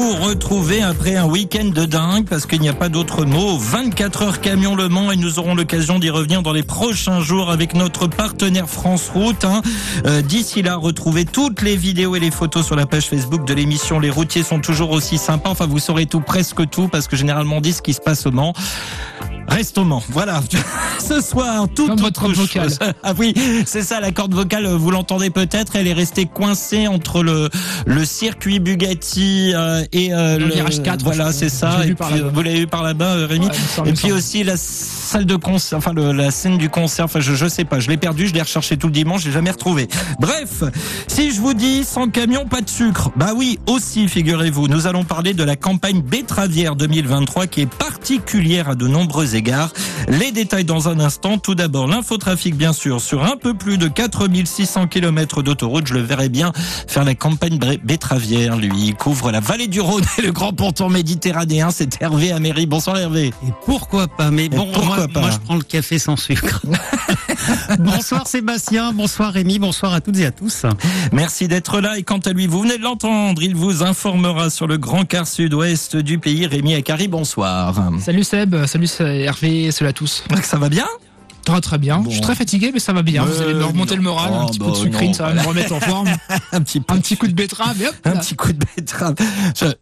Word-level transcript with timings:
Vous 0.00 0.16
retrouver 0.16 0.80
après 0.82 1.16
un 1.16 1.26
week-end 1.26 1.66
de 1.66 1.84
dingue 1.84 2.26
parce 2.26 2.46
qu'il 2.46 2.60
n'y 2.60 2.70
a 2.70 2.72
pas 2.74 2.88
d'autre 2.88 3.26
mot. 3.26 3.58
24 3.58 4.22
heures 4.22 4.40
camion 4.40 4.74
Le 4.74 4.88
Mans 4.88 5.10
et 5.12 5.16
nous 5.16 5.38
aurons 5.38 5.54
l'occasion 5.54 5.98
d'y 5.98 6.08
revenir 6.08 6.42
dans 6.42 6.52
les 6.54 6.62
prochains 6.62 7.20
jours 7.20 7.50
avec 7.50 7.74
notre 7.74 8.06
partenaire 8.06 8.66
France 8.68 9.10
Route. 9.12 9.44
hein. 9.44 9.60
Euh, 10.06 10.22
D'ici 10.22 10.62
là, 10.62 10.76
retrouvez 10.76 11.26
toutes 11.26 11.60
les 11.60 11.76
vidéos 11.76 12.16
et 12.16 12.20
les 12.20 12.30
photos 12.30 12.64
sur 12.64 12.76
la 12.76 12.86
page 12.86 13.08
Facebook 13.08 13.46
de 13.46 13.52
l'émission. 13.52 14.00
Les 14.00 14.10
routiers 14.10 14.42
sont 14.42 14.60
toujours 14.60 14.90
aussi 14.92 15.18
sympas. 15.18 15.50
Enfin, 15.50 15.66
vous 15.66 15.78
saurez 15.78 16.06
tout, 16.06 16.20
presque 16.20 16.68
tout, 16.70 16.88
parce 16.88 17.06
que 17.06 17.16
généralement 17.16 17.56
on 17.58 17.60
dit 17.60 17.74
ce 17.74 17.82
qui 17.82 17.92
se 17.92 18.00
passe 18.00 18.24
au 18.26 18.30
Mans. 18.30 18.54
Reste 19.48 19.78
au 19.78 19.84
Mans. 19.84 20.02
Voilà. 20.10 20.42
Ce 21.00 21.20
soir, 21.20 21.66
tout 21.74 21.88
Comme 21.88 21.98
votre 21.98 22.20
corde 22.20 22.34
vocale. 22.34 22.68
Ah 23.02 23.14
oui, 23.18 23.34
c'est 23.66 23.82
ça, 23.82 24.00
la 24.00 24.12
corde 24.12 24.34
vocale, 24.34 24.66
vous 24.66 24.90
l'entendez 24.90 25.30
peut-être, 25.30 25.74
elle 25.74 25.86
est 25.88 25.92
restée 25.92 26.26
coincée 26.26 26.86
entre 26.86 27.22
le, 27.22 27.48
le 27.86 28.04
circuit 28.04 28.60
Bugatti 28.60 29.52
euh, 29.54 29.82
et 29.92 30.12
euh, 30.12 30.38
Le 30.38 30.46
virage 30.46 30.82
4, 30.82 31.02
Voilà, 31.02 31.28
je- 31.30 31.36
c'est 31.36 31.48
ça. 31.48 31.80
Et 31.82 31.88
vu 31.88 31.94
puis, 31.94 32.20
euh, 32.20 32.30
vous 32.32 32.42
l'avez 32.42 32.60
eu 32.60 32.66
par 32.66 32.82
là-bas, 32.82 33.16
euh, 33.16 33.26
Rémi. 33.26 33.46
Ouais, 33.46 33.52
semble, 33.74 33.88
et 33.88 33.92
puis 33.94 34.12
aussi 34.12 34.44
la 34.44 34.56
salle 34.56 35.24
de 35.24 35.34
concert, 35.36 35.78
enfin 35.78 35.92
le- 35.94 36.12
la 36.12 36.30
scène 36.30 36.58
du 36.58 36.68
concert, 36.68 37.06
enfin 37.06 37.20
je, 37.20 37.34
je 37.34 37.46
sais 37.48 37.64
pas, 37.64 37.80
je 37.80 37.88
l'ai 37.88 37.96
perdu, 37.96 38.28
je 38.28 38.34
l'ai 38.34 38.42
recherché 38.42 38.76
tout 38.76 38.86
le 38.86 38.92
dimanche, 38.92 39.22
j'ai 39.24 39.32
jamais 39.32 39.50
retrouvé. 39.50 39.88
Bref, 40.20 40.62
si 41.08 41.32
je 41.32 41.40
vous 41.40 41.54
dis 41.54 41.82
sans 41.84 42.08
camion, 42.08 42.44
pas 42.46 42.60
de 42.60 42.68
sucre, 42.70 43.10
bah 43.16 43.32
oui, 43.34 43.58
aussi 43.66 44.06
figurez-vous, 44.06 44.68
nous 44.68 44.86
allons 44.86 45.04
parler 45.04 45.34
de 45.34 45.42
la 45.42 45.56
campagne 45.56 46.02
betteravière 46.02 46.76
2023 46.76 47.46
qui 47.48 47.62
est 47.62 47.66
particulière 47.74 48.68
à 48.68 48.74
de 48.74 48.86
égards. 49.34 49.72
Les 50.08 50.32
détails 50.32 50.64
dans 50.64 50.88
un 50.88 51.00
instant. 51.00 51.38
Tout 51.38 51.54
d'abord, 51.54 51.86
l'infotrafic, 51.86 52.56
bien 52.56 52.72
sûr, 52.72 53.00
sur 53.00 53.24
un 53.24 53.36
peu 53.36 53.54
plus 53.54 53.78
de 53.78 53.88
4600 53.88 54.86
km 54.88 55.42
d'autoroute. 55.42 55.86
Je 55.86 55.94
le 55.94 56.00
verrai 56.00 56.28
bien 56.28 56.52
faire 56.86 57.04
la 57.04 57.14
campagne 57.14 57.58
betteravière. 57.82 58.56
Lui, 58.56 58.88
il 58.88 58.94
couvre 58.94 59.30
la 59.30 59.40
vallée 59.40 59.66
du 59.66 59.80
Rhône 59.80 60.04
et 60.18 60.22
le 60.22 60.32
grand 60.32 60.52
ponton 60.52 60.88
méditerranéen. 60.88 61.70
C'est 61.70 62.00
Hervé 62.00 62.32
Améry. 62.32 62.66
Bonsoir 62.66 62.98
Hervé. 62.98 63.26
Et 63.26 63.52
pourquoi 63.64 64.08
pas? 64.08 64.30
Mais 64.30 64.48
bon, 64.48 64.66
pourquoi 64.72 64.96
moi, 64.96 65.08
pas? 65.08 65.20
moi, 65.20 65.30
je 65.30 65.38
prends 65.38 65.56
le 65.56 65.62
café 65.62 65.98
sans 65.98 66.16
sucre. 66.16 66.62
bonsoir 67.78 68.26
Sébastien, 68.26 68.92
bonsoir 68.92 69.32
Rémi, 69.32 69.58
bonsoir 69.58 69.92
à 69.92 70.00
toutes 70.00 70.18
et 70.18 70.26
à 70.26 70.30
tous. 70.30 70.66
Merci 71.12 71.48
d'être 71.48 71.80
là. 71.80 71.98
Et 71.98 72.02
quant 72.02 72.18
à 72.18 72.32
lui, 72.32 72.46
vous 72.46 72.62
venez 72.62 72.78
de 72.78 72.82
l'entendre, 72.82 73.42
il 73.42 73.54
vous 73.54 73.82
informera 73.82 74.50
sur 74.50 74.66
le 74.66 74.78
grand 74.78 75.04
quart 75.04 75.26
sud-ouest 75.26 75.96
du 75.96 76.18
pays. 76.18 76.46
Rémi 76.46 76.74
Akari, 76.74 77.08
bonsoir. 77.08 77.90
Salut 78.00 78.24
Seb, 78.24 78.66
salut 78.66 78.86
Hervé, 79.24 79.70
salut 79.70 79.90
à 79.90 79.92
tous. 79.92 80.24
Ça 80.42 80.58
va 80.58 80.68
bien 80.68 80.86
Très 81.44 81.60
très 81.60 81.78
bien. 81.78 81.98
Bon. 81.98 82.10
Je 82.10 82.14
suis 82.14 82.20
très 82.20 82.34
fatigué, 82.34 82.70
mais 82.72 82.80
ça 82.80 82.92
va 82.92 83.02
bien. 83.02 83.24
Vous 83.24 83.40
allez 83.40 83.54
me 83.54 83.64
remonter 83.64 83.96
le 83.96 84.02
moral, 84.02 84.30
Oh, 84.32 84.42
un 84.42 84.46
petit 84.46 84.58
bah, 84.58 84.66
coup 84.66 84.72
de 84.72 84.76
sucrine, 84.76 85.14
ça 85.14 85.24
va 85.24 85.34
me 85.34 85.46
remettre 85.46 85.72
en 85.72 85.80
forme. 85.80 86.08
Un 86.52 86.60
petit 86.60 86.80
peu. 86.80 86.94
Un 86.94 86.98
petit 86.98 87.16
coup 87.16 87.26
de 87.26 87.32
betterave, 87.32 87.80
et 87.80 87.88
hop. 87.88 87.94
Un 88.04 88.16
petit 88.16 88.36
coup 88.36 88.52
de 88.52 88.58
betterave. 88.58 89.14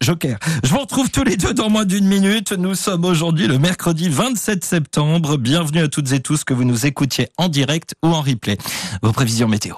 Joker. 0.00 0.38
Je 0.62 0.68
vous 0.68 0.78
retrouve 0.78 1.10
tous 1.10 1.24
les 1.24 1.36
deux 1.36 1.52
dans 1.54 1.68
moins 1.68 1.84
d'une 1.84 2.06
minute. 2.06 2.52
Nous 2.52 2.74
sommes 2.74 3.04
aujourd'hui 3.04 3.48
le 3.48 3.58
mercredi 3.58 4.08
27 4.08 4.64
septembre. 4.64 5.36
Bienvenue 5.36 5.82
à 5.82 5.88
toutes 5.88 6.12
et 6.12 6.20
tous 6.20 6.44
que 6.44 6.54
vous 6.54 6.64
nous 6.64 6.86
écoutiez 6.86 7.28
en 7.36 7.48
direct 7.48 7.94
ou 8.02 8.08
en 8.08 8.22
replay. 8.22 8.56
Vos 9.02 9.12
prévisions 9.12 9.48
météo. 9.48 9.74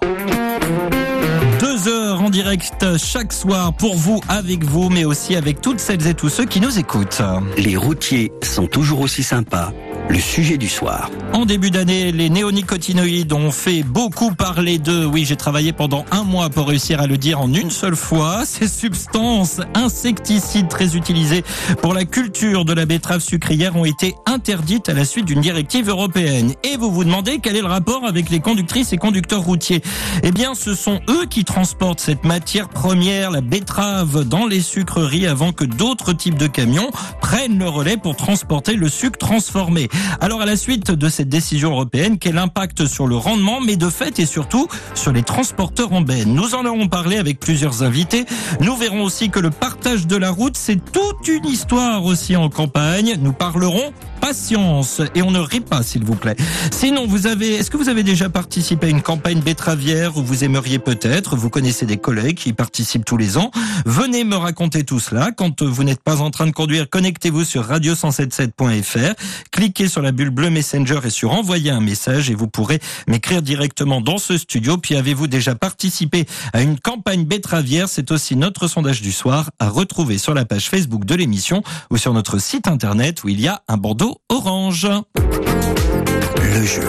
Heures 1.86 2.20
en 2.20 2.30
direct 2.30 2.96
chaque 2.98 3.32
soir 3.32 3.72
pour 3.72 3.96
vous, 3.96 4.20
avec 4.28 4.64
vous, 4.64 4.88
mais 4.90 5.04
aussi 5.04 5.36
avec 5.36 5.60
toutes 5.60 5.80
celles 5.80 6.06
et 6.06 6.14
tous 6.14 6.28
ceux 6.28 6.44
qui 6.44 6.60
nous 6.60 6.78
écoutent. 6.78 7.22
Les 7.56 7.76
routiers 7.76 8.32
sont 8.42 8.66
toujours 8.66 9.00
aussi 9.00 9.22
sympas. 9.22 9.72
Le 10.10 10.18
sujet 10.18 10.58
du 10.58 10.68
soir. 10.68 11.08
En 11.32 11.46
début 11.46 11.70
d'année, 11.70 12.10
les 12.10 12.30
néonicotinoïdes 12.30 13.32
ont 13.32 13.52
fait 13.52 13.84
beaucoup 13.84 14.34
parler 14.34 14.78
d'eux. 14.78 15.04
Oui, 15.04 15.24
j'ai 15.24 15.36
travaillé 15.36 15.72
pendant 15.72 16.04
un 16.10 16.24
mois 16.24 16.50
pour 16.50 16.66
réussir 16.66 17.00
à 17.00 17.06
le 17.06 17.16
dire 17.16 17.40
en 17.40 17.52
une 17.54 17.70
seule 17.70 17.94
fois. 17.94 18.44
Ces 18.44 18.66
substances 18.66 19.60
insecticides 19.72 20.66
très 20.66 20.96
utilisées 20.96 21.44
pour 21.80 21.94
la 21.94 22.04
culture 22.04 22.64
de 22.64 22.72
la 22.72 22.86
betterave 22.86 23.20
sucrière 23.20 23.76
ont 23.76 23.84
été 23.84 24.16
interdites 24.26 24.88
à 24.88 24.94
la 24.94 25.04
suite 25.04 25.26
d'une 25.26 25.40
directive 25.40 25.88
européenne. 25.88 26.54
Et 26.64 26.76
vous 26.76 26.90
vous 26.90 27.04
demandez 27.04 27.38
quel 27.40 27.54
est 27.54 27.62
le 27.62 27.68
rapport 27.68 28.04
avec 28.04 28.30
les 28.30 28.40
conductrices 28.40 28.92
et 28.92 28.98
conducteurs 28.98 29.42
routiers? 29.42 29.80
Eh 30.24 30.32
bien, 30.32 30.56
ce 30.56 30.74
sont 30.74 31.00
eux 31.08 31.26
qui 31.26 31.44
transportent 31.44 32.00
cette 32.00 32.24
matière 32.24 32.68
première, 32.68 33.30
la 33.30 33.42
betterave, 33.42 34.24
dans 34.24 34.48
les 34.48 34.60
sucreries 34.60 35.28
avant 35.28 35.52
que 35.52 35.64
d'autres 35.64 36.12
types 36.12 36.38
de 36.38 36.48
camions 36.48 36.90
prennent 37.20 37.60
le 37.60 37.68
relais 37.68 37.96
pour 37.96 38.16
transporter 38.16 38.74
le 38.74 38.88
sucre 38.88 39.16
transformé. 39.16 39.88
Alors 40.20 40.42
à 40.42 40.46
la 40.46 40.56
suite 40.56 40.90
de 40.90 41.08
cette 41.08 41.28
décision 41.28 41.70
européenne, 41.72 42.18
quel 42.18 42.38
impact 42.38 42.86
sur 42.86 43.06
le 43.06 43.16
rendement, 43.16 43.60
mais 43.60 43.76
de 43.76 43.88
fait 43.88 44.18
et 44.18 44.26
surtout 44.26 44.68
sur 44.94 45.12
les 45.12 45.22
transporteurs 45.22 45.92
en 45.92 46.00
benne 46.00 46.34
Nous 46.34 46.54
en 46.54 46.64
aurons 46.66 46.88
parlé 46.88 47.18
avec 47.18 47.40
plusieurs 47.40 47.82
invités. 47.82 48.26
Nous 48.60 48.76
verrons 48.76 49.02
aussi 49.02 49.30
que 49.30 49.40
le 49.40 49.50
partage 49.50 50.06
de 50.06 50.16
la 50.16 50.30
route, 50.30 50.56
c'est 50.56 50.78
toute 50.92 51.28
une 51.28 51.46
histoire 51.46 52.04
aussi 52.04 52.36
en 52.36 52.48
campagne. 52.48 53.16
Nous 53.20 53.32
parlerons 53.32 53.92
patience 54.20 55.00
et 55.14 55.22
on 55.22 55.30
ne 55.30 55.40
rit 55.40 55.60
pas 55.60 55.82
s'il 55.82 56.04
vous 56.04 56.14
plaît. 56.14 56.36
Sinon, 56.70 57.06
vous 57.06 57.26
avez, 57.26 57.54
est-ce 57.54 57.70
que 57.70 57.76
vous 57.76 57.88
avez 57.88 58.02
déjà 58.02 58.28
participé 58.28 58.86
à 58.86 58.90
une 58.90 59.02
campagne 59.02 59.40
betteravière 59.40 60.16
où 60.16 60.22
vous 60.22 60.44
aimeriez 60.44 60.78
peut-être, 60.78 61.36
vous 61.36 61.50
connaissez 61.50 61.86
des 61.86 61.96
collègues 61.96 62.36
qui 62.36 62.50
y 62.50 62.52
participent 62.52 63.04
tous 63.04 63.16
les 63.16 63.38
ans, 63.38 63.50
venez 63.86 64.24
me 64.24 64.36
raconter 64.36 64.84
tout 64.84 65.00
cela. 65.00 65.30
Quand 65.32 65.62
vous 65.62 65.84
n'êtes 65.84 66.02
pas 66.02 66.20
en 66.20 66.30
train 66.30 66.46
de 66.46 66.52
conduire, 66.52 66.88
connectez-vous 66.88 67.44
sur 67.44 67.68
radio177.fr, 67.68 69.14
cliquez 69.50 69.88
sur 69.88 70.02
la 70.02 70.12
bulle 70.12 70.30
bleue 70.30 70.50
Messenger 70.50 71.00
et 71.04 71.10
sur 71.10 71.32
envoyer 71.32 71.70
un 71.70 71.80
message 71.80 72.30
et 72.30 72.34
vous 72.34 72.48
pourrez 72.48 72.80
m'écrire 73.08 73.42
directement 73.42 74.00
dans 74.00 74.18
ce 74.18 74.36
studio. 74.36 74.76
Puis 74.76 74.96
avez-vous 74.96 75.26
déjà 75.26 75.54
participé 75.54 76.26
à 76.52 76.62
une 76.62 76.78
campagne 76.78 77.24
betteravière? 77.24 77.88
C'est 77.88 78.10
aussi 78.10 78.36
notre 78.36 78.68
sondage 78.68 79.02
du 79.02 79.12
soir 79.12 79.50
à 79.58 79.68
retrouver 79.68 80.18
sur 80.18 80.34
la 80.34 80.44
page 80.44 80.68
Facebook 80.68 81.04
de 81.04 81.14
l'émission 81.14 81.62
ou 81.90 81.96
sur 81.96 82.12
notre 82.12 82.38
site 82.38 82.68
internet 82.68 83.24
où 83.24 83.28
il 83.28 83.40
y 83.40 83.48
a 83.48 83.62
un 83.68 83.76
bandeau 83.76 84.09
orange. 84.28 84.88
Le 85.16 86.64
jeu. 86.64 86.82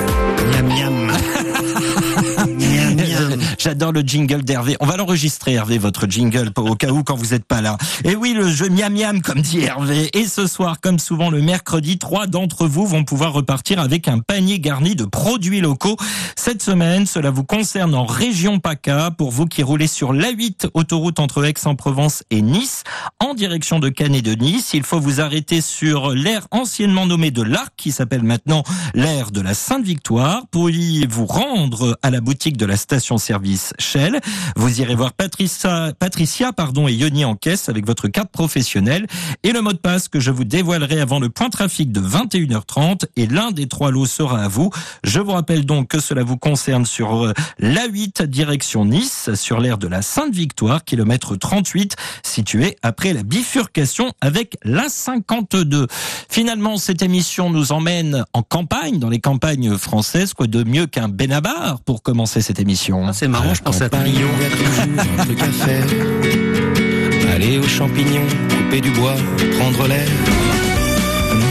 Miam 0.51 0.67
miam. 0.67 0.93
miam 0.93 1.13
miam. 1.53 1.60
J'adore 3.63 3.91
le 3.91 4.01
jingle 4.01 4.41
d'Hervé. 4.41 4.75
On 4.79 4.87
va 4.87 4.97
l'enregistrer, 4.97 5.53
Hervé, 5.53 5.77
votre 5.77 6.07
jingle, 6.09 6.49
au 6.57 6.73
cas 6.73 6.89
où 6.89 7.03
quand 7.03 7.13
vous 7.13 7.27
n'êtes 7.27 7.45
pas 7.45 7.61
là. 7.61 7.77
Et 8.03 8.15
oui, 8.15 8.33
le 8.33 8.49
jeu 8.49 8.69
miam 8.69 8.91
miam, 8.91 9.21
comme 9.21 9.39
dit 9.39 9.59
Hervé. 9.59 10.09
Et 10.17 10.25
ce 10.25 10.47
soir, 10.47 10.79
comme 10.81 10.97
souvent 10.97 11.29
le 11.29 11.43
mercredi, 11.43 11.99
trois 11.99 12.25
d'entre 12.25 12.65
vous 12.65 12.87
vont 12.87 13.03
pouvoir 13.03 13.33
repartir 13.33 13.79
avec 13.79 14.07
un 14.07 14.17
panier 14.17 14.59
garni 14.59 14.95
de 14.95 15.05
produits 15.05 15.61
locaux. 15.61 15.95
Cette 16.35 16.63
semaine, 16.63 17.05
cela 17.05 17.29
vous 17.29 17.43
concerne 17.43 17.93
en 17.93 18.03
région 18.03 18.57
PACA, 18.57 19.11
pour 19.15 19.29
vous 19.29 19.45
qui 19.45 19.61
roulez 19.61 19.85
sur 19.85 20.11
l'A8, 20.11 20.69
autoroute 20.73 21.19
entre 21.19 21.45
Aix-en-Provence 21.45 22.23
et 22.31 22.41
Nice, 22.41 22.83
en 23.19 23.35
direction 23.35 23.77
de 23.77 23.89
Cannes 23.89 24.15
et 24.15 24.23
de 24.23 24.33
Nice. 24.33 24.71
Il 24.73 24.81
faut 24.81 24.99
vous 24.99 25.21
arrêter 25.21 25.61
sur 25.61 26.15
l'aire 26.15 26.47
anciennement 26.49 27.05
nommée 27.05 27.29
de 27.29 27.43
l'Arc, 27.43 27.73
qui 27.77 27.91
s'appelle 27.91 28.23
maintenant 28.23 28.63
l'aire 28.95 29.29
de 29.29 29.41
la 29.41 29.53
Sainte-Victoire, 29.53 30.47
pour 30.49 30.71
y 30.71 31.05
vous 31.05 31.27
rendre 31.27 31.99
à 32.01 32.09
la 32.09 32.21
boutique 32.21 32.57
de 32.57 32.65
la 32.65 32.75
station-service 32.75 33.50
Shell. 33.79 34.19
Vous 34.55 34.81
irez 34.81 34.95
voir 34.95 35.13
Patricia, 35.13 35.93
Patricia 35.97 36.53
pardon, 36.53 36.87
et 36.87 36.93
Yoni 36.93 37.25
en 37.25 37.35
caisse 37.35 37.69
avec 37.69 37.85
votre 37.85 38.07
carte 38.07 38.31
professionnelle 38.31 39.07
et 39.43 39.51
le 39.51 39.61
mot 39.61 39.73
de 39.73 39.77
passe 39.77 40.07
que 40.07 40.19
je 40.19 40.31
vous 40.31 40.43
dévoilerai 40.43 40.99
avant 40.99 41.19
le 41.19 41.29
point 41.29 41.49
trafic 41.49 41.91
de 41.91 42.01
21h30 42.01 43.05
et 43.15 43.27
l'un 43.27 43.51
des 43.51 43.67
trois 43.67 43.91
lots 43.91 44.05
sera 44.05 44.43
à 44.43 44.47
vous. 44.47 44.69
Je 45.03 45.19
vous 45.19 45.31
rappelle 45.31 45.65
donc 45.65 45.89
que 45.89 45.99
cela 45.99 46.23
vous 46.23 46.37
concerne 46.37 46.85
sur 46.85 47.25
euh, 47.25 47.33
l'A8 47.59 48.23
direction 48.23 48.85
Nice, 48.85 49.29
sur 49.35 49.59
l'aire 49.59 49.77
de 49.77 49.87
la 49.87 50.01
Sainte-Victoire, 50.01 50.83
kilomètre 50.83 51.35
38, 51.35 51.95
situé 52.23 52.77
après 52.81 53.13
la 53.13 53.23
bifurcation 53.23 54.11
avec 54.21 54.57
l'A52. 54.65 55.87
Finalement, 56.29 56.77
cette 56.77 57.01
émission 57.01 57.49
nous 57.49 57.71
emmène 57.71 58.25
en 58.33 58.43
campagne, 58.43 58.99
dans 58.99 59.09
les 59.09 59.19
campagnes 59.19 59.77
françaises. 59.77 60.33
Quoi 60.33 60.47
de 60.47 60.63
mieux 60.63 60.87
qu'un 60.87 61.09
Benabar 61.09 61.81
pour 61.81 62.03
commencer 62.03 62.41
cette 62.41 62.59
émission? 62.59 63.07
Ah, 63.07 63.13
c'est 63.13 63.27
marrant, 63.27 63.40
je 63.53 63.61
pense 63.61 63.81
à 63.81 63.89
Trio. 63.89 64.05
il 64.07 64.43
y 64.43 64.45
a 64.45 64.49
toujours 64.49 65.19
un 65.19 65.25
truc 65.25 65.41
à 65.41 65.51
faire. 65.65 65.85
Aller 67.33 67.59
aux 67.59 67.67
champignons, 67.67 68.27
couper 68.49 68.81
du 68.81 68.91
bois, 68.91 69.15
prendre 69.57 69.87
l'air. 69.87 70.07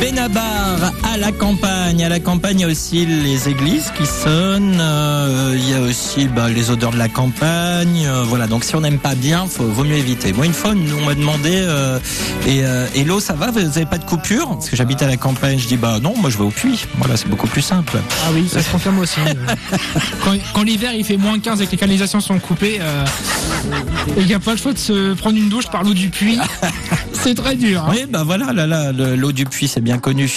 Benabar 0.00 0.92
à 1.12 1.16
la 1.18 1.30
campagne. 1.30 2.02
À 2.04 2.08
la 2.08 2.20
campagne, 2.20 2.58
il 2.60 2.62
y 2.62 2.64
a 2.64 2.68
aussi 2.68 3.04
les 3.04 3.48
églises 3.48 3.92
qui 3.98 4.06
sonnent. 4.06 4.78
euh, 4.80 5.54
il 5.56 5.68
y 5.70 5.74
a 5.74 5.80
aussi 5.80 6.26
bah, 6.26 6.48
les 6.48 6.70
odeurs 6.70 6.90
de 6.92 6.96
la 6.98 7.08
campagne. 7.08 8.06
euh, 8.06 8.24
voilà. 8.26 8.46
Donc 8.46 8.64
si 8.64 8.74
on 8.76 8.80
n'aime 8.80 8.98
pas 8.98 9.14
bien, 9.14 9.46
faut, 9.46 9.64
vaut 9.64 9.84
mieux 9.84 9.96
éviter. 9.96 10.32
Moi, 10.32 10.46
une 10.46 10.54
fois, 10.54 10.70
on 10.72 11.04
m'a 11.04 11.14
demandé 11.14 11.50
euh, 11.52 11.98
et, 12.46 12.64
euh, 12.64 12.86
et 12.94 13.04
l'eau, 13.04 13.20
ça 13.20 13.34
va? 13.34 13.50
Vous 13.50 13.58
avez 13.58 13.84
pas 13.86 13.98
de 13.98 14.04
coupure? 14.04 14.48
Parce 14.48 14.70
que 14.70 14.76
j'habite 14.76 15.02
à 15.02 15.06
la 15.06 15.16
campagne. 15.18 15.58
Je 15.58 15.66
dis 15.68 15.76
bah 15.76 15.98
non, 16.00 16.14
moi 16.16 16.30
je 16.30 16.38
vais 16.38 16.44
au 16.44 16.50
puits. 16.50 16.86
Voilà, 16.98 17.16
c'est 17.16 17.28
beaucoup 17.28 17.46
plus 17.48 17.62
simple. 17.62 17.98
Ah 18.24 18.30
oui, 18.32 18.48
ça 18.50 18.62
se 18.62 18.70
confirme 18.70 18.98
aussi. 19.00 19.20
Euh, 19.20 19.54
quand 20.24 20.32
quand 20.54 20.62
l'hiver 20.62 20.92
il 20.94 21.04
fait 21.04 21.16
moins 21.18 21.38
15 21.38 21.60
et 21.60 21.66
que 21.66 21.72
les 21.72 21.76
canalisations 21.76 22.20
sont 22.20 22.38
coupées, 22.38 22.78
euh, 22.80 23.04
il 24.16 24.26
n'y 24.26 24.34
a 24.34 24.40
pas 24.40 24.52
le 24.52 24.56
choix 24.58 24.72
de 24.72 24.78
se 24.78 25.12
prendre 25.14 25.36
une 25.36 25.48
douche 25.48 25.68
par 25.68 25.82
l'eau 25.82 25.92
du 25.94 26.08
puits. 26.08 26.38
C'est 27.12 27.34
très 27.34 27.54
dur. 27.54 27.82
hein. 27.84 27.90
Oui, 27.90 28.06
bah 28.08 28.22
voilà, 28.24 28.52
là, 28.52 28.66
là, 28.66 28.92
le- 28.92 29.14
l'eau 29.14 29.32
du 29.32 29.44
puits, 29.44 29.68
c'est 29.68 29.82
bien 29.82 29.98
connu. 29.98 30.30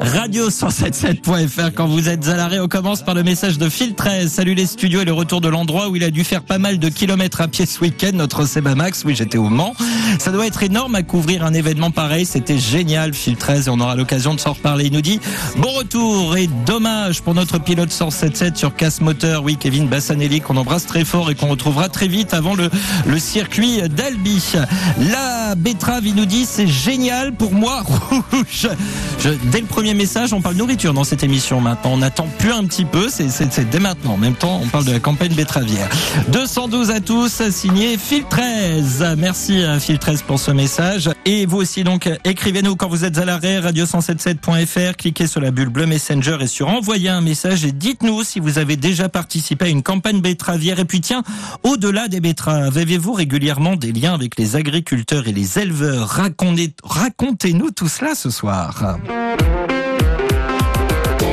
Radio 0.00 0.50
177.fr. 0.50 1.72
Quand 1.74 1.86
vous 1.86 2.08
êtes 2.08 2.26
à 2.28 2.36
l'arrêt, 2.36 2.58
on 2.58 2.66
commence 2.68 3.02
par 3.02 3.14
le 3.14 3.22
message 3.22 3.58
de 3.58 3.68
Phil 3.68 3.94
13. 3.94 4.32
Salut 4.32 4.54
les 4.54 4.66
studios 4.66 5.02
et 5.02 5.04
le 5.04 5.12
retour 5.12 5.40
de 5.40 5.48
l'endroit 5.48 5.88
où 5.88 5.94
il 5.96 6.02
a 6.02 6.10
dû 6.10 6.24
faire 6.24 6.42
pas 6.42 6.58
mal 6.58 6.78
de 6.78 6.88
kilomètres 6.88 7.40
à 7.40 7.48
pied 7.48 7.64
ce 7.64 7.78
week-end. 7.80 8.10
Notre 8.14 8.44
Seba 8.44 8.74
Max, 8.74 9.04
oui, 9.04 9.14
j'étais 9.14 9.38
au 9.38 9.48
Mans. 9.48 9.74
Ça 10.18 10.32
doit 10.32 10.46
être 10.46 10.62
énorme 10.64 10.96
à 10.96 11.02
couvrir 11.04 11.44
un 11.44 11.54
événement 11.54 11.90
pareil. 11.92 12.26
C'était 12.26 12.58
génial, 12.58 13.14
Phil 13.14 13.36
13, 13.36 13.68
et 13.68 13.70
on 13.70 13.78
aura 13.78 13.94
l'occasion 13.94 14.34
de 14.34 14.40
s'en 14.40 14.54
reparler. 14.54 14.86
Il 14.86 14.92
nous 14.92 15.02
dit 15.02 15.20
bon 15.58 15.70
retour 15.70 16.36
et 16.36 16.48
dommage 16.66 17.22
pour 17.22 17.34
notre 17.34 17.58
pilote 17.58 17.92
177 17.92 18.56
sur 18.56 18.74
casse 18.74 19.00
moteur. 19.00 19.44
Oui, 19.44 19.56
Kevin 19.58 19.86
Bassanelli, 19.86 20.40
qu'on 20.40 20.56
embrasse 20.56 20.86
très 20.86 21.04
fort 21.04 21.30
et 21.30 21.34
qu'on 21.36 21.48
retrouvera 21.48 21.88
très 21.88 22.08
vite 22.08 22.34
avant 22.34 22.54
le, 22.56 22.68
le 23.06 23.18
circuit 23.20 23.80
d'Albi. 23.88 24.42
La 25.12 25.54
betterave, 25.54 26.05
il 26.06 26.14
nous 26.14 26.26
dit 26.26 26.44
c'est 26.46 26.66
génial 26.66 27.32
pour 27.32 27.52
moi 27.52 27.82
rouge. 28.30 28.68
Dès 29.50 29.60
le 29.60 29.66
premier 29.66 29.94
message, 29.94 30.32
on 30.32 30.40
parle 30.40 30.54
nourriture 30.54 30.94
dans 30.94 31.04
cette 31.04 31.24
émission 31.24 31.60
maintenant. 31.60 31.92
On 31.94 31.96
n'attend 31.98 32.28
plus 32.38 32.52
un 32.52 32.64
petit 32.64 32.84
peu, 32.84 33.08
c'est 33.08 33.70
dès 33.70 33.80
maintenant. 33.80 34.12
En 34.12 34.16
même 34.16 34.34
temps, 34.34 34.60
on 34.62 34.68
parle 34.68 34.84
de 34.84 34.92
la 34.92 35.00
campagne 35.00 35.34
betteravière. 35.34 35.88
212 36.28 36.90
à 36.90 37.00
tous, 37.00 37.42
signé 37.50 37.98
Phil 37.98 38.24
13. 38.28 39.16
Merci 39.18 39.62
à 39.62 39.80
Phil 39.80 39.98
13 39.98 40.22
pour 40.22 40.38
ce 40.38 40.50
message. 40.52 41.10
Et 41.24 41.44
vous 41.46 41.56
aussi 41.56 41.82
donc, 41.82 42.08
écrivez-nous 42.24 42.76
quand 42.76 42.88
vous 42.88 43.04
êtes 43.04 43.18
à 43.18 43.24
l'arrêt, 43.24 43.60
radio177.fr, 43.60 44.96
cliquez 44.96 45.26
sur 45.26 45.40
la 45.40 45.50
bulle 45.50 45.70
bleue 45.70 45.86
Messenger 45.86 46.38
et 46.40 46.46
sur 46.46 46.68
envoyer 46.68 47.08
un 47.08 47.20
message 47.20 47.64
et 47.64 47.72
dites-nous 47.72 48.22
si 48.22 48.38
vous 48.38 48.58
avez 48.58 48.76
déjà 48.76 49.08
participé 49.08 49.64
à 49.64 49.68
une 49.68 49.82
campagne 49.82 50.20
betteravière. 50.20 50.78
Et 50.78 50.84
puis 50.84 51.00
tiens, 51.00 51.22
au-delà 51.64 52.06
des 52.08 52.20
betteraves, 52.20 52.78
avez-vous 52.78 53.12
régulièrement 53.12 53.74
des 53.74 53.92
liens 53.92 54.14
avec 54.14 54.38
les 54.38 54.54
agriculteurs 54.54 55.26
et 55.26 55.32
les 55.32 55.58
éleveurs? 55.58 55.95
Racontez- 55.98 56.74
Racontez-nous 56.82 57.70
tout 57.70 57.88
cela 57.88 58.14
ce 58.14 58.30
soir. 58.30 58.98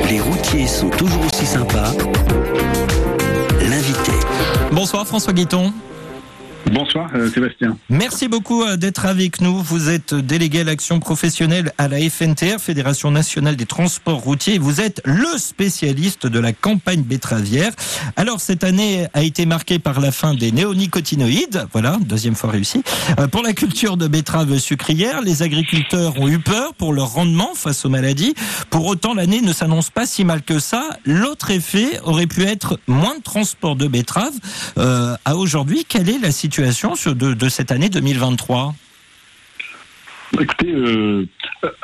Les 0.08 0.20
routiers 0.20 0.66
sont 0.66 0.90
toujours 0.90 1.24
aussi 1.26 1.46
sympas. 1.46 1.92
L'invité. 3.60 4.12
Bonsoir 4.72 5.06
François 5.06 5.32
Guiton. 5.32 5.72
Bonsoir 6.72 7.10
euh, 7.14 7.30
Sébastien. 7.30 7.76
Merci 7.90 8.26
beaucoup 8.26 8.62
euh, 8.62 8.76
d'être 8.76 9.04
avec 9.04 9.40
nous. 9.42 9.58
Vous 9.58 9.90
êtes 9.90 10.14
délégué 10.14 10.60
à 10.60 10.64
l'action 10.64 10.98
professionnelle 10.98 11.72
à 11.76 11.88
la 11.88 11.98
FNTR, 11.98 12.58
Fédération 12.58 13.10
nationale 13.10 13.56
des 13.56 13.66
transports 13.66 14.20
routiers. 14.20 14.58
Vous 14.58 14.80
êtes 14.80 15.02
le 15.04 15.36
spécialiste 15.36 16.26
de 16.26 16.38
la 16.40 16.52
campagne 16.52 17.02
betteravière. 17.02 17.72
Alors 18.16 18.40
cette 18.40 18.64
année 18.64 19.06
a 19.12 19.22
été 19.22 19.44
marquée 19.44 19.78
par 19.78 20.00
la 20.00 20.10
fin 20.10 20.34
des 20.34 20.52
néonicotinoïdes. 20.52 21.66
Voilà, 21.72 21.98
deuxième 22.00 22.34
fois 22.34 22.50
réussi. 22.50 22.82
Euh, 23.18 23.28
Pour 23.28 23.42
la 23.42 23.52
culture 23.52 23.98
de 23.98 24.08
betteraves 24.08 24.56
sucrières, 24.58 25.20
les 25.20 25.42
agriculteurs 25.42 26.18
ont 26.18 26.28
eu 26.28 26.38
peur 26.38 26.72
pour 26.74 26.94
leur 26.94 27.12
rendement 27.12 27.54
face 27.54 27.84
aux 27.84 27.90
maladies. 27.90 28.34
Pour 28.70 28.86
autant, 28.86 29.12
l'année 29.12 29.42
ne 29.42 29.52
s'annonce 29.52 29.90
pas 29.90 30.06
si 30.06 30.24
mal 30.24 30.42
que 30.42 30.58
ça. 30.58 30.88
L'autre 31.04 31.50
effet 31.50 32.00
aurait 32.04 32.26
pu 32.26 32.44
être 32.44 32.80
moins 32.86 33.18
de 33.18 33.22
transport 33.22 33.76
de 33.76 33.86
betteraves. 33.86 34.32
À 34.76 35.36
aujourd'hui, 35.36 35.84
quelle 35.88 36.08
est 36.08 36.18
la 36.18 36.30
situation 36.30 36.53
de, 37.14 37.48
cette 37.48 37.72
année 37.72 37.88
2023 37.88 38.74
Écoutez, 40.40 40.72
euh, 40.72 41.26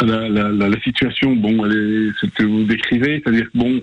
la, 0.01 0.81
situation, 0.83 1.37
bon, 1.37 1.65
elle 1.65 2.13
ce 2.21 2.27
que 2.27 2.43
vous 2.43 2.65
décrivez, 2.65 3.23
c'est-à-dire 3.23 3.47
bon, 3.55 3.81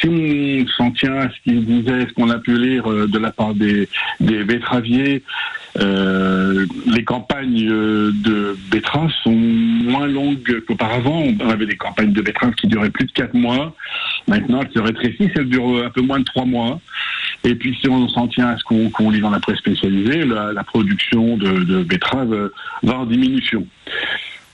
si 0.00 0.08
on 0.08 0.66
s'en 0.76 0.90
tient 0.92 1.14
à 1.16 1.28
ce 1.28 1.34
qu'il 1.44 1.64
disait, 1.64 2.06
ce 2.08 2.12
qu'on 2.14 2.30
a 2.30 2.38
pu 2.38 2.56
lire 2.56 2.90
euh, 2.90 3.06
de 3.06 3.18
la 3.18 3.30
part 3.32 3.54
des, 3.54 3.86
des 4.20 4.44
betteraviers, 4.44 5.22
euh, 5.80 6.66
les 6.86 7.04
campagnes 7.04 7.68
euh, 7.70 8.10
de 8.12 8.56
betteraves 8.70 9.12
sont 9.22 9.30
moins 9.32 10.06
longues 10.06 10.60
qu'auparavant. 10.66 11.24
On 11.40 11.48
avait 11.50 11.66
des 11.66 11.76
campagnes 11.76 12.12
de 12.12 12.20
betteraves 12.22 12.54
qui 12.54 12.66
duraient 12.66 12.90
plus 12.90 13.06
de 13.06 13.12
quatre 13.12 13.34
mois. 13.34 13.74
Maintenant, 14.26 14.60
elles 14.62 14.72
se 14.74 14.80
rétrécissent, 14.80 15.30
elles 15.36 15.48
durent 15.48 15.84
un 15.84 15.90
peu 15.90 16.00
moins 16.02 16.18
de 16.20 16.24
trois 16.24 16.44
mois. 16.44 16.80
Et 17.44 17.54
puis, 17.54 17.76
si 17.80 17.88
on 17.88 18.08
s'en 18.08 18.26
tient 18.28 18.48
à 18.48 18.56
ce 18.56 18.64
qu'on 18.64 19.10
lit 19.10 19.20
dans 19.20 19.30
la 19.30 19.40
presse 19.40 19.58
spécialisée, 19.58 20.24
la, 20.24 20.52
la 20.52 20.64
production 20.64 21.36
de, 21.36 21.62
de 21.64 21.82
betteraves 21.84 22.50
va 22.82 22.98
en 22.98 23.06
diminution. 23.06 23.66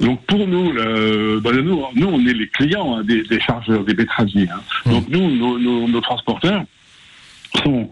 Donc 0.01 0.21
pour 0.27 0.47
nous, 0.47 0.73
le, 0.73 1.41
bah, 1.43 1.51
nous, 1.55 1.83
nous, 1.95 2.07
on 2.09 2.27
est 2.27 2.35
les 2.35 2.49
clients 2.49 2.97
hein, 2.97 3.05
des, 3.05 3.23
des 3.23 3.41
chargeurs, 3.41 3.85
des 3.85 3.95
betteraviers. 3.95 4.49
hein. 4.51 4.61
Donc 4.91 5.09
nous, 5.09 5.31
nos, 5.31 5.59
nos- 5.59 5.89
nos 5.89 6.01
transporteurs 6.01 6.65
sont 7.63 7.89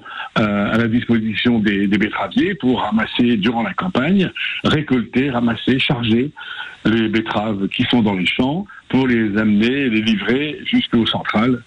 à 0.72 0.78
la 0.78 0.88
disposition 0.88 1.58
des, 1.58 1.86
des 1.86 1.98
betteraviers 1.98 2.54
pour 2.54 2.80
ramasser 2.80 3.36
durant 3.36 3.62
la 3.62 3.74
campagne, 3.74 4.30
récolter, 4.64 5.30
ramasser, 5.30 5.78
charger 5.78 6.30
les 6.86 7.08
betteraves 7.08 7.68
qui 7.68 7.84
sont 7.84 8.00
dans 8.00 8.14
les 8.14 8.26
champs 8.26 8.66
pour 8.88 9.06
les 9.06 9.36
amener 9.38 9.66
et 9.66 9.90
les 9.90 10.00
livrer 10.00 10.58
jusqu'aux 10.64 11.06
centrales 11.06 11.62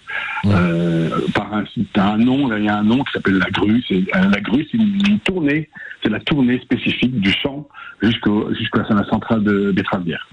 euh, 0.46 1.08
par 1.34 1.54
un 1.54 1.64
site, 1.66 1.96
un 1.96 2.18
nom, 2.18 2.48
là, 2.48 2.58
il 2.58 2.64
y 2.64 2.68
a 2.68 2.78
un 2.78 2.82
nom 2.82 3.02
qui 3.04 3.12
s'appelle 3.12 3.38
la 3.38 3.50
grue. 3.50 3.82
C'est, 3.88 3.94
euh, 3.94 4.28
la 4.28 4.40
grue, 4.40 4.66
c'est 4.70 4.76
une, 4.76 5.00
une 5.08 5.20
tournée, 5.20 5.70
c'est 6.02 6.10
la 6.10 6.20
tournée 6.20 6.60
spécifique 6.60 7.18
du 7.20 7.32
champ 7.32 7.66
jusqu'au, 8.02 8.52
jusqu'à 8.54 8.84
la 8.90 9.04
centrale 9.04 9.42
de 9.44 9.70
betteravière. 9.70 10.28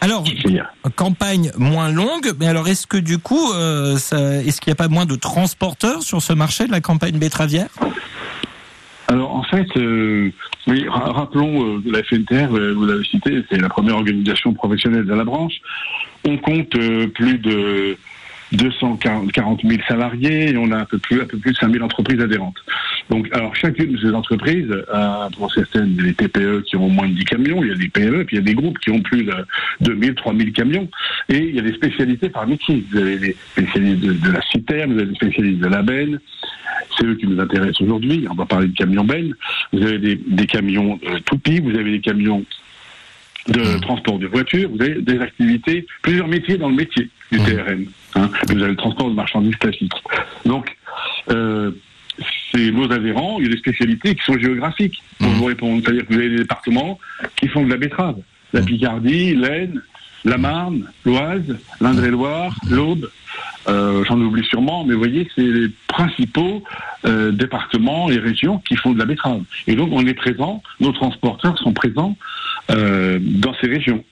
Alors, 0.00 0.24
campagne 0.96 1.50
moins 1.56 1.90
longue, 1.90 2.32
mais 2.38 2.46
alors 2.46 2.68
est-ce 2.68 2.86
que 2.86 2.98
du 2.98 3.18
coup, 3.18 3.52
euh, 3.54 3.96
est-ce 3.96 4.60
qu'il 4.60 4.70
n'y 4.70 4.72
a 4.72 4.76
pas 4.76 4.88
moins 4.88 5.06
de 5.06 5.16
transporteurs 5.16 6.02
sur 6.02 6.22
ce 6.22 6.34
marché 6.34 6.66
de 6.66 6.72
la 6.72 6.80
campagne 6.80 7.18
betteravière? 7.18 7.68
Alors 9.10 9.34
en 9.34 9.42
fait, 9.42 9.66
euh, 9.78 10.30
oui, 10.66 10.86
ra- 10.88 11.12
rappelons 11.12 11.76
euh, 11.78 11.82
la 11.86 12.02
FNTR, 12.02 12.54
euh, 12.54 12.74
vous 12.74 12.84
l'avez 12.84 13.04
cité, 13.04 13.42
c'est 13.50 13.58
la 13.60 13.70
première 13.70 13.96
organisation 13.96 14.52
professionnelle 14.52 15.06
de 15.06 15.14
la 15.14 15.24
branche. 15.24 15.54
On 16.26 16.36
compte 16.36 16.74
euh, 16.76 17.06
plus 17.06 17.38
de 17.38 17.96
240 18.52 19.60
000 19.62 19.82
salariés 19.86 20.50
et 20.50 20.56
on 20.56 20.70
a 20.72 20.78
un 20.78 20.84
peu 20.84 20.98
plus, 20.98 21.20
un 21.20 21.26
peu 21.26 21.38
plus 21.38 21.52
de 21.52 21.56
5 21.56 21.72
000 21.72 21.84
entreprises 21.84 22.20
adhérentes. 22.20 22.56
Donc, 23.10 23.28
alors 23.32 23.54
chacune 23.54 23.92
de 23.92 23.98
ces 23.98 24.12
entreprises, 24.12 24.72
a 24.92 25.28
pour 25.36 25.52
certaines 25.52 25.94
des 25.94 26.14
TPE 26.14 26.62
qui 26.62 26.76
ont 26.76 26.88
moins 26.88 27.08
de 27.08 27.14
10 27.14 27.24
camions, 27.24 27.62
il 27.62 27.68
y 27.68 27.72
a 27.72 27.74
des 27.74 27.88
PME, 27.88 28.24
puis 28.24 28.36
il 28.36 28.40
y 28.40 28.42
a 28.42 28.44
des 28.44 28.54
groupes 28.54 28.78
qui 28.78 28.90
ont 28.90 29.00
plus 29.00 29.24
de 29.24 29.34
2000, 29.80 30.14
3000 30.14 30.52
camions, 30.52 30.88
et 31.28 31.38
il 31.38 31.54
y 31.54 31.58
a 31.58 31.62
des 31.62 31.74
spécialités 31.74 32.28
par 32.28 32.46
métier. 32.46 32.84
Vous 32.90 32.98
avez 32.98 33.18
des 33.18 33.36
spécialistes 33.52 34.04
de, 34.04 34.30
la 34.30 34.42
citerne, 34.42 34.92
vous 34.92 34.98
avez 34.98 35.08
des 35.08 35.14
spécialistes 35.14 35.60
de 35.60 35.68
la 35.68 35.82
benne, 35.82 36.18
c'est 36.96 37.06
eux 37.06 37.14
qui 37.14 37.26
nous 37.26 37.40
intéressent 37.40 37.82
aujourd'hui. 37.82 38.26
On 38.30 38.34
va 38.34 38.46
parler 38.46 38.68
de 38.68 38.74
camions 38.74 39.04
bennes. 39.04 39.34
Vous 39.72 39.82
avez 39.82 39.98
des, 39.98 40.16
des 40.16 40.46
camions 40.46 40.98
euh, 41.06 41.18
vous 41.62 41.78
avez 41.78 41.92
des 41.92 42.00
camions 42.00 42.44
de 43.48 43.78
transport 43.80 44.18
de 44.18 44.26
voitures, 44.26 44.70
vous 44.70 44.80
avez 44.82 45.00
des 45.00 45.20
activités, 45.20 45.86
plusieurs 46.02 46.28
métiers 46.28 46.58
dans 46.58 46.68
le 46.68 46.76
métier 46.76 47.08
du 47.32 47.38
TRM. 47.38 47.86
hein. 48.14 48.30
Vous 48.48 48.58
avez 48.62 48.70
le 48.70 48.76
transport 48.76 49.08
de 49.10 49.14
marchandises 49.14 49.56
classiques. 49.56 49.92
Donc, 50.44 50.76
euh, 51.30 51.70
c'est 52.52 52.70
nos 52.70 52.90
adhérents, 52.90 53.38
il 53.38 53.44
y 53.46 53.48
a 53.48 53.52
des 53.52 53.58
spécialités 53.58 54.14
qui 54.14 54.22
sont 54.24 54.38
géographiques 54.38 55.02
pour 55.18 55.28
vous 55.30 55.44
répondre. 55.44 55.82
C'est-à-dire 55.84 56.06
que 56.06 56.12
vous 56.14 56.18
avez 56.18 56.30
des 56.30 56.36
départements 56.38 56.98
qui 57.36 57.48
font 57.48 57.64
de 57.64 57.70
la 57.70 57.76
betterave. 57.76 58.16
La 58.52 58.62
Picardie, 58.62 59.34
l'Aisne, 59.34 59.82
la 60.24 60.38
Marne, 60.38 60.84
l'Oise, 61.04 61.56
l'Indre-et-Loire, 61.80 62.54
l'Aube. 62.70 63.08
Euh, 63.68 64.02
J'en 64.08 64.18
oublie 64.20 64.44
sûrement, 64.44 64.84
mais 64.84 64.94
vous 64.94 64.98
voyez, 65.00 65.28
c'est 65.34 65.42
les 65.42 65.68
principaux 65.88 66.62
euh, 67.04 67.30
départements 67.32 68.10
et 68.10 68.18
régions 68.18 68.58
qui 68.66 68.76
font 68.76 68.92
de 68.92 68.98
la 68.98 69.04
betterave. 69.04 69.42
Et 69.66 69.74
donc, 69.76 69.90
on 69.92 70.06
est 70.06 70.14
présent, 70.14 70.62
nos 70.80 70.92
transporteurs 70.92 71.58
sont 71.58 71.72
présents 71.72 72.16
euh, 72.70 73.18
dans 73.20 73.52
ces 73.60 73.66
régions, 73.66 74.02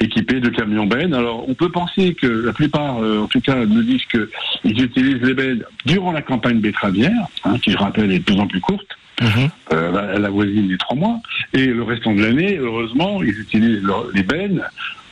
équipés 0.00 0.40
de 0.40 0.50
camions 0.50 0.86
bennes. 0.86 1.14
Alors, 1.14 1.48
on 1.48 1.54
peut 1.54 1.70
penser 1.70 2.14
que 2.14 2.26
la 2.26 2.52
plupart, 2.52 2.96
en 2.96 3.26
tout 3.26 3.40
cas, 3.40 3.64
nous 3.64 3.82
disent 3.82 4.04
qu'ils 4.04 4.82
utilisent 4.82 5.22
les 5.22 5.34
bennes 5.34 5.64
durant 5.86 6.12
la 6.12 6.22
campagne 6.22 6.60
betteravière, 6.60 7.26
hein, 7.44 7.58
qui, 7.62 7.70
je 7.72 7.78
rappelle, 7.78 8.12
est 8.12 8.18
de 8.18 8.24
plus 8.24 8.38
en 8.38 8.46
plus 8.46 8.60
courte. 8.60 8.86
Euh, 9.72 9.90
la, 9.90 10.18
la 10.18 10.30
voisine 10.30 10.68
des 10.68 10.78
trois 10.78 10.96
mois. 10.96 11.18
Et 11.52 11.66
le 11.66 11.82
restant 11.82 12.14
de 12.14 12.22
l'année, 12.22 12.56
heureusement, 12.56 13.20
ils 13.22 13.36
utilisent 13.40 13.82
leur- 13.82 14.06
les 14.14 14.22
bennes 14.22 14.62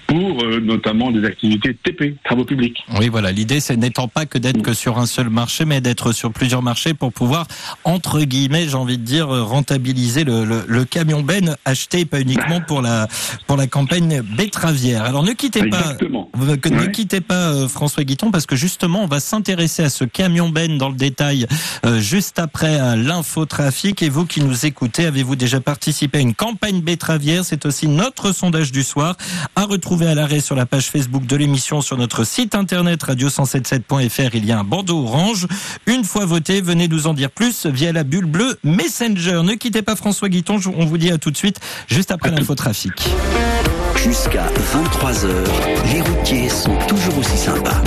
pour 0.06 0.42
euh, 0.42 0.60
notamment 0.60 1.10
des 1.10 1.24
activités 1.24 1.74
TP, 1.74 2.16
travaux 2.24 2.44
publics. 2.44 2.84
Oui, 2.98 3.08
voilà. 3.08 3.32
L'idée, 3.32 3.60
c'est 3.60 3.76
n'étant 3.76 4.08
pas 4.08 4.26
que 4.26 4.38
d'être 4.38 4.62
que 4.62 4.72
sur 4.72 4.98
un 4.98 5.06
seul 5.06 5.30
marché, 5.30 5.64
mais 5.64 5.80
d'être 5.80 6.12
sur 6.12 6.32
plusieurs 6.32 6.62
marchés 6.62 6.94
pour 6.94 7.12
pouvoir, 7.12 7.46
entre 7.84 8.20
guillemets, 8.20 8.68
j'ai 8.68 8.76
envie 8.76 8.98
de 8.98 9.04
dire, 9.04 9.28
rentabiliser 9.28 10.24
le, 10.24 10.44
le, 10.44 10.64
le 10.66 10.84
camion 10.84 11.22
ben 11.22 11.56
acheté, 11.64 12.04
pas 12.04 12.20
uniquement 12.20 12.60
pour 12.60 12.82
la 12.82 13.08
pour 13.46 13.56
la 13.56 13.66
campagne 13.66 14.22
betteravière. 14.22 15.04
Alors 15.04 15.22
ne 15.22 15.32
quittez 15.32 15.68
pas, 15.68 15.96
ne 16.00 16.86
quittez 16.86 17.20
pas 17.20 17.52
euh, 17.52 17.68
François 17.68 18.04
Guiton, 18.04 18.30
parce 18.30 18.46
que 18.46 18.56
justement, 18.56 19.02
on 19.02 19.06
va 19.06 19.20
s'intéresser 19.20 19.82
à 19.82 19.90
ce 19.90 20.04
camion 20.04 20.48
ben 20.48 20.78
dans 20.78 20.88
le 20.88 20.96
détail 20.96 21.46
euh, 21.84 21.98
juste 22.00 22.38
après 22.38 22.80
euh, 22.80 22.96
l'infotrafic. 22.96 24.02
Et 24.02 24.08
vous 24.08 24.26
qui 24.26 24.42
nous 24.42 24.66
écoutez, 24.66 25.06
avez-vous 25.06 25.36
déjà 25.36 25.60
participé 25.60 26.18
à 26.18 26.20
une 26.20 26.34
campagne 26.34 26.80
betteravière? 26.80 27.44
C'est 27.44 27.66
aussi 27.66 27.88
notre 27.88 28.32
sondage 28.32 28.72
du 28.72 28.82
soir 28.82 29.16
à 29.54 29.64
retrouver 29.64 29.95
à 30.04 30.14
l'arrêt 30.14 30.40
sur 30.40 30.54
la 30.54 30.66
page 30.66 30.90
Facebook 30.90 31.26
de 31.26 31.36
l'émission 31.36 31.80
sur 31.80 31.96
notre 31.96 32.24
site 32.24 32.54
internet 32.54 33.02
radio177.fr. 33.04 34.30
Il 34.34 34.44
y 34.44 34.52
a 34.52 34.58
un 34.58 34.64
bandeau 34.64 35.04
orange. 35.04 35.46
Une 35.86 36.04
fois 36.04 36.26
voté, 36.26 36.60
venez 36.60 36.88
nous 36.88 37.06
en 37.06 37.14
dire 37.14 37.30
plus 37.30 37.66
via 37.66 37.92
la 37.92 38.04
bulle 38.04 38.26
bleue 38.26 38.58
Messenger. 38.64 39.42
Ne 39.42 39.54
quittez 39.54 39.82
pas 39.82 39.96
François 39.96 40.28
Guiton. 40.28 40.58
On 40.76 40.84
vous 40.84 40.98
dit 40.98 41.10
à 41.10 41.18
tout 41.18 41.30
de 41.30 41.36
suite, 41.36 41.60
juste 41.88 42.10
après 42.10 42.30
l'infotrafic. 42.30 42.92
Jusqu'à 43.96 44.46
23h, 44.74 45.28
les 45.92 46.00
routiers 46.02 46.48
sont 46.48 46.76
toujours 46.86 47.18
aussi 47.18 47.36
sympas. 47.36 47.82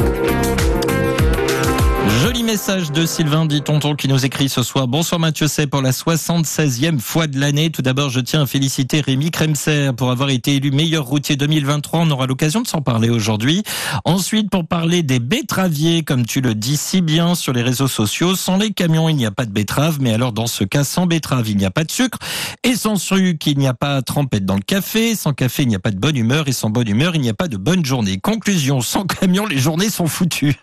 Message 2.50 2.92
de 2.92 3.06
Sylvain 3.06 3.46
dit 3.46 3.62
Tonton 3.62 3.94
qui 3.94 4.08
nous 4.08 4.26
écrit 4.26 4.50
ce 4.50 4.64
soir. 4.64 4.88
Bonsoir 4.88 5.20
Mathieu 5.20 5.48
C'est 5.48 5.68
pour 5.68 5.84
la 5.84 5.92
76e 5.92 6.98
fois 6.98 7.28
de 7.28 7.40
l'année. 7.40 7.70
Tout 7.70 7.84
d'abord, 7.84 8.10
je 8.10 8.20
tiens 8.22 8.42
à 8.42 8.46
féliciter 8.48 9.02
Rémi 9.02 9.30
Kremser 9.30 9.92
pour 9.96 10.10
avoir 10.10 10.32
été 10.32 10.56
élu 10.56 10.72
meilleur 10.72 11.06
routier 11.06 11.36
2023. 11.36 12.00
On 12.00 12.10
aura 12.10 12.26
l'occasion 12.26 12.62
de 12.62 12.68
s'en 12.68 12.82
parler 12.82 13.12
aujourd'hui. 13.12 13.62
Ensuite, 14.04 14.50
pour 14.50 14.66
parler 14.66 15.04
des 15.04 15.20
betteraviers, 15.20 16.02
comme 16.02 16.26
tu 16.26 16.42
le 16.42 16.56
dis 16.56 16.76
si 16.76 17.02
bien 17.02 17.36
sur 17.36 17.54
les 17.54 17.62
réseaux 17.62 17.88
sociaux, 17.88 18.36
sans 18.36 18.58
les 18.58 18.72
camions, 18.72 19.10
il 19.10 19.16
n'y 19.16 19.28
a 19.28 19.32
pas 19.32 19.46
de 19.46 19.52
betterave. 19.52 20.00
Mais 20.02 20.12
alors, 20.12 20.32
dans 20.32 20.48
ce 20.48 20.64
cas, 20.64 20.84
sans 20.84 21.06
betterave, 21.06 21.48
il 21.48 21.58
n'y 21.58 21.66
a 21.66 21.72
pas 21.72 21.84
de 21.84 21.92
sucre. 21.92 22.18
Et 22.64 22.74
sans 22.74 22.96
sucre, 22.96 23.46
il 23.48 23.60
n'y 23.60 23.68
a 23.68 23.76
pas 23.76 24.02
trempette 24.02 24.46
dans 24.46 24.56
le 24.56 24.62
café. 24.62 25.14
Sans 25.14 25.34
café, 25.34 25.62
il 25.62 25.70
n'y 25.70 25.76
a 25.76 25.80
pas 25.80 25.92
de 25.92 26.00
bonne 26.00 26.18
humeur. 26.18 26.48
Et 26.48 26.52
sans 26.52 26.72
bonne 26.72 26.88
humeur, 26.88 27.14
il 27.14 27.22
n'y 27.22 27.30
a 27.30 27.36
pas 27.36 27.48
de 27.48 27.58
bonne 27.58 27.86
journée. 27.86 28.18
Conclusion, 28.18 28.82
sans 28.82 29.06
camion, 29.06 29.46
les 29.46 29.60
journées 29.60 29.92
sont 29.92 30.08
foutues. 30.08 30.56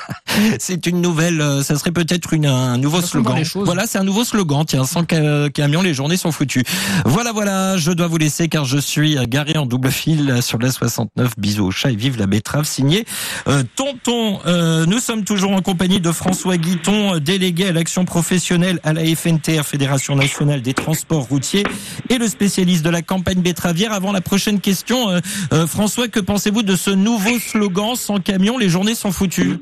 C'est 0.58 0.86
une 0.86 1.02
nouvelle, 1.02 1.25
euh, 1.32 1.62
ça 1.62 1.76
serait 1.76 1.92
peut-être 1.92 2.32
une 2.32 2.46
un 2.46 2.78
nouveau 2.78 3.00
slogan. 3.00 3.42
Voilà, 3.56 3.86
c'est 3.86 3.98
un 3.98 4.04
nouveau 4.04 4.24
slogan. 4.24 4.64
Tiens, 4.66 4.84
sans 4.84 5.04
camion, 5.04 5.82
les 5.82 5.94
journées 5.94 6.16
sont 6.16 6.32
foutues. 6.32 6.64
Voilà, 7.04 7.32
voilà, 7.32 7.76
je 7.76 7.92
dois 7.92 8.06
vous 8.06 8.18
laisser 8.18 8.48
car 8.48 8.64
je 8.64 8.78
suis 8.78 9.16
garé 9.28 9.56
en 9.56 9.66
double 9.66 9.90
fil 9.90 10.42
sur 10.42 10.58
la 10.58 10.70
69. 10.70 11.34
Bisous 11.38 11.66
au 11.66 11.70
chat 11.70 11.90
et 11.90 11.96
vive 11.96 12.18
la 12.18 12.26
betterave. 12.26 12.64
Signé 12.64 13.04
euh, 13.48 13.62
Tonton. 13.74 14.40
Euh, 14.46 14.86
nous 14.86 14.98
sommes 14.98 15.24
toujours 15.24 15.52
en 15.52 15.62
compagnie 15.62 16.00
de 16.00 16.12
François 16.12 16.56
Guiton, 16.56 17.18
délégué 17.18 17.68
à 17.68 17.72
l'action 17.72 18.04
professionnelle 18.04 18.80
à 18.84 18.92
la 18.92 19.02
FNTR, 19.04 19.64
Fédération 19.64 20.16
nationale 20.16 20.62
des 20.62 20.74
transports 20.74 21.24
routiers, 21.24 21.64
et 22.08 22.18
le 22.18 22.28
spécialiste 22.28 22.84
de 22.84 22.90
la 22.90 23.02
campagne 23.02 23.40
betteravière. 23.40 23.92
Avant 23.92 24.12
la 24.12 24.20
prochaine 24.20 24.60
question, 24.60 25.20
François, 25.66 26.08
que 26.08 26.20
pensez-vous 26.20 26.62
de 26.62 26.76
ce 26.76 26.90
nouveau 26.90 27.38
slogan 27.38 27.96
sans 27.96 28.20
camion, 28.20 28.58
les 28.58 28.68
journées 28.68 28.94
sont 28.94 29.12
foutues? 29.12 29.58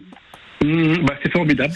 Mmh, 0.65 1.05
bah, 1.05 1.15
c'est 1.23 1.33
formidable. 1.33 1.75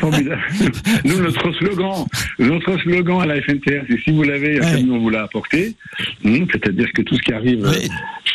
formidable. 0.00 0.42
Nous, 1.04 1.20
notre 1.20 1.52
slogan, 1.52 2.04
notre 2.38 2.78
slogan 2.80 3.20
à 3.22 3.26
la 3.26 3.40
FNTR, 3.42 3.84
c'est 3.88 4.00
si 4.00 4.10
vous 4.10 4.22
l'avez, 4.22 4.58
un 4.58 4.76
camion 4.76 4.98
vous 4.98 5.10
l'a 5.10 5.22
apporté. 5.22 5.74
Mmh, 6.24 6.46
c'est-à-dire 6.50 6.92
que 6.92 7.02
tout 7.02 7.14
ce 7.14 7.22
qui 7.22 7.32
arrive 7.32 7.64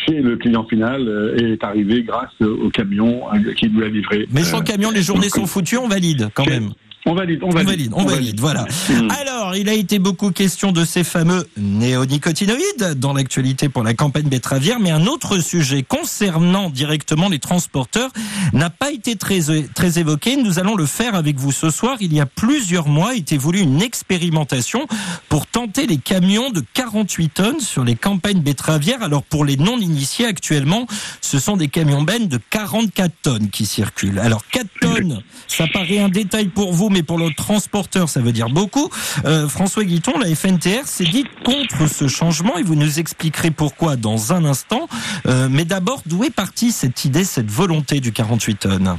chez 0.05 0.21
le 0.21 0.37
client 0.37 0.65
final 0.65 1.07
euh, 1.07 1.53
est 1.53 1.63
arrivé 1.63 2.03
grâce 2.03 2.31
au 2.39 2.69
camion 2.69 3.23
euh, 3.33 3.53
qui 3.53 3.69
nous 3.69 3.81
l'a 3.81 3.89
livré. 3.89 4.27
Mais 4.31 4.43
sans 4.43 4.61
euh, 4.61 4.63
camion, 4.63 4.91
les 4.91 5.01
journées 5.01 5.29
sont 5.29 5.45
foutues, 5.45 5.77
on 5.77 5.89
valide 5.89 6.29
quand 6.33 6.45
même. 6.45 6.69
On 7.05 7.15
valide, 7.15 7.39
on 7.43 7.49
valide. 7.49 7.91
On 7.95 8.05
valide, 8.05 8.39
voilà. 8.39 8.65
Mm. 8.89 9.09
Alors, 9.19 9.55
il 9.55 9.69
a 9.69 9.73
été 9.73 9.99
beaucoup 9.99 10.31
question 10.31 10.71
de 10.71 10.83
ces 10.83 11.03
fameux 11.03 11.47
néonicotinoïdes 11.57 12.95
dans 12.97 13.13
l'actualité 13.13 13.69
pour 13.69 13.83
la 13.83 13.93
campagne 13.93 14.27
betteravière, 14.27 14.79
mais 14.79 14.91
un 14.91 15.05
autre 15.05 15.39
sujet 15.39 15.81
concernant 15.81 16.69
directement 16.69 17.29
les 17.29 17.39
transporteurs 17.39 18.11
n'a 18.53 18.69
pas 18.69 18.91
été 18.91 19.15
très, 19.15 19.39
très 19.73 19.99
évoqué. 19.99 20.35
Nous 20.35 20.59
allons 20.59 20.75
le 20.75 20.85
faire 20.85 21.15
avec 21.15 21.37
vous 21.37 21.53
ce 21.53 21.69
soir. 21.69 21.97
Il 22.01 22.13
y 22.13 22.19
a 22.19 22.25
plusieurs 22.25 22.87
mois, 22.87 23.11
a 23.11 23.15
été 23.15 23.37
voulu 23.37 23.59
une 23.59 23.81
expérimentation 23.81 24.85
pour 25.29 25.47
tenter 25.47 25.87
les 25.87 25.97
camions 25.97 26.49
de 26.49 26.61
48 26.73 27.29
tonnes 27.29 27.59
sur 27.61 27.85
les 27.85 27.95
campagnes 27.95 28.41
betteravières. 28.41 29.01
Alors, 29.01 29.23
pour 29.23 29.45
les 29.45 29.55
non-initiés 29.55 30.25
actuellement, 30.25 30.85
ce 31.21 31.39
sont 31.39 31.55
des 31.55 31.69
camions 31.69 32.03
bennes 32.03 32.27
de 32.27 32.39
44 32.49 33.11
tonnes 33.21 33.49
qui 33.49 33.65
circulent. 33.65 34.19
Alors, 34.19 34.43
4 34.51 34.67
tonnes, 34.81 35.23
ça 35.47 35.65
paraît 35.71 35.99
un 35.99 36.09
détail 36.09 36.47
pour 36.47 36.73
vous, 36.73 36.88
mais 36.89 37.03
pour 37.03 37.17
le 37.17 37.31
transporteur, 37.31 38.09
ça 38.09 38.21
veut 38.21 38.31
dire 38.31 38.49
beaucoup. 38.49 38.89
Euh, 39.25 39.47
François 39.47 39.83
Guiton, 39.83 40.13
la 40.19 40.33
FNTR 40.33 40.85
s'est 40.85 41.05
dit 41.05 41.25
contre 41.43 41.87
ce 41.87 42.07
changement 42.07 42.57
et 42.57 42.63
vous 42.63 42.75
nous 42.75 42.99
expliquerez 42.99 43.51
pourquoi 43.51 43.95
dans 43.95 44.33
un 44.33 44.45
instant. 44.45 44.87
Euh, 45.27 45.47
mais 45.49 45.65
d'abord, 45.65 46.01
d'où 46.05 46.23
est 46.23 46.33
partie 46.33 46.71
cette 46.71 47.05
idée, 47.05 47.23
cette 47.23 47.49
volonté 47.49 47.99
du 47.99 48.11
48 48.11 48.55
tonnes? 48.55 48.97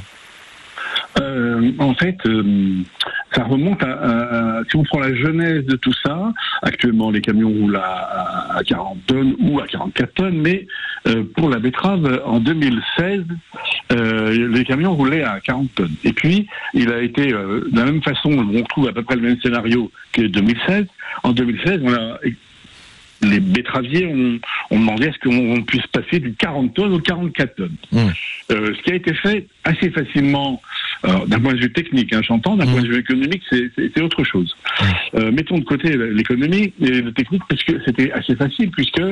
Euh, 1.20 1.72
en 1.78 1.94
fait, 1.94 2.16
ça 3.34 3.44
remonte 3.44 3.82
à, 3.82 4.60
si 4.68 4.76
on 4.76 4.84
prend 4.84 5.00
la 5.00 5.14
genèse 5.14 5.64
de 5.64 5.76
tout 5.76 5.94
ça, 6.04 6.32
actuellement 6.62 7.10
les 7.10 7.20
camions 7.20 7.48
roulent 7.48 7.76
à, 7.76 8.56
à 8.56 8.62
40 8.62 8.98
tonnes 9.06 9.34
ou 9.40 9.60
à 9.60 9.66
44 9.66 10.14
tonnes, 10.14 10.40
mais 10.40 10.66
pour 11.34 11.48
la 11.48 11.58
betterave, 11.58 12.22
en 12.24 12.38
2016, 12.38 13.24
euh, 14.30 14.48
les 14.48 14.64
camions 14.64 14.94
roulaient 14.94 15.22
à 15.22 15.40
40 15.40 15.74
tonnes. 15.74 15.94
Et 16.04 16.12
puis, 16.12 16.46
il 16.74 16.90
a 16.90 17.00
été, 17.00 17.32
euh, 17.32 17.68
de 17.70 17.76
la 17.76 17.84
même 17.84 18.02
façon, 18.02 18.30
on 18.30 18.62
trouve 18.64 18.88
à 18.88 18.92
peu 18.92 19.02
près 19.02 19.16
le 19.16 19.22
même 19.22 19.40
scénario 19.40 19.90
que 20.12 20.22
2016. 20.22 20.86
En 21.22 21.32
2016, 21.32 21.80
on 21.84 21.92
a 21.92 22.18
les 23.22 23.40
betteraviers 23.40 24.06
ont, 24.06 24.40
demandé 24.78 25.08
à 25.08 25.12
ce 25.12 25.18
qu'on 25.18 25.62
puisse 25.62 25.86
passer 25.88 26.20
du 26.20 26.32
40 26.32 26.74
tonnes 26.74 26.94
au 26.94 27.00
44 27.00 27.54
tonnes. 27.54 27.76
Mmh. 27.92 27.98
Euh, 28.50 28.74
ce 28.74 28.82
qui 28.82 28.92
a 28.92 28.94
été 28.94 29.14
fait 29.14 29.46
assez 29.64 29.90
facilement 29.90 30.60
d'un 31.02 31.40
point 31.40 31.54
de 31.54 31.60
vue 31.60 31.72
technique, 31.72 32.12
hein, 32.12 32.20
j'entends, 32.22 32.56
d'un 32.56 32.66
point 32.66 32.82
de 32.82 32.88
vue 32.88 32.98
économique, 32.98 33.42
c'est 33.50 34.02
autre 34.02 34.22
chose. 34.22 34.54
Euh, 35.14 35.32
mettons 35.32 35.58
de 35.58 35.64
côté 35.64 35.96
l'économie 35.96 36.74
et 36.80 37.00
le 37.00 37.12
technique, 37.12 37.42
parce 37.48 37.62
que 37.64 37.72
c'était 37.84 38.12
assez 38.12 38.36
facile, 38.36 38.70
puisque 38.70 39.02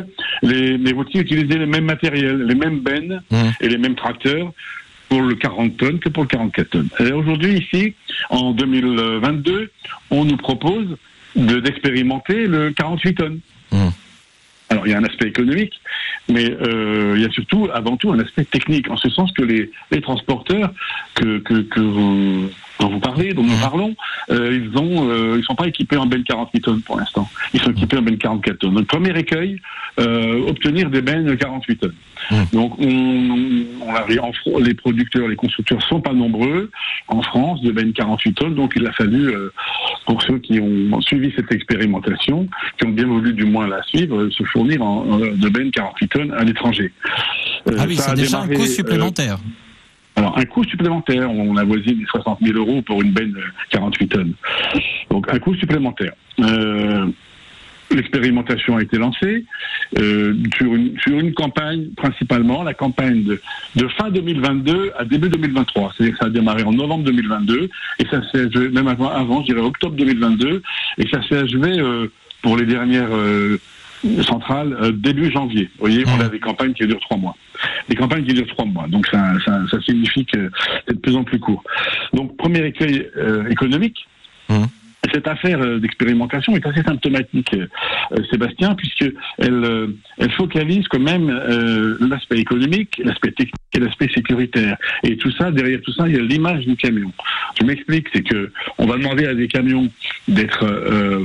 les, 0.42 0.76
les 0.76 0.92
routiers 0.92 1.22
utilisaient 1.22 1.58
les 1.58 1.66
mêmes 1.66 1.86
matériels, 1.86 2.42
les 2.42 2.54
mêmes 2.54 2.80
bennes 2.80 3.22
et 3.60 3.68
les 3.68 3.78
mêmes 3.78 3.94
tracteurs 3.94 4.52
pour 5.08 5.22
le 5.22 5.34
40 5.34 5.76
tonnes 5.76 5.98
que 5.98 6.08
pour 6.08 6.24
le 6.24 6.28
44 6.28 6.70
tonnes. 6.70 6.88
Aujourd'hui, 7.14 7.58
ici, 7.58 7.94
en 8.30 8.52
2022, 8.52 9.70
on 10.10 10.24
nous 10.24 10.36
propose 10.36 10.96
d'expérimenter 11.34 12.46
le 12.46 12.72
48 12.72 13.14
tonnes. 13.14 13.40
Alors 14.70 14.86
il 14.86 14.90
y 14.90 14.94
a 14.94 14.98
un 14.98 15.04
aspect 15.04 15.28
économique, 15.28 15.80
mais 16.28 16.50
euh, 16.50 17.14
il 17.16 17.22
y 17.22 17.24
a 17.24 17.30
surtout, 17.30 17.68
avant 17.72 17.96
tout, 17.96 18.12
un 18.12 18.18
aspect 18.18 18.44
technique, 18.44 18.90
en 18.90 18.98
ce 18.98 19.08
sens 19.08 19.32
que 19.32 19.42
les, 19.42 19.70
les 19.90 20.00
transporteurs 20.02 20.72
que, 21.14 21.38
que, 21.38 21.62
que 21.62 21.80
vous 21.80 22.50
dont 22.78 22.88
vous 22.88 23.00
parlez, 23.00 23.34
dont 23.34 23.42
nous 23.42 23.56
mmh. 23.56 23.60
parlons, 23.60 23.96
euh, 24.30 24.60
ils 24.60 24.78
ont, 24.78 25.10
euh, 25.10 25.36
ils 25.38 25.44
sont 25.44 25.54
pas 25.54 25.66
équipés 25.66 25.96
en 25.96 26.06
bennes 26.06 26.24
48 26.24 26.60
tonnes 26.60 26.82
pour 26.82 26.98
l'instant. 26.98 27.28
Ils 27.52 27.60
sont 27.60 27.70
équipés 27.70 27.98
en 27.98 28.02
bennes 28.02 28.18
44 28.18 28.58
tonnes. 28.58 28.74
Donc 28.74 28.86
premier 28.86 29.16
écueil, 29.18 29.60
euh, 29.98 30.48
obtenir 30.48 30.90
des 30.90 31.02
bennes 31.02 31.36
48 31.36 31.76
tonnes. 31.76 31.94
Mmh. 32.30 32.36
Donc 32.52 32.78
on, 32.78 33.66
on 33.82 33.94
en, 33.94 34.58
les 34.58 34.74
producteurs, 34.74 35.28
les 35.28 35.36
constructeurs 35.36 35.82
sont 35.82 36.00
pas 36.00 36.12
nombreux 36.12 36.70
en 37.08 37.22
France 37.22 37.62
de 37.62 37.72
bennes 37.72 37.92
48 37.92 38.32
tonnes. 38.34 38.54
Donc 38.54 38.72
il 38.76 38.86
a 38.86 38.92
fallu, 38.92 39.28
euh, 39.28 39.52
pour 40.06 40.22
ceux 40.22 40.38
qui 40.38 40.60
ont 40.60 41.00
suivi 41.00 41.32
cette 41.34 41.50
expérimentation, 41.52 42.48
qui 42.78 42.86
ont 42.86 42.90
bien 42.90 43.06
voulu 43.06 43.32
du 43.32 43.44
moins 43.44 43.66
la 43.66 43.82
suivre, 43.82 44.28
se 44.30 44.44
fournir 44.44 44.82
en, 44.82 45.18
de 45.18 45.48
bennes 45.48 45.70
48 45.70 46.08
tonnes 46.08 46.32
à 46.32 46.44
l'étranger. 46.44 46.92
ah 47.66 47.84
oui, 47.86 47.96
c'est 47.96 48.14
déjà 48.14 48.40
un 48.40 48.48
coût 48.48 48.66
supplémentaire. 48.66 49.38
Alors, 50.18 50.36
un 50.36 50.44
coût 50.46 50.64
supplémentaire, 50.64 51.30
on 51.30 51.56
avoisine 51.56 52.00
les 52.00 52.06
60 52.06 52.40
000 52.42 52.58
euros 52.58 52.82
pour 52.82 53.00
une 53.02 53.12
benne 53.12 53.30
de 53.30 53.42
48 53.70 54.08
tonnes. 54.08 54.32
Donc, 55.10 55.32
un 55.32 55.38
coût 55.38 55.54
supplémentaire. 55.54 56.12
Euh, 56.40 57.06
L'expérimentation 57.90 58.76
a 58.76 58.82
été 58.82 58.98
lancée 58.98 59.46
euh, 59.98 60.34
sur, 60.56 60.74
une, 60.74 60.98
sur 60.98 61.18
une 61.18 61.32
campagne, 61.32 61.86
principalement 61.96 62.62
la 62.62 62.74
campagne 62.74 63.22
de, 63.22 63.88
fin 63.96 64.10
2022 64.10 64.92
à 64.98 65.04
début 65.06 65.30
2023. 65.30 65.94
C'est-à-dire 65.96 66.14
que 66.14 66.18
ça 66.18 66.26
a 66.26 66.30
démarré 66.30 66.64
en 66.64 66.72
novembre 66.72 67.04
2022 67.04 67.70
et 68.00 68.04
ça 68.10 68.20
s'est 68.30 68.44
achevé, 68.46 68.68
même 68.68 68.88
avant, 68.88 69.40
je 69.40 69.54
dirais 69.54 69.64
octobre 69.64 69.94
2022, 69.96 70.62
et 70.98 71.08
ça 71.08 71.22
s'est 71.26 71.38
achevé 71.38 71.78
euh, 71.78 72.08
pour 72.42 72.58
les 72.58 72.66
dernières 72.66 73.08
centrale 74.22 74.76
euh, 74.80 74.92
début 74.92 75.30
janvier. 75.30 75.64
Vous 75.78 75.86
voyez, 75.86 76.04
on 76.06 76.20
a 76.20 76.28
des 76.28 76.40
campagnes 76.40 76.72
qui 76.72 76.86
durent 76.86 77.00
trois 77.00 77.16
mois. 77.16 77.36
Des 77.88 77.96
campagnes 77.96 78.24
qui 78.24 78.34
durent 78.34 78.46
trois 78.48 78.64
mois. 78.64 78.86
Donc 78.88 79.06
ça, 79.06 79.32
ça, 79.44 79.60
ça 79.70 79.80
signifie 79.82 80.24
que 80.24 80.50
c'est 80.86 80.94
de 80.94 81.00
plus 81.00 81.16
en 81.16 81.24
plus 81.24 81.38
court. 81.38 81.62
Donc 82.12 82.36
premier 82.36 82.64
écueil 82.64 83.08
euh, 83.16 83.48
économique. 83.48 84.06
Mmh. 84.48 84.64
cette 85.12 85.28
affaire 85.28 85.60
euh, 85.60 85.78
d'expérimentation 85.78 86.56
est 86.56 86.66
assez 86.66 86.82
symptomatique, 86.82 87.54
euh, 87.54 88.22
Sébastien, 88.30 88.74
puisque 88.74 89.04
elle, 89.38 89.64
euh, 89.64 89.86
elle 90.16 90.30
focalise 90.32 90.86
quand 90.88 91.00
même 91.00 91.28
l'aspect 92.00 92.38
économique, 92.38 93.00
l'aspect 93.04 93.32
technique 93.32 93.54
et 93.74 93.80
l'aspect 93.80 94.08
sécuritaire. 94.08 94.76
Et 95.04 95.16
tout 95.16 95.30
ça, 95.32 95.50
derrière 95.50 95.80
tout 95.82 95.92
ça, 95.92 96.08
il 96.08 96.14
y 96.14 96.18
a 96.18 96.22
l'image 96.22 96.66
du 96.66 96.76
camion. 96.76 97.12
Je 97.60 97.66
m'explique, 97.66 98.06
c'est 98.12 98.22
que 98.22 98.50
on 98.78 98.86
va 98.86 98.96
demander 98.96 99.26
à 99.26 99.34
des 99.34 99.48
camions 99.48 99.88
d'être 100.26 100.64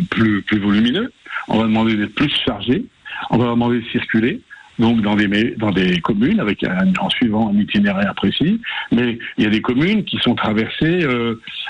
plus, 0.10 0.42
plus 0.42 0.60
volumineux, 0.60 1.12
on 1.48 1.58
va 1.58 1.64
demander 1.64 1.96
d'être 1.96 2.16
plus 2.16 2.32
chargés, 2.46 2.86
on 3.30 3.38
va 3.38 3.46
demander 3.46 3.80
de 3.80 3.86
circuler, 3.90 4.42
donc 4.80 5.02
dans 5.02 5.16
des 5.16 5.56
dans 5.58 5.72
des 5.72 6.00
communes 6.02 6.40
avec 6.40 6.66
en 7.00 7.10
suivant 7.10 7.52
un 7.54 7.60
itinéraire 7.60 8.14
précis. 8.16 8.60
Mais 8.92 9.20
il 9.38 9.44
y 9.44 9.48
a 9.48 9.50
des 9.50 9.62
communes 9.62 10.04
qui 10.04 10.18
sont 10.18 10.36
traversées 10.36 11.06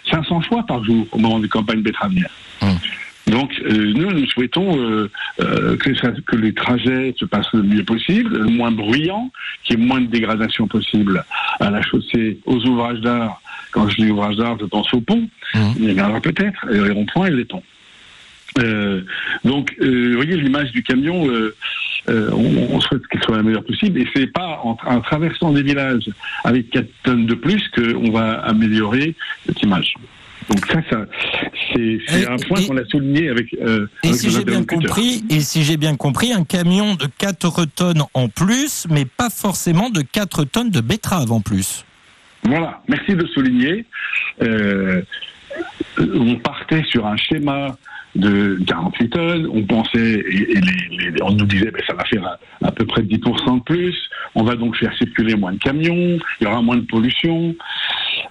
500 0.09 0.41
fois 0.41 0.63
par 0.63 0.83
jour 0.83 1.05
au 1.11 1.17
moment 1.17 1.39
des 1.39 1.49
campagnes 1.49 1.81
betteravières. 1.81 2.31
Hum. 2.61 2.77
Donc 3.27 3.53
euh, 3.65 3.93
nous, 3.93 4.11
nous 4.11 4.25
souhaitons 4.27 4.77
euh, 4.77 5.09
euh, 5.39 5.77
que, 5.77 6.21
que, 6.21 6.35
les 6.35 6.53
trajets 6.53 7.13
se 7.17 7.25
passent 7.25 7.53
le 7.53 7.63
mieux 7.63 7.83
possible, 7.83 8.37
le 8.37 8.49
moins 8.49 8.71
bruyant, 8.71 9.31
qu'il 9.63 9.79
y 9.79 9.81
ait 9.81 9.85
moins 9.85 10.01
de 10.01 10.07
dégradation 10.07 10.67
possible 10.67 11.23
à 11.59 11.69
la 11.69 11.81
chaussée, 11.81 12.39
aux 12.45 12.59
ouvrages 12.65 12.99
d'art. 12.99 13.41
Quand 13.71 13.87
je 13.87 13.95
dis 13.95 14.11
ouvrages 14.11 14.35
d'art, 14.35 14.57
je 14.59 14.65
pense 14.65 14.93
aux 14.93 15.01
ponts. 15.01 15.27
Hum. 15.55 15.73
Il 15.79 15.93
y 15.93 16.01
en 16.01 16.19
peut-être, 16.19 16.65
les 16.69 16.91
ronds-points 16.91 17.27
et 17.27 17.31
les 17.31 17.45
ponts. 17.45 17.63
Donc, 19.43 19.73
vous 19.79 20.13
voyez 20.15 20.37
l'image 20.37 20.71
du 20.71 20.83
camion 20.83 21.27
euh, 22.09 22.29
on, 22.31 22.81
souhaite 22.81 23.05
qu'elle 23.07 23.23
soit 23.23 23.37
la 23.37 23.43
meilleure 23.43 23.63
possible. 23.63 23.99
Et 23.99 24.07
c'est 24.13 24.27
pas 24.27 24.59
en, 24.63 24.75
traversant 25.01 25.51
des 25.51 25.63
villages 25.63 26.09
avec 26.43 26.69
4 26.71 26.87
tonnes 27.03 27.25
de 27.25 27.33
plus 27.33 27.61
qu'on 27.69 28.11
va 28.11 28.39
améliorer 28.41 29.15
cette 29.45 29.61
image. 29.63 29.93
Donc 30.49 30.65
ça, 30.65 30.81
ça 30.89 31.05
c'est 31.73 32.27
un 32.27 32.35
point 32.35 32.61
qu'on 32.65 32.75
a 32.75 32.85
souligné 32.85 33.29
avec. 33.29 33.53
Euh, 33.53 33.87
et 34.03 34.11
si 34.11 34.29
j'ai 34.29 34.43
bien 34.43 34.65
compris, 34.65 35.23
et 35.29 35.39
si 35.39 35.63
j'ai 35.63 35.77
bien 35.77 35.95
compris, 35.95 36.33
un 36.33 36.43
camion 36.43 36.95
de 36.95 37.07
4 37.17 37.65
tonnes 37.73 38.03
en 38.13 38.27
plus, 38.27 38.85
mais 38.89 39.05
pas 39.05 39.29
forcément 39.29 39.89
de 39.89 40.01
4 40.01 40.43
tonnes 40.43 40.69
de 40.69 40.81
betteraves 40.81 41.31
en 41.31 41.39
plus. 41.39 41.85
Voilà, 42.43 42.81
merci 42.89 43.15
de 43.15 43.25
souligner. 43.27 43.85
Euh, 44.41 45.01
on 45.97 46.35
partait 46.35 46.83
sur 46.83 47.07
un 47.07 47.15
schéma 47.15 47.77
de 48.15 48.59
48 48.67 49.09
tonnes. 49.09 49.49
On 49.51 49.63
pensait, 49.63 50.23
et, 50.29 50.59
on 51.21 51.31
nous 51.31 51.45
disait, 51.45 51.71
ben, 51.71 51.81
ça 51.85 51.93
va 51.93 52.03
faire 52.05 52.37
à, 52.61 52.71
peu 52.71 52.85
près 52.85 53.01
10% 53.01 53.59
de 53.59 53.63
plus. 53.63 53.95
On 54.35 54.43
va 54.43 54.55
donc 54.55 54.75
faire 54.77 54.95
circuler 54.97 55.35
moins 55.35 55.53
de 55.53 55.59
camions, 55.59 56.17
il 56.39 56.43
y 56.43 56.45
aura 56.45 56.61
moins 56.61 56.77
de 56.77 56.85
pollution. 56.85 57.55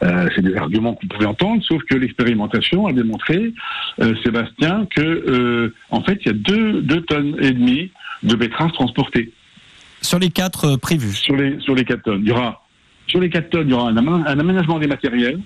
Euh, 0.03 0.29
c'est 0.35 0.43
des 0.43 0.55
arguments 0.57 0.95
qu'on 0.95 1.07
pouvait 1.07 1.27
entendre, 1.27 1.63
sauf 1.65 1.83
que 1.85 1.95
l'expérimentation 1.95 2.87
a 2.87 2.93
démontré, 2.93 3.53
euh, 4.01 4.15
Sébastien, 4.25 4.87
que 4.95 5.01
euh, 5.01 5.75
en 5.91 6.03
fait, 6.03 6.19
il 6.23 6.27
y 6.27 6.31
a 6.31 6.35
deux, 6.35 6.83
deux 6.83 7.03
tonnes 7.03 7.37
et 7.41 7.53
demie 7.53 7.91
de 8.23 8.35
betteraves 8.35 8.73
transportées. 8.73 9.33
Sur 10.01 10.19
les 10.19 10.31
quatre 10.31 10.77
prévus 10.77 11.15
Sur 11.15 11.37
les, 11.37 11.61
sur 11.61 11.75
les 11.75 11.85
4 11.85 12.03
tonnes. 12.03 12.23
Il 12.23 12.29
y 12.29 12.33
aura, 12.33 12.65
sur 13.07 13.21
les 13.21 13.31
4 13.31 13.51
tonnes, 13.51 13.69
il 13.69 13.71
y 13.71 13.75
aura 13.75 13.91
un, 13.91 13.97
aménagement 14.39 14.79
des 14.81 14.89
matériels, 14.89 15.41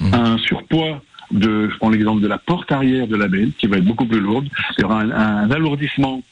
mmh. 0.00 0.14
un 0.14 0.38
surpoids 0.38 1.00
de, 1.32 1.68
je 1.70 1.76
prends 1.76 1.90
l'exemple 1.90 2.20
de 2.20 2.28
la 2.28 2.38
porte 2.38 2.70
arrière 2.72 3.06
de 3.06 3.16
la 3.16 3.28
benne, 3.28 3.52
qui 3.58 3.66
va 3.66 3.78
être 3.78 3.84
beaucoup 3.84 4.06
plus 4.06 4.20
lourde. 4.20 4.48
Il 4.78 4.82
y 4.82 4.84
aura 4.84 5.00
un, 5.00 5.50
alourdissement 5.50 6.22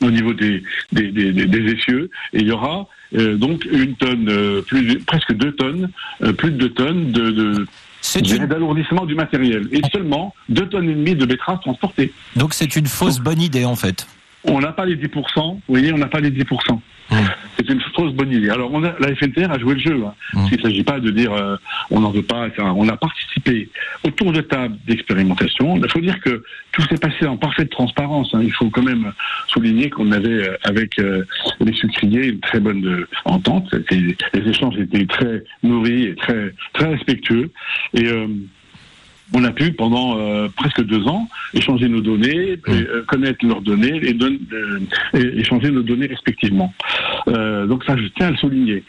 au 0.00 0.10
niveau 0.10 0.32
des, 0.32 0.62
des, 0.92 1.10
des, 1.10 1.32
des, 1.32 1.72
essieux, 1.72 2.10
et 2.32 2.40
il 2.40 2.46
y 2.46 2.52
aura 2.52 2.86
euh, 3.16 3.36
donc 3.36 3.64
une 3.64 3.96
tonne, 3.96 4.28
euh, 4.28 4.62
plus, 4.62 4.98
presque 5.00 5.32
deux 5.32 5.52
tonnes, 5.52 5.90
euh, 6.22 6.32
plus 6.32 6.52
de 6.52 6.56
deux 6.56 6.70
tonnes 6.70 7.10
de, 7.10 7.30
de 7.30 7.66
d'alourdissement 8.46 9.06
du 9.06 9.16
matériel, 9.16 9.68
et 9.72 9.80
seulement 9.92 10.34
deux 10.48 10.68
tonnes 10.68 10.88
et 10.88 10.94
demie 10.94 11.16
de 11.16 11.26
betteraves 11.26 11.60
transportées. 11.60 12.12
Donc 12.36 12.54
c'est 12.54 12.76
une 12.76 12.86
fausse 12.86 13.18
bonne 13.18 13.42
idée 13.42 13.64
en 13.64 13.74
fait. 13.74 14.06
On 14.44 14.60
n'a 14.60 14.72
pas 14.72 14.86
les 14.86 14.96
10%, 14.96 15.10
vous 15.36 15.60
voyez, 15.66 15.92
on 15.92 15.98
n'a 15.98 16.06
pas 16.06 16.20
les 16.20 16.30
10%. 16.30 16.78
C'est 17.58 17.68
une 17.68 17.80
fausse 17.80 18.12
bonne 18.12 18.32
idée. 18.32 18.50
Alors, 18.50 18.70
on 18.72 18.84
a, 18.84 18.94
la 19.00 19.14
FNTR 19.16 19.50
a 19.50 19.58
joué 19.58 19.74
le 19.74 19.80
jeu. 19.80 20.04
Hein. 20.04 20.14
Il 20.50 20.56
ne 20.56 20.62
s'agit 20.62 20.84
pas 20.84 21.00
de 21.00 21.10
dire 21.10 21.32
euh, 21.32 21.56
on 21.90 22.00
n'en 22.00 22.10
veut 22.10 22.22
pas. 22.22 22.48
on 22.58 22.88
a 22.88 22.96
participé 22.96 23.68
autour 24.04 24.32
de 24.32 24.40
table 24.40 24.76
d'expérimentation. 24.86 25.76
Il 25.76 25.90
faut 25.90 26.00
dire 26.00 26.20
que 26.20 26.44
tout 26.72 26.82
s'est 26.82 26.98
passé 26.98 27.26
en 27.26 27.36
parfaite 27.36 27.70
transparence. 27.70 28.32
Hein. 28.34 28.40
Il 28.42 28.52
faut 28.52 28.70
quand 28.70 28.82
même 28.82 29.12
souligner 29.48 29.90
qu'on 29.90 30.12
avait 30.12 30.48
euh, 30.48 30.56
avec 30.62 30.98
euh, 31.00 31.24
les 31.60 31.72
sucriers 31.72 32.28
une 32.28 32.40
très 32.40 32.60
bonne 32.60 33.06
entente. 33.24 33.74
Les 33.90 34.48
échanges 34.48 34.78
étaient 34.78 35.06
très 35.06 35.42
nourris 35.62 36.04
et 36.04 36.14
très 36.14 36.54
très 36.74 36.86
respectueux. 36.86 37.50
Et 37.94 38.08
on 39.34 39.44
a 39.44 39.50
pu 39.50 39.72
pendant 39.72 40.18
euh, 40.18 40.48
presque 40.56 40.82
deux 40.84 41.06
ans 41.06 41.28
échanger 41.54 41.88
nos 41.88 42.00
données, 42.00 42.56
mmh. 42.56 42.70
euh, 42.70 43.04
connaître 43.06 43.44
leurs 43.46 43.60
données 43.60 44.00
et, 44.02 44.16
euh, 44.22 44.80
échanger 45.36 45.70
nos 45.70 45.82
données 45.82 46.06
respectivement. 46.06 46.72
donc 47.26 47.84
ça, 47.84 47.96
je 47.96 48.06
tiens 48.16 48.28
à 48.28 48.30
le 48.30 48.36
souligner. 48.36 48.82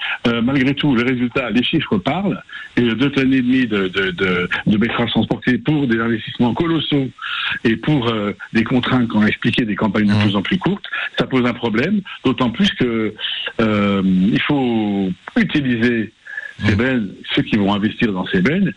malgré 0.43 0.73
tout, 0.73 0.95
les 0.95 1.03
résultats, 1.03 1.49
les 1.49 1.63
chiffres 1.63 1.97
parlent. 1.97 2.41
Et 2.77 2.81
deux 2.81 3.11
tonnes 3.11 3.33
et 3.33 3.41
demie 3.41 3.67
de, 3.67 3.87
de, 3.87 4.11
de, 4.11 4.49
de 4.67 4.77
betteraves 4.77 5.09
transportées 5.09 5.57
pour 5.57 5.87
des 5.87 5.99
investissements 5.99 6.53
colossaux 6.53 7.09
et 7.63 7.75
pour 7.75 8.11
des 8.53 8.63
contraintes 8.63 9.07
qu'on 9.07 9.21
a 9.21 9.27
expliqué, 9.27 9.65
des 9.65 9.75
campagnes 9.75 10.07
de 10.07 10.13
mmh. 10.13 10.21
plus 10.21 10.35
en 10.35 10.41
plus 10.41 10.57
courtes, 10.57 10.85
ça 11.17 11.25
pose 11.25 11.45
un 11.45 11.53
problème. 11.53 12.01
D'autant 12.23 12.49
plus 12.49 12.71
que 12.73 13.13
il 13.59 14.41
faut 14.41 15.09
utiliser 15.35 16.11
ces 16.65 16.75
bennes, 16.75 17.13
ceux 17.35 17.41
qui 17.41 17.57
vont 17.57 17.73
investir 17.73 18.11
dans 18.11 18.25
ces 18.27 18.41
bennes, 18.41 18.73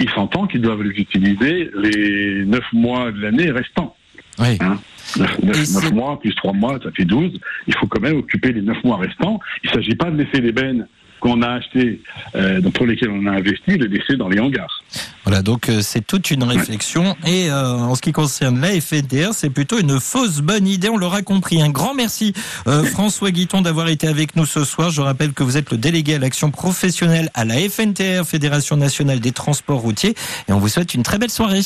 il 0.00 0.10
s'entend 0.10 0.46
qu'ils 0.46 0.62
doivent 0.62 0.82
les 0.82 0.98
utiliser 0.98 1.70
les 1.76 2.44
neuf 2.44 2.64
mois 2.72 3.12
de 3.12 3.20
l'année 3.20 3.50
restants. 3.50 3.96
Oui. 4.38 4.58
Hein? 4.60 4.78
9, 5.18 5.92
mois 5.92 6.18
plus 6.18 6.34
3 6.34 6.52
mois, 6.52 6.78
ça 6.82 6.90
fait 6.92 7.04
12. 7.04 7.38
Il 7.66 7.74
faut 7.76 7.86
quand 7.86 8.00
même 8.00 8.18
occuper 8.18 8.52
les 8.52 8.62
9 8.62 8.84
mois 8.84 8.98
restants. 8.98 9.40
Il 9.62 9.70
ne 9.70 9.74
s'agit 9.74 9.94
pas 9.94 10.10
de 10.10 10.22
laisser 10.22 10.40
les 10.40 10.52
bennes 10.52 10.86
qu'on 11.26 11.42
a 11.42 11.48
achetées, 11.48 12.00
euh, 12.36 12.60
pour 12.70 12.86
lesquelles 12.86 13.10
on 13.10 13.26
a 13.26 13.32
investi, 13.32 13.76
de 13.76 13.86
laisser 13.86 14.16
dans 14.16 14.28
les 14.28 14.38
hangars. 14.38 14.82
Voilà, 15.24 15.42
donc 15.42 15.68
euh, 15.68 15.80
c'est 15.82 16.06
toute 16.06 16.30
une 16.30 16.44
réflexion. 16.44 17.16
Et 17.26 17.50
euh, 17.50 17.74
en 17.74 17.94
ce 17.96 18.00
qui 18.00 18.12
concerne 18.12 18.60
la 18.60 18.80
FNTR, 18.80 19.32
c'est 19.32 19.50
plutôt 19.50 19.78
une 19.78 19.98
fausse 19.98 20.40
bonne 20.40 20.68
idée, 20.68 20.88
on 20.88 20.96
l'aura 20.96 21.22
compris. 21.22 21.60
Un 21.60 21.70
grand 21.70 21.94
merci 21.94 22.32
François 22.92 23.30
Guiton 23.30 23.60
d'avoir 23.60 23.88
été 23.88 24.06
avec 24.06 24.36
nous 24.36 24.46
ce 24.46 24.64
soir. 24.64 24.90
Je 24.90 25.00
rappelle 25.00 25.32
que 25.32 25.42
vous 25.42 25.56
êtes 25.56 25.70
le 25.70 25.78
délégué 25.78 26.14
à 26.14 26.18
l'action 26.18 26.50
professionnelle 26.50 27.28
à 27.34 27.44
la 27.44 27.56
FNTR, 27.56 28.24
Fédération 28.24 28.76
nationale 28.76 29.20
des 29.20 29.32
transports 29.32 29.80
routiers. 29.80 30.14
Et 30.48 30.52
on 30.52 30.58
vous 30.58 30.68
souhaite 30.68 30.94
une 30.94 31.02
très 31.02 31.18
belle 31.18 31.30
soirée. 31.30 31.62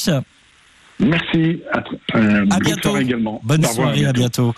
Merci. 1.01 1.63
À, 1.73 1.83
euh, 2.19 2.45
bientôt. 2.61 2.97
également. 2.97 3.41
Bonne 3.43 3.65
soirée, 3.65 4.05
à 4.05 4.13
bientôt. 4.13 4.55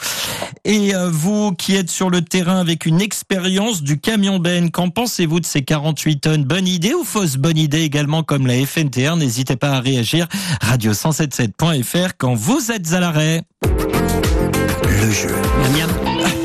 Et 0.64 0.94
euh, 0.94 1.08
vous 1.10 1.52
qui 1.52 1.76
êtes 1.76 1.90
sur 1.90 2.10
le 2.10 2.22
terrain 2.22 2.58
avec 2.58 2.86
une 2.86 3.00
expérience 3.00 3.82
du 3.82 4.00
camion 4.00 4.38
Ben, 4.38 4.70
qu'en 4.70 4.90
pensez-vous 4.90 5.40
de 5.40 5.46
ces 5.46 5.62
48 5.62 6.20
tonnes? 6.20 6.44
Bonne 6.44 6.66
idée 6.66 6.94
ou 6.94 7.04
fausse 7.04 7.36
bonne 7.36 7.58
idée 7.58 7.82
également 7.82 8.22
comme 8.22 8.46
la 8.46 8.54
FNTR 8.64 9.16
N'hésitez 9.16 9.56
pas 9.56 9.70
à 9.70 9.80
réagir. 9.80 10.26
Radio177.fr 10.62 12.12
quand 12.18 12.34
vous 12.34 12.70
êtes 12.72 12.92
à 12.92 13.00
l'arrêt. 13.00 13.42
Le 13.62 15.10
jeu. 15.10 16.41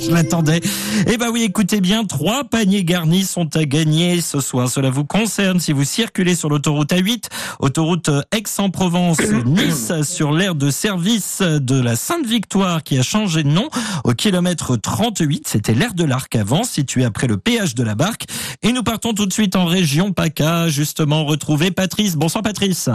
Je 0.00 0.10
m'attendais. 0.10 0.60
Eh 1.06 1.16
ben 1.16 1.28
oui, 1.30 1.42
écoutez 1.42 1.80
bien, 1.80 2.04
trois 2.04 2.44
paniers 2.44 2.84
garnis 2.84 3.24
sont 3.24 3.56
à 3.56 3.64
gagner 3.64 4.20
ce 4.20 4.40
soir. 4.40 4.68
Cela 4.68 4.90
vous 4.90 5.04
concerne 5.04 5.60
si 5.60 5.72
vous 5.72 5.84
circulez 5.84 6.34
sur 6.34 6.48
l'autoroute 6.48 6.92
A8, 6.92 7.24
autoroute 7.58 8.10
Aix-en-Provence, 8.32 9.20
Nice, 9.46 9.92
sur 10.02 10.32
l'aire 10.32 10.54
de 10.54 10.70
service 10.70 11.42
de 11.42 11.80
la 11.80 11.96
Sainte-Victoire 11.96 12.82
qui 12.82 12.98
a 12.98 13.02
changé 13.02 13.42
de 13.42 13.48
nom 13.48 13.68
au 14.04 14.12
kilomètre 14.12 14.76
38. 14.76 15.46
C'était 15.48 15.74
l'aire 15.74 15.94
de 15.94 16.04
l'Arc 16.04 16.34
avant, 16.36 16.64
situé 16.64 17.04
après 17.04 17.26
le 17.26 17.36
péage 17.36 17.74
de 17.74 17.82
la 17.82 17.94
Barque. 17.94 18.24
Et 18.62 18.72
nous 18.72 18.82
partons 18.82 19.12
tout 19.12 19.26
de 19.26 19.32
suite 19.32 19.56
en 19.56 19.64
région 19.64 20.12
PACA, 20.12 20.68
justement 20.68 21.24
retrouver 21.24 21.70
Patrice. 21.70 22.16
Bonsoir 22.16 22.42
Patrice. 22.42 22.88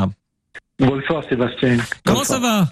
Bonsoir 0.79 1.23
Sébastien. 1.29 1.77
Comment 2.05 2.23
ça 2.23 2.39
va? 2.39 2.67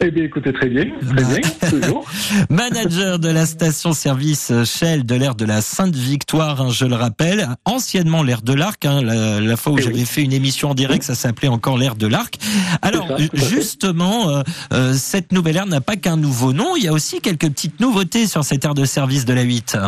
Eh 0.00 0.10
bien, 0.10 0.24
écoutez, 0.24 0.52
très 0.52 0.68
bien, 0.68 0.84
très 1.00 1.24
bien, 1.24 1.70
toujours. 1.70 2.04
Manager 2.50 3.18
de 3.18 3.28
la 3.28 3.46
station-service 3.46 4.52
Shell 4.64 5.06
de 5.06 5.14
l'aire 5.14 5.34
de 5.34 5.44
la 5.44 5.62
Sainte-Victoire, 5.62 6.60
hein, 6.60 6.70
je 6.70 6.84
le 6.84 6.94
rappelle, 6.94 7.48
anciennement 7.64 8.22
l'aire 8.22 8.42
de 8.42 8.52
l'Arc. 8.52 8.84
Hein, 8.84 9.02
la, 9.02 9.56
fois 9.56 9.72
où 9.72 9.78
eh 9.78 9.82
j'avais 9.82 10.04
fait 10.04 10.22
une 10.22 10.32
émission 10.32 10.70
en 10.70 10.74
direct, 10.74 11.02
ça 11.02 11.14
s'appelait 11.14 11.48
encore 11.48 11.78
l'aire 11.78 11.96
de 11.96 12.06
l'Arc. 12.06 12.38
Alors, 12.82 13.08
justement, 13.32 14.28
euh, 14.28 14.42
euh, 14.72 14.92
cette 14.92 15.32
nouvelle 15.32 15.56
aire 15.56 15.66
n'a 15.66 15.80
pas 15.80 15.96
qu'un 15.96 16.16
nouveau 16.16 16.52
nom, 16.52 16.76
il 16.76 16.84
y 16.84 16.88
a 16.88 16.92
aussi 16.92 17.20
quelques 17.20 17.48
petites 17.48 17.80
nouveautés 17.80 18.26
sur 18.26 18.44
cette 18.44 18.64
aire 18.64 18.74
de 18.74 18.84
service 18.84 19.24
de 19.24 19.32
la 19.32 19.42
8. 19.42 19.78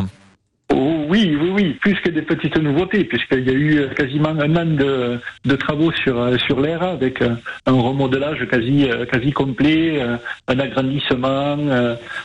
Oui, 0.71 1.35
oui, 1.41 1.51
oui, 1.51 1.73
plus 1.81 1.95
que 2.01 2.11
des 2.11 2.21
petites 2.21 2.59
nouveautés, 2.59 3.05
puisqu'il 3.05 3.47
y 3.47 3.51
a 3.51 3.55
eu 3.55 3.79
euh, 3.79 3.89
quasiment 3.89 4.29
un 4.29 4.55
an 4.55 4.67
de, 4.67 5.57
travaux 5.57 5.91
sur 5.93 6.21
euh, 6.21 6.37
sur 6.37 6.61
l'air 6.61 6.83
avec 6.83 7.23
euh, 7.23 7.35
un 7.65 7.73
remodelage 7.73 8.47
quasi 8.51 8.87
quasi 9.11 9.33
complet, 9.33 10.01
un 10.47 10.59
agrandissement, 10.59 11.57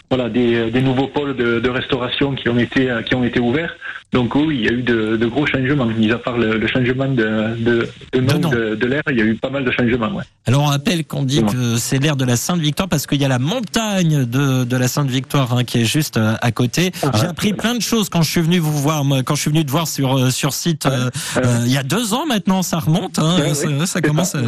voilà, 0.10 0.30
des, 0.30 0.70
des 0.72 0.82
nouveaux 0.82 1.08
pôles 1.08 1.36
de, 1.36 1.60
de, 1.60 1.70
restauration 1.70 2.34
qui 2.34 2.50
ont 2.50 2.60
été 2.60 2.90
qui 3.06 3.16
ont 3.16 3.24
été 3.24 3.40
ouverts. 3.40 3.76
Donc 4.14 4.36
oui, 4.36 4.58
il 4.60 4.66
y 4.66 4.70
a 4.70 4.72
eu 4.72 4.84
de, 4.84 5.18
de 5.18 5.26
gros 5.26 5.46
changements. 5.48 5.86
Mis 5.86 6.12
à 6.12 6.18
part 6.18 6.38
le, 6.38 6.58
le 6.58 6.68
changement 6.68 7.08
de, 7.08 7.56
de, 7.58 7.90
de 8.14 8.20
nom 8.22 8.50
De 8.50 8.86
l'air, 8.86 9.02
il 9.10 9.18
y 9.18 9.22
a 9.22 9.26
eu 9.26 9.36
pas 9.36 9.50
mal 9.50 9.66
de 9.66 9.72
changements. 9.72 10.14
Ouais. 10.14 10.24
Alors 10.46 10.62
on 10.64 10.66
rappelle 10.68 11.04
qu'on 11.06 11.24
dit 11.24 11.44
que 11.44 11.78
c'est 11.78 11.98
l'air 12.00 12.16
de 12.16 12.26
la 12.26 12.36
Sainte-Victoire 12.38 12.88
parce 12.90 13.08
qu'il 13.08 13.20
y 13.22 13.26
a 13.26 13.28
la 13.28 13.40
montagne 13.40 14.26
de, 14.26 14.64
de 14.66 14.78
la 14.78 14.88
Sainte-Victoire 14.88 15.54
hein, 15.54 15.64
qui 15.64 15.82
est 15.82 15.86
juste 15.86 16.18
euh, 16.18 16.36
à 16.42 16.52
côté. 16.52 16.92
J'ai 17.16 17.26
appris 17.26 17.54
plein 17.54 17.76
de 17.76 17.82
choses 17.82 18.10
quand 18.10 18.22
je 18.22 18.30
suis 18.30 18.42
venu 18.42 18.60
vous 18.60 18.78
voir, 18.78 19.04
moi, 19.04 19.24
quand 19.24 19.36
je 19.36 19.42
suis 19.42 19.52
venu 19.52 19.66
te 19.66 19.72
voir 19.72 19.88
sur 19.88 20.18
euh, 20.18 20.30
sur 20.30 20.54
site 20.54 20.86
euh, 20.86 21.10
euh, 21.38 21.64
il 21.66 21.72
y 21.72 21.78
a 21.78 21.84
deux 21.84 22.14
ans 22.14 22.26
maintenant. 22.28 22.62
Ça 22.62 22.80
remonte, 22.80 23.18
hein, 23.20 23.38
ça, 23.54 23.68
oui, 23.68 23.88
ça 23.88 24.02
commence, 24.02 24.32
ça, 24.32 24.38
à- 24.40 24.44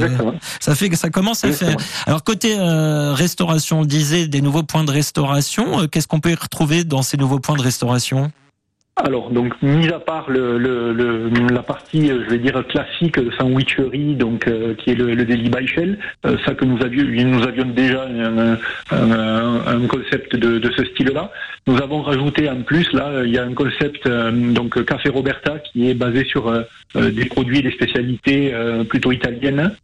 ça 0.60 0.76
fait 0.76 0.90
que 0.90 0.96
ça 0.98 1.10
commence 1.10 1.44
à 1.44 1.52
faire. 1.52 1.76
Alors 2.06 2.24
côté 2.24 2.56
euh, 2.58 3.14
restauration, 3.14 3.80
on 3.82 3.86
disait 3.86 4.28
des 4.28 4.42
nouveaux 4.42 4.64
points 4.64 4.84
de 4.84 4.92
restauration. 4.92 5.88
Qu'est-ce 5.88 6.08
qu'on 6.08 6.20
peut 6.20 6.32
y 6.32 6.36
retrouver 6.36 6.84
dans 6.84 7.02
ces 7.02 7.18
nouveaux 7.18 7.40
points 7.40 7.56
de 7.58 7.62
restauration? 7.64 8.32
Alors, 8.98 9.30
donc, 9.30 9.62
mis 9.62 9.90
à 9.90 10.00
part 10.00 10.30
le, 10.30 10.58
le, 10.58 10.94
le- 10.94 11.30
la 11.54 11.64
partie, 11.64 12.10
euh, 12.10 12.24
je 12.24 12.30
vais 12.30 12.38
dire, 12.40 12.66
classique 12.68 13.20
de 13.20 13.30
sandwicherie, 13.32 14.16
donc, 14.16 14.48
euh, 14.48 14.74
qui 14.74 14.92
est 14.92 14.96
le, 14.96 15.14
le 15.14 15.26
Daily 15.26 15.50
by 15.50 15.68
Shell, 15.68 16.00
euh, 16.26 16.38
ça 16.46 16.54
que 16.54 16.64
nous 16.64 16.82
avions, 16.82 17.04
nous 17.26 17.44
avions 17.44 17.66
déjà 17.66 18.04
un, 18.06 18.54
un- 18.92 19.62
un- 19.68 19.88
concept 19.88 20.38
de, 20.38 20.60
de 20.60 20.72
ce 20.72 20.86
style-là. 20.86 21.30
Nous 21.68 21.76
avons 21.82 22.02
rajouté 22.04 22.50
en 22.50 22.62
plus, 22.62 22.90
là, 22.94 23.24
il 23.26 23.32
y 23.32 23.38
a 23.38 23.44
un 23.44 23.54
concept, 23.54 24.08
euh, 24.08 24.32
donc, 24.32 24.82
Café 24.86 25.10
Roberta, 25.10 25.60
qui 25.60 25.90
est 25.90 25.94
basé 25.94 26.24
sur 26.24 26.48
euh, 26.48 26.62
euh, 26.96 27.12
des 27.12 27.26
produits 27.26 27.60
et 27.60 27.64
des 27.64 27.72
spécialités 27.72 28.54
plutôt 28.90 29.12
italiennes. 29.12 29.76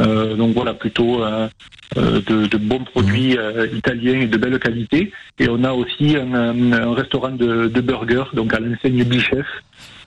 Euh, 0.00 0.36
donc 0.36 0.54
voilà, 0.54 0.74
plutôt 0.74 1.22
euh, 1.22 1.48
euh, 1.96 2.20
de, 2.26 2.46
de 2.46 2.56
bons 2.56 2.84
produits 2.84 3.36
euh, 3.38 3.66
italiens 3.74 4.20
et 4.20 4.26
de 4.26 4.36
belle 4.36 4.58
qualité. 4.58 5.12
Et 5.38 5.48
on 5.48 5.62
a 5.64 5.72
aussi 5.72 6.16
un, 6.16 6.32
un- 6.34 6.72
un 6.72 6.94
restaurant 6.94 7.30
de, 7.30 7.68
de 7.68 7.80
burgers, 7.80 8.24
donc 8.34 8.52
à 8.54 8.60
l'enseigne 8.60 9.04
Bichef. 9.04 9.46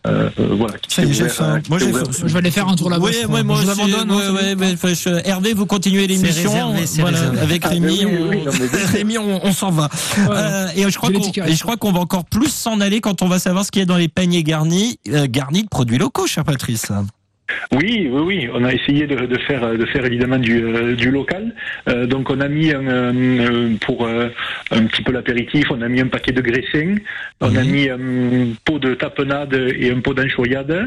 Euh, 0.08 0.30
voilà, 0.38 0.76
qui 0.78 1.02
est, 1.02 1.06
ouvert, 1.06 1.42
euh, 1.42 1.60
qui 1.62 1.70
Moi, 1.72 1.80
faim. 1.80 2.04
Je 2.28 2.32
vais 2.32 2.38
aller 2.38 2.52
faire 2.52 2.68
un 2.68 2.76
tour 2.76 2.92
là-bas. 2.92 3.06
Ouais, 3.06 3.12
crois. 3.24 3.42
moi 3.42 3.58
je 3.60 3.66
l'abandonne. 3.66 4.12
hein, 4.12 4.34
ouais, 4.36 4.54
ouais, 4.84 4.94
je- 4.94 5.28
Hervé, 5.28 5.54
vous 5.54 5.66
continuez 5.66 6.06
l'émission. 6.06 6.52
Voilà, 7.00 7.20
avec 7.42 7.64
Ah, 7.66 7.70
Rémi, 7.70 8.06
on, 8.06 8.30
oui. 8.30 8.38
Rémi, 8.94 9.18
on, 9.18 9.44
on 9.44 9.52
s'en 9.52 9.72
va. 9.72 9.90
Euh, 10.30 10.68
et 10.76 10.84
je 10.92 10.96
crois 10.96 11.10
qu'on, 11.12 11.24
je 11.34 11.60
crois 11.64 11.78
qu'on 11.78 11.92
va 11.92 12.02
encore 12.02 12.26
plus 12.26 12.50
s'en 12.54 12.82
aller 12.82 13.02
quand 13.02 13.24
on 13.24 13.28
va 13.28 13.40
savoir 13.40 13.66
ce 13.66 13.72
qu'il 13.72 13.80
y 13.80 13.84
a 13.84 13.88
dans 13.88 13.98
les 13.98 14.08
paniers 14.08 14.44
garnis, 14.44 15.00
euh, 15.10 15.26
garnis 15.28 15.64
de 15.64 15.70
produits 15.70 15.98
locaux, 15.98 16.28
cher 16.28 16.44
Patrice. 16.44 16.92
Oui, 17.72 18.10
oui, 18.12 18.22
oui. 18.26 18.50
On 18.54 18.64
a 18.64 18.74
essayé 18.74 19.06
de, 19.08 19.16
de 19.26 19.38
faire, 19.40 19.78
de 19.78 19.86
faire 19.86 20.06
évidemment 20.06 20.38
du, 20.40 20.64
euh, 20.64 20.96
du 20.96 21.12
local. 21.12 21.54
Euh, 21.90 22.06
donc 22.06 22.30
on 22.30 22.40
a 22.42 22.48
mis 22.48 22.72
un, 22.72 22.88
euh, 22.88 23.76
pour 23.82 24.08
un 24.08 24.84
petit 24.86 25.02
peu 25.04 25.12
l'apéritif, 25.12 25.66
on 25.70 25.82
a 25.82 25.88
mis 25.88 26.02
un 26.02 26.08
paquet 26.08 26.32
de 26.32 26.42
graissins, 26.42 26.96
on 27.42 27.56
a 27.56 27.64
Mhm. 27.64 27.72
mis 27.72 27.90
un 27.90 28.00
pot 28.66 28.80
de 28.80 28.94
tapenade 28.96 29.54
et 29.78 29.92
un 29.92 30.00
pot 30.00 30.14
d'anchoyade. 30.14 30.86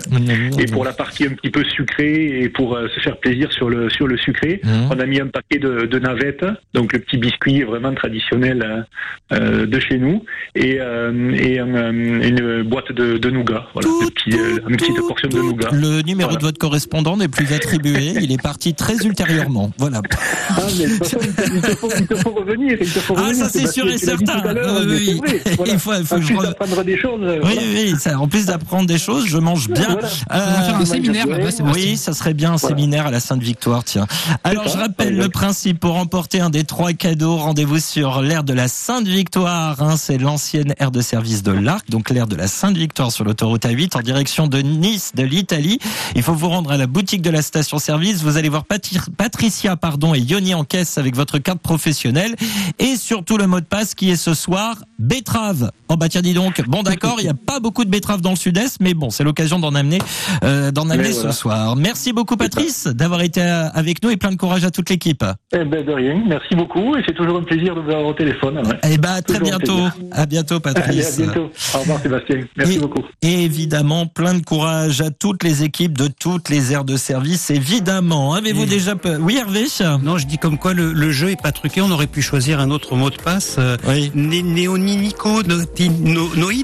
Et 0.58 0.66
pour 0.66 0.84
la 0.84 0.92
partie 0.92 1.24
un 1.26 1.30
petit 1.34 1.50
peu 1.50 1.64
sucrée 1.64 2.42
et 2.42 2.48
pour 2.48 2.76
se 2.78 3.00
faire 3.00 3.16
plaisir 3.18 3.52
sur 3.52 3.68
le 3.70 3.88
sur 3.90 4.06
le 4.06 4.16
sucré, 4.16 4.60
Mhm. 4.64 4.88
on 4.90 4.98
a 4.98 5.06
mis 5.06 5.20
un 5.20 5.28
paquet 5.28 5.58
de, 5.58 5.86
de 5.86 5.98
navettes, 5.98 6.44
donc 6.74 6.92
le 6.92 6.98
petit 7.00 7.18
biscuit 7.18 7.62
vraiment 7.62 7.92
traditionnel 7.94 8.86
de 9.30 9.80
chez 9.80 9.98
nous, 9.98 10.24
et, 10.54 10.76
et 10.76 11.58
un, 11.58 11.92
une 11.92 12.62
boîte 12.62 12.92
de, 12.92 13.18
de 13.18 13.30
nougat, 13.30 13.66
voilà, 13.74 13.88
Tout, 13.88 14.04
de 14.04 14.10
petits, 14.10 14.30
une 14.68 14.76
petite 14.76 15.00
portion 15.06 15.28
de 15.28 15.38
nougat. 15.38 15.70
Le 15.72 16.02
numéro 16.02 16.30
Voilà. 16.30 16.46
de 16.46 16.47
votre 16.48 16.58
correspondant 16.58 17.18
n'est 17.18 17.28
plus 17.28 17.52
attribué. 17.52 18.14
il 18.22 18.32
est 18.32 18.40
parti 18.42 18.72
très 18.72 18.96
ultérieurement. 19.04 19.70
Voilà. 19.76 20.00
Ah, 20.48 20.62
mais 20.78 20.86
de 20.86 20.92
toute 20.96 21.04
façon, 21.06 21.18
il 21.54 21.60
te 21.60 21.74
faut, 21.76 21.90
il 21.98 22.06
te 22.06 22.14
faut 22.14 22.30
revenir, 22.30 22.78
il 22.80 22.90
te 22.90 22.98
faut 23.00 23.14
Ah, 23.18 23.20
revenir. 23.24 23.44
ça, 23.44 23.50
c'est 23.50 23.70
sûr 23.70 23.86
et 23.86 23.98
certain. 23.98 24.42
Oui, 24.86 25.20
oui. 25.22 25.40
voilà. 25.58 25.72
Il 25.74 25.78
faut- 25.78 25.92
il 25.92 26.06
faut 26.06 26.14
En 26.14 26.18
que 26.18 26.22
je 26.22 26.26
plus 26.28 26.36
re- 26.38 26.42
d'apprendre 26.42 26.84
des 26.84 26.96
choses. 26.96 27.20
euh, 27.22 27.40
Oui, 27.44 27.52
voilà. 27.54 27.60
oui, 27.74 27.94
ça, 28.00 28.18
en 28.18 28.28
plus 28.28 28.46
d'apprendre 28.46 28.86
des 28.86 28.98
choses, 28.98 29.26
je 29.26 29.36
mange 29.36 29.68
bien. 29.68 29.84
Voilà. 29.90 30.08
On 30.30 30.38
va 30.38 30.62
faire 30.62 30.76
un 30.76 30.80
Euh, 30.80 30.84
séminaire 30.86 31.26
là-bas, 31.26 31.50
oui, 31.74 31.96
ça 31.98 32.14
serait 32.14 32.32
bien 32.32 32.52
un 32.52 32.56
Voilà. 32.56 32.76
séminaire 32.76 33.06
à 33.06 33.10
la 33.10 33.20
Sainte-Victoire, 33.20 33.84
tiens. 33.84 34.06
Alors, 34.42 34.66
je 34.68 34.76
rappelle 34.78 35.16
le 35.16 35.28
principe 35.28 35.80
pour 35.80 35.92
remporter 35.92 36.40
un 36.40 36.48
des 36.48 36.64
trois 36.64 36.94
cadeaux. 36.94 37.36
Rendez-vous 37.36 37.78
sur 37.78 38.22
l'aire 38.22 38.42
de 38.44 38.54
la 38.54 38.68
Sainte-Victoire. 38.68 39.82
hein, 39.82 39.96
c'est 39.98 40.16
l'ancienne 40.16 40.74
aire 40.78 40.90
de 40.90 41.02
service 41.02 41.42
de 41.42 41.52
l'Arc, 41.52 41.90
donc 41.90 42.08
l'aire 42.08 42.26
de 42.26 42.36
la 42.36 42.48
Sainte-Victoire 42.48 43.12
sur 43.12 43.24
l'autoroute 43.24 43.64
A8 43.66 43.96
en 43.98 44.00
direction 44.00 44.46
de 44.46 44.58
Nice, 44.60 45.12
de 45.14 45.22
l'Italie. 45.24 45.78
Il 46.14 46.22
faut 46.22 46.34
vous 46.38 46.48
rendre 46.48 46.70
à 46.70 46.76
la 46.76 46.86
boutique 46.86 47.20
de 47.20 47.30
la 47.30 47.42
station-service. 47.42 48.22
Vous 48.22 48.36
allez 48.36 48.48
voir 48.48 48.64
Patricia, 48.64 49.76
pardon, 49.76 50.14
et 50.14 50.20
Yoni 50.20 50.54
en 50.54 50.64
caisse 50.64 50.96
avec 50.98 51.14
votre 51.16 51.38
carte 51.38 51.58
professionnelle. 51.60 52.34
Et 52.78 52.96
surtout 52.96 53.36
le 53.36 53.46
mot 53.46 53.60
de 53.60 53.64
passe 53.66 53.94
qui 53.94 54.10
est 54.10 54.16
ce 54.16 54.34
soir, 54.34 54.76
betterave. 54.98 55.70
Oh 55.88 55.96
bah 55.96 56.08
tiens, 56.08 56.22
dis 56.22 56.34
donc. 56.34 56.62
Bon 56.66 56.82
d'accord, 56.82 57.16
il 57.18 57.24
n'y 57.24 57.28
a 57.30 57.34
pas 57.34 57.60
beaucoup 57.60 57.84
de 57.84 57.90
betteraves 57.90 58.20
dans 58.20 58.30
le 58.30 58.36
sud-est, 58.36 58.78
mais 58.80 58.94
bon, 58.94 59.10
c'est 59.10 59.24
l'occasion 59.24 59.58
d'en 59.58 59.74
amener, 59.74 59.98
euh, 60.44 60.70
d'en 60.70 60.88
amener 60.90 61.12
ce 61.12 61.32
soir. 61.32 61.76
Merci 61.76 62.12
beaucoup 62.12 62.36
Patrice 62.36 62.86
d'avoir 62.86 63.20
été 63.22 63.42
euh, 63.42 63.68
avec 63.74 64.02
nous 64.02 64.10
et 64.10 64.16
plein 64.16 64.30
de 64.30 64.36
courage 64.36 64.64
à 64.64 64.70
toute 64.70 64.90
l'équipe. 64.90 65.24
Eh 65.52 65.64
ben, 65.64 65.84
de 65.84 65.92
rien. 65.92 66.22
Merci 66.26 66.54
beaucoup 66.54 66.96
et 66.96 67.02
c'est 67.06 67.14
toujours 67.14 67.38
un 67.38 67.42
plaisir 67.42 67.74
de 67.74 67.80
vous 67.80 67.90
avoir 67.90 68.06
au 68.06 68.12
téléphone. 68.14 68.58
ouais. 68.58 68.78
Eh 68.88 68.98
ben 68.98 69.12
à 69.12 69.22
très 69.22 69.40
bientôt. 69.40 69.78
À 70.12 70.26
bientôt 70.26 70.56
Allez, 70.64 70.70
à 70.70 70.74
Patrice. 70.74 71.18
bientôt. 71.20 71.50
Au 71.74 71.78
revoir, 71.80 72.00
Sébastien. 72.00 72.36
Merci 72.56 72.74
Et- 72.76 72.78
beaucoup. 72.78 73.02
Et 73.22 73.44
évidemment, 73.44 74.06
plein 74.06 74.34
de 74.34 74.44
courage 74.44 75.00
à 75.00 75.10
toutes 75.10 75.42
les 75.42 75.62
équipes 75.64 75.96
de 75.96 76.08
toutes 76.34 76.48
les 76.50 76.72
aires 76.72 76.84
de 76.84 76.96
service, 76.96 77.50
évidemment. 77.50 78.34
Avez-vous 78.34 78.64
Et- 78.64 78.66
déjà... 78.66 78.94
pe- 78.96 79.16
Oui 79.20 79.36
Hervé 79.36 79.66
Non, 80.02 80.18
je 80.18 80.26
dis 80.26 80.38
comme 80.38 80.58
quoi 80.58 80.74
le, 80.74 80.92
le 80.92 81.10
jeu 81.12 81.30
est 81.30 81.40
pas 81.40 81.52
truqué. 81.52 81.80
On 81.80 81.90
aurait 81.90 82.06
pu 82.06 82.20
choisir 82.22 82.60
un 82.60 82.70
autre 82.70 82.94
mot 82.96 83.10
de 83.10 83.16
passe. 83.16 83.56
Euh, 83.58 83.76
Oui. 83.86 84.10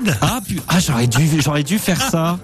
né-. 0.05 0.13
Ah, 0.21 0.41
pu- 0.47 0.61
ah 0.69 0.79
j'aurais 0.81 1.07
dû, 1.07 1.29
j'aurais 1.43 1.63
dû 1.63 1.79
faire 1.79 2.01
ça. 2.03 2.39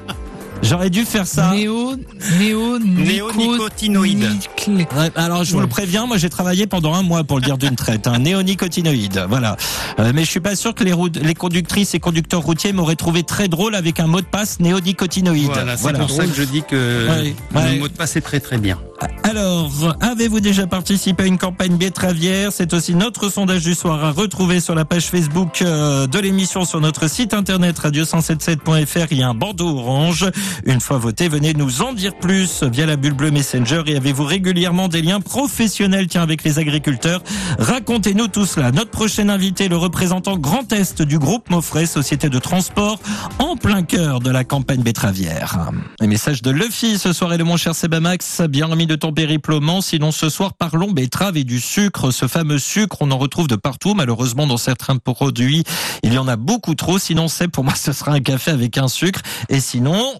J'aurais 0.62 0.90
dû 0.90 1.04
faire 1.04 1.26
ça. 1.26 1.52
Néo, 1.54 1.94
néo, 2.38 2.78
Néonicotinoïde. 2.78 4.26
Ouais, 4.68 5.10
alors 5.16 5.44
je 5.44 5.50
vous 5.52 5.56
Ouais. 5.58 5.62
le 5.62 5.68
préviens, 5.68 6.06
moi 6.06 6.16
j'ai 6.18 6.28
travaillé 6.30 6.66
pendant 6.66 6.94
un 6.94 7.02
mois 7.02 7.24
pour 7.24 7.38
le 7.38 7.44
dire 7.44 7.56
d'une 7.58 7.76
traite, 7.76 8.06
un 8.06 8.18
néonicotinoïde, 8.18 9.24
voilà. 9.28 9.56
Euh, 9.98 10.12
mais 10.14 10.24
je 10.24 10.30
suis 10.30 10.40
pas 10.40 10.56
sûr 10.56 10.74
que 10.74 10.84
les, 10.84 10.92
routes- 10.92 11.16
les 11.22 11.34
conductrices 11.34 11.94
et 11.94 12.00
conducteurs 12.00 12.40
routiers 12.42 12.72
m'auraient 12.72 12.96
trouvé 12.96 13.22
très 13.22 13.48
drôle 13.48 13.74
avec 13.74 14.00
un 14.00 14.06
mot 14.06 14.20
de 14.20 14.26
passe 14.26 14.60
néonicotinoïde. 14.60 15.46
Voilà, 15.52 15.76
c'est 15.76 15.92
pour 15.94 16.10
ça 16.10 16.26
que 16.26 16.34
je 16.34 16.42
dis 16.42 16.62
que 16.62 17.08
Ouais, 17.08 17.34
ouais. 17.54 17.72
le 17.74 17.78
mot 17.80 17.88
de 17.88 17.92
passe 17.94 18.16
est 18.16 18.20
très 18.20 18.40
très 18.40 18.58
bien. 18.58 18.78
Alors, 19.22 19.70
avez-vous 20.00 20.40
déjà 20.40 20.66
participé 20.66 21.22
à 21.22 21.26
une 21.26 21.38
campagne 21.38 21.76
betteravière? 21.78 22.50
C'est 22.52 22.74
aussi 22.74 22.94
notre 22.94 23.30
sondage 23.30 23.62
du 23.62 23.74
soir 23.74 24.04
à 24.04 24.10
retrouver 24.10 24.60
sur 24.60 24.74
la 24.74 24.84
page 24.84 25.06
Facebook 25.06 25.62
euh, 25.62 26.06
de 26.06 26.18
l'émission 26.18 26.66
sur 26.66 26.80
notre 26.82 27.08
site 27.08 27.32
internet 27.32 27.78
radio177.fr. 27.80 29.06
Il 29.10 29.18
y 29.18 29.22
a 29.22 29.28
un 29.28 29.34
bandeau 29.34 29.78
orange. 29.78 30.26
Une 30.66 30.80
fois 30.80 30.98
voté, 30.98 31.28
venez 31.28 31.54
nous 31.54 31.80
en 31.80 31.94
dire 31.94 32.14
plus 32.14 32.62
via 32.64 32.84
la 32.84 32.96
bulle 32.96 33.14
bleue 33.14 33.30
Messenger 33.30 33.82
et 33.86 33.96
avez-vous 33.96 34.24
régulièrement 34.24 34.50
des 34.90 35.00
liens 35.00 35.20
professionnels 35.20 36.06
tiens, 36.06 36.22
avec 36.22 36.44
les 36.44 36.58
agriculteurs 36.58 37.22
Racontez-nous 37.58 38.28
tout 38.28 38.44
cela. 38.44 38.72
Notre 38.72 38.90
prochain 38.90 39.30
invité, 39.30 39.68
le 39.68 39.76
représentant 39.76 40.36
Grand 40.36 40.70
Est 40.72 41.00
du 41.00 41.18
groupe 41.18 41.48
Moffret, 41.48 41.86
société 41.86 42.28
de 42.28 42.38
transport, 42.38 43.00
en 43.38 43.56
plein 43.56 43.82
cœur 43.82 44.20
de 44.20 44.30
la 44.30 44.44
campagne 44.44 44.82
betteravière. 44.82 45.70
Les 46.00 46.06
messages 46.06 46.42
de 46.42 46.50
Luffy 46.50 46.98
ce 46.98 47.14
soir 47.14 47.32
et 47.32 47.38
de 47.38 47.42
mon 47.42 47.56
cher 47.56 47.74
Sebamax, 47.74 48.42
bien 48.42 48.66
remis 48.66 48.86
de 48.86 48.96
ton 48.96 49.12
périple 49.12 49.54
au 49.54 49.60
Mans. 49.60 49.80
Sinon 49.80 50.12
ce 50.12 50.28
soir, 50.28 50.52
parlons 50.52 50.90
betterave 50.90 51.38
et 51.38 51.44
du 51.44 51.58
sucre. 51.58 52.10
Ce 52.10 52.28
fameux 52.28 52.58
sucre, 52.58 52.98
on 53.00 53.10
en 53.10 53.18
retrouve 53.18 53.48
de 53.48 53.56
partout. 53.56 53.94
Malheureusement, 53.94 54.46
dans 54.46 54.58
certains 54.58 54.96
produits, 54.98 55.64
il 56.02 56.12
y 56.12 56.18
en 56.18 56.28
a 56.28 56.36
beaucoup 56.36 56.74
trop. 56.74 56.98
Sinon, 56.98 57.28
c'est 57.28 57.48
pour 57.48 57.64
moi, 57.64 57.74
ce 57.74 57.92
sera 57.92 58.12
un 58.12 58.20
café 58.20 58.50
avec 58.50 58.76
un 58.76 58.88
sucre. 58.88 59.22
Et 59.48 59.60
sinon, 59.60 60.14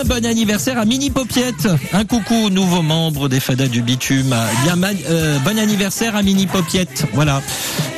un 0.00 0.04
bon 0.04 0.24
anniversaire 0.24 0.78
à 0.78 0.84
Mini 0.84 1.10
Popiette. 1.10 1.68
Un 1.92 2.04
coucou 2.04 2.34
au 2.46 2.50
nouveau 2.50 2.80
membre 2.80 3.28
des 3.28 3.40
Fadas 3.40 3.66
du 3.68 3.82
Bitume. 3.82 4.34
Bien, 4.64 4.78
euh, 5.08 5.38
bon 5.40 5.58
anniversaire 5.58 6.16
à 6.16 6.22
Mini 6.22 6.46
Popiette. 6.46 7.06
Voilà. 7.12 7.42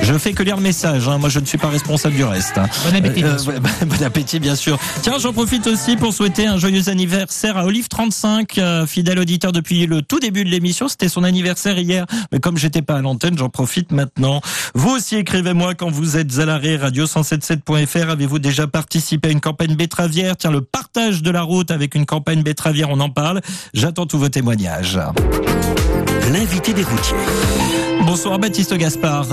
Je 0.01 0.15
fais 0.19 0.33
que 0.33 0.43
lire 0.43 0.57
le 0.57 0.63
message. 0.63 1.07
hein. 1.09 1.19
Moi, 1.19 1.29
je 1.29 1.39
ne 1.39 1.45
suis 1.45 1.59
pas 1.59 1.69
responsable 1.69 2.17
du 2.17 2.25
reste. 2.25 2.59
hein. 2.59 2.67
Bon 2.91 2.97
appétit. 2.97 3.23
Euh, 3.23 3.29
bien 3.29 3.39
sûr. 3.39 3.53
ouais, 3.53 3.61
bon 3.87 4.03
appétit, 4.05 4.41
bien 4.41 4.57
sûr. 4.57 4.79
Tiens, 5.03 5.19
j'en 5.21 5.33
profite 5.33 5.67
aussi 5.69 5.97
pour 5.97 6.13
souhaiter 6.13 6.47
un 6.47 6.57
joyeux 6.59 6.89
anniversaire 6.89 7.57
à 7.57 7.67
Olive35, 7.67 8.59
euh, 8.59 8.87
fidèle 8.87 9.19
auditeur 9.21 9.53
depuis 9.53 9.87
le 9.87 10.03
tout 10.03 10.19
début 10.19 10.45
de 10.45 10.51
l'émission. 10.51 10.89
C'était 10.89 11.09
son 11.09 11.23
anniversaire 11.23 11.79
hier, 11.79 12.07
mais 12.33 12.41
comme 12.41 12.57
j'étais 12.57 12.83
pas 12.83 12.97
à 12.97 13.01
l'antenne, 13.01 13.39
j'en 13.39 13.49
profite 13.49 13.93
maintenant. 13.93 14.41
Vous 14.75 14.91
aussi, 14.91 15.17
écrivez-moi 15.17 15.75
quand 15.75 15.91
vous 15.91 16.17
êtes 16.17 16.37
à 16.39 16.47
l'arrêt, 16.47 16.77
radio177.fr. 16.79 18.09
Avez-vous 18.11 18.41
déjà 18.41 18.67
participé 18.67 19.29
à 19.29 19.31
une 19.31 19.41
campagne 19.41 19.77
betteravière? 19.77 20.37
Tiens, 20.37 20.51
le 20.51 20.63
partage 20.63 21.23
de 21.23 21.31
la 21.31 21.43
route 21.43 21.71
avec 21.71 21.92
une 21.95 22.07
campagne 22.07 22.43
betteravière, 22.43 22.91
on 22.91 23.01
en 23.01 23.11
parle. 23.11 23.41
J'attends 23.75 24.07
tous 24.07 24.19
vos 24.19 24.29
témoignages. 24.29 24.99
L'invité 26.33 26.73
des 26.73 26.85
routiers. 26.85 27.17
Bonsoir, 28.07 28.39
Baptiste 28.39 28.75
Gaspard. 28.75 29.27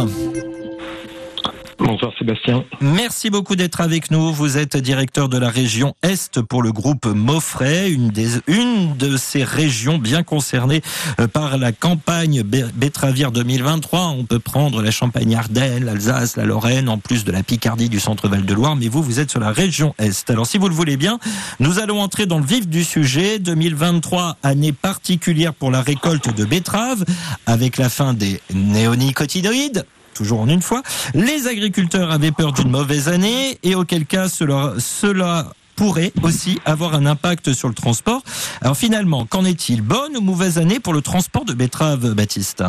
Bonsoir 1.80 2.12
Sébastien. 2.20 2.66
Merci 2.82 3.30
beaucoup 3.30 3.56
d'être 3.56 3.80
avec 3.80 4.12
nous. 4.12 4.34
Vous 4.34 4.58
êtes 4.58 4.76
directeur 4.76 5.30
de 5.30 5.38
la 5.38 5.50
région 5.50 5.96
Est 6.04 6.42
pour 6.42 6.62
le 6.62 6.74
groupe 6.74 7.06
Maufray, 7.06 7.94
une, 7.94 8.10
des, 8.10 8.32
une 8.48 8.98
de 8.98 9.16
ces 9.16 9.46
régions 9.46 9.98
bien 9.98 10.24
concernées 10.24 10.82
euh, 11.22 11.28
par 11.28 11.58
la 11.58 11.72
campagne 11.72 12.44
betteravière 12.44 13.32
2023. 13.32 14.08
On 14.08 14.26
peut 14.26 14.40
prendre 14.40 14.82
la 14.82 14.92
Champagne-Ardenne, 14.92 15.86
l'Alsace, 15.86 16.36
la 16.36 16.44
Lorraine, 16.44 16.90
en 16.90 16.98
plus 16.98 17.24
de 17.24 17.32
la 17.32 17.44
Picardie 17.44 17.88
du 17.88 18.02
centre-val 18.02 18.46
de 18.46 18.54
Loire. 18.54 18.76
Mais 18.76 18.90
vous, 18.90 19.02
vous 19.02 19.22
êtes 19.22 19.32
sur 19.32 19.40
la 19.40 19.52
région 19.52 19.96
Est. 20.00 20.30
Alors 20.30 20.48
si 20.48 20.58
vous 20.58 20.68
le 20.68 20.76
voulez 20.76 20.98
bien, 20.98 21.18
nous 21.62 21.80
allons 21.80 22.02
entrer 22.02 22.26
dans 22.26 22.40
le 22.40 22.46
vif 22.46 22.68
du 22.68 22.84
sujet. 22.84 23.40
2023, 23.40 24.36
année 24.44 24.74
particulière 24.74 25.54
pour 25.54 25.72
la 25.72 25.82
récolte 25.82 26.36
de 26.36 26.44
betteraves, 26.44 27.06
avec 27.46 27.78
la 27.78 27.88
fin 27.88 28.14
des 28.14 28.42
néonicotinoïdes 28.54 29.86
toujours 30.14 30.42
en 30.42 30.50
une 30.50 30.62
fois. 30.62 30.82
Les 31.14 31.48
agriculteurs 31.48 32.12
avaient 32.12 32.32
peur 32.32 32.54
d'une 32.54 32.70
mauvaise 32.70 33.08
année 33.08 33.58
et 33.64 33.76
auquel 33.76 34.06
cas 34.06 34.30
cela, 34.30 35.52
pourrait 35.76 36.12
aussi 36.24 36.60
avoir 36.66 36.94
un 36.94 37.06
impact 37.06 37.54
sur 37.54 37.70
le 37.70 37.74
transport. 37.74 38.22
Alors 38.62 38.76
finalement, 38.76 39.26
qu'en 39.26 39.46
est-il? 39.46 39.82
Bonne 39.82 40.18
ou 40.18 40.22
mauvaise 40.22 40.58
année 40.58 40.82
pour 40.82 40.92
le 40.92 41.02
transport 41.02 41.46
de 41.46 41.54
betteraves, 41.54 42.14
Baptiste? 42.14 42.64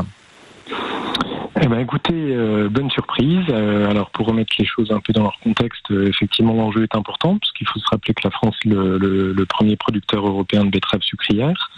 Eh 1.62 1.68
ben, 1.68 1.78
écoutez, 1.78 2.14
euh, 2.14 2.68
bonne 2.70 2.90
surprise. 2.90 3.44
Euh, 3.50 3.90
alors 3.90 4.10
pour 4.10 4.26
remettre 4.26 4.54
les 4.58 4.64
choses 4.64 4.90
un 4.92 5.00
peu 5.00 5.12
dans 5.12 5.24
leur 5.24 5.38
contexte, 5.40 5.90
euh, 5.90 6.08
effectivement 6.08 6.54
l'enjeu 6.54 6.84
est 6.84 6.94
important 6.94 7.38
parce 7.38 7.52
qu'il 7.52 7.66
faut 7.66 7.78
se 7.78 7.88
rappeler 7.90 8.14
que 8.14 8.22
la 8.24 8.30
France 8.30 8.56
est 8.64 8.68
le, 8.70 9.44
premier 9.46 9.76
producteur 9.76 10.26
européen 10.26 10.64
de 10.64 10.70
betteraves 10.70 11.02
sucrières. 11.02 11.70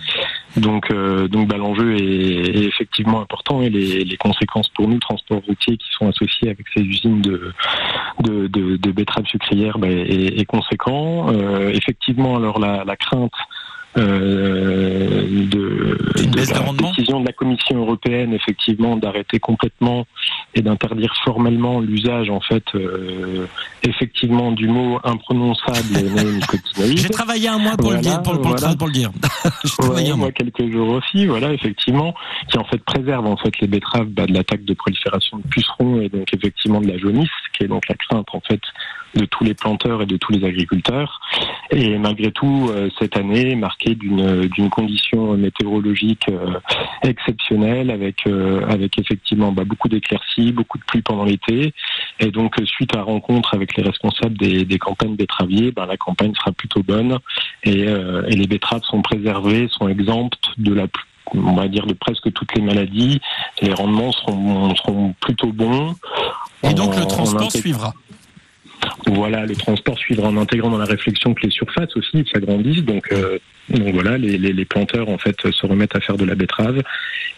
Donc, 0.57 0.93
donc 0.93 1.49
bah, 1.49 1.57
l'enjeu 1.57 1.97
est, 1.97 2.65
effectivement 2.65 3.23
important 3.23 3.63
et 3.63 3.71
les, 3.71 4.17
conséquences 4.19 4.69
pour 4.69 4.87
nous, 4.87 4.99
transports 4.99 5.43
routiers, 5.47 5.77
qui 5.77 5.89
sont 5.91 6.09
associés 6.09 6.51
avec 6.51 6.67
ces 6.77 6.83
usines 6.83 7.23
de, 7.23 7.53
de, 8.21 8.47
de, 8.47 8.93
betteraves 8.93 9.27
sucrières, 9.27 9.79
bah, 9.79 9.89
est, 9.89 10.39
est, 10.39 10.45
conséquent. 10.45 11.33
effectivement, 11.71 12.37
alors 12.37 12.59
la, 12.61 12.85
la 12.85 12.97
crainte 12.97 13.33
euh, 13.99 15.47
de, 15.51 15.99
la 16.17 16.73
décision 16.73 17.21
de 17.21 17.27
la 17.27 17.33
Commission 17.33 17.77
européenne 17.77 18.33
effectivement 18.33 18.97
d'arrêter 18.97 19.39
complètement 19.39 20.07
et 20.55 20.63
d'interdire 20.63 21.13
formellement 21.25 21.79
l'usage 21.81 22.31
en 22.31 22.41
fait 22.41 22.65
euh, 22.75 23.47
effectivement 23.83 24.53
du 24.53 24.67
mot 24.67 24.99
imprononçable 25.05 25.93
néonicotinoïde. 25.93 26.99
J'ai 27.03 27.11
travaillé 27.11 27.49
un 27.49 27.59
mois 27.59 27.77
pour 27.77 27.93
le 27.93 27.99
dire, 27.99 28.23
pour, 28.23 28.41
pour, 28.41 28.55
le 28.55 28.93
dire. 28.93 29.11
J'ai 29.99 30.11
un 30.11 30.17
mois 30.17 30.33
quelques 30.33 30.71
jours 30.73 30.89
aussi, 30.89 31.27
voilà 31.27 31.53
effectivement, 31.53 32.15
qui 32.51 32.59
en 32.59 32.65
fait 32.65 32.83
préserve 32.83 33.27
en 33.27 33.37
fait 33.37 33.53
les 33.61 33.67
betteraves 33.67 34.07
bah, 34.07 34.27
de 34.27 34.33
l'attaque 34.33 34.65
de 34.65 34.73
prolifération 34.75 35.37
de 35.37 35.43
pucerons 35.49 36.01
et 36.01 36.09
donc 36.09 36.33
effectivement 36.33 36.81
de 36.81 36.89
la 36.89 36.97
jaunisse, 36.97 37.29
qui 37.57 37.65
est 37.65 37.69
donc 37.69 37.87
la 37.89 37.95
crainte 37.97 38.29
en 38.33 38.41
fait 38.41 38.61
de 39.15 39.25
tous 39.25 39.45
les 39.45 39.55
planteurs 39.55 40.03
et 40.03 40.07
de 40.07 40.17
tous 40.17 40.33
les 40.33 40.45
agriculteurs. 40.45 41.21
Et 41.71 41.99
malgré 41.99 42.31
tout, 42.33 42.71
euh, 42.71 42.89
cette 42.99 43.17
année 43.17 43.53
est 43.53 43.57
marquée 43.57 43.95
d'une 43.95 44.47
d'une 44.49 44.71
condition 44.71 45.35
météorologique 45.37 46.27
euh, 46.29 46.59
exceptionnelle, 47.03 47.91
avec 47.91 48.27
euh, 48.27 48.67
avec 48.69 48.99
effectivement 48.99 49.53
bah, 49.53 49.65
beaucoup 49.65 49.89
d'éclaircies, 49.89 50.53
beaucoup 50.53 50.79
de 50.79 50.85
pluie 50.85 51.03
pendant 51.03 51.25
l'été. 51.25 51.73
Et 52.21 52.31
donc, 52.31 52.57
suite 52.65 52.95
à 52.97 53.03
rencontre 53.03 53.55
avec 53.55 53.77
les 53.77 53.83
responsables 53.83 54.37
des, 54.37 54.65
des 54.65 54.79
campagnes 54.79 55.17
betteraviers, 55.17 55.73
bah, 55.73 55.87
la 55.87 55.97
campagne 55.97 56.35
sera 56.35 56.53
plutôt 56.53 56.83
bonne 56.83 57.19
et, 57.65 57.83
et 57.83 58.37
les 58.37 58.47
betteraves 58.47 58.83
sont 58.83 59.03
préservées, 59.03 59.69
sont 59.71 59.89
exemptes 59.89 60.39
de 60.59 60.75
la 60.75 60.87
on 61.35 61.55
va 61.55 61.69
dire 61.69 61.87
de 61.87 61.95
presque 61.95 62.33
toutes 62.33 62.55
les 62.55 62.63
maladies. 62.63 63.21
Les 63.61 63.73
rendements 63.73 64.13
seront, 64.13 64.75
seront 64.77 65.15
plutôt 65.21 65.53
bons. 65.53 65.95
Et 66.63 66.75
donc 66.75 66.97
le 66.97 67.07
transport 67.07 67.51
suivra. 67.51 67.95
Voilà, 69.07 69.47
le 69.47 69.55
transport 69.55 69.99
suivra 69.99 70.29
en 70.29 70.37
intégrant 70.37 70.71
dans 70.71 70.79
la 70.79 70.85
réflexion 70.85 71.35
que 71.35 71.43
les 71.43 71.51
surfaces 71.51 71.95
aussi 71.97 72.25
s'agrandissent. 72.33 72.85
Donc, 72.85 73.13
euh, 73.13 73.39
donc 73.69 73.95
voilà, 73.95 74.19
les, 74.19 74.39
les, 74.39 74.65
planteurs 74.65 75.09
en 75.09 75.19
fait 75.19 75.37
se 75.51 75.67
remettent 75.67 75.95
à 75.95 76.01
faire 76.01 76.17
de 76.17 76.25
la 76.25 76.35
betterave. 76.35 76.83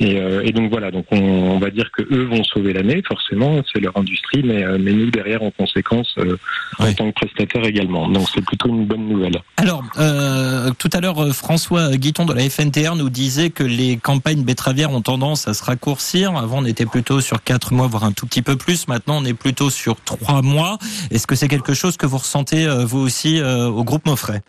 Et, 0.00 0.18
euh, 0.18 0.42
et 0.44 0.52
donc 0.52 0.70
voilà, 0.70 0.90
donc 0.90 1.06
on, 1.10 1.58
va 1.58 1.70
dire 1.70 1.90
que 1.92 2.02
eux 2.02 2.24
vont 2.24 2.42
sauver 2.44 2.72
l'année, 2.72 3.02
forcément, 3.06 3.62
c'est 3.72 3.80
leur 3.80 3.96
industrie, 3.96 4.42
mais, 4.42 4.64
euh, 4.64 4.78
mais 4.80 4.92
nous 4.92 5.10
derrière 5.10 5.42
en 5.42 5.50
conséquence 5.50 6.16
en 6.78 6.92
tant 6.92 7.10
que 7.10 7.14
prestataire 7.14 7.64
également. 7.64 8.08
Donc 8.08 8.26
c'est 8.34 8.44
plutôt 8.44 8.68
une 8.68 8.86
bonne 8.86 9.06
nouvelle. 9.08 9.40
Alors 9.56 9.82
tout 10.78 10.90
à 10.92 11.00
l'heure, 11.00 11.34
François 11.34 11.96
Guiton 11.96 12.24
de 12.24 12.32
la 12.32 12.48
FNTR 12.48 12.96
nous 12.96 13.10
disait 13.10 13.50
que 13.50 13.64
les 13.64 13.96
campagnes 13.96 14.42
betteravières 14.42 14.92
ont 14.92 15.02
tendance 15.02 15.46
à 15.48 15.54
se 15.54 15.64
raccourcir. 15.64 16.36
Avant, 16.36 16.58
on 16.58 16.64
était 16.64 16.86
plutôt 16.86 17.20
sur 17.20 17.42
quatre 17.42 17.72
mois, 17.72 17.86
voire 17.86 18.04
un 18.04 18.12
tout 18.12 18.26
petit 18.26 18.42
peu 18.42 18.56
plus. 18.56 18.88
Maintenant, 18.88 19.18
on 19.20 19.24
est 19.24 19.34
plutôt 19.34 19.70
sur 19.70 19.96
trois 20.00 20.42
mois. 20.42 20.78
Est-ce 21.10 21.26
que 21.26 21.33
c'est 21.36 21.48
quelque 21.48 21.74
chose 21.74 21.96
que 21.96 22.06
vous 22.06 22.18
ressentez 22.18 22.66
euh, 22.66 22.84
vous 22.84 23.00
aussi 23.00 23.40
euh, 23.40 23.68
au 23.68 23.84
groupe 23.84 24.06
Moffret 24.06 24.42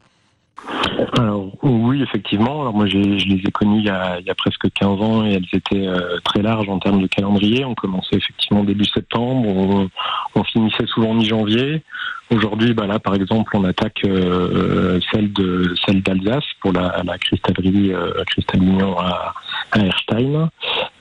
alors 1.18 1.52
oui, 1.62 2.02
effectivement. 2.02 2.62
Alors 2.62 2.74
moi, 2.74 2.88
je 2.88 2.98
les 2.98 3.42
ai 3.48 3.52
connues 3.52 3.80
il 3.80 3.86
y, 3.86 3.90
a, 3.90 4.36
presque 4.38 4.70
15 4.72 5.02
ans 5.02 5.26
et 5.26 5.34
elles 5.34 5.48
étaient 5.54 5.88
euh, 5.88 6.20
très 6.24 6.42
larges 6.42 6.68
en 6.68 6.78
termes 6.80 7.02
de 7.02 7.08
calendrier. 7.08 7.64
On 7.64 7.74
commençait 7.74 8.18
effectivement 8.18 8.64
début 8.64 8.86
septembre, 8.86 9.88
on, 10.36 10.44
finissait 10.44 10.86
souvent 10.88 11.14
mi-janvier. 11.14 11.84
Aujourd'hui, 12.32 12.74
bah 12.74 12.86
là, 12.88 13.00
par 13.00 13.16
exemple, 13.16 13.56
on 13.56 13.64
attaque 13.64 14.02
celle 14.04 15.32
de 15.32 15.74
celle 15.86 16.02
d'Alsace 16.02 16.46
pour 16.60 16.74
la, 16.74 17.02
la 17.06 17.18
cristallerie 17.18 17.94
à, 17.94 19.80
Erstein, 19.80 20.50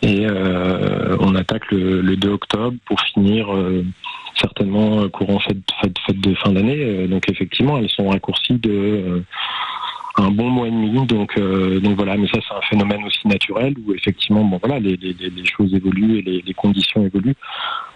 et 0.02 0.26
on 1.18 1.34
attaque 1.34 1.70
le, 1.72 2.16
2 2.16 2.28
octobre 2.28 2.76
pour 2.86 3.00
finir 3.00 3.48
certainement 4.36 5.08
courant 5.08 5.38
fête, 5.40 5.58
fête, 5.82 5.96
fête 6.06 6.20
de 6.20 6.34
fin 6.34 6.52
d'année. 6.52 6.78
Euh, 6.80 7.06
donc 7.06 7.30
effectivement, 7.30 7.78
elles 7.78 7.90
sont 7.90 8.08
raccourcies 8.08 8.58
de 8.58 8.70
euh, 8.70 9.20
un 10.16 10.30
bon 10.30 10.48
mois 10.48 10.68
et 10.68 10.70
demi. 10.70 11.06
Donc, 11.06 11.36
euh, 11.36 11.80
donc 11.80 11.96
voilà, 11.96 12.16
mais 12.16 12.28
ça 12.28 12.38
c'est 12.46 12.54
un 12.54 12.60
phénomène 12.62 13.04
aussi 13.04 13.26
naturel 13.26 13.74
où 13.84 13.92
effectivement, 13.94 14.44
bon 14.44 14.58
voilà, 14.62 14.78
les, 14.78 14.96
les, 14.96 15.12
les 15.12 15.44
choses 15.44 15.74
évoluent 15.74 16.18
et 16.18 16.22
les, 16.22 16.42
les 16.42 16.54
conditions 16.54 17.04
évoluent. 17.04 17.36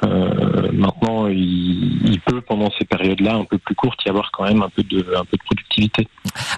Euh, 0.04 0.70
maintenant, 0.72 1.28
il, 1.28 2.10
il, 2.10 2.20
peut 2.20 2.40
pendant 2.40 2.70
ces 2.78 2.84
périodes-là 2.84 3.34
un 3.36 3.44
peu 3.44 3.58
plus 3.58 3.74
courtes 3.74 4.00
y 4.04 4.08
avoir 4.08 4.30
quand 4.32 4.44
même 4.44 4.62
un 4.62 4.68
peu 4.68 4.82
de, 4.82 4.98
un 5.16 5.24
peu 5.24 5.36
de 5.36 5.42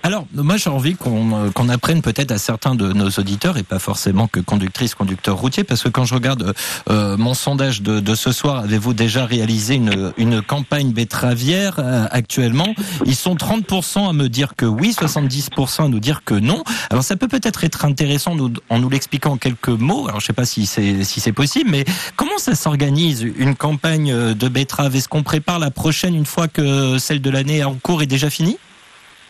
Alors, 0.02 0.26
moi 0.34 0.56
j'ai 0.56 0.70
envie 0.70 0.94
qu'on 0.94 1.34
euh, 1.34 1.50
qu'on 1.50 1.68
apprenne 1.68 2.02
peut-être 2.02 2.32
à 2.32 2.38
certains 2.38 2.74
de 2.74 2.92
nos 2.92 3.08
auditeurs 3.10 3.56
et 3.58 3.62
pas 3.62 3.78
forcément 3.78 4.26
que 4.26 4.40
conductrices, 4.40 4.94
conducteurs 4.94 5.36
routiers, 5.36 5.64
parce 5.64 5.82
que 5.82 5.88
quand 5.88 6.04
je 6.04 6.14
regarde 6.14 6.54
euh, 6.90 7.16
mon 7.16 7.34
sondage 7.34 7.82
de, 7.82 8.00
de 8.00 8.14
ce 8.14 8.32
soir, 8.32 8.58
avez-vous 8.58 8.94
déjà 8.94 9.26
réalisé 9.26 9.74
une, 9.74 10.12
une 10.16 10.42
campagne 10.42 10.92
betteravière 10.92 11.76
euh, 11.78 12.06
actuellement? 12.10 12.74
Ils 13.06 13.16
sont 13.16 13.34
30% 13.34 14.08
à 14.08 14.12
me 14.12 14.28
dire 14.28 14.54
que 14.56 14.66
oui, 14.66 14.94
70% 14.98 15.84
à 15.84 15.88
nous 15.88 16.00
dire 16.00 16.24
que 16.24 16.34
non. 16.34 16.62
Alors 16.90 17.04
ça 17.04 17.16
peut 17.16 17.28
peut-être 17.28 17.64
être 17.64 17.84
intéressant 17.84 18.36
en 18.68 18.78
nous 18.78 18.90
l'expliquant 18.90 19.32
en 19.32 19.36
quelques 19.36 19.68
mots. 19.68 20.08
Alors 20.08 20.20
je 20.20 20.26
sais 20.26 20.32
pas 20.32 20.46
si 20.46 20.66
c'est 20.66 21.04
si 21.04 21.20
c'est 21.20 21.32
possible, 21.32 21.70
mais 21.70 21.84
comment 22.16 22.38
ça 22.38 22.54
s'organise 22.54 23.22
une 23.22 23.54
campagne 23.54 24.34
de 24.34 24.48
betterave? 24.48 24.96
Est-ce 24.96 25.08
qu'on 25.08 25.22
prépare 25.22 25.58
la 25.58 25.70
prochaine 25.70 26.14
une 26.14 26.26
fois 26.26 26.48
que 26.48 26.98
celle 26.98 27.20
de 27.20 27.30
l'année 27.30 27.62
en 27.64 27.74
cours 27.74 28.02
est 28.02 28.06
déjà 28.06 28.30
finie? 28.30 28.58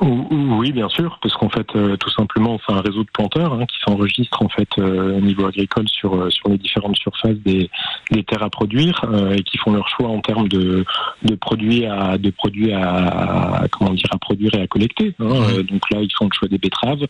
oui, 0.00 0.72
bien 0.72 0.88
sûr, 0.88 1.18
parce 1.20 1.34
qu'en 1.34 1.48
fait, 1.48 1.66
euh, 1.74 1.96
tout 1.96 2.10
simplement, 2.10 2.54
on 2.54 2.58
fait 2.58 2.72
un 2.72 2.80
réseau 2.80 3.02
de 3.02 3.10
planteurs 3.12 3.52
hein, 3.52 3.66
qui 3.66 3.78
s'enregistrent 3.84 4.42
en 4.42 4.48
fait 4.48 4.68
euh, 4.78 5.18
au 5.18 5.20
niveau 5.20 5.46
agricole 5.46 5.88
sur 5.88 6.14
euh, 6.14 6.30
sur 6.30 6.48
les 6.48 6.58
différentes 6.58 6.96
surfaces 6.96 7.36
des, 7.44 7.68
des 8.10 8.22
terres 8.22 8.42
à 8.42 8.50
produire 8.50 9.04
et 9.32 9.42
qui 9.42 9.58
font 9.58 9.72
leur 9.72 9.88
choix 9.88 10.08
en 10.08 10.20
termes 10.20 10.48
de, 10.48 10.84
de 11.22 11.34
produits 11.34 11.86
à 11.86 12.16
de 12.18 12.30
produits 12.30 12.72
à, 12.72 13.64
comment 13.72 13.92
dire 13.92 14.08
à 14.10 14.18
produire 14.18 14.54
et 14.54 14.62
à 14.62 14.66
collecter. 14.66 15.14
Hein. 15.20 15.26
Mmh. 15.28 15.62
donc 15.62 15.90
là, 15.90 16.00
ils 16.00 16.12
font 16.16 16.26
le 16.26 16.32
choix 16.32 16.48
des 16.48 16.58
betteraves, 16.58 17.04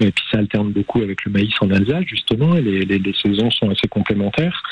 et 0.00 0.10
puis 0.10 0.24
ça 0.30 0.38
alterne 0.38 0.70
beaucoup 0.72 1.02
avec 1.02 1.24
le 1.24 1.32
maïs 1.32 1.54
en 1.60 1.70
Alsace 1.70 2.04
justement, 2.06 2.54
et 2.54 2.62
les, 2.62 2.84
les, 2.84 2.98
les 2.98 3.14
saisons 3.14 3.50
sont 3.50 3.70
assez 3.70 3.88
complémentaires. 3.88 4.62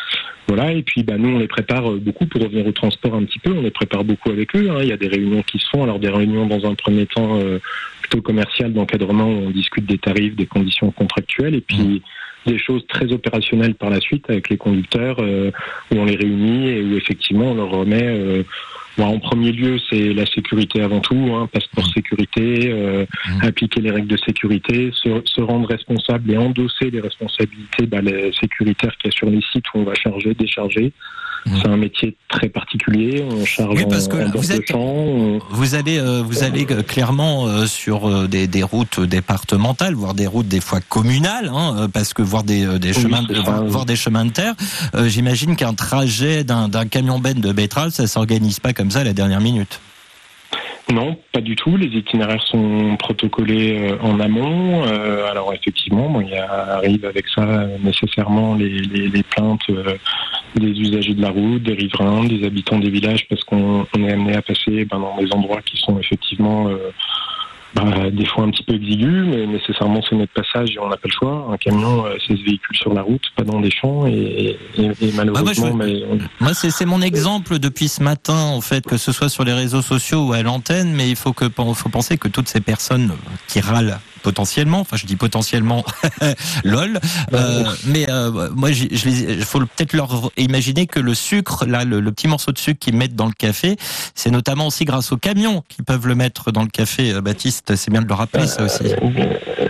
Voilà, 0.48 0.72
et 0.72 0.82
puis 0.82 1.02
bah, 1.02 1.16
nous, 1.18 1.30
on 1.30 1.38
les 1.38 1.48
prépare 1.48 1.90
beaucoup 1.92 2.26
pour 2.26 2.40
revenir 2.40 2.64
au 2.66 2.72
transport 2.72 3.14
un 3.14 3.24
petit 3.24 3.40
peu. 3.40 3.52
On 3.52 3.62
les 3.62 3.72
prépare 3.72 4.04
beaucoup 4.04 4.30
avec 4.30 4.54
eux. 4.54 4.70
Hein. 4.70 4.78
Il 4.82 4.88
y 4.88 4.92
a 4.92 4.96
des 4.96 5.08
réunions 5.08 5.42
qui 5.42 5.58
se 5.58 5.68
font. 5.70 5.82
Alors 5.82 5.98
des 5.98 6.08
réunions 6.08 6.46
dans 6.46 6.70
un 6.70 6.74
premier 6.74 7.06
temps 7.06 7.38
euh, 7.40 7.55
plutôt 8.00 8.22
commerciales 8.22 8.72
d'encadrement 8.72 9.26
où 9.26 9.46
on 9.46 9.50
discute 9.50 9.86
des 9.86 9.98
tarifs, 9.98 10.36
des 10.36 10.46
conditions 10.46 10.90
contractuelles, 10.90 11.54
et 11.54 11.60
puis 11.60 12.02
mmh. 12.46 12.50
des 12.50 12.58
choses 12.58 12.86
très 12.86 13.12
opérationnelles 13.12 13.74
par 13.74 13.90
la 13.90 14.00
suite 14.00 14.28
avec 14.30 14.48
les 14.48 14.56
conducteurs 14.56 15.16
euh, 15.20 15.50
où 15.90 15.96
on 15.96 16.04
les 16.04 16.16
réunit 16.16 16.68
et 16.68 16.82
où 16.82 16.96
effectivement 16.96 17.52
on 17.52 17.54
leur 17.54 17.70
remet 17.70 18.44
euh, 18.98 19.02
en 19.02 19.18
premier 19.18 19.52
lieu, 19.52 19.78
c'est 19.90 20.12
la 20.12 20.26
sécurité 20.26 20.82
avant 20.82 21.00
tout, 21.00 21.34
hein, 21.34 21.48
passeport 21.52 21.86
sécurité, 21.92 22.70
euh, 22.70 23.04
mmh. 23.04 23.44
appliquer 23.44 23.80
les 23.80 23.90
règles 23.90 24.08
de 24.08 24.16
sécurité, 24.16 24.90
se, 24.92 25.08
se, 25.24 25.40
rendre 25.40 25.68
responsable 25.68 26.30
et 26.30 26.36
endosser 26.36 26.90
les 26.90 27.00
responsabilités 27.00 27.86
bah, 27.86 28.00
les 28.00 28.32
sécuritaires 28.32 28.96
qu'il 28.98 29.10
y 29.10 29.14
a 29.14 29.16
sur 29.16 29.30
les 29.30 29.42
sites 29.52 29.64
où 29.74 29.78
on 29.78 29.84
va 29.84 29.94
charger, 29.94 30.34
décharger. 30.34 30.92
Mhm. 31.46 31.58
C'est 31.62 31.68
un 31.68 31.76
métier 31.76 32.16
très 32.28 32.48
particulier. 32.48 33.24
On 33.30 33.44
charge 33.44 33.76
oui, 33.76 33.84
parce 33.88 34.08
que 34.08 34.16
en, 34.16 34.30
vous, 34.30 34.52
êtes, 34.52 34.66
champ, 34.68 35.38
vous 35.50 35.74
allez, 35.74 35.98
euh, 35.98 36.22
vous 36.22 36.42
allez 36.42 36.64
clairement 36.64 37.46
euh, 37.46 37.66
sur 37.66 38.06
euh, 38.06 38.26
des, 38.26 38.46
des, 38.46 38.62
routes 38.62 39.00
départementales, 39.00 39.94
voire 39.94 40.14
des 40.14 40.26
routes 40.26 40.48
des 40.48 40.60
fois 40.60 40.80
communales, 40.80 41.50
hein, 41.54 41.88
parce 41.92 42.14
que 42.14 42.22
voir 42.22 42.42
des, 42.42 42.78
des 42.78 42.92
chemins, 42.92 43.22
de, 43.22 43.34
voir, 43.68 43.86
des 43.86 43.96
chemins 43.96 44.24
de 44.24 44.32
terre. 44.32 44.54
J'imagine 45.06 45.56
qu'un 45.56 45.74
trajet 45.74 46.42
d'un 46.42 46.68
camion 46.86 47.18
benne 47.18 47.40
de 47.40 47.52
betterave, 47.52 47.90
ça 47.90 48.06
s'organise 48.06 48.58
pas 48.58 48.72
comme 48.72 48.85
ça 48.90 49.00
à 49.00 49.04
la 49.04 49.12
dernière 49.12 49.40
minute. 49.40 49.80
Non, 50.92 51.16
pas 51.32 51.40
du 51.40 51.56
tout. 51.56 51.76
Les 51.76 51.86
itinéraires 51.86 52.42
sont 52.44 52.96
protocolés 52.96 53.76
euh, 53.76 53.98
en 54.02 54.20
amont. 54.20 54.84
Euh, 54.86 55.28
alors 55.28 55.52
effectivement, 55.52 56.20
il 56.20 56.28
y 56.28 56.36
a, 56.36 56.76
arrive 56.76 57.04
avec 57.04 57.26
ça 57.28 57.66
nécessairement 57.82 58.54
les, 58.54 59.22
plaintes 59.24 59.68
euh, 59.68 59.96
des 60.54 60.68
usagers 60.68 61.14
de 61.14 61.22
la 61.22 61.30
route, 61.30 61.62
des 61.64 61.72
riverains, 61.72 62.24
des 62.24 62.46
habitants 62.46 62.78
des 62.78 62.90
villages, 62.90 63.26
parce 63.28 63.42
qu'on 63.42 63.84
est 63.98 64.12
amené 64.12 64.36
à 64.36 64.42
passer 64.42 64.84
ben, 64.84 65.00
dans 65.00 65.16
des 65.16 65.32
endroits 65.32 65.60
qui 65.62 65.76
sont 65.76 65.98
effectivement 65.98 66.68
bah, 67.74 68.10
des 68.10 68.24
fois 68.24 68.44
un 68.44 68.50
petit 68.50 68.62
peu 68.62 68.74
exigu, 68.74 69.24
mais 69.26 69.46
nécessairement 69.46 70.00
c'est 70.08 70.16
notre 70.16 70.32
passage 70.32 70.70
et 70.74 70.78
on 70.78 70.88
n'a 70.88 70.96
pas 70.96 71.08
le 71.08 71.12
choix. 71.12 71.48
Un 71.52 71.56
camion, 71.56 72.06
euh, 72.06 72.16
c'est 72.26 72.36
ce 72.36 72.42
véhicule 72.42 72.76
sur 72.76 72.94
la 72.94 73.02
route, 73.02 73.22
pas 73.36 73.44
dans 73.44 73.60
des 73.60 73.70
champs, 73.70 74.06
et, 74.06 74.56
malheureusement. 75.14 75.78
moi, 76.40 76.54
c'est 76.54 76.86
mon 76.86 77.02
exemple 77.02 77.58
depuis 77.58 77.88
ce 77.88 78.02
matin, 78.02 78.36
en 78.36 78.60
fait, 78.60 78.86
que 78.86 78.96
ce 78.96 79.12
soit 79.12 79.28
sur 79.28 79.44
les 79.44 79.52
réseaux 79.52 79.82
sociaux 79.82 80.28
ou 80.28 80.32
à 80.32 80.42
l'antenne, 80.42 80.92
mais 80.92 81.08
il 81.10 81.16
faut 81.16 81.32
que 81.32 81.46
faut 81.74 81.88
penser 81.88 82.16
que 82.16 82.28
toutes 82.28 82.48
ces 82.48 82.60
personnes 82.60 83.12
qui 83.48 83.60
râlent 83.60 83.98
potentiellement. 84.26 84.80
Enfin, 84.80 84.96
je 84.96 85.06
dis 85.06 85.14
potentiellement, 85.14 85.84
lol. 86.64 86.98
Euh, 87.32 87.62
mais 87.86 88.10
euh, 88.10 88.50
moi, 88.56 88.72
je, 88.72 88.86
il 88.86 89.44
faut 89.44 89.60
peut-être 89.60 89.92
leur 89.92 90.32
imaginer 90.36 90.88
que 90.88 90.98
le 90.98 91.14
sucre, 91.14 91.64
là, 91.64 91.84
le, 91.84 92.02
petit 92.10 92.26
morceau 92.26 92.50
de 92.50 92.58
sucre 92.58 92.80
qu'ils 92.80 92.96
mettent 92.96 93.14
dans 93.14 93.26
le 93.26 93.38
café, 93.38 93.76
c'est 94.16 94.32
notamment 94.32 94.66
aussi 94.66 94.84
grâce 94.84 95.12
aux 95.12 95.16
camions 95.16 95.62
qui 95.68 95.82
peuvent 95.84 96.08
le 96.08 96.16
mettre 96.16 96.50
dans 96.50 96.62
le 96.62 96.68
café. 96.68 97.12
Euh, 97.12 97.20
Baptiste, 97.20 97.76
c'est 97.76 97.92
bien 97.92 98.02
de 98.02 98.08
le 98.08 98.14
rappeler, 98.14 98.48
ça 98.48 98.64
aussi. 98.64 98.82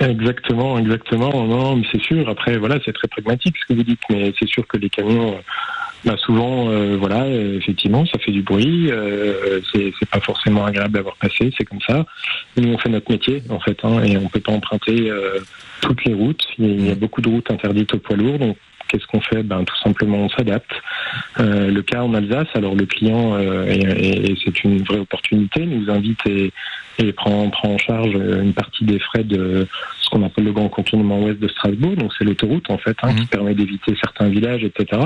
Exactement, 0.01 0.79
exactement. 0.79 1.47
Non, 1.47 1.77
mais 1.77 1.85
c'est 1.93 2.01
sûr. 2.01 2.27
Après, 2.31 2.57
voilà, 2.57 2.79
c'est 2.83 2.95
très 2.95 3.09
pragmatique 3.09 3.57
ce 3.61 3.67
que 3.67 3.75
vous 3.75 3.85
dites, 3.85 4.01
mais 4.09 4.33
c'est 4.39 4.49
sûr 4.49 4.67
que 4.67 4.79
les 4.79 4.89
camions 4.89 5.37
bah 6.07 6.15
souvent, 6.19 6.71
euh, 6.71 6.97
voilà, 6.97 7.25
euh, 7.25 7.59
effectivement, 7.59 8.07
ça 8.07 8.21
fait 8.21 8.31
du 8.31 8.43
bruit. 8.43 8.93
Euh, 8.93 9.61
c'est 9.75 10.09
pas 10.09 10.21
forcément 10.21 10.65
agréable 10.65 10.95
d'avoir 10.95 11.17
passé, 11.17 11.53
c'est 11.59 11.65
comme 11.65 11.81
ça. 11.81 12.07
Nous, 12.57 12.73
on 12.73 12.79
fait 12.79 12.89
notre 12.89 13.11
métier, 13.11 13.43
en 13.51 13.59
fait, 13.59 13.77
hein, 13.83 14.05
et 14.05 14.17
on 14.17 14.29
peut 14.29 14.39
pas 14.39 14.53
emprunter 14.53 15.11
toutes 15.81 16.05
les 16.05 16.15
routes. 16.15 16.45
Il 16.59 16.87
y, 16.87 16.91
a, 16.91 16.95
beaucoup 16.95 17.21
de 17.21 17.29
routes 17.29 17.51
interdites 17.51 17.93
aux 17.95 17.99
poids 17.99 18.17
lourds, 18.17 18.55
Qu'est-ce 18.89 19.07
qu'on 19.07 19.21
fait? 19.21 19.43
Ben 19.43 19.65
tout 19.65 19.77
simplement 19.83 20.19
on 20.19 20.29
s'adapte. 20.29 20.71
Euh, 21.41 21.71
le 21.71 21.83
cas 21.83 22.03
en 22.03 22.15
Alsace, 22.15 22.49
alors 22.55 22.75
le 22.75 22.87
client 22.87 23.39
et, 23.39 24.31
et 24.31 24.37
c'est 24.45 24.65
une 24.65 24.83
vraie 24.83 24.99
opportunité, 24.99 25.67
nous 25.67 25.91
invite 25.91 26.21
et, 26.27 26.53
et 26.99 27.13
prend, 27.13 27.49
prend 27.51 27.75
en 27.75 27.79
charge 27.79 28.15
une 28.15 28.55
partie 28.55 28.85
des 28.85 28.99
frais 28.99 29.25
de 29.25 29.67
ce 30.01 30.11
qu'on 30.11 30.25
appelle 30.25 30.45
le 30.45 30.53
grand 30.53 30.69
contournement 30.69 31.21
ouest 31.21 31.39
de 31.39 31.49
Strasbourg. 31.49 31.97
Donc 31.97 32.13
c'est 32.17 32.25
l'autoroute 32.25 32.71
en 32.71 32.79
fait 32.79 32.97
hein, 33.03 33.13
qui 33.15 33.23
mhm. 33.23 33.29
permet 33.29 33.55
d'éviter 33.55 33.95
certains 34.01 34.29
villages, 34.29 34.65
etc. 34.65 35.01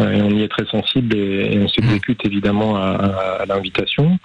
Euh, 0.00 0.12
et 0.12 0.22
on 0.22 0.30
y 0.30 0.42
est 0.42 0.48
très 0.48 0.66
sensible 0.66 1.16
et, 1.16 1.58
on 1.58 1.68
s'exécute 1.68 2.24
évidemment 2.26 2.76
à, 2.76 3.40
à, 3.40 3.46
l'invitation. 3.46 4.18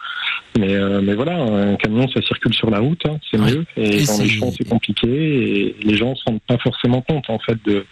Mais, 0.57 0.75
euh, 0.75 0.99
mais 1.01 1.13
voilà, 1.13 1.37
un 1.37 1.75
camion 1.75 2.07
ça 2.09 2.21
circule 2.21 2.53
sur 2.53 2.69
la 2.69 2.79
route, 2.79 3.05
hein, 3.05 3.17
c'est 3.29 3.37
mieux. 3.37 3.65
Et, 3.77 4.03
dans 4.03 4.17
les 4.17 4.29
champs 4.29 4.51
c'est 4.51 4.67
compliqué 4.67 5.07
et 5.07 5.75
les 5.81 5.95
gens 5.95 6.15
se 6.15 6.23
rendent 6.25 6.41
pas 6.47 6.57
forcément 6.57 7.01
compte 7.01 7.29
en 7.29 7.39
fait 7.39 7.57
de, 7.65 7.85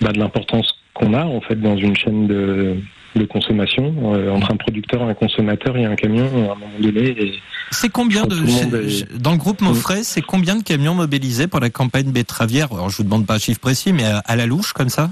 bah, 0.00 0.12
de 0.12 0.18
l'importance 0.18 0.74
qu'on 0.94 1.14
a 1.14 1.24
en 1.24 1.40
fait 1.40 1.56
dans 1.56 1.76
une 1.76 1.96
chaîne 1.96 2.26
de, 2.26 2.76
de 3.16 3.24
consommation 3.24 4.14
euh, 4.14 4.30
entre 4.30 4.52
un 4.52 4.56
producteur, 4.56 5.02
un 5.02 5.14
consommateur 5.14 5.76
et 5.76 5.84
un 5.84 5.94
camion 5.94 6.24
à 6.24 6.52
un 6.52 6.54
moment 6.54 6.78
donné. 6.78 7.32
C'est 7.70 7.90
combien 7.90 8.24
de 8.24 9.18
dans 9.18 9.32
le 9.32 9.36
groupe 9.36 9.60
Moffret, 9.60 10.02
c'est 10.02 10.22
combien 10.22 10.56
de 10.56 10.62
camions 10.62 10.94
mobilisés 10.94 11.46
pour 11.46 11.60
la 11.60 11.70
campagne 11.70 12.10
betteravière? 12.10 12.68
Alors 12.72 12.90
je 12.90 12.96
vous 12.96 13.04
demande 13.04 13.26
pas 13.26 13.34
un 13.34 13.38
chiffre 13.38 13.60
précis, 13.60 13.92
mais 13.92 14.04
à, 14.24 14.36
la 14.36 14.46
louche 14.46 14.72
comme 14.72 14.88
ça? 14.88 15.10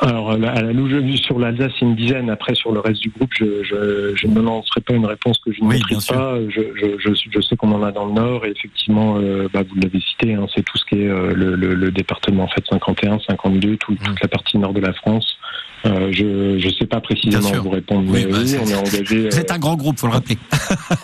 Alors, 0.00 0.30
à 0.32 0.36
la 0.36 0.72
louche, 0.72 1.20
sur 1.20 1.38
l'Alsace, 1.38 1.80
une 1.80 1.94
dizaine. 1.94 2.30
Après, 2.30 2.54
sur 2.54 2.72
le 2.72 2.80
reste 2.80 3.00
du 3.00 3.10
groupe, 3.10 3.30
je, 3.38 3.62
je, 3.62 4.26
ne 4.26 4.40
lancerai 4.40 4.80
pas 4.80 4.94
une 4.94 5.06
réponse 5.06 5.38
que 5.38 5.52
je 5.52 5.62
ne 5.62 5.68
maîtrise 5.68 6.06
pas. 6.06 6.36
Je, 6.48 6.62
je, 6.98 7.40
sais 7.40 7.56
qu'on 7.56 7.72
en 7.72 7.82
a 7.82 7.92
dans 7.92 8.06
le 8.06 8.12
Nord, 8.12 8.46
et 8.46 8.50
effectivement, 8.50 9.18
euh, 9.18 9.48
bah, 9.52 9.62
vous 9.62 9.78
l'avez 9.80 10.00
cité, 10.00 10.34
hein, 10.34 10.46
c'est 10.54 10.62
tout 10.62 10.78
ce 10.78 10.84
qui 10.86 11.02
est 11.02 11.08
euh, 11.08 11.32
le, 11.34 11.54
le, 11.54 11.90
département 11.90 12.44
en 12.44 12.48
fait 12.48 12.64
51, 12.68 13.18
52, 13.28 13.76
toute 13.76 14.00
mmh. 14.00 14.14
la 14.22 14.28
partie 14.28 14.58
nord 14.58 14.72
de 14.72 14.80
la 14.80 14.92
France. 14.92 15.38
Euh, 15.86 16.10
je 16.12 16.66
ne 16.66 16.72
sais 16.72 16.86
pas 16.86 17.00
précisément 17.00 17.50
vous 17.52 17.70
répondre, 17.70 18.10
mais 18.10 18.26
oui, 18.26 18.32
bah, 18.32 18.58
on 18.62 18.66
est 18.66 18.74
engagé. 18.74 19.30
C'est 19.30 19.50
un 19.50 19.58
grand 19.58 19.76
groupe, 19.76 19.98
faut 19.98 20.06
le 20.06 20.12
rappeler. 20.12 20.36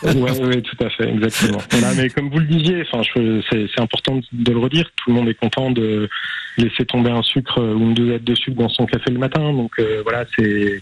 oui, 0.02 0.30
oui, 0.42 0.62
tout 0.62 0.84
à 0.84 0.90
fait, 0.90 1.08
exactement. 1.08 1.58
Voilà, 1.70 1.94
mais 1.94 2.10
comme 2.10 2.30
vous 2.30 2.38
le 2.38 2.46
disiez, 2.46 2.82
enfin, 2.90 3.02
c'est 3.50 3.80
important 3.80 4.20
de 4.32 4.52
le 4.52 4.58
redire. 4.58 4.90
Tout 4.96 5.10
le 5.10 5.16
monde 5.16 5.28
est 5.28 5.34
content 5.34 5.70
de 5.70 6.08
laisser 6.58 6.84
tomber 6.84 7.10
un 7.10 7.22
sucre 7.22 7.60
ou 7.60 7.80
une 7.80 7.94
dosette 7.94 8.24
de 8.24 8.34
sucre 8.34 8.56
dans 8.56 8.68
son 8.68 8.86
café 8.86 9.10
le 9.10 9.18
matin. 9.18 9.52
Donc 9.52 9.72
euh, 9.78 10.02
voilà, 10.02 10.24
c'est. 10.36 10.80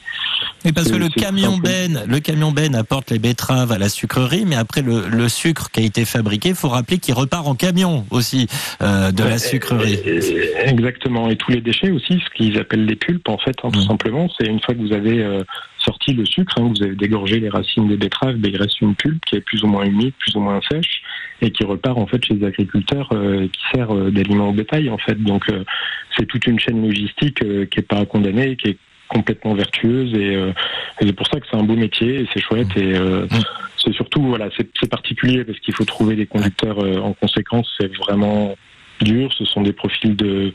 Mais 0.65 0.73
parce 0.73 0.91
que 0.91 0.97
le 0.97 1.09
camion 1.09 1.59
Ben, 1.59 2.05
le 2.07 2.21
camion 2.21 2.53
Ben 2.53 2.75
apporte 2.75 3.11
les 3.11 3.19
betteraves 3.19 3.73
à 3.73 3.79
la 3.79 3.89
sucrerie, 3.89 4.45
mais 4.47 4.57
après 4.57 4.83
le, 4.83 5.09
le 5.09 5.29
sucre 5.29 5.71
qui 5.71 5.81
a 5.81 5.83
été 5.83 6.05
fabriqué, 6.05 6.51
il 6.51 6.55
faut 6.55 6.69
rappeler 6.69 6.99
qu'il 6.99 7.15
repart 7.15 7.47
en 7.47 7.55
camion 7.55 8.07
aussi 8.11 8.47
euh, 8.83 9.11
de 9.11 9.23
la 9.23 9.39
sucrerie. 9.39 9.99
Exactement, 10.65 11.29
et 11.29 11.37
tous 11.37 11.51
les 11.51 11.61
déchets 11.61 11.91
aussi, 11.91 12.21
ce 12.25 12.37
qu'ils 12.37 12.59
appellent 12.59 12.87
les 12.87 12.97
pulpes 12.97 13.29
en 13.29 13.39
fait, 13.39 13.57
hein, 13.63 13.71
tout 13.73 13.84
mmh. 13.85 13.89
simplement, 13.89 14.29
c'est 14.37 14.47
une 14.47 14.61
fois 14.61 14.75
que 14.75 14.81
vous 14.81 14.93
avez 14.93 15.23
euh, 15.23 15.43
sorti 15.85 16.13
le 16.13 16.25
sucre, 16.25 16.55
hein, 16.59 16.73
vous 16.75 16.83
avez 16.83 16.95
dégorgé 16.95 17.41
les 17.41 17.49
racines 17.49 17.89
des 17.89 17.97
betteraves, 17.97 18.37
ben, 18.37 18.51
il 18.53 18.57
reste 18.57 18.81
une 18.81 18.95
pulpe 18.95 19.25
qui 19.27 19.37
est 19.37 19.41
plus 19.41 19.63
ou 19.63 19.67
moins 19.67 19.85
humide, 19.85 20.15
plus 20.19 20.35
ou 20.35 20.41
moins 20.41 20.61
sèche, 20.69 21.03
et 21.41 21.51
qui 21.51 21.65
repart 21.65 21.99
en 21.99 22.07
fait 22.07 22.25
chez 22.25 22.35
les 22.35 22.47
agriculteurs 22.47 23.09
euh, 23.13 23.47
qui 23.49 23.61
sert 23.73 23.95
euh, 23.95 24.11
d'aliments 24.11 24.49
au 24.49 24.53
bétail 24.53 24.89
en 24.89 24.99
fait. 24.99 25.23
Donc 25.23 25.49
euh, 25.51 25.65
c'est 26.17 26.27
toute 26.27 26.47
une 26.47 26.59
chaîne 26.59 26.83
logistique 26.83 27.41
qui 27.71 27.81
est 27.81 27.89
pas 27.89 28.05
condamnée, 28.07 28.57
qui 28.57 28.71
est 28.71 28.79
complètement 29.09 29.55
vertueuse 29.55 30.15
et, 30.15 30.37
c'est 30.99 31.13
pour 31.13 31.27
ça 31.27 31.39
que 31.39 31.47
c'est 31.49 31.57
un 31.57 31.63
beau 31.63 31.77
métier 31.77 32.21
et 32.21 32.29
c'est 32.33 32.41
chouette 32.41 32.75
et 32.77 32.95
c'est 33.77 33.93
surtout 33.93 34.23
voilà 34.23 34.49
c'est 34.57 34.89
particulier 34.89 35.45
parce 35.45 35.59
qu'il 35.61 35.75
faut 35.75 35.85
trouver 35.85 36.17
des 36.17 36.27
conducteurs 36.27 36.79
en 37.05 37.13
conséquence 37.13 37.71
c'est 37.79 37.95
vraiment 37.99 38.57
dur. 39.01 39.33
Ce 39.37 39.45
sont 39.45 39.63
des 39.63 39.73
profils 39.73 40.15
de, 40.17 40.53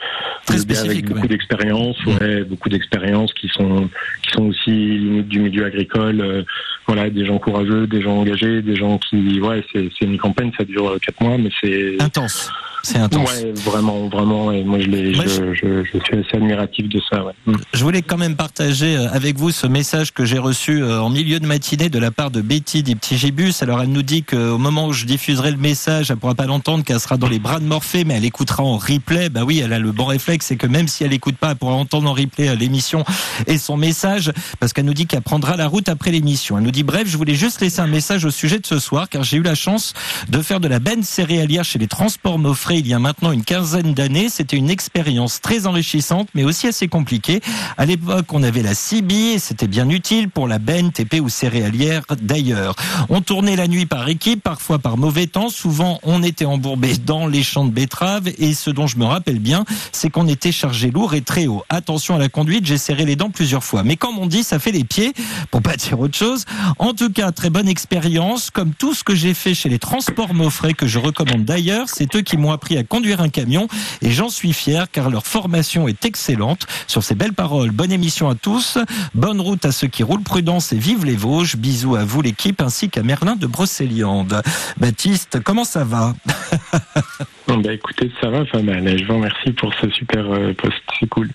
avec 0.47 1.06
beaucoup 1.06 1.28
d'expérience, 1.28 1.97
ouais, 2.06 2.43
beaucoup 2.43 2.69
d'expérience 2.69 3.34
qui 3.34 3.47
sont 3.49 3.89
qui 4.23 4.32
sont 4.32 4.47
aussi 4.47 4.71
limite 4.71 5.28
du 5.28 5.39
milieu 5.39 5.65
agricole. 5.65 6.45
Euh, 6.89 6.93
voilà, 6.93 7.10
des 7.10 7.25
gens 7.25 7.38
courageux, 7.38 7.88
des 7.88 8.02
gens 8.02 8.17
engagés, 8.17 8.62
des 8.62 8.75
gens 8.75 8.97
qui, 8.97 9.39
ouais, 9.39 9.63
c'est 9.73 10.02
une 10.02 10.17
campagne, 10.17 10.52
ça 10.58 10.63
dure 10.63 10.97
quatre 11.02 11.21
mois, 11.21 11.38
mais 11.38 11.49
c'est 11.62 12.02
intense. 12.02 12.52
C'est 12.84 12.97
intense. 12.97 13.34
Ouais, 13.34 13.52
vraiment, 13.52 14.08
vraiment. 14.08 14.52
Et 14.52 14.63
moi, 14.63 14.80
je, 14.80 14.89
je, 14.89 15.54
je, 15.54 15.84
je, 15.84 15.99
suis 15.99 16.17
assez 16.17 16.38
admiratif 16.38 16.88
de 16.88 17.02
ça. 17.10 17.23
Ouais. 17.23 17.34
Mm. 17.45 17.56
Je 17.73 17.84
voulais 17.84 18.02
quand 18.02 18.17
même 18.17 18.36
partager 18.36 18.95
euh, 18.95 19.10
avec 19.12 19.38
vous 19.38 19.52
ce 19.52 19.67
message 19.67 20.13
que 20.13 20.25
j'ai 20.25 20.38
reçu 20.38 20.82
euh, 20.82 21.02
en 21.02 21.10
milieu 21.10 21.39
de 21.39 21.45
matinée 21.45 21.89
de 21.89 21.99
la 21.99 22.12
part 22.12 22.32
de 22.32 22.41
Betty 22.41 22.84
des 22.84 22.95
petits 22.95 23.17
Gibus. 23.17 23.62
Alors, 23.62 23.82
elle 23.82 23.89
nous 23.89 24.02
dit 24.02 24.23
qu'au 24.23 24.58
moment 24.58 24.88
où 24.88 24.93
je 24.93 25.06
diffuserai 25.06 25.52
le 25.52 25.58
message, 25.58 26.10
elle 26.10 26.17
pourra 26.17 26.36
pas 26.36 26.45
l'entendre, 26.45 26.84
qu'elle 26.84 26.99
sera 26.99 27.17
dans 27.17 27.28
les 27.28 27.39
bras 27.39 27.60
de 27.60 27.65
Morphée, 27.65 28.06
mais 28.06 28.15
elle 28.15 28.25
écoutera 28.25 28.63
en 28.63 28.78
replay. 28.78 29.30
Bah 29.30 29.41
oui, 29.45 29.62
elle 29.63 29.73
a 29.73 29.80
le 29.80 29.91
bon 29.91 30.06
réflexe, 30.06 30.47
c'est 30.47 30.56
que 30.56 30.67
même 30.67 30.88
si 30.88 31.04
elle 31.04 31.13
écoute 31.13 31.36
pas, 31.36 31.52
elle 31.52 31.58
pourra 31.58 31.73
entendre 31.73 32.10
en 32.10 32.13
replay 32.13 32.49
euh, 32.49 32.56
l'émission 32.56 33.04
et 33.47 33.58
son 33.58 33.75
message, 33.75 34.32
parce 34.60 34.73
qu'elle 34.73 34.86
nous 34.86 34.93
dit 34.93 35.06
qu'elle 35.06 35.21
prendra 35.21 35.58
la 35.58 35.67
route 35.67 35.89
après 35.89 36.12
l'émission. 36.12 36.58
Elle 36.58 36.63
nous 36.63 36.71
dit 36.71 36.79
bref, 36.84 37.08
je 37.08 37.18
voulais 37.18 37.36
juste 37.36 37.62
laisser 37.62 37.80
un 37.80 37.88
message 37.88 38.26
au 38.26 38.32
sujet 38.32 38.60
de 38.60 38.65
ce 38.65 38.80
soir, 38.80 39.10
car 39.10 39.24
j'ai 39.24 39.38
eu 39.38 39.42
la 39.42 39.56
chance 39.56 39.94
de 40.30 40.42
faire 40.42 40.60
de 40.60 40.68
la 40.68 40.80
benne 40.80 41.04
céréalière 41.04 41.63
chez 41.63 41.80
les 41.80 41.88
transports 41.88 42.39
Moffret 42.39 42.80
il 42.80 42.88
y 42.88 42.94
a 42.94 43.00
maintenant 43.00 43.32
une 43.32 43.44
quinzaine 43.44 43.94
d'années. 43.94 44.30
C'était 44.30 44.58
une 44.58 44.70
expérience 44.70 45.42
très 45.42 45.68
enrichissante, 45.68 46.30
mais 46.34 46.44
aussi 46.44 46.68
assez 46.68 46.88
compliquée. 46.88 47.42
À 47.78 47.86
l'époque, 47.86 48.32
on 48.34 48.44
avait 48.44 48.62
la 48.62 48.74
CIBI 48.74 49.34
et 49.34 49.39
c'était 49.39 49.68
bien 49.68 49.89
utile 49.89 50.30
pour 50.30 50.48
la 50.48 50.60
benne, 50.60 50.92
TP 50.92 51.20
ou 51.22 51.30
céréalière 51.30 52.04
d'ailleurs. 52.22 52.76
On 53.10 53.22
tournait 53.22 53.56
la 53.56 53.68
nuit 53.68 53.86
par 53.86 54.08
équipe, 54.10 54.44
parfois 54.44 54.80
par 54.80 54.98
mauvais 54.98 55.28
temps. 55.28 55.50
Souvent, 55.50 56.00
on 56.04 56.24
était 56.24 56.46
embourbé 56.46 56.98
dans 56.98 57.28
les 57.28 57.44
champs 57.44 57.65
de 57.65 57.72
betteraves 57.72 58.30
et 58.38 58.54
ce 58.54 58.70
dont 58.70 58.88
je 58.88 58.98
me 58.98 59.06
rappelle 59.06 59.39
bien, 59.39 59.65
c'est 59.92 60.10
qu'on 60.10 60.28
était 60.28 60.52
chargé 60.52 60.92
lourd 60.92 61.13
et 61.13 61.22
très 61.22 61.48
haut. 61.48 61.63
Attention 61.70 62.15
à 62.15 62.20
la 62.20 62.30
conduite, 62.30 62.65
j'ai 62.65 62.78
serré 62.78 63.06
les 63.06 63.15
dents 63.15 63.30
plusieurs 63.30 63.63
fois. 63.63 63.84
Mais 63.84 63.96
comme 63.96 64.18
on 64.18 64.26
dit, 64.26 64.44
ça 64.44 64.60
fait 64.60 64.72
les 64.72 64.84
pieds, 64.84 65.13
pour 65.52 65.62
pas 65.62 65.76
dire 65.76 66.00
autre 66.00 66.18
chose. 66.18 66.46
En 66.78 66.94
tout 66.94 67.12
cas, 67.12 67.32
très 67.32 67.50
bonne 67.50 67.68
expérience. 67.68 68.50
Comme 68.52 68.74
tout 68.74 68.94
ce 68.94 69.04
que 69.04 69.16
j'ai 69.16 69.34
fait 69.34 69.54
chez 69.54 69.70
les 69.70 69.80
transports 69.80 70.34
Moffret, 70.34 70.74
que 70.74 70.88
je 70.88 71.00
recommande 71.00 71.46
d'ailleurs, 71.46 71.88
c'est 71.90 72.16
eux 72.16 72.22
qui 72.22 72.38
m'ont 72.38 72.52
appris 72.52 72.78
à 72.78 72.84
conduire 72.84 73.22
un 73.22 73.30
camion 73.30 73.68
et 74.02 74.12
j'en 74.12 74.30
suis 74.30 74.54
fier 74.54 74.92
car 74.92 75.10
leur 75.10 75.26
formation 75.26 75.88
est 75.88 76.06
excellente. 76.06 76.68
Sur 76.88 77.04
ces 77.04 77.16
belles 77.16 77.34
paroles, 77.34 77.72
bonne 77.72 77.92
émission 77.92 78.30
à 78.30 78.36
tous, 78.36 78.78
bonne 79.16 79.42
route 79.42 79.66
à 79.66 79.72
ceux 79.72 79.88
qui 79.88 80.04
roulent, 80.04 80.24
prudence 80.24 80.74
et 80.74 80.78
vive 80.78 81.06
les 81.06 81.16
Vosges. 81.16 81.56
Bisous 81.56 81.96
à 81.96 82.06
vous 82.06 82.22
l'équipe 82.22 82.62
ainsi 82.62 82.90
qu'à 82.90 83.04
Merlin 83.04 83.36
de 83.36 83.48
Brocéliande. 83.48 84.42
Baptiste, 84.78 85.40
comment 85.44 85.66
ça 85.66 85.84
va? 85.84 86.14
Bah 87.58 87.74
écoutez, 87.74 88.12
ça 88.22 88.30
va 88.30 88.46
pas 88.46 88.62
mal. 88.62 88.98
Je 88.98 89.06
vous 89.06 89.16
remercie 89.16 89.52
pour 89.54 89.74
ce 89.82 89.90
super 89.90 90.26
euh, 90.32 90.54
post, 90.54 90.76
c'est 91.00 91.08
cool. 91.10 91.30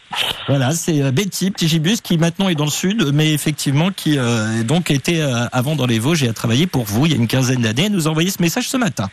Voilà, 0.46 0.70
c'est 0.72 1.03
euh, 1.03 1.11
Betty, 1.11 1.50
petit 1.50 1.66
gibus, 1.68 2.00
qui 2.00 2.18
maintenant 2.18 2.48
est 2.48 2.55
dans 2.55 2.64
le 2.64 2.70
sud, 2.70 3.11
mais 3.12 3.33
effectivement 3.33 3.90
qui 3.90 4.16
euh, 4.18 4.62
donc 4.62 4.90
était 4.90 5.20
euh, 5.20 5.46
avant 5.53 5.74
dans 5.77 5.87
les 5.87 5.98
Vosges 5.98 6.22
et 6.22 6.29
a 6.29 6.33
travaillé 6.33 6.66
pour 6.66 6.85
vous 6.85 7.07
il 7.07 7.12
y 7.12 7.14
a 7.14 7.18
une 7.18 7.27
quinzaine 7.27 7.62
d'années. 7.62 7.88
Nous 7.90 8.07
a 8.07 8.11
envoyé 8.11 8.31
ce 8.31 8.40
message 8.40 8.68
ce 8.68 8.77
matin. 8.77 9.09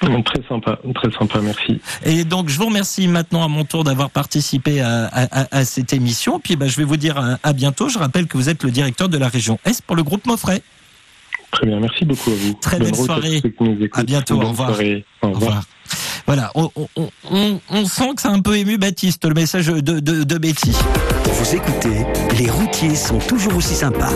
Très 0.00 0.42
sympa, 0.48 0.78
très 0.94 1.10
sympa, 1.12 1.40
merci. 1.42 1.78
Et 2.06 2.24
donc 2.24 2.48
je 2.48 2.56
vous 2.58 2.66
remercie 2.66 3.06
maintenant 3.06 3.44
à 3.44 3.48
mon 3.48 3.64
tour 3.66 3.84
d'avoir 3.84 4.08
participé 4.08 4.80
à, 4.80 5.04
à- 5.12 5.42
à- 5.42 5.58
à 5.58 5.64
cette 5.66 5.92
émission. 5.92 6.40
Puis 6.40 6.56
bah, 6.56 6.68
je 6.68 6.76
vais 6.76 6.84
vous 6.84 6.96
dire 6.96 7.18
à, 7.18 7.38
à 7.42 7.52
bientôt. 7.52 7.90
Je 7.90 7.98
rappelle 7.98 8.26
que 8.26 8.38
vous 8.38 8.48
êtes 8.48 8.62
le 8.64 8.70
directeur 8.70 9.10
de 9.10 9.18
la 9.18 9.28
région 9.28 9.58
Est 9.66 9.82
pour 9.82 9.96
le 9.96 10.02
groupe 10.02 10.24
Moffret. 10.24 10.62
Très 11.52 11.66
bien, 11.66 11.80
merci 11.80 12.04
beaucoup 12.04 12.30
à 12.30 12.34
vous. 12.34 12.54
Très 12.60 12.78
belle 12.78 12.92
à 12.92 12.96
soirée. 12.96 13.42
À 13.92 14.02
bientôt, 14.04 14.36
au 14.36 14.48
revoir. 14.48 14.68
soirée. 14.70 15.04
Au 15.22 15.28
Au 15.28 15.32
revoir. 15.32 15.62
Voilà, 16.26 16.52
on, 16.54 16.70
on- 16.76 17.08
on- 17.30 17.60
on 17.70 17.84
sent 17.86 18.14
que 18.14 18.22
c'est 18.22 18.28
un 18.28 18.40
peu 18.40 18.56
ému 18.56 18.78
Baptiste, 18.78 19.24
le 19.24 19.34
message 19.34 19.66
de, 19.66 19.80
de, 19.80 20.22
de 20.22 20.38
Betty. 20.38 20.72
Vous 21.24 21.54
écoutez, 21.56 22.06
les 22.38 22.48
routiers 22.50 22.94
sont 22.94 23.18
toujours 23.18 23.56
aussi 23.56 23.74
sympas. 23.74 24.12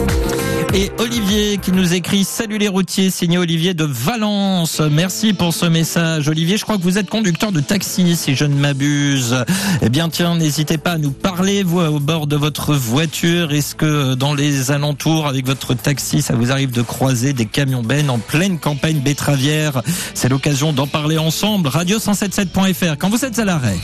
Et 0.77 0.91
Olivier 0.99 1.59
qui 1.59 1.71
nous 1.71 1.95
écrit 1.95 2.25
Salut 2.25 2.59
les 2.59 2.67
routiers, 2.67 3.09
signé 3.09 3.39
Olivier 3.39 3.75
de 3.75 3.85
Valence. 3.85 4.81
Merci 4.81 5.33
pour 5.33 5.55
ce 5.55 5.67
message. 5.67 6.29
Olivier, 6.29 6.57
je 6.57 6.65
crois 6.65 6.79
que 6.79 6.83
vous 6.83 6.99
êtes 6.99 7.09
conducteur 7.09 7.53
de 7.53 7.61
taxi, 7.61 8.17
si 8.17 8.35
je 8.35 8.45
ne 8.45 8.57
m'abuse. 8.57 9.45
Eh 9.83 9.89
bien, 9.89 10.09
tiens, 10.09 10.35
n'hésitez 10.35 10.77
pas 10.77 10.93
à 10.93 10.99
nous 10.99 11.13
parler, 11.13 11.63
vous, 11.63 11.79
au 11.79 12.01
bord 12.01 12.27
de 12.27 12.35
votre 12.35 12.75
voiture. 12.75 13.53
Est-ce 13.53 13.77
que 13.77 14.15
dans 14.15 14.35
les 14.35 14.73
alentours, 14.73 15.29
avec 15.29 15.47
votre 15.47 15.75
taxi, 15.75 16.23
ça 16.23 16.35
vous 16.35 16.51
arrive 16.51 16.73
de 16.73 16.83
croiser 16.83 17.33
des 17.35 17.47
camions 17.47 17.83
bennes 17.83 18.11
en 18.11 18.19
pleine 18.19 18.59
campagne 18.59 18.99
betteravière? 18.99 19.81
C'est 20.13 20.29
l'occasion 20.29 20.73
d'en 20.73 20.89
parler 20.89 21.19
ensemble. 21.19 21.69
Radio177.fr, 21.69 22.97
quand 22.99 23.11
vous 23.11 23.25
êtes 23.25 23.39
à 23.39 23.45
l'arrêt. 23.45 23.79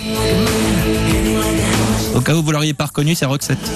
Au 2.17 2.21
cas 2.21 2.35
où 2.35 2.43
vous 2.43 2.51
l'auriez 2.51 2.75
pas 2.75 2.87
reconnu, 2.87 3.15
c'est 3.15 3.27
Roxette. 3.27 3.71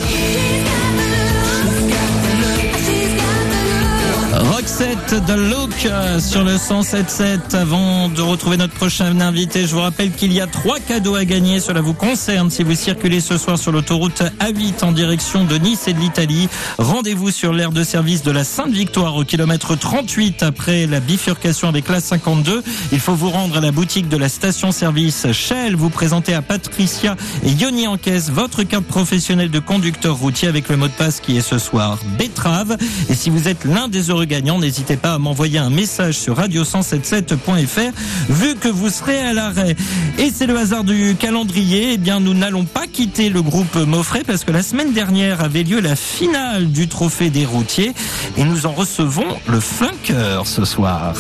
Roxette 4.64 5.26
de 5.26 5.34
Look 5.34 5.84
euh, 5.84 6.18
sur 6.20 6.42
le 6.42 6.56
177. 6.56 7.52
Avant 7.52 8.08
de 8.08 8.22
retrouver 8.22 8.56
notre 8.56 8.72
prochain 8.72 9.20
invité, 9.20 9.66
je 9.66 9.74
vous 9.74 9.82
rappelle 9.82 10.10
qu'il 10.10 10.32
y 10.32 10.40
a 10.40 10.46
trois 10.46 10.80
cadeaux 10.80 11.16
à 11.16 11.26
gagner. 11.26 11.60
Cela 11.60 11.82
vous 11.82 11.92
concerne 11.92 12.50
si 12.50 12.62
vous 12.62 12.74
circulez 12.74 13.20
ce 13.20 13.36
soir 13.36 13.58
sur 13.58 13.72
l'autoroute 13.72 14.22
A8 14.40 14.82
en 14.82 14.92
direction 14.92 15.44
de 15.44 15.56
Nice 15.56 15.86
et 15.86 15.92
de 15.92 15.98
l'Italie. 15.98 16.48
Rendez-vous 16.78 17.30
sur 17.30 17.52
l'aire 17.52 17.72
de 17.72 17.84
service 17.84 18.22
de 18.22 18.30
la 18.30 18.42
Sainte-Victoire 18.42 19.16
au 19.16 19.24
kilomètre 19.24 19.76
38 19.76 20.42
après 20.42 20.86
la 20.86 21.00
bifurcation 21.00 21.68
avec 21.68 21.90
la 21.90 22.00
52. 22.00 22.62
Il 22.90 23.00
faut 23.00 23.14
vous 23.14 23.28
rendre 23.28 23.58
à 23.58 23.60
la 23.60 23.70
boutique 23.70 24.08
de 24.08 24.16
la 24.16 24.30
station-service 24.30 25.30
Shell. 25.32 25.76
Vous 25.76 25.90
présentez 25.90 26.32
à 26.32 26.40
Patricia 26.40 27.16
et 27.44 27.50
Yoni 27.50 27.86
en 27.86 27.98
caisse 27.98 28.30
votre 28.30 28.62
carte 28.62 28.86
professionnelle 28.86 29.50
de 29.50 29.58
conducteur 29.58 30.16
routier 30.16 30.48
avec 30.48 30.70
le 30.70 30.78
mot 30.78 30.88
de 30.88 30.92
passe 30.92 31.20
qui 31.20 31.36
est 31.36 31.42
ce 31.42 31.58
soir 31.58 31.98
Betrave. 32.18 32.78
Et 33.10 33.14
si 33.14 33.28
vous 33.28 33.46
êtes 33.46 33.66
l'un 33.66 33.88
des 33.88 34.08
heureux 34.08 34.24
gagnants, 34.24 34.53
n'hésitez 34.58 34.96
pas 34.96 35.14
à 35.14 35.18
m'envoyer 35.18 35.58
un 35.58 35.70
message 35.70 36.14
sur 36.14 36.38
radio177.fr 36.38 37.92
vu 38.28 38.54
que 38.56 38.68
vous 38.68 38.88
serez 38.88 39.18
à 39.18 39.32
l'arrêt. 39.32 39.76
Et 40.18 40.30
c'est 40.30 40.46
le 40.46 40.56
hasard 40.56 40.84
du 40.84 41.16
calendrier. 41.16 41.92
Eh 41.94 41.98
bien, 41.98 42.20
nous 42.20 42.34
n'allons 42.34 42.64
pas 42.64 42.86
quitter 42.86 43.28
le 43.28 43.42
groupe 43.42 43.74
Moffret 43.76 44.22
parce 44.24 44.44
que 44.44 44.52
la 44.52 44.62
semaine 44.62 44.92
dernière 44.92 45.40
avait 45.40 45.62
lieu 45.62 45.80
la 45.80 45.96
finale 45.96 46.70
du 46.70 46.88
trophée 46.88 47.30
des 47.30 47.44
routiers 47.44 47.92
et 48.36 48.44
nous 48.44 48.66
en 48.66 48.72
recevons 48.72 49.26
le 49.48 49.60
flanqueur 49.60 50.46
ce 50.46 50.64
soir. 50.64 51.14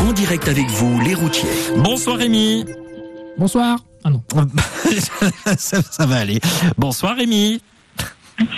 En 0.00 0.12
direct 0.12 0.48
avec 0.48 0.68
vous, 0.70 1.00
les 1.00 1.14
routiers. 1.14 1.48
Bonsoir 1.78 2.18
Rémi. 2.18 2.64
Bonsoir. 3.38 3.78
Ah 4.04 4.10
non. 4.10 4.22
ça, 5.58 5.78
ça 5.90 6.06
va 6.06 6.16
aller. 6.16 6.40
Bonsoir 6.78 7.16
Rémi. 7.16 7.60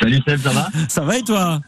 Salut 0.01 0.20
Seb, 0.26 0.41
ça 0.41 0.51
va? 0.51 0.68
Ça 0.89 1.03
va 1.03 1.18
et 1.18 1.22
toi? 1.22 1.61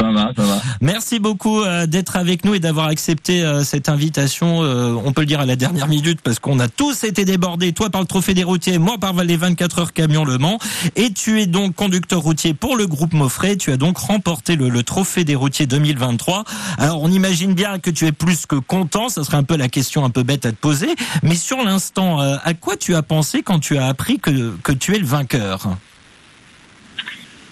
Ça 0.00 0.10
va, 0.10 0.32
ça 0.36 0.42
va. 0.42 0.60
Merci 0.80 1.20
beaucoup 1.20 1.60
euh, 1.60 1.86
d'être 1.86 2.16
avec 2.16 2.44
nous 2.44 2.54
et 2.54 2.60
d'avoir 2.60 2.86
accepté 2.88 3.42
euh, 3.42 3.62
cette 3.62 3.88
invitation. 3.88 4.62
euh, 4.62 4.92
on 4.92 5.12
peut 5.12 5.22
le 5.22 5.26
dire 5.26 5.40
à 5.40 5.46
la 5.46 5.54
dernière 5.54 5.86
minute 5.86 6.20
parce 6.20 6.40
qu'on 6.40 6.58
a 6.58 6.66
tous 6.68 7.04
été 7.04 7.24
débordés. 7.24 7.72
Toi 7.72 7.90
par 7.90 8.00
le 8.00 8.06
Trophée 8.06 8.34
des 8.34 8.42
routiers, 8.42 8.78
moi 8.78 8.98
par 8.98 9.14
les 9.14 9.36
24 9.36 9.78
heures 9.78 9.92
camion 9.92 10.24
Le 10.24 10.38
Mans. 10.38 10.58
Et 10.96 11.12
tu 11.12 11.40
es 11.40 11.46
donc 11.46 11.76
conducteur 11.76 12.20
routier 12.20 12.54
pour 12.54 12.76
le 12.76 12.86
groupe 12.88 13.12
Moffret. 13.12 13.56
Tu 13.56 13.70
as 13.70 13.76
donc 13.76 13.96
remporté 13.98 14.56
le, 14.56 14.68
le 14.68 14.82
Trophée 14.82 15.24
des 15.24 15.36
routiers 15.36 15.66
2023. 15.66 16.44
Alors 16.78 17.00
on 17.00 17.10
imagine 17.10 17.54
bien 17.54 17.78
que 17.78 17.90
tu 17.90 18.06
es 18.06 18.12
plus 18.12 18.46
que 18.46 18.56
content. 18.56 19.08
Ça 19.08 19.22
serait 19.22 19.36
un 19.36 19.44
peu 19.44 19.56
la 19.56 19.68
question 19.68 20.04
un 20.04 20.10
peu 20.10 20.24
bête 20.24 20.44
à 20.44 20.50
te 20.50 20.56
poser. 20.56 20.88
Mais 21.22 21.36
sur 21.36 21.58
l'instant, 21.62 22.18
à 22.18 22.54
quoi 22.54 22.76
tu 22.76 22.94
as 22.96 23.02
pensé 23.02 23.42
quand 23.42 23.60
tu 23.60 23.78
as 23.78 23.86
appris 23.86 24.18
que, 24.18 24.56
que 24.62 24.72
tu 24.72 24.94
es 24.96 24.98
le 24.98 25.06
vainqueur? 25.06 25.68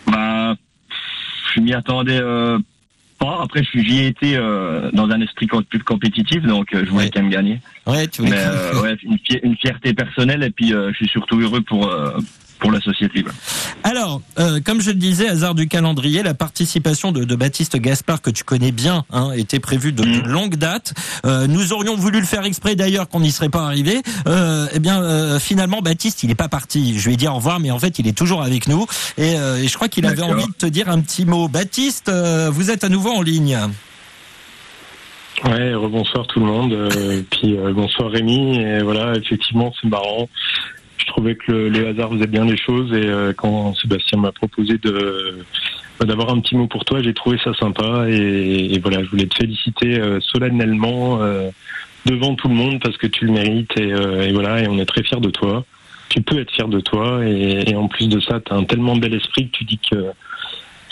Bah, 0.06 0.54
je 1.54 1.60
m'y 1.60 1.72
attendais 1.74 2.18
euh, 2.20 2.58
pas. 3.18 3.40
Après, 3.42 3.62
j'y 3.72 4.00
ai 4.00 4.06
été 4.06 4.36
euh, 4.36 4.90
dans 4.92 5.08
un 5.10 5.20
esprit 5.20 5.46
plus 5.68 5.78
compétitif, 5.80 6.42
donc 6.42 6.74
euh, 6.74 6.82
je 6.84 6.90
voulais 6.90 7.04
Ouais. 7.04 7.10
quand 7.12 7.20
même 7.22 7.30
gagner. 7.30 7.60
Ouais, 7.86 8.06
tu 8.08 8.22
voulais- 8.22 8.32
Mais 8.36 8.44
euh, 8.44 8.80
ouais, 8.82 8.96
une, 9.02 9.18
fier- 9.18 9.40
une 9.42 9.56
fierté 9.56 9.94
personnelle 9.94 10.42
et 10.42 10.50
puis 10.50 10.68
je 10.70 10.92
suis 10.94 11.08
surtout 11.08 11.38
heureux 11.40 11.60
pour 11.62 11.88
pour 12.62 12.72
la 12.72 12.80
société. 12.80 13.22
quoi. 13.22 13.32
Alors, 13.82 14.22
euh, 14.38 14.60
comme 14.64 14.80
je 14.80 14.90
le 14.90 14.96
disais, 14.96 15.28
hasard 15.28 15.54
du 15.54 15.66
calendrier, 15.68 16.22
la 16.22 16.32
participation 16.32 17.10
de, 17.12 17.24
de 17.24 17.34
Baptiste 17.34 17.76
Gaspard, 17.76 18.22
que 18.22 18.30
tu 18.30 18.44
connais 18.44 18.70
bien, 18.72 19.04
hein, 19.12 19.32
était 19.36 19.58
prévue 19.58 19.92
de, 19.92 20.04
de 20.04 20.20
longue 20.28 20.54
date. 20.56 20.94
Euh, 21.26 21.46
nous 21.48 21.72
aurions 21.72 21.96
voulu 21.96 22.20
le 22.20 22.26
faire 22.26 22.44
exprès 22.44 22.76
d'ailleurs 22.76 23.08
qu'on 23.08 23.20
n'y 23.20 23.32
serait 23.32 23.48
pas 23.50 23.64
arrivé. 23.64 24.00
Euh, 24.28 24.68
eh 24.72 24.78
bien, 24.78 25.02
euh, 25.02 25.38
finalement, 25.40 25.80
Baptiste, 25.82 26.22
il 26.22 26.28
n'est 26.28 26.36
pas 26.36 26.48
parti. 26.48 26.98
Je 26.98 27.06
lui 27.08 27.14
ai 27.14 27.16
dit 27.16 27.26
au 27.28 27.34
revoir, 27.34 27.58
mais 27.60 27.70
en 27.72 27.78
fait, 27.80 27.98
il 27.98 28.06
est 28.06 28.16
toujours 28.16 28.42
avec 28.42 28.68
nous. 28.68 28.86
Et, 29.18 29.36
euh, 29.36 29.56
et 29.62 29.66
je 29.68 29.74
crois 29.74 29.88
qu'il 29.88 30.06
avait 30.06 30.22
envie 30.22 30.46
de 30.46 30.52
te 30.56 30.66
dire 30.66 30.88
un 30.88 31.00
petit 31.00 31.24
mot. 31.26 31.48
Baptiste, 31.48 32.08
euh, 32.08 32.48
vous 32.50 32.70
êtes 32.70 32.84
à 32.84 32.88
nouveau 32.88 33.10
en 33.10 33.22
ligne. 33.22 33.58
Ouais, 35.44 35.74
rebonsoir 35.74 36.26
tout 36.28 36.38
le 36.38 36.46
monde. 36.46 36.72
euh, 36.72 37.22
puis 37.32 37.56
euh, 37.56 37.72
bonsoir 37.72 38.10
Rémi. 38.12 38.58
Et 38.58 38.82
voilà, 38.82 39.14
effectivement, 39.16 39.72
c'est 39.80 39.88
marrant. 39.88 40.28
Je 41.02 41.06
trouvais 41.08 41.34
que 41.34 41.50
le, 41.50 41.88
hasard 41.88 42.12
faisait 42.12 42.28
bien 42.28 42.44
les 42.44 42.56
choses 42.56 42.92
et 42.92 43.06
euh, 43.06 43.32
quand 43.32 43.74
Sébastien 43.74 44.18
m'a 44.18 44.30
proposé 44.30 44.78
bah, 45.98 46.06
d'avoir 46.06 46.30
un 46.30 46.40
petit 46.40 46.54
mot 46.54 46.68
pour 46.68 46.84
toi, 46.84 47.02
j'ai 47.02 47.12
trouvé 47.12 47.38
ça 47.42 47.52
sympa 47.54 48.06
et, 48.08 48.72
et 48.72 48.78
voilà, 48.78 49.02
je 49.02 49.10
voulais 49.10 49.26
te 49.26 49.34
féliciter 49.34 49.98
euh, 49.98 50.20
solennellement 50.20 51.20
euh, 51.20 51.50
devant 52.06 52.36
tout 52.36 52.46
le 52.46 52.54
monde 52.54 52.80
parce 52.80 52.96
que 52.98 53.08
tu 53.08 53.26
le 53.26 53.32
mérites 53.32 53.76
et, 53.76 53.88
et 53.88 54.32
voilà, 54.32 54.60
et 54.60 54.68
on 54.68 54.78
est 54.78 54.86
très 54.86 55.02
fiers 55.02 55.20
de 55.20 55.30
toi. 55.30 55.64
Tu 56.08 56.22
peux 56.22 56.38
être 56.38 56.52
fier 56.52 56.68
de 56.68 56.78
toi 56.78 57.26
et, 57.26 57.70
et 57.70 57.74
en 57.74 57.88
plus 57.88 58.08
de 58.08 58.20
ça, 58.20 58.38
tu 58.40 58.52
as 58.52 58.56
un 58.56 58.64
tellement 58.64 58.94
bel 58.94 59.14
esprit 59.14 59.48
que 59.48 59.58
tu 59.58 59.64
dis 59.64 59.80
que 59.90 60.06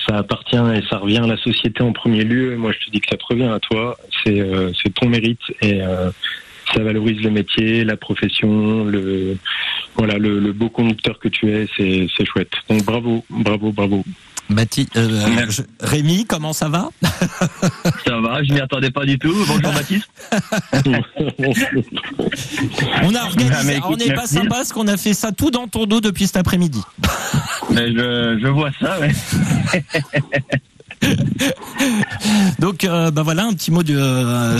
ça 0.08 0.16
appartient 0.16 0.56
et 0.56 0.82
ça 0.88 0.98
revient 0.98 1.18
à 1.18 1.26
la 1.28 1.36
société 1.36 1.84
en 1.84 1.92
premier 1.92 2.24
lieu. 2.24 2.56
Moi, 2.56 2.72
je 2.72 2.84
te 2.84 2.90
dis 2.90 3.00
que 3.00 3.08
ça 3.10 3.16
te 3.16 3.26
revient 3.28 3.44
à 3.44 3.60
toi. 3.60 3.96
C'est 4.24 4.94
ton 4.94 5.08
mérite 5.08 5.42
et 5.62 5.80
ça 6.74 6.82
valorise 6.82 7.20
le 7.22 7.30
métier, 7.30 7.84
la 7.84 7.96
profession, 7.96 8.84
le 8.84 9.36
voilà 9.96 10.18
le, 10.18 10.38
le 10.40 10.52
beau 10.52 10.68
conducteur 10.68 11.18
que 11.18 11.28
tu 11.28 11.50
es. 11.50 11.66
C'est 11.76 12.06
c'est 12.16 12.24
chouette. 12.26 12.52
Donc 12.68 12.84
bravo, 12.84 13.24
bravo, 13.30 13.72
bravo. 13.72 14.04
Euh, 14.96 15.46
je- 15.48 15.62
Rémi, 15.78 16.26
comment 16.26 16.52
ça 16.52 16.68
va? 16.68 16.88
Ça 18.04 18.18
va, 18.20 18.42
je 18.42 18.52
m'y 18.52 18.60
attendais 18.60 18.90
pas 18.90 19.04
du 19.06 19.16
tout. 19.16 19.32
Bonjour 19.46 19.72
Baptiste. 19.72 20.08
On 23.04 23.14
a 23.14 23.22
organisé, 23.26 23.78
Ah, 23.80 23.86
on 23.88 23.96
n'est 23.96 24.12
pas 24.12 24.26
sympa 24.26 24.48
parce 24.56 24.72
qu'on 24.72 24.88
a 24.88 24.96
fait 24.96 25.14
ça 25.14 25.30
tout 25.32 25.50
dans 25.52 25.68
ton 25.68 25.86
dos 25.86 26.00
depuis 26.00 26.26
cet 26.26 26.36
après-midi. 26.36 26.82
Mais 27.70 27.92
je, 27.92 28.38
je 28.42 28.48
vois 28.48 28.70
ça. 28.80 28.98
Ouais. 28.98 29.12
Donc, 32.58 32.84
euh, 32.84 33.10
bah 33.10 33.22
voilà, 33.22 33.44
un 33.44 33.52
petit 33.52 33.70
mot 33.70 33.82
de. 33.82 33.96
euh, 33.96 34.58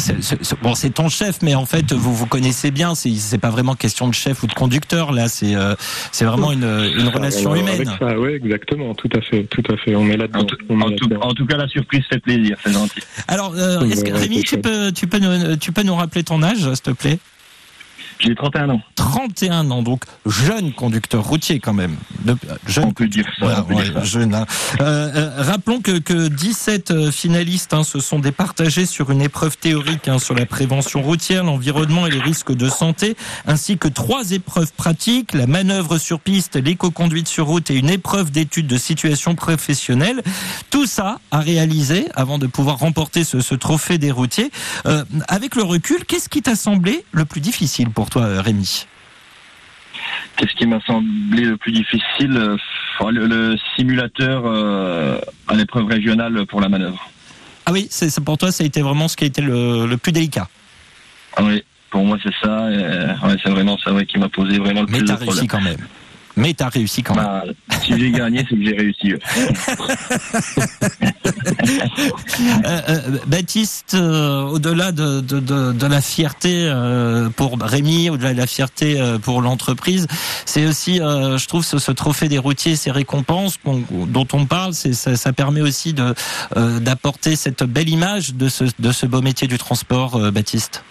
bon, 0.63 0.75
c'est 0.75 0.91
ton 0.91 1.09
chef, 1.09 1.43
mais 1.43 1.55
en 1.55 1.67
fait, 1.67 1.93
vous 1.93 2.15
vous 2.15 2.27
connaissez 2.27 2.71
bien. 2.71 2.95
C'est 2.95 3.13
c'est 3.15 3.39
pas 3.39 3.51
vraiment 3.51 3.75
question 3.75 4.09
de 4.09 4.15
chef 4.15 4.43
ou 4.43 4.47
de 4.47 4.55
conducteur. 4.55 5.13
Là, 5.13 5.29
c'est 5.29 5.55
euh, 5.55 5.75
c'est 6.13 6.25
vraiment 6.25 6.53
une, 6.53 6.65
une 6.97 7.09
relation 7.09 7.53
Alors, 7.53 7.63
humaine. 7.63 8.19
Ouais, 8.19 8.35
exactement, 8.35 8.95
tout 8.95 9.11
à 9.15 9.21
fait, 9.21 9.45
tout 9.45 9.63
à 9.71 9.77
fait. 9.77 9.95
On 9.95 10.09
est 10.09 10.17
là-dedans. 10.17 10.41
En, 10.41 10.45
tout, 10.45 10.57
en, 10.71 10.91
tout, 10.91 11.09
là-dedans. 11.09 11.29
en 11.29 11.35
tout 11.35 11.47
cas, 11.47 11.57
la 11.57 11.69
surprise 11.69 12.03
fait 12.11 12.19
plaisir. 12.19 12.57
C'est 12.65 12.73
gentil. 12.73 13.01
Alors, 13.29 13.53
euh, 13.57 13.83
est-ce 13.85 14.05
que, 14.05 14.13
Rémi, 14.13 14.43
tu 14.43 14.59
peux 14.59 14.93
tu 14.93 15.07
peux 15.07 15.19
nous, 15.19 15.57
tu 15.57 15.73
peux 15.73 15.83
nous 15.83 15.95
rappeler 15.95 16.25
ton 16.25 16.43
âge, 16.43 16.59
s'il 16.59 16.81
te 16.81 16.91
plaît? 16.91 17.19
J'ai 18.21 18.35
31 18.35 18.69
ans. 18.71 18.81
31 18.97 19.71
ans, 19.71 19.83
donc 19.83 20.05
jeune 20.27 20.73
conducteur 20.73 21.25
routier 21.25 21.59
quand 21.59 21.73
même. 21.73 21.97
De- 22.25 22.37
jeune 22.67 22.85
On 22.89 22.93
peut 22.93 23.09
dire 23.09 23.25
ça. 23.25 23.47
Voilà, 23.47 23.61
on 23.63 23.65
peut 23.65 23.75
dire 23.83 23.95
ouais, 23.95 24.01
ça. 24.01 24.05
jeune, 24.05 24.35
hein. 24.35 24.47
Euh, 24.81 25.11
euh, 25.15 25.31
rappelons 25.43 25.81
que, 25.81 25.99
que 25.99 26.29
17 26.29 26.91
euh, 26.91 27.11
finalistes 27.11 27.73
hein, 27.73 27.83
se 27.83 27.99
sont 27.99 28.19
départagés 28.19 28.85
sur 28.85 29.11
une 29.11 29.23
épreuve 29.23 29.57
théorique 29.57 30.07
hein, 30.09 30.19
sur 30.19 30.35
la 30.35 30.45
prévention 30.45 31.01
routière, 31.03 31.45
l'environnement 31.45 32.07
et 32.07 32.11
les 32.11 32.21
risques 32.21 32.53
de 32.53 32.69
santé, 32.69 33.17
ainsi 33.47 33.79
que 33.79 33.89
trois 33.89 34.33
épreuves 34.33 34.73
pratiques, 34.77 35.33
la 35.33 35.47
manœuvre 35.47 35.97
sur 35.97 36.21
piste, 36.21 36.57
l'éco-conduite 36.57 37.27
sur 37.29 37.47
route 37.47 37.71
et 37.71 37.75
une 37.75 37.89
épreuve 37.91 38.31
d'étude 38.31 38.67
de 38.67 38.77
situation 38.77 39.35
professionnelle. 39.35 40.23
Tout 40.69 40.85
ça 40.87 41.21
à 41.31 41.39
réaliser 41.41 42.07
avant 42.15 42.37
de 42.39 42.47
pouvoir 42.47 42.79
remporter 42.79 43.25
ce, 43.25 43.41
ce 43.41 43.55
trophée 43.55 43.97
des 43.97 44.11
routiers. 44.11 44.51
Euh, 44.87 45.05
avec 45.29 45.57
le 45.57 45.63
recul, 45.63 46.05
qu'est-ce 46.05 46.29
qui 46.29 46.43
t'a 46.43 46.55
semblé 46.57 47.05
le 47.13 47.25
plus 47.25 47.41
difficile 47.41 47.89
pour 47.91 48.10
toi, 48.11 48.43
Rémi 48.43 48.87
Qu'est-ce 50.37 50.55
qui 50.55 50.67
m'a 50.67 50.81
semblé 50.83 51.45
le 51.45 51.57
plus 51.57 51.73
difficile 51.73 52.37
euh, 52.37 52.57
le, 53.11 53.27
le 53.27 53.57
simulateur 53.77 54.43
euh, 54.47 55.19
à 55.49 55.55
l'épreuve 55.55 55.87
régionale 55.87 56.47
pour 56.47 56.61
la 56.61 56.69
manœuvre? 56.69 57.11
Ah 57.67 57.73
oui, 57.73 57.89
c'est 57.91 58.23
pour 58.25 58.39
toi, 58.39 58.51
ça 58.53 58.65
a 58.65 58.67
été 58.67 58.81
vraiment 58.83 59.09
ce 59.09 59.17
qui 59.17 59.25
a 59.25 59.27
été 59.27 59.43
le, 59.43 59.87
le 59.87 59.97
plus 59.97 60.13
délicat. 60.13 60.49
Ah 61.37 61.43
oui, 61.45 61.63
pour 61.91 62.05
moi 62.05 62.19
c'est 62.23 62.35
ça. 62.43 62.65
euh, 62.67 63.07
ouais, 63.23 63.37
c'est 63.43 63.51
vraiment 63.51 63.77
ça 63.79 63.93
ouais, 63.93 64.07
qui 64.07 64.19
m'a 64.19 64.29
posé 64.29 64.59
vraiment 64.59 64.81
le 64.83 64.87
Mais 64.89 64.99
plus 64.99 65.07
de 65.09 65.13
réussi 65.13 65.47
quand 65.47 65.61
même. 65.61 65.79
Mais 66.41 66.55
t'as 66.55 66.71
réussi 66.71 67.03
quand 67.03 67.15
même. 67.15 67.25
Bah, 67.25 67.45
si 67.83 67.99
j'ai 67.99 68.11
gagné, 68.11 68.47
c'est 68.49 68.57
que 68.57 68.65
j'ai 68.65 68.73
réussi. 68.73 69.15
Euh, 72.65 72.81
euh, 72.89 73.19
Baptiste, 73.27 73.95
euh, 73.95 74.45
au-delà 74.45 74.93
de, 74.93 75.21
de, 75.21 75.41
de, 75.41 75.73
de 75.73 75.87
la 75.87 76.01
fierté 76.01 76.71
pour 77.37 77.59
Rémi, 77.61 78.11
au-delà 78.11 78.33
de 78.33 78.39
la 78.39 78.47
fierté 78.47 79.01
pour 79.23 79.43
l'entreprise, 79.43 80.07
c'est 80.45 80.67
aussi, 80.67 80.97
je 80.97 81.47
trouve, 81.47 81.65
ce, 81.65 81.79
ce 81.79 81.93
trophée 81.93 82.29
des 82.29 82.39
routiers, 82.39 82.77
ces 82.77 82.91
récompenses 82.91 83.57
dont 83.65 84.27
on 84.33 84.47
parle, 84.47 84.75
ça, 84.75 85.17
ça 85.17 85.33
permet 85.33 85.61
aussi 85.61 85.95
d'apporter 85.95 87.37
cette 87.37 87.65
belle 87.65 87.89
image 87.89 88.35
de 88.35 88.49
ce, 88.49 88.65
de 88.79 88.93
ce 88.93 89.07
beau 89.07 89.23
métier 89.23 89.49
du 89.49 89.59
transport, 89.59 90.19
Baptiste. 90.33 90.85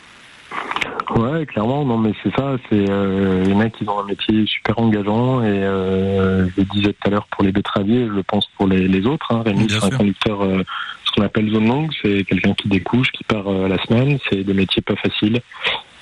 Ouais, 1.15 1.45
clairement, 1.45 1.85
non, 1.85 1.97
mais 1.97 2.11
c'est 2.23 2.33
ça. 2.35 2.57
C'est 2.69 2.89
euh, 2.89 3.43
les 3.43 3.55
mecs, 3.55 3.73
ils 3.81 3.89
ont 3.89 3.99
un 3.99 4.05
métier 4.05 4.45
super 4.45 4.77
engageant 4.77 5.41
et 5.41 5.47
euh, 5.47 6.47
je 6.49 6.61
le 6.61 6.65
disais 6.65 6.93
tout 6.93 7.07
à 7.07 7.09
l'heure 7.09 7.27
pour 7.31 7.43
les 7.43 7.51
betteraviers, 7.51 8.05
je 8.05 8.11
le 8.11 8.23
pense 8.23 8.47
pour 8.57 8.67
les, 8.67 8.87
les 8.87 9.05
autres. 9.07 9.31
Hein. 9.31 9.41
Rémi, 9.45 9.67
c'est 9.69 9.83
un 9.83 9.89
conducteur, 9.89 10.41
euh, 10.41 10.63
ce 11.05 11.11
qu'on 11.11 11.23
appelle 11.23 11.49
zone 11.51 11.67
longue, 11.67 11.91
c'est 12.01 12.23
quelqu'un 12.25 12.53
qui 12.53 12.67
découche, 12.67 13.11
qui 13.11 13.23
part 13.23 13.47
euh, 13.47 13.67
la 13.67 13.81
semaine. 13.85 14.19
C'est 14.29 14.43
des 14.43 14.53
métiers 14.53 14.83
pas 14.83 14.95
faciles 14.95 15.41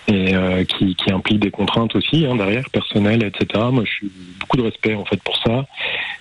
et 0.10 0.36
euh, 0.36 0.64
qui, 0.64 0.96
qui 0.96 1.12
impliquent 1.12 1.40
des 1.40 1.52
contraintes 1.52 1.96
aussi 1.96 2.26
hein, 2.26 2.36
derrière, 2.36 2.70
personnelles, 2.70 3.24
etc. 3.24 3.66
Moi, 3.72 3.84
je 3.86 3.92
suis 3.92 4.12
beaucoup 4.40 4.58
de 4.58 4.64
respect 4.64 4.96
en 4.96 5.06
fait 5.06 5.22
pour 5.24 5.38
ça. 5.38 5.66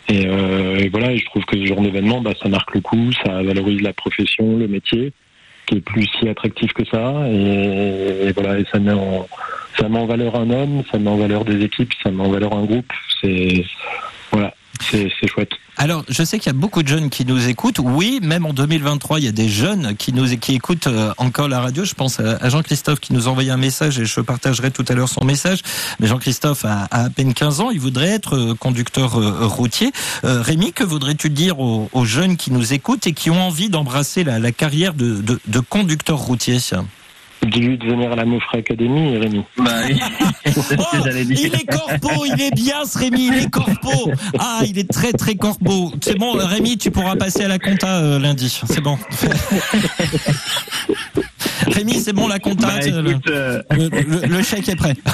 Et, 0.09 0.27
euh, 0.27 0.79
et 0.79 0.89
voilà, 0.89 1.13
et 1.13 1.19
je 1.19 1.25
trouve 1.27 1.45
que 1.45 1.57
ce 1.57 1.67
genre 1.67 1.81
d'événement, 1.81 2.21
bah, 2.21 2.33
ça 2.41 2.49
marque 2.49 2.75
le 2.75 2.81
coup, 2.81 3.11
ça 3.25 3.43
valorise 3.43 3.83
la 3.83 3.93
profession, 3.93 4.57
le 4.57 4.69
métier 4.69 5.13
qui 5.67 5.77
est 5.77 5.81
plus 5.81 6.07
si 6.19 6.29
attractif 6.29 6.73
que 6.73 6.85
ça. 6.85 7.29
Et, 7.29 8.33
voilà 8.33 8.59
et 8.59 8.65
ça 8.71 8.79
met 8.79 8.93
en 8.93 9.27
ça 9.79 9.89
met 9.89 9.99
en 9.99 10.07
valeur 10.07 10.37
un 10.37 10.51
homme 10.51 10.83
ça 10.91 10.99
met 10.99 11.11
en 11.11 11.17
valeur 11.17 11.45
des 11.45 11.63
équipes 11.63 11.93
ça 12.03 12.11
met 12.11 12.23
en 12.23 12.31
valeur 12.31 12.55
un 12.55 12.65
groupe. 12.65 12.93
C'est 13.21 13.65
voilà 14.37 14.53
c'est 14.91 15.11
chouette 15.27 15.53
Alors, 15.79 16.05
je 16.09 16.23
sais 16.23 16.39
qu'il 16.39 16.53
y 16.53 16.55
a 16.55 16.59
beaucoup 16.59 16.83
de 16.83 16.89
jeunes 16.89 17.09
qui 17.09 17.25
nous 17.25 17.49
écoutent. 17.49 17.79
Oui, 17.79 18.21
même 18.23 18.45
en 18.47 18.53
2023, 18.53 19.19
il 19.19 19.25
y 19.25 19.29
a 19.29 19.33
des 19.33 19.49
jeunes 19.49 19.97
qui 19.97 20.13
écoutent 20.55 20.87
euh, 20.87 21.13
encore 21.17 21.49
la 21.49 21.61
radio. 21.61 21.85
Je 21.85 21.95
pense 21.95 22.21
à 22.21 22.49
Jean-Christophe 22.49 23.01
qui 23.01 23.13
nous 23.13 23.27
a 23.27 23.31
envoyé 23.31 23.51
un 23.51 23.57
message 23.57 23.99
et 23.99 24.05
je 24.05 24.21
partagerai 24.21 24.71
tout 24.71 24.85
à 24.89 24.95
l'heure 24.95 25.09
son 25.09 25.25
message. 25.25 25.61
Mais 25.99 26.07
Jean-Christophe 26.07 26.65
a, 26.65 26.87
à 26.91 27.11
peine 27.11 27.35
15 27.35 27.61
ans, 27.61 27.71
il 27.71 27.81
voudrait 27.81 28.11
être 28.11 28.37
euh, 28.37 28.55
conducteur 28.55 29.19
euh, 29.19 29.47
routier. 29.47 29.93
Rémi, 30.23 30.73
que 30.73 30.85
voudrais-tu 30.85 31.31
dire 31.31 31.59
aux, 31.59 32.05
jeunes 32.05 32.37
qui 32.37 32.53
nous 32.53 32.73
écoutent 32.73 33.07
et 33.07 33.13
qui 33.13 33.31
ont 33.31 33.41
envie 33.41 33.69
d'embrasser 33.69 34.25
la, 34.25 34.53
carrière 34.53 34.95
de 34.95 35.61
conducteur 35.69 36.19
routier? 36.19 36.59
Dis-lui 37.43 37.79
de 37.79 37.87
venir 37.87 38.13
à 38.13 38.17
la 38.17 38.25
Mofra 38.25 38.59
Academy 38.59 39.17
Rémi 39.19 39.45
Bah, 39.57 39.71
oui. 39.89 40.01
Oh, 40.79 40.97
il 41.15 41.55
est 41.55 41.67
corpo, 41.67 42.25
il 42.25 42.41
est 42.41 42.55
bien 42.55 42.85
ce 42.85 42.99
Rémi, 42.99 43.27
il 43.29 43.35
est 43.45 43.51
corpo. 43.51 44.11
Ah, 44.39 44.61
il 44.67 44.79
est 44.79 44.91
très 44.91 45.13
très 45.13 45.35
corpo. 45.35 45.93
C'est 46.03 46.17
bon, 46.19 46.33
Rémi, 46.33 46.79
tu 46.79 46.91
pourras 46.91 47.17
passer 47.17 47.45
à 47.45 47.49
la 47.49 47.59
compta 47.59 47.99
euh, 47.99 48.19
lundi. 48.19 48.61
C'est 48.69 48.81
bon. 48.81 48.99
Rémi, 51.69 52.01
c'est 52.01 52.13
bon 52.13 52.29
la 52.29 52.39
compta. 52.39 52.67
Bah, 52.69 52.87
écoute, 52.87 53.27
euh, 53.29 53.63
le- 53.71 53.89
le- 53.89 54.27
le 54.27 54.43
chèque 54.43 54.69
est 54.69 54.77
prêt. 54.77 54.95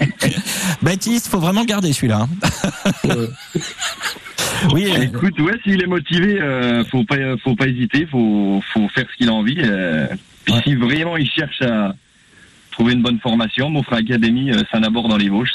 Baptiste, 0.82 1.28
faut 1.28 1.38
vraiment 1.40 1.64
garder 1.64 1.92
celui-là. 1.92 2.26
hein. 2.26 3.08
oui, 4.72 4.86
euh, 4.90 5.02
écoute, 5.02 5.38
ouais, 5.40 5.54
s'il 5.64 5.82
est 5.82 5.86
motivé, 5.86 6.40
euh, 6.40 6.84
faut 6.84 7.04
pas, 7.04 7.16
faut 7.42 7.54
pas 7.54 7.66
hésiter, 7.66 8.06
faut, 8.10 8.62
faut 8.72 8.88
faire 8.88 9.06
ce 9.10 9.16
qu'il 9.16 9.28
a 9.28 9.32
envie. 9.32 9.58
euh, 9.60 10.06
Ouais. 10.50 10.62
si 10.64 10.74
vraiment 10.76 11.18
il 11.18 11.28
cherche 11.28 11.60
à 11.60 11.94
trouver 12.78 12.92
une 12.92 13.02
bonne 13.02 13.18
formation, 13.18 13.70
Mofra 13.70 13.96
Academy, 13.96 14.52
euh, 14.52 14.62
c'est 14.70 14.78
un 14.78 14.84
abord 14.84 15.08
dans 15.08 15.16
les 15.16 15.28
Vosges. 15.28 15.48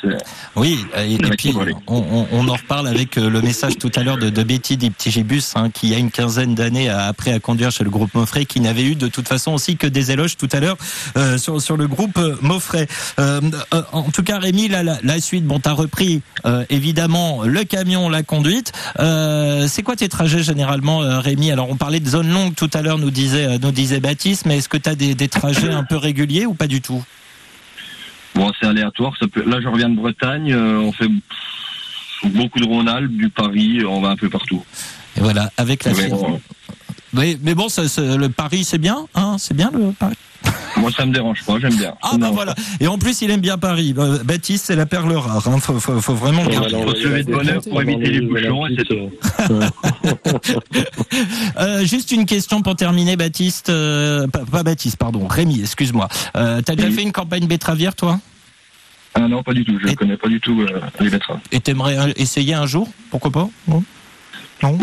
Oui, 0.58 0.78
et, 0.98 1.18
puis 1.38 1.54
on, 1.88 2.48
en 2.50 2.54
reparle 2.54 2.86
avec 2.86 3.18
euh, 3.18 3.30
le 3.30 3.42
message 3.42 3.78
tout 3.78 3.92
à 3.96 4.04
l'heure 4.04 4.18
de, 4.18 4.30
de 4.30 4.44
Betty 4.44 4.76
des 4.76 4.90
petits 4.90 5.10
Gibus, 5.10 5.54
hein, 5.56 5.70
qui 5.70 5.96
a 5.96 5.98
une 6.00 6.12
quinzaine 6.12 6.54
d'années 6.54 6.90
à- 6.90 7.06
après 7.06 7.32
à 7.32 7.40
conduire 7.40 7.72
chez 7.72 7.86
le 7.86 7.90
groupe 7.90 8.14
Moffret, 8.14 8.44
qui 8.44 8.60
n'avait 8.60 8.84
eu 8.84 8.96
de 8.96 9.08
toute 9.08 9.30
façon 9.30 9.54
aussi 9.54 9.78
que 9.78 9.88
des 9.88 10.12
éloges 10.12 10.36
tout 10.36 10.50
à 10.52 10.60
l'heure 10.60 10.76
euh, 11.16 11.38
sur, 11.38 11.62
sur 11.62 11.78
le 11.78 11.88
groupe 11.88 12.18
euh, 12.18 12.36
Moffret. 12.42 12.88
Euh, 13.20 13.40
euh, 13.74 13.82
en 13.94 14.04
tout 14.12 14.24
cas, 14.24 14.38
Rémi, 14.38 14.68
la, 14.68 14.84
la, 14.84 14.98
la 15.02 15.22
suite, 15.22 15.46
bon, 15.46 15.60
t'as 15.60 15.72
repris 15.72 16.22
euh, 16.46 16.66
évidemment 16.70 17.44
le 17.46 17.64
camion, 17.64 18.10
la 18.10 18.24
conduite. 18.24 18.74
Euh, 19.00 19.68
c'est 19.70 19.82
quoi 19.82 19.96
tes 19.96 20.10
trajets 20.10 20.44
généralement, 20.44 21.02
euh, 21.02 21.20
Rémi? 21.20 21.52
Alors, 21.52 21.70
on 21.70 21.78
parlait 21.78 22.02
de 22.02 22.10
zone 22.10 22.30
longue 22.30 22.54
tout 22.54 22.70
à 22.74 22.82
l'heure, 22.82 22.98
nous 22.98 23.12
disait 23.12 23.46
euh, 23.46 23.58
nous 23.62 23.72
disait 23.72 24.02
Baptiste, 24.02 24.46
mais 24.46 24.58
est-ce 24.58 24.68
que 24.68 24.76
t'as 24.78 24.96
des, 24.96 25.16
des 25.16 25.30
trajets 25.30 25.72
un 25.72 25.84
peu 25.86 25.96
réguliers 25.96 26.46
ou 26.46 26.54
pas 26.54 26.68
du 26.68 26.82
tout? 26.82 27.02
Bon, 28.36 28.52
c'est 28.60 28.68
aléatoire. 28.68 29.14
Ça 29.20 29.28
peut... 29.28 29.44
Là, 29.48 29.60
je 29.62 29.68
reviens 29.68 29.90
de 29.90 29.96
Bretagne. 29.96 30.52
euh, 30.54 30.80
on 30.80 30.92
fait 30.92 31.10
beaucoup 32.26 32.60
de 32.60 32.66
Rhône-Alpes, 32.66 33.12
du 33.12 33.30
Paris. 33.30 33.84
On 33.86 34.02
va 34.02 34.10
un 34.10 34.16
peu 34.16 34.30
partout. 34.30 34.64
Et 35.18 35.20
voilà, 35.20 35.52
avec 35.58 35.84
la 35.84 35.94
Mais 37.14 37.22
bon, 37.22 37.22
Oui, 37.22 37.38
mais 37.44 37.56
bon, 37.56 37.70
ça, 37.70 37.88
ça- 37.88 38.18
le 38.18 38.30
Paris, 38.30 38.64
c'est 38.64 38.78
bien, 38.78 39.06
hein 39.16 39.36
C'est 39.40 39.54
bien 39.56 39.72
le 39.74 39.92
Paris. 39.92 40.16
moi, 40.78 40.92
ça 40.92 41.06
me 41.06 41.14
dérange 41.14 41.44
pas. 41.46 41.60
J'aime 41.60 41.76
bien. 41.76 41.94
Ah 42.02 42.10
bah 42.14 42.18
dérange 42.18 42.36
voilà. 42.36 42.56
Et 42.80 42.88
en 42.88 42.98
plus, 42.98 43.22
il 43.22 43.30
aime 43.32 43.40
bien 43.42 43.58
Paris. 43.58 43.94
Euh, 43.98 44.24
Baptiste, 44.24 44.66
c'est 44.66 44.76
la 44.76 44.86
perle 44.86 45.14
rare. 45.14 45.48
Hein. 45.48 45.60
Faut, 45.60 45.80
faut, 45.80 46.02
faut 46.02 46.16
vraiment 46.16 46.44
voilà, 46.44 46.70
faut 46.70 46.96
se 46.96 47.08
lever 47.08 47.24
de 47.24 47.32
bonne 47.32 47.48
heure 47.50 47.62
pour 47.62 47.82
éviter 47.82 48.10
les 48.10 48.22
bouchons, 48.22 48.68
et 48.68 48.76
c'est 48.78 48.86
tout. 48.86 49.12
Euh, 51.60 51.86
juste 51.86 52.12
une 52.12 52.26
question 52.26 52.62
pour 52.62 52.76
terminer, 52.76 53.16
Baptiste. 53.16 53.70
Euh, 53.70 54.28
pas, 54.28 54.40
pas 54.40 54.64
Baptiste, 54.64 54.98
pardon. 54.98 55.28
Rémi, 55.28 55.62
excuse-moi. 55.62 56.08
Euh, 56.36 56.62
T'as 56.66 56.76
déjà 56.76 56.88
Oui. 56.90 56.96
fait 56.96 57.04
une 57.04 57.12
campagne 57.12 57.46
betteravière, 57.48 57.96
toi? 57.96 58.20
Ah 59.14 59.28
non, 59.28 59.44
pas 59.44 59.54
du 59.54 59.64
tout. 59.64 59.78
Je 59.82 59.90
Et- 59.90 59.96
connais 59.96 60.18
pas 60.18 60.28
du 60.28 60.40
tout 60.42 60.62
euh, 60.62 60.82
les 61.00 61.10
betteraves. 61.10 61.40
Et 61.52 61.60
t'aimerais 61.60 62.14
essayer 62.18 62.56
un 62.56 62.66
jour? 62.66 62.88
Pourquoi 63.12 63.32
pas? 63.32 63.48
Non? 63.68 63.84
Non? 64.64 64.78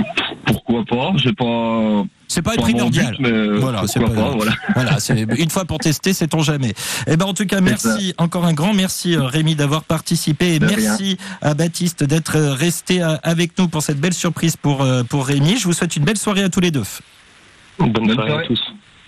Pourquoi 0.46 0.84
pas? 0.84 1.12
C'est 1.22 1.34
pas, 1.34 2.04
C'est 2.32 2.42
pas 2.42 2.54
primordial. 2.54 3.16
but, 3.16 3.20
mais 3.20 3.30
euh, 3.32 3.58
Voilà, 3.58 3.82
c'est 3.88 3.98
pas- 3.98 4.08
pas, 4.08 4.30
Voilà. 4.30 4.52
Voilà, 4.74 5.00
c'est 5.00 5.18
une 5.36 5.50
fois 5.50 5.64
pour 5.64 5.78
tester, 5.78 6.12
c'est 6.12 6.32
on 6.34 6.42
jamais. 6.42 6.74
Eh 7.08 7.16
ben 7.16 7.26
en 7.26 7.34
tout 7.34 7.44
cas, 7.44 7.60
merci 7.60 8.14
encore 8.18 8.44
un 8.46 8.52
grand 8.52 8.72
merci 8.72 9.16
euh, 9.16 9.24
Rémi 9.24 9.56
d'avoir 9.56 9.82
participé 9.82 10.54
et 10.54 10.58
De 10.60 10.66
merci 10.66 11.18
à 11.42 11.54
Baptiste 11.54 12.04
d'être 12.04 12.36
euh, 12.36 12.54
resté 12.54 13.02
avec 13.24 13.58
nous 13.58 13.66
pour 13.66 13.82
cette 13.82 13.98
belle 13.98 14.14
surprise 14.14 14.56
pour 14.56 14.86
pour 15.08 15.26
Rémi. 15.26 15.56
Je 15.58 15.64
vous 15.64 15.72
souhaite 15.72 15.96
une 15.96 16.04
belle 16.04 16.18
soirée 16.18 16.44
à 16.44 16.48
tous 16.48 16.60
les 16.60 16.70
deux. 16.70 16.84
bonne, 17.78 17.92
Bonne 17.92 18.14
soirée 18.14 18.28
soirée. 18.30 18.44
à 18.44 18.46
tous 18.46 18.60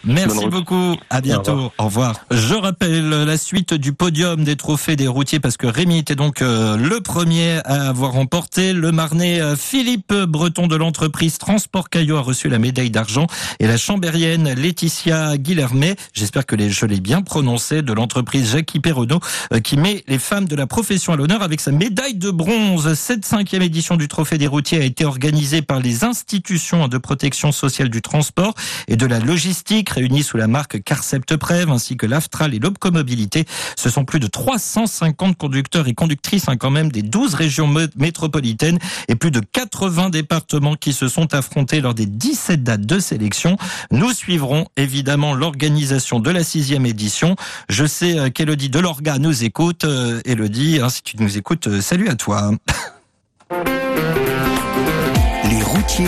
Merci 0.04 0.46
beaucoup. 0.48 0.96
À 1.10 1.20
bientôt. 1.20 1.72
Au 1.78 1.84
revoir. 1.84 2.16
Je 2.30 2.54
rappelle 2.54 3.08
la 3.08 3.36
suite 3.36 3.74
du 3.74 3.92
podium 3.92 4.42
des 4.44 4.56
trophées 4.56 4.96
des 4.96 5.06
routiers 5.06 5.38
parce 5.40 5.56
que 5.56 5.66
Rémi 5.66 5.98
était 5.98 6.14
donc 6.16 6.42
euh, 6.42 6.76
le 6.76 7.00
premier 7.00 7.58
à 7.64 7.88
avoir 7.88 8.12
remporté. 8.12 8.72
Le 8.72 8.90
Marnais 8.92 9.40
euh, 9.40 9.54
Philippe 9.56 10.12
Breton 10.12 10.66
de 10.66 10.74
l'entreprise 10.76 11.38
Transport 11.38 11.88
Caillot 11.88 12.16
a 12.16 12.20
reçu 12.20 12.48
la 12.48 12.58
médaille 12.58 12.90
d'argent 12.90 13.26
et 13.60 13.66
la 13.66 13.76
chambérienne 13.76 14.52
Laetitia 14.54 15.36
Guillermet, 15.38 15.94
j'espère 16.14 16.46
que 16.46 16.56
les- 16.56 16.70
je 16.70 16.84
l'ai 16.86 17.00
bien 17.00 17.22
prononcé, 17.22 17.82
de 17.82 17.92
l'entreprise 17.92 18.52
Jackie 18.52 18.80
Perronneau 18.80 19.20
euh, 19.52 19.60
qui 19.60 19.76
met 19.76 20.02
les 20.08 20.18
femmes 20.18 20.46
de 20.46 20.56
la 20.56 20.66
profession 20.66 21.12
à 21.12 21.16
l'honneur 21.16 21.42
avec 21.42 21.60
sa 21.60 21.70
médaille 21.70 22.14
de 22.16 22.30
bronze. 22.30 22.94
Cette 22.94 23.24
cinquième 23.24 23.62
édition 23.62 23.96
du 23.96 24.08
trophée 24.08 24.38
des 24.38 24.46
routiers 24.48 24.78
a 24.80 24.84
été 24.84 25.04
organisée 25.04 25.62
par 25.62 25.78
les 25.80 26.02
institutions 26.04 26.88
de 26.88 26.98
protection 26.98 27.52
sociale 27.52 27.88
du 27.88 28.02
transport 28.02 28.54
et 28.88 28.96
de 28.96 29.06
la 29.06 29.18
logistique 29.20 29.90
réunis 29.92 30.22
sous 30.22 30.36
la 30.36 30.46
marque 30.46 30.82
Carcept 30.82 31.36
Prev 31.36 31.70
ainsi 31.70 31.96
que 31.96 32.06
l'Aftral 32.06 32.54
et 32.54 32.58
l'Obcomobilité. 32.58 33.44
Ce 33.76 33.90
sont 33.90 34.04
plus 34.04 34.20
de 34.20 34.26
350 34.26 35.36
conducteurs 35.36 35.88
et 35.88 35.94
conductrices 35.94 36.48
hein, 36.48 36.56
quand 36.56 36.70
même 36.70 36.90
des 36.90 37.02
12 37.02 37.34
régions 37.34 37.68
métropolitaines 37.96 38.78
et 39.08 39.14
plus 39.14 39.30
de 39.30 39.40
80 39.40 40.10
départements 40.10 40.74
qui 40.74 40.92
se 40.92 41.08
sont 41.08 41.34
affrontés 41.34 41.80
lors 41.80 41.94
des 41.94 42.06
17 42.06 42.62
dates 42.62 42.86
de 42.86 42.98
sélection. 42.98 43.56
Nous 43.90 44.12
suivrons 44.12 44.66
évidemment 44.76 45.34
l'organisation 45.34 46.20
de 46.20 46.30
la 46.30 46.44
sixième 46.44 46.86
édition. 46.86 47.36
Je 47.68 47.84
sais 47.84 48.18
euh, 48.18 48.30
qu'Elodie 48.30 48.70
Delorga 48.70 49.18
nous 49.18 49.44
écoute. 49.44 49.84
Euh, 49.84 50.20
Elodie, 50.24 50.80
hein, 50.82 50.88
si 50.88 51.02
tu 51.02 51.16
nous 51.18 51.36
écoutes, 51.38 51.66
euh, 51.66 51.80
salut 51.80 52.08
à 52.08 52.14
toi. 52.14 52.52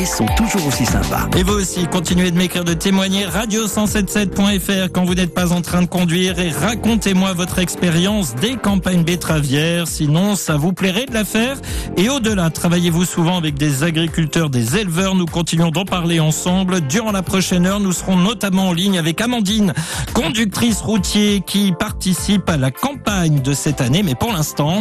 Sont 0.07 0.27
toujours 0.37 0.67
aussi 0.69 0.87
sympas. 0.87 1.29
Et 1.37 1.43
vous 1.43 1.55
aussi, 1.55 1.87
continuez 1.87 2.31
de 2.31 2.39
m'écrire, 2.39 2.65
de 2.65 2.75
témoigner. 2.75 3.27
Radio177.fr 3.27 4.91
quand 4.93 5.05
vous 5.05 5.15
n'êtes 5.15 5.35
pas 5.35 5.53
en 5.53 5.63
train 5.63 5.83
de 5.83 5.87
conduire 5.87 6.39
et 6.39 6.51
racontez-moi 6.51 7.33
votre 7.33 7.59
expérience 7.59 8.35
des 8.37 8.55
campagnes 8.57 9.03
betteravières. 9.03 9.89
Sinon, 9.89 10.37
ça 10.37 10.57
vous 10.57 10.73
plairait 10.73 11.07
de 11.07 11.13
la 11.13 11.25
faire. 11.25 11.57
Et 11.97 12.09
au-delà, 12.09 12.51
travaillez-vous 12.51 13.05
souvent 13.05 13.37
avec 13.37 13.55
des 13.57 13.83
agriculteurs, 13.83 14.49
des 14.49 14.79
éleveurs. 14.79 15.17
Nous 15.17 15.27
continuons 15.27 15.71
d'en 15.71 15.85
parler 15.85 16.21
ensemble. 16.21 16.81
Durant 16.83 17.13
la 17.13 17.23
prochaine 17.23 17.67
heure, 17.67 17.81
nous 17.81 17.93
serons 17.93 18.17
notamment 18.17 18.69
en 18.69 18.73
ligne 18.73 18.99
avec 18.99 19.21
Amandine, 19.21 19.75
conductrice 20.15 20.81
routier 20.81 21.43
qui 21.45 21.73
participe 21.73 22.49
à 22.49 22.57
la 22.57 22.71
campagne 22.71 23.43
de 23.43 23.53
cette 23.53 23.81
année. 23.81 24.03
Mais 24.03 24.15
pour 24.15 24.33
l'instant... 24.33 24.79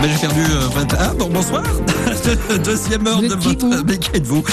Ben, 0.00 0.08
j'ai 0.08 0.18
perdu. 0.18 0.40
Euh, 0.40 0.84
ah 0.98 1.12
bon, 1.18 1.28
bonsoir. 1.28 1.62
Deuxième 2.64 3.06
heure 3.06 3.22
de 3.22 3.34
votre. 3.34 3.84
Mais 3.86 3.98
qui 3.98 4.10
êtes-vous 4.14 4.44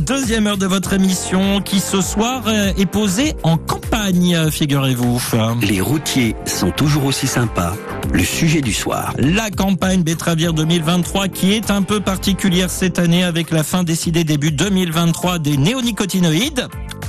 Deuxième 0.00 0.46
heure 0.46 0.56
de 0.56 0.66
votre 0.66 0.92
émission 0.92 1.60
qui 1.60 1.80
ce 1.80 2.00
soir 2.00 2.44
euh, 2.46 2.72
est 2.76 2.86
posée 2.86 3.34
en 3.42 3.56
campagne, 3.56 4.50
figurez-vous. 4.50 5.20
Les 5.62 5.80
routiers 5.80 6.34
sont 6.46 6.70
toujours 6.70 7.04
aussi 7.04 7.26
sympas. 7.26 7.74
Le 8.12 8.24
sujet 8.24 8.60
du 8.60 8.72
soir. 8.72 9.14
La 9.18 9.50
campagne 9.50 10.02
betteravière 10.02 10.52
2023 10.52 11.28
qui 11.28 11.52
est 11.52 11.70
un 11.70 11.82
peu 11.82 12.00
particulière 12.00 12.70
cette 12.70 12.98
année 12.98 13.24
avec 13.24 13.50
la 13.50 13.62
fin 13.62 13.82
décidée 13.82 14.24
début 14.24 14.52
2023 14.52 15.38
des 15.38 15.56
néonicotinoïdes. 15.56 16.68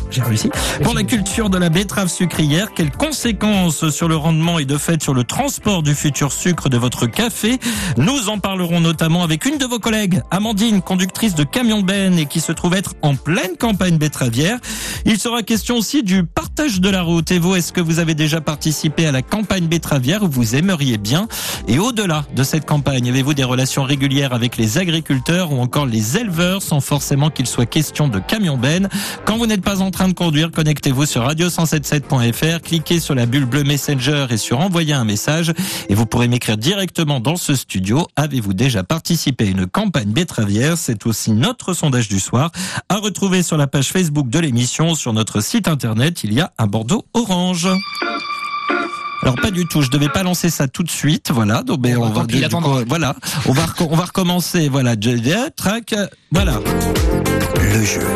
J'ai 0.10 0.22
réussi. 0.22 0.50
Pour 0.84 0.94
la 0.94 1.04
culture 1.04 1.50
de 1.50 1.58
la 1.58 1.70
betterave 1.70 2.08
sucrière, 2.08 2.74
quelles 2.74 2.92
conséquences 2.92 3.90
sur 3.90 4.08
le 4.08 4.16
rendement 4.16 4.58
et 4.58 4.66
de 4.66 4.78
fait 4.78 5.02
sur 5.04 5.14
le 5.14 5.24
transport 5.24 5.84
du 5.84 5.94
futur 5.96 6.32
sucre 6.32 6.70
de 6.70 6.78
votre 6.78 7.08
café? 7.08 7.60
Nous 7.98 8.30
en 8.30 8.40
parlerons 8.40 8.80
notamment 8.80 9.24
avec 9.24 9.46
une 9.46 9.58
de 9.58 9.66
vos 9.66 9.80
collègues, 9.80 9.97
Amandine, 10.32 10.82
conductrice 10.82 11.34
de 11.34 11.44
camion 11.44 11.82
Ben 11.82 12.18
et 12.20 12.26
qui 12.28 12.40
se 12.40 12.52
trouve 12.52 12.76
être 12.76 12.94
en 13.02 13.16
pleine 13.16 13.58
campagne 13.58 13.98
betteravière. 13.98 14.60
Il 15.06 15.20
sera 15.20 15.42
question 15.42 15.78
aussi 15.78 16.04
du 16.04 16.24
partage 16.24 16.80
de 16.80 16.90
la 16.90 17.02
route. 17.02 17.32
Et 17.32 17.40
vous, 17.40 17.56
est-ce 17.56 17.74
que 17.74 17.82
vous 17.82 17.98
avez 17.98 18.14
déjà 18.14 18.40
participé 18.40 19.08
à 19.08 19.12
la 19.12 19.24
campagne 19.24 19.68
betteravière 19.68 20.24
ou 20.24 20.28
vous 20.28 20.56
aimeriez 20.56 20.98
bien 20.98 21.28
Et 21.68 21.80
au-delà 21.80 22.26
de 22.36 22.44
cette 22.44 22.66
campagne, 22.66 23.10
avez-vous 23.10 23.34
des 23.34 23.44
relations 23.44 23.84
régulières 23.84 24.34
avec 24.34 24.58
les 24.58 24.78
agriculteurs 24.78 25.52
ou 25.52 25.60
encore 25.60 25.88
les 25.88 26.18
éleveurs 26.18 26.62
sans 26.62 26.80
forcément 26.80 27.32
qu'il 27.32 27.48
soit 27.48 27.66
question 27.66 28.08
de 28.08 28.20
camion 28.20 28.58
Ben 28.58 28.90
Quand 29.26 29.38
vous 29.38 29.48
n'êtes 29.48 29.64
pas 29.64 29.82
en 29.82 29.90
train 29.90 30.10
de 30.10 30.14
conduire, 30.14 30.52
connectez-vous 30.52 31.08
sur 31.08 31.28
radio177.fr, 31.28 32.62
cliquez 32.62 33.00
sur 33.00 33.16
la 33.16 33.26
bulle 33.26 33.46
bleue 33.46 33.64
Messenger 33.64 34.28
et 34.30 34.38
sur 34.38 34.60
envoyer 34.60 34.94
un 34.94 35.06
message 35.06 35.54
et 35.90 35.96
vous 35.96 36.06
pourrez 36.06 36.28
m'écrire 36.28 36.58
directement 36.58 37.20
dans 37.20 37.36
ce 37.36 37.56
studio. 37.56 38.08
Avez-vous 38.16 38.54
déjà 38.54 38.84
participé 38.84 39.46
à 39.46 39.50
une 39.50 39.66
campagne 39.66 39.87
betteravière 39.90 40.78
C'est 40.78 41.06
aussi 41.06 41.32
notre 41.32 41.74
sondage 41.74 42.08
du 42.08 42.20
soir 42.20 42.52
à 42.90 42.98
retrouver 42.98 43.44
sur 43.44 43.58
la 43.58 43.68
page 43.68 43.90
Facebook 43.90 44.30
de 44.30 44.40
l'émission. 44.40 44.96
Sur 44.96 45.14
notre 45.14 45.42
site 45.42 45.68
internet, 45.68 46.24
il 46.24 46.34
y 46.34 46.42
a 46.42 46.52
un 46.58 46.68
Bordeaux 46.68 47.06
orange. 47.14 47.68
Alors 49.24 49.36
pas 49.36 49.52
du 49.52 49.66
tout, 49.66 49.82
je 49.82 49.90
devais 49.90 50.10
pas 50.10 50.24
lancer 50.24 50.50
ça 50.50 50.68
tout 50.68 50.84
de 50.84 50.90
suite, 50.90 51.32
voilà. 51.32 51.64
Donc 51.64 51.82
ben, 51.82 51.98
on, 51.98 52.10
va, 52.10 52.26
voilà, 52.88 53.16
on 53.46 53.52
va 53.52 53.66
on 53.80 53.96
va 53.96 54.06
recommencer, 54.06 54.70
voilà. 54.70 54.96
Track, 55.56 55.96
voilà. 56.32 56.60
Le 57.56 57.84
jeu. 57.84 58.08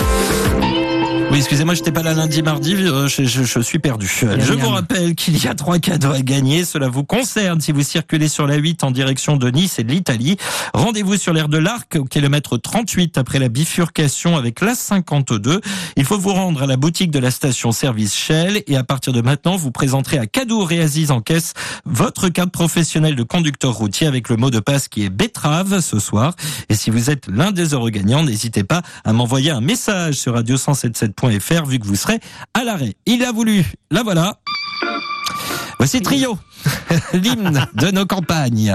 Oui, 1.32 1.38
excusez-moi, 1.38 1.76
j'étais 1.76 1.94
pas 1.94 2.04
là 2.04 2.14
lundi, 2.14 2.42
mardi, 2.42 2.76
euh, 2.76 3.08
je, 3.08 3.24
je, 3.24 3.44
je 3.44 3.60
suis 3.62 3.80
perdu. 3.80 4.06
Je 4.38 4.52
vous 4.52 4.68
rappelle 4.68 5.16
qu'il 5.16 5.42
y 5.42 5.48
a 5.48 5.56
trois 5.56 5.80
cadeaux 5.80 6.12
à 6.12 6.22
gagner. 6.22 6.66
Cela 6.66 6.90
vous 6.90 7.06
concerne 7.06 7.62
si 7.62 7.72
vous 7.72 7.84
circulez 7.84 8.28
sur 8.28 8.48
la 8.48 8.58
8 8.58 8.84
en 8.84 8.92
direction 8.92 9.38
de 9.38 9.50
Nice 9.50 9.80
et 9.80 9.86
de 9.86 9.92
l'Italie. 9.94 10.36
Rendez-vous 10.74 11.16
sur 11.16 11.32
l'aire 11.32 11.48
de 11.48 11.58
l'Arc 11.58 11.96
au 11.98 12.04
kilomètre 12.04 12.58
38 12.58 13.18
après 13.18 13.40
la 13.40 13.48
bifurcation 13.48 14.36
avec 14.36 14.60
la 14.60 14.76
52. 14.76 15.62
Il 15.96 16.04
faut 16.04 16.18
vous 16.18 16.34
rendre 16.34 16.64
à 16.64 16.66
la 16.66 16.76
boutique 16.76 17.12
de 17.12 17.20
la 17.20 17.32
station 17.32 17.72
service 17.72 18.14
Shell 18.14 18.64
et 18.68 18.76
à 18.76 18.84
partir 18.84 19.14
de 19.14 19.22
maintenant, 19.22 19.56
vous 19.56 19.72
présenterez 19.72 20.18
à 20.18 20.28
Cadeau 20.28 20.70
et 20.70 20.82
Aziz 20.82 21.12
en 21.12 21.22
caisse 21.22 21.54
votre 21.86 22.28
carte 22.28 22.52
professionnelle 22.52 23.16
de 23.16 23.24
conducteur 23.24 23.72
routier 23.72 24.06
avec 24.06 24.28
le 24.28 24.36
mot 24.36 24.50
de 24.50 24.60
passe 24.60 24.90
qui 24.90 25.06
est 25.06 25.10
betterave 25.10 25.80
ce 25.80 25.98
soir. 25.98 26.36
Et 26.68 26.76
si 26.76 26.90
vous 26.90 27.10
êtes 27.10 27.28
l'un 27.28 27.52
des 27.52 27.74
heureux 27.74 27.90
gagnants, 27.90 28.26
n'hésitez 28.26 28.66
pas 28.66 28.82
à 29.06 29.14
m'envoyer 29.14 29.52
un 29.52 29.62
message 29.62 30.16
sur 30.16 30.34
radio 30.34 30.58
177 30.58 31.21
fr 31.30 31.66
vu 31.66 31.80
que 31.80 31.86
vous 31.86 31.96
serez 31.96 32.20
à 32.54 32.64
l'arrêt. 32.64 32.96
Il 33.06 33.24
a 33.24 33.32
voulu, 33.32 33.66
la 33.92 34.04
voilà. 34.04 34.40
Voici 35.78 36.02
Trio, 36.02 36.38
l'hymne 37.14 37.68
de 37.76 37.92
nos 37.92 38.06
campagnes. 38.06 38.74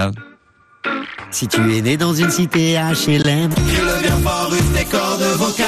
Si 1.31 1.47
tu 1.47 1.75
es 1.75 1.81
né 1.81 1.97
dans 1.97 2.13
une 2.13 2.31
cité 2.31 2.75
HLM, 2.75 3.51
une 3.51 4.73
des 4.73 4.85
cordes 4.85 5.21
vocales. 5.35 5.66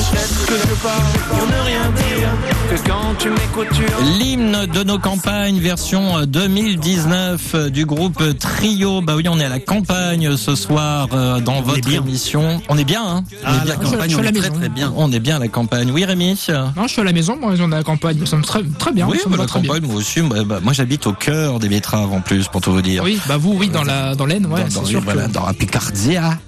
Peut-être 0.00 0.46
que 0.46 0.54
je 0.54 0.74
parle 0.82 1.12
pour 1.28 1.46
ne 1.46 1.62
rien 1.66 1.90
dire. 1.90 2.28
Que 2.70 2.88
quand 2.88 3.14
tu 3.18 3.28
m'écoutes, 3.28 3.68
tu 3.74 3.82
L'hymne 4.18 4.64
de 4.64 4.82
nos 4.82 4.98
campagnes, 4.98 5.58
version 5.58 6.24
2019 6.24 7.54
euh, 7.54 7.58
euh, 7.58 7.70
du 7.70 7.84
groupe 7.84 8.22
Trio. 8.38 9.02
Bah 9.02 9.12
oui, 9.14 9.24
on 9.28 9.38
est 9.38 9.44
à 9.44 9.50
la 9.50 9.58
campagne 9.58 10.38
ce 10.38 10.54
soir 10.54 11.08
euh, 11.12 11.40
dans 11.40 11.60
votre 11.60 11.92
émission. 11.92 12.62
On 12.70 12.78
est 12.78 12.84
bien, 12.84 13.02
hein 13.04 13.24
ah, 13.44 13.52
on 13.52 13.60
est 13.60 13.64
bien 13.64 13.74
la 13.74 13.76
campagne, 13.76 14.16
on 14.16 14.22
est 14.22 14.32
très, 14.32 14.50
très 14.50 14.68
bien. 14.70 14.92
On 14.96 15.12
est 15.12 15.20
bien 15.20 15.36
à 15.36 15.38
la 15.38 15.48
campagne. 15.48 15.90
Oui, 15.90 16.06
Rémi 16.06 16.34
Non, 16.48 16.86
je 16.86 16.88
suis 16.88 17.02
à 17.02 17.04
la 17.04 17.12
maison, 17.12 17.36
moi, 17.38 17.52
on 17.58 17.70
est 17.70 17.74
à 17.74 17.78
la 17.78 17.84
campagne. 17.84 18.16
Nous 18.18 18.26
sommes 18.26 18.44
très, 18.44 18.62
très 18.78 18.92
bien. 18.92 19.06
Oui, 19.06 19.18
bah, 19.26 19.36
la 19.38 19.46
campagne, 19.46 19.82
moi 19.82 19.96
aussi. 19.96 20.22
Bah, 20.22 20.44
bah, 20.46 20.60
moi, 20.62 20.72
j'habite 20.72 21.06
au 21.06 21.12
cœur 21.12 21.58
des 21.58 21.68
betteraves 21.68 22.12
en 22.12 22.22
plus, 22.22 22.48
pour 22.48 22.62
tout 22.62 22.72
vous 22.72 22.82
dire. 22.82 23.02
Oui, 23.04 23.20
bah 23.28 23.36
vous, 23.36 23.52
oui, 23.52 23.68
dans 23.68 23.84
la 23.84 24.14
dans 24.14 24.24
l'Aisne, 24.24 24.46
ouais, 24.46 24.70
sûr. 24.70 25.02
Voilà, 25.02 25.28
dans 25.28 25.44
la 25.44 25.52
Picardia. 25.52 26.38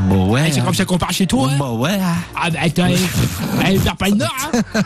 Bon 0.00 0.30
ouais. 0.30 0.50
C'est 0.52 0.64
comme 0.64 0.74
ça 0.74 0.84
qu'on 0.84 0.98
part 0.98 1.12
chez 1.12 1.26
toi. 1.26 1.48
Hein. 1.50 1.56
Bon 1.58 1.78
ouais. 1.78 1.98
Ah 2.34 2.50
bah 2.50 2.60
perd 3.84 3.96
pas 3.98 4.08
le 4.08 4.16
nord. 4.16 4.36
Hein. 4.52 4.82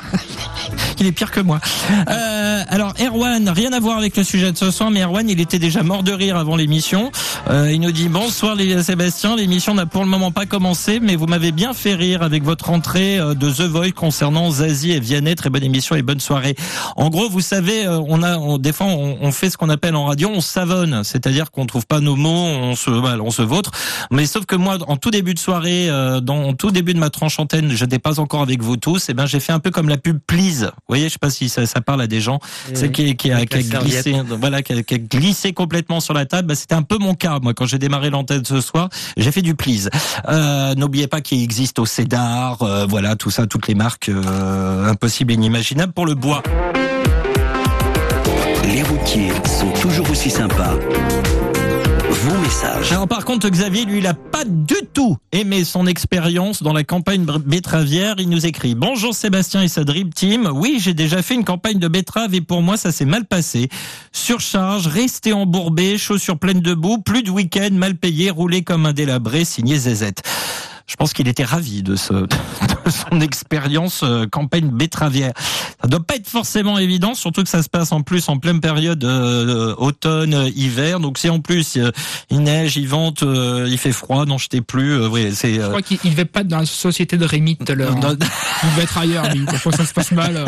il 0.98 1.06
est 1.06 1.12
pire 1.12 1.30
que 1.30 1.40
moi. 1.40 1.60
Euh, 2.08 2.62
alors 2.68 2.94
Erwan, 3.00 3.48
rien 3.48 3.72
à 3.72 3.80
voir 3.80 3.98
avec 3.98 4.16
le 4.16 4.24
sujet 4.24 4.52
de 4.52 4.56
ce 4.58 4.70
soir, 4.70 4.90
mais 4.90 5.02
Erwan, 5.02 5.28
il 5.28 5.40
était 5.40 5.58
déjà 5.58 5.82
mort 5.82 6.02
de 6.02 6.12
rire 6.12 6.36
avant 6.36 6.56
l'émission. 6.56 7.10
Euh, 7.48 7.72
il 7.72 7.80
nous 7.80 7.92
dit 7.92 8.08
bonsoir 8.08 8.54
les 8.54 8.82
Sébastien, 8.82 9.36
l'émission 9.36 9.74
n'a 9.74 9.86
pour 9.86 10.02
le 10.02 10.08
moment 10.08 10.30
pas 10.30 10.46
commencé, 10.46 11.00
mais 11.00 11.16
vous 11.16 11.26
m'avez 11.26 11.52
bien 11.52 11.72
fait 11.72 11.94
rire 11.94 12.22
avec 12.22 12.44
votre 12.44 12.70
entrée 12.70 13.18
euh, 13.18 13.34
de 13.34 13.50
The 13.50 13.62
Voice 13.62 13.92
concernant 13.92 14.50
Zazie 14.50 14.92
et 14.92 15.00
Vianney. 15.00 15.34
Très 15.34 15.50
bonne 15.50 15.64
émission 15.64 15.96
et 15.96 16.02
bonne 16.02 16.20
soirée. 16.20 16.54
En 16.96 17.08
gros, 17.08 17.28
vous 17.28 17.40
savez, 17.40 17.86
euh, 17.86 18.00
on 18.08 18.22
a, 18.22 18.36
on, 18.36 18.58
des 18.58 18.72
fois, 18.72 18.86
on, 18.86 19.18
on, 19.20 19.32
fait 19.32 19.50
ce 19.50 19.56
qu'on 19.56 19.70
appelle 19.70 19.96
en 19.96 20.04
radio, 20.04 20.30
on 20.32 20.40
savonne, 20.40 21.02
c'est-à-dire 21.02 21.50
qu'on 21.50 21.66
trouve 21.66 21.86
pas 21.86 22.00
nos 22.00 22.16
mots, 22.16 22.30
on 22.30 22.76
se, 22.76 22.90
on 22.90 23.30
se 23.30 23.42
vautre. 23.42 23.70
Mais 24.10 24.26
sauf 24.26 24.44
que 24.46 24.56
moi, 24.56 24.78
en 24.86 24.96
tout 25.00 25.10
début 25.10 25.34
de 25.34 25.38
soirée, 25.38 25.88
euh, 25.88 26.20
dans 26.20 26.52
tout 26.54 26.70
début 26.70 26.94
de 26.94 26.98
ma 26.98 27.10
tranche 27.10 27.38
antenne, 27.40 27.70
je 27.70 27.84
n'étais 27.84 27.98
pas 27.98 28.20
encore 28.20 28.42
avec 28.42 28.62
vous 28.62 28.76
tous. 28.76 29.08
Et 29.08 29.12
eh 29.12 29.14
ben, 29.14 29.26
j'ai 29.26 29.40
fait 29.40 29.52
un 29.52 29.58
peu 29.58 29.70
comme 29.70 29.88
la 29.88 29.98
pub 29.98 30.18
Please 30.26 30.70
voyez, 30.88 31.04
je 31.04 31.12
sais 31.14 31.18
pas 31.18 31.30
si 31.30 31.48
ça, 31.48 31.66
ça 31.66 31.80
parle 31.80 32.02
à 32.02 32.06
des 32.06 32.20
gens, 32.20 32.38
c'est 32.74 32.90
qui, 32.90 33.16
qui, 33.16 33.32
a, 33.32 33.46
qui 33.46 33.58
a 33.58 33.80
glissé, 33.80 34.14
voilà, 34.38 34.62
qui 34.62 34.72
a, 34.72 34.82
qui 34.82 34.94
a, 34.94 34.98
glissé 34.98 35.52
complètement 35.52 36.00
sur 36.00 36.14
la 36.14 36.26
table. 36.26 36.48
Bah, 36.48 36.54
C'était 36.54 36.74
un 36.74 36.82
peu 36.82 36.98
mon 36.98 37.14
cas, 37.14 37.38
moi, 37.40 37.54
quand 37.54 37.66
j'ai 37.66 37.78
démarré 37.78 38.10
l'antenne 38.10 38.44
ce 38.44 38.60
soir, 38.60 38.88
j'ai 39.16 39.32
fait 39.32 39.42
du 39.42 39.54
please. 39.54 39.88
Euh, 40.28 40.74
N'oubliez 40.74 41.06
pas 41.06 41.20
qu'il 41.20 41.42
existe 41.42 41.78
au 41.78 41.86
Cédar, 41.86 42.62
euh, 42.62 42.86
voilà, 42.86 43.16
tout 43.16 43.30
ça, 43.30 43.46
toutes 43.46 43.68
les 43.68 43.74
marques 43.74 44.08
euh, 44.08 44.86
impossibles 44.86 45.32
et 45.32 45.34
inimaginables 45.34 45.92
pour 45.92 46.06
le 46.06 46.14
bois. 46.14 46.42
Les 48.64 48.82
routiers 48.82 49.32
sont 49.46 49.70
toujours 49.80 50.10
aussi 50.10 50.30
sympas 50.30 50.78
Alors 52.90 53.06
par 53.06 53.24
contre, 53.24 53.48
Xavier, 53.48 53.84
lui, 53.84 53.98
il 53.98 54.06
a 54.06 54.14
pas 54.14 54.44
du 54.44 54.74
tout 54.92 55.16
aimé 55.32 55.64
son 55.64 55.86
expérience 55.86 56.62
dans 56.62 56.72
la 56.72 56.84
campagne 56.84 57.24
betteravière. 57.24 58.16
Il 58.18 58.28
nous 58.28 58.46
écrit 58.46 58.74
Bonjour 58.74 59.14
Sébastien 59.14 59.62
et 59.62 59.68
sa 59.68 59.84
Dream 59.84 60.12
Team. 60.12 60.50
Oui, 60.52 60.78
j'ai 60.80 60.94
déjà 60.94 61.22
fait 61.22 61.34
une 61.34 61.44
campagne 61.44 61.78
de 61.78 61.88
betterave 61.88 62.34
et 62.34 62.40
pour 62.40 62.62
moi, 62.62 62.76
ça 62.76 62.92
s'est 62.92 63.04
mal 63.04 63.24
passé. 63.26 63.68
Surcharge, 64.12 64.86
rester 64.86 65.32
embourbé, 65.32 65.98
chaussures 65.98 66.38
pleines 66.38 66.60
de 66.60 66.74
boue, 66.74 66.98
plus 66.98 67.22
de 67.22 67.30
week-end, 67.30 67.70
mal 67.72 67.94
payé, 67.94 68.30
roulé 68.30 68.62
comme 68.62 68.86
un 68.86 68.92
délabré, 68.92 69.44
signé 69.44 69.78
Zezette. 69.78 70.22
Je 70.90 70.96
pense 70.96 71.12
qu'il 71.12 71.28
était 71.28 71.44
ravi 71.44 71.84
de 71.84 71.94
ce, 71.94 72.26
son 72.88 73.20
expérience 73.20 74.00
euh, 74.02 74.26
campagne 74.26 74.70
betteravière. 74.70 75.32
Ça 75.80 75.86
doit 75.86 76.02
pas 76.02 76.16
être 76.16 76.26
forcément 76.26 76.78
évident, 76.78 77.14
surtout 77.14 77.44
que 77.44 77.48
ça 77.48 77.62
se 77.62 77.68
passe 77.68 77.92
en 77.92 78.02
plus 78.02 78.28
en 78.28 78.38
pleine 78.38 78.60
période 78.60 79.04
euh, 79.04 79.72
automne, 79.78 80.50
hiver. 80.56 80.98
Donc 80.98 81.18
si 81.18 81.30
en 81.30 81.38
plus 81.38 81.78
il 82.30 82.40
neige, 82.40 82.76
il 82.76 82.88
vente, 82.88 83.22
il 83.22 83.78
fait 83.78 83.92
froid, 83.92 84.26
non, 84.26 84.36
je 84.36 84.48
t'ai 84.48 84.62
plus. 84.62 85.06
oui, 85.06 85.30
c'est. 85.32 85.54
Je 85.54 85.68
crois 85.68 85.80
qu'il 85.80 85.98
ne 86.04 86.16
va 86.16 86.24
pas 86.24 86.42
dans 86.42 86.58
la 86.58 86.66
société 86.66 87.16
de 87.16 87.24
Rémi 87.24 87.56
tout 87.56 87.70
à 87.70 87.76
l'heure. 87.76 87.96
Hein. 87.96 88.16
il 88.64 88.70
va 88.70 88.82
être 88.82 88.98
ailleurs, 88.98 89.32
lui. 89.32 89.44
Parfois 89.44 89.72
ça 89.72 89.86
se 89.86 89.92
passe 89.92 90.10
mal. 90.10 90.44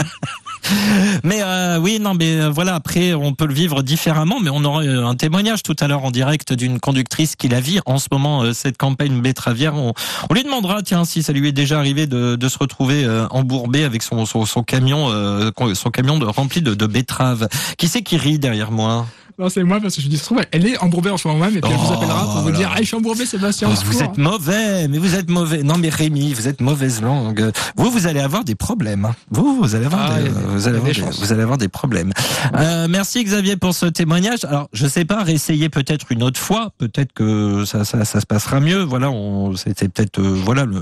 Mais 1.24 1.42
euh, 1.42 1.78
oui, 1.78 1.98
non, 2.00 2.14
mais 2.14 2.40
euh, 2.40 2.50
voilà. 2.50 2.74
Après, 2.74 3.14
on 3.14 3.34
peut 3.34 3.46
le 3.46 3.54
vivre 3.54 3.82
différemment, 3.82 4.40
mais 4.40 4.50
on 4.50 4.64
aura 4.64 4.82
un 4.82 5.14
témoignage 5.14 5.62
tout 5.62 5.76
à 5.80 5.88
l'heure 5.88 6.04
en 6.04 6.10
direct 6.10 6.52
d'une 6.52 6.78
conductrice 6.80 7.36
qui 7.36 7.48
la 7.48 7.60
vit 7.60 7.80
en 7.86 7.98
ce 7.98 8.08
moment 8.10 8.42
euh, 8.42 8.52
cette 8.52 8.78
campagne 8.78 9.20
betteravière. 9.20 9.74
On, 9.74 9.92
on, 10.32 10.34
lui 10.34 10.44
demandera, 10.44 10.82
tiens, 10.82 11.04
si 11.04 11.22
ça 11.22 11.32
lui 11.32 11.48
est 11.48 11.52
déjà 11.52 11.78
arrivé 11.78 12.06
de, 12.06 12.48
se 12.48 12.58
retrouver 12.58 13.06
embourbé 13.30 13.84
avec 13.84 14.02
son, 14.02 14.24
son, 14.24 14.46
son 14.46 14.62
camion, 14.62 15.10
son 15.74 15.90
camion 15.90 16.18
rempli 16.20 16.62
de, 16.62 16.74
de 16.74 16.86
betteraves. 16.86 17.48
Qui 17.76 17.86
c'est 17.86 18.02
qui 18.02 18.16
rit 18.16 18.38
derrière 18.38 18.70
moi? 18.70 19.06
Non, 19.42 19.48
c'est 19.48 19.64
moi 19.64 19.80
parce 19.80 19.96
que 19.96 20.02
je 20.02 20.06
dis, 20.06 20.20
trouve, 20.20 20.40
elle 20.52 20.66
est 20.68 20.78
embourbée 20.78 21.10
en 21.10 21.16
ce 21.16 21.26
moment 21.26 21.46
même 21.46 21.56
et 21.56 21.60
puis 21.60 21.68
elle 21.68 21.76
vous 21.76 21.88
oh 21.90 21.94
appellera 21.94 22.22
pour 22.26 22.42
vous 22.42 22.52
dire, 22.52 22.70
ah, 22.72 22.78
je 22.78 22.84
suis 22.84 22.94
embourbé, 22.94 23.26
Sébastien. 23.26 23.68
Vous 23.68 24.00
êtes 24.00 24.16
mauvais, 24.16 24.86
mais 24.86 24.98
vous 24.98 25.16
êtes 25.16 25.28
mauvais. 25.28 25.64
Non, 25.64 25.78
mais 25.78 25.88
Rémi, 25.88 26.32
vous 26.32 26.46
êtes 26.46 26.60
mauvaise 26.60 27.02
langue. 27.02 27.50
Vous, 27.74 27.90
vous 27.90 28.06
allez 28.06 28.20
avoir 28.20 28.44
des 28.44 28.54
problèmes. 28.54 29.12
Vous, 29.32 29.60
vous 29.60 29.74
allez 29.74 29.86
avoir, 29.86 30.12
ah, 30.12 30.22
des, 30.22 30.28
vous, 30.28 30.68
allez 30.68 30.76
avoir 30.76 30.92
des, 30.92 31.00
vous 31.00 31.32
allez 31.32 31.42
avoir 31.42 31.58
des 31.58 31.66
problèmes. 31.66 32.12
Euh, 32.54 32.86
merci 32.88 33.24
Xavier 33.24 33.56
pour 33.56 33.74
ce 33.74 33.86
témoignage. 33.86 34.44
Alors, 34.44 34.68
je 34.72 34.86
sais 34.86 35.04
pas, 35.04 35.24
réessayer 35.24 35.68
peut-être 35.68 36.12
une 36.12 36.22
autre 36.22 36.38
fois. 36.38 36.70
Peut-être 36.78 37.12
que 37.12 37.64
ça, 37.64 37.84
ça, 37.84 38.04
ça, 38.04 38.20
se 38.20 38.26
passera 38.26 38.60
mieux. 38.60 38.82
Voilà, 38.82 39.10
on, 39.10 39.56
c'était 39.56 39.88
peut-être, 39.88 40.20
euh, 40.20 40.40
voilà, 40.44 40.66
le, 40.66 40.80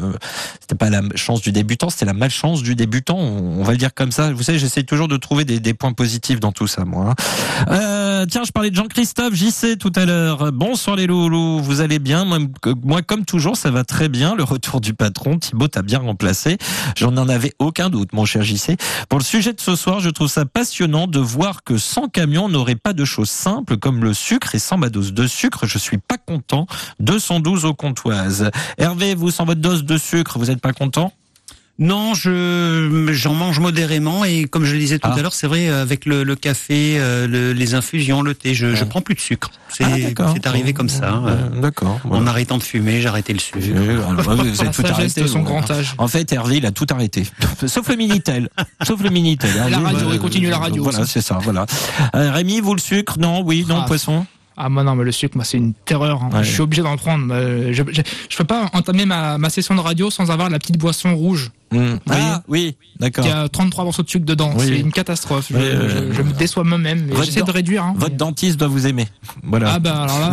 c'était 0.61 0.74
pas 0.74 0.90
la 0.90 1.00
chance 1.14 1.40
du 1.40 1.50
débutant, 1.50 1.88
c'était 1.88 2.04
la 2.04 2.12
malchance 2.12 2.62
du 2.62 2.74
débutant. 2.74 3.16
On, 3.16 3.62
va 3.62 3.72
le 3.72 3.78
dire 3.78 3.94
comme 3.94 4.12
ça. 4.12 4.34
Vous 4.34 4.42
savez, 4.42 4.58
j'essaie 4.58 4.82
toujours 4.82 5.08
de 5.08 5.16
trouver 5.16 5.46
des, 5.46 5.61
des, 5.61 5.72
points 5.72 5.94
positifs 5.94 6.40
dans 6.40 6.52
tout 6.52 6.66
ça, 6.66 6.84
moi. 6.84 7.14
Hein. 7.16 7.70
Euh, 7.70 8.26
tiens, 8.26 8.42
je 8.51 8.53
parlais 8.53 8.70
de 8.70 8.74
Jean-Christophe 8.74 9.32
JC 9.32 9.78
tout 9.78 9.92
à 9.94 10.05
l'heure. 10.07 10.51
Bonsoir 10.51 10.96
les 10.96 11.07
loulous, 11.07 11.61
vous 11.61 11.82
allez 11.82 12.01
bien? 12.01 12.24
Moi, 12.82 13.01
comme 13.01 13.24
toujours, 13.24 13.57
ça 13.57 13.70
va 13.70 13.84
très 13.84 14.09
bien. 14.09 14.34
Le 14.34 14.42
retour 14.42 14.80
du 14.80 14.92
patron, 14.92 15.38
Thibaut 15.38 15.68
t'a 15.68 15.82
bien 15.82 16.01
remplacé. 16.01 16.59
J'en 16.96 17.16
en 17.16 17.28
avais 17.28 17.53
aucun 17.61 17.90
doute, 17.90 18.12
mon 18.12 18.24
cher 18.24 18.42
JC. 18.42 18.76
Pour 19.09 19.20
le 19.20 19.24
sujet 19.24 19.53
de 19.53 19.61
ce 19.61 19.76
soir, 19.76 20.01
je 20.01 20.11
trouve 20.11 20.26
ça 20.26 20.46
passionnant 20.46 21.07
de 21.07 21.20
voir 21.20 21.62
que 21.62 21.78
sans 21.78 22.09
camion, 22.09 22.46
on 22.46 22.48
n'aurait 22.48 22.74
pas 22.74 22.92
de 22.92 23.05
choses 23.05 23.30
simples 23.30 23.76
comme 23.76 24.03
le 24.03 24.14
sucre 24.14 24.53
et 24.57 24.59
sans 24.59 24.78
ma 24.78 24.88
dose 24.88 25.12
de 25.12 25.28
sucre, 25.28 25.68
je 25.68 25.78
suis 25.78 25.98
pas 25.98 26.18
content. 26.18 26.66
212 26.98 27.66
au 27.66 27.74
comptoise. 27.74 28.51
Hervé, 28.78 29.14
vous, 29.14 29.30
sans 29.30 29.44
votre 29.44 29.61
dose 29.61 29.84
de 29.84 29.96
sucre, 29.96 30.40
vous 30.40 30.51
êtes 30.51 30.61
pas 30.61 30.72
content? 30.72 31.12
Non, 31.81 32.12
je 32.12 33.09
j'en 33.12 33.33
mange 33.33 33.59
modérément 33.59 34.22
et 34.26 34.45
comme 34.45 34.66
je 34.66 34.74
le 34.74 34.78
disais 34.78 34.99
tout 34.99 35.09
ah. 35.11 35.16
à 35.16 35.22
l'heure, 35.22 35.33
c'est 35.33 35.47
vrai 35.47 35.68
avec 35.68 36.05
le, 36.05 36.24
le 36.24 36.37
café, 36.37 36.97
euh, 36.99 37.55
les 37.55 37.74
infusions, 37.74 38.20
le 38.20 38.35
thé, 38.35 38.53
je, 38.53 38.74
je 38.74 38.85
prends 38.85 39.01
plus 39.01 39.14
de 39.14 39.20
sucre. 39.20 39.51
C'est 39.70 39.85
ah, 39.85 39.89
arrivé 40.45 40.74
comme 40.74 40.91
ça. 40.91 41.11
Hein. 41.11 41.51
D'accord. 41.61 41.99
En 42.11 42.26
arrêtant 42.26 42.59
de 42.59 42.62
fumer, 42.62 43.01
j'ai 43.01 43.09
arrêté 43.09 43.33
le 43.33 43.39
sucre. 43.39 43.59
vous 43.61 44.61
avez 44.61 44.70
tout 44.72 44.83
arrêté. 44.85 45.26
son 45.26 45.41
grand 45.41 45.70
âge. 45.70 45.95
En 45.97 46.07
fait, 46.07 46.31
Hervé, 46.33 46.59
il 46.59 46.66
a 46.66 46.70
tout 46.70 46.87
arrêté, 46.91 47.24
sauf 47.66 47.89
le 47.89 47.97
minitel, 47.97 48.51
sauf 48.83 49.03
le 49.03 49.09
minitel. 49.09 49.51
La 49.70 49.78
radio, 49.78 50.09
il 50.12 50.18
continue 50.18 50.51
la 50.51 50.59
radio. 50.59 50.83
Voilà, 50.83 51.07
c'est 51.07 51.22
ça. 51.22 51.39
Voilà. 51.43 51.64
Euh, 52.14 52.31
Rémi, 52.31 52.61
vous 52.61 52.74
le 52.74 52.81
sucre 52.81 53.18
Non, 53.18 53.43
oui, 53.43 53.64
non, 53.66 53.81
ah, 53.83 53.87
poisson? 53.87 54.26
Ah 54.62 54.68
moi 54.68 54.84
non, 54.84 54.94
mais 54.94 55.04
le 55.04 55.12
sucre, 55.12 55.36
moi 55.36 55.44
c'est 55.44 55.56
une 55.56 55.72
terreur. 55.72 56.22
Hein. 56.22 56.42
Je 56.42 56.50
suis 56.50 56.61
obligé 56.61 56.82
d'en 56.82 56.96
prendre. 56.98 57.34
Je, 57.72 57.82
je, 58.28 58.36
peux 58.36 58.44
pas 58.44 58.68
entamer 58.74 59.06
ma, 59.06 59.38
ma, 59.38 59.48
session 59.48 59.74
de 59.74 59.80
radio 59.80 60.11
sans 60.11 60.30
avoir 60.30 60.50
la 60.50 60.58
petite 60.58 60.76
boisson 60.76 61.14
rouge. 61.16 61.50
Mmh. 61.72 61.94
Ah 62.11 62.42
oui, 62.46 62.76
d'accord. 62.98 63.24
Il 63.24 63.28
y 63.28 63.32
a 63.32 63.48
33 63.48 63.84
morceaux 63.84 64.02
de 64.02 64.11
sucre 64.11 64.26
dedans. 64.26 64.52
C'est 64.58 64.78
une 64.78 64.92
catastrophe. 64.92 65.46
je, 65.50 66.22
me 66.22 66.32
déçois 66.32 66.64
moi-même. 66.64 67.08
J'essaie 67.22 67.42
de 67.42 67.50
réduire. 67.50 67.84
Hein, 67.84 67.94
votre 67.96 68.16
dentiste 68.16 68.58
doit 68.58 68.68
vous 68.68 68.86
aimer. 68.86 69.08
Voilà. 69.42 69.74
Ah 69.74 69.78
bah 69.78 70.02
alors 70.02 70.18
là, 70.20 70.30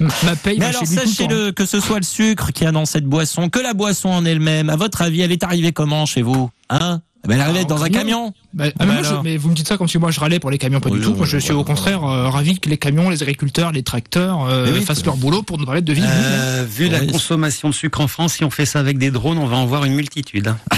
bah, 0.00 0.06
ma 0.22 0.36
paye. 0.36 0.58
Mais 0.58 0.66
alors 0.66 0.86
sachez-le, 0.86 1.50
que 1.52 1.66
ce 1.66 1.78
soit 1.80 1.98
le 1.98 2.04
sucre 2.04 2.52
qui 2.52 2.64
y 2.64 2.66
a 2.66 2.72
dans 2.72 2.86
cette 2.86 3.04
boisson, 3.04 3.50
que 3.50 3.58
la 3.58 3.74
boisson 3.74 4.08
en 4.08 4.24
elle-même. 4.24 4.70
À 4.70 4.76
votre 4.76 5.02
avis, 5.02 5.20
elle 5.20 5.32
est 5.32 5.44
arrivée 5.44 5.72
comment 5.72 6.06
chez 6.06 6.22
vous, 6.22 6.50
hein? 6.70 7.02
Elle 7.30 7.40
arrivée 7.40 7.60
ah, 7.62 7.64
dans 7.64 7.84
un 7.84 7.88
camion. 7.88 8.34
Bah, 8.52 8.64
ah, 8.78 8.84
mais, 8.84 9.02
mais, 9.22 9.36
vous 9.36 9.48
me 9.48 9.54
dites 9.54 9.68
ça 9.68 9.76
comme 9.76 9.88
si 9.88 9.98
moi 9.98 10.10
je 10.10 10.18
râlais 10.18 10.40
pour 10.40 10.50
les 10.50 10.58
camions, 10.58 10.80
pas 10.80 10.90
du 10.90 11.00
tout. 11.00 11.14
Moi 11.14 11.26
je 11.26 11.38
suis 11.38 11.52
au 11.52 11.64
contraire 11.64 12.04
euh, 12.04 12.28
ravi 12.28 12.58
que 12.58 12.68
les 12.68 12.78
camions, 12.78 13.10
les 13.10 13.22
agriculteurs, 13.22 13.70
les 13.72 13.82
tracteurs 13.82 14.46
euh, 14.48 14.80
fassent 14.80 15.04
leur 15.04 15.16
boulot 15.16 15.42
pour 15.42 15.58
nous 15.58 15.64
parler 15.64 15.82
de. 15.82 15.94
Euh, 15.96 16.66
vu 16.68 16.88
la 16.88 17.00
consommation 17.00 17.68
de 17.68 17.74
sucre 17.74 18.00
en 18.00 18.08
France, 18.08 18.34
si 18.34 18.44
on 18.44 18.50
fait 18.50 18.66
ça 18.66 18.80
avec 18.80 18.98
des 18.98 19.10
drones, 19.10 19.38
on 19.38 19.46
va 19.46 19.56
en 19.56 19.66
voir 19.66 19.84
une 19.84 19.94
multitude. 19.94 20.48
Hein. 20.48 20.58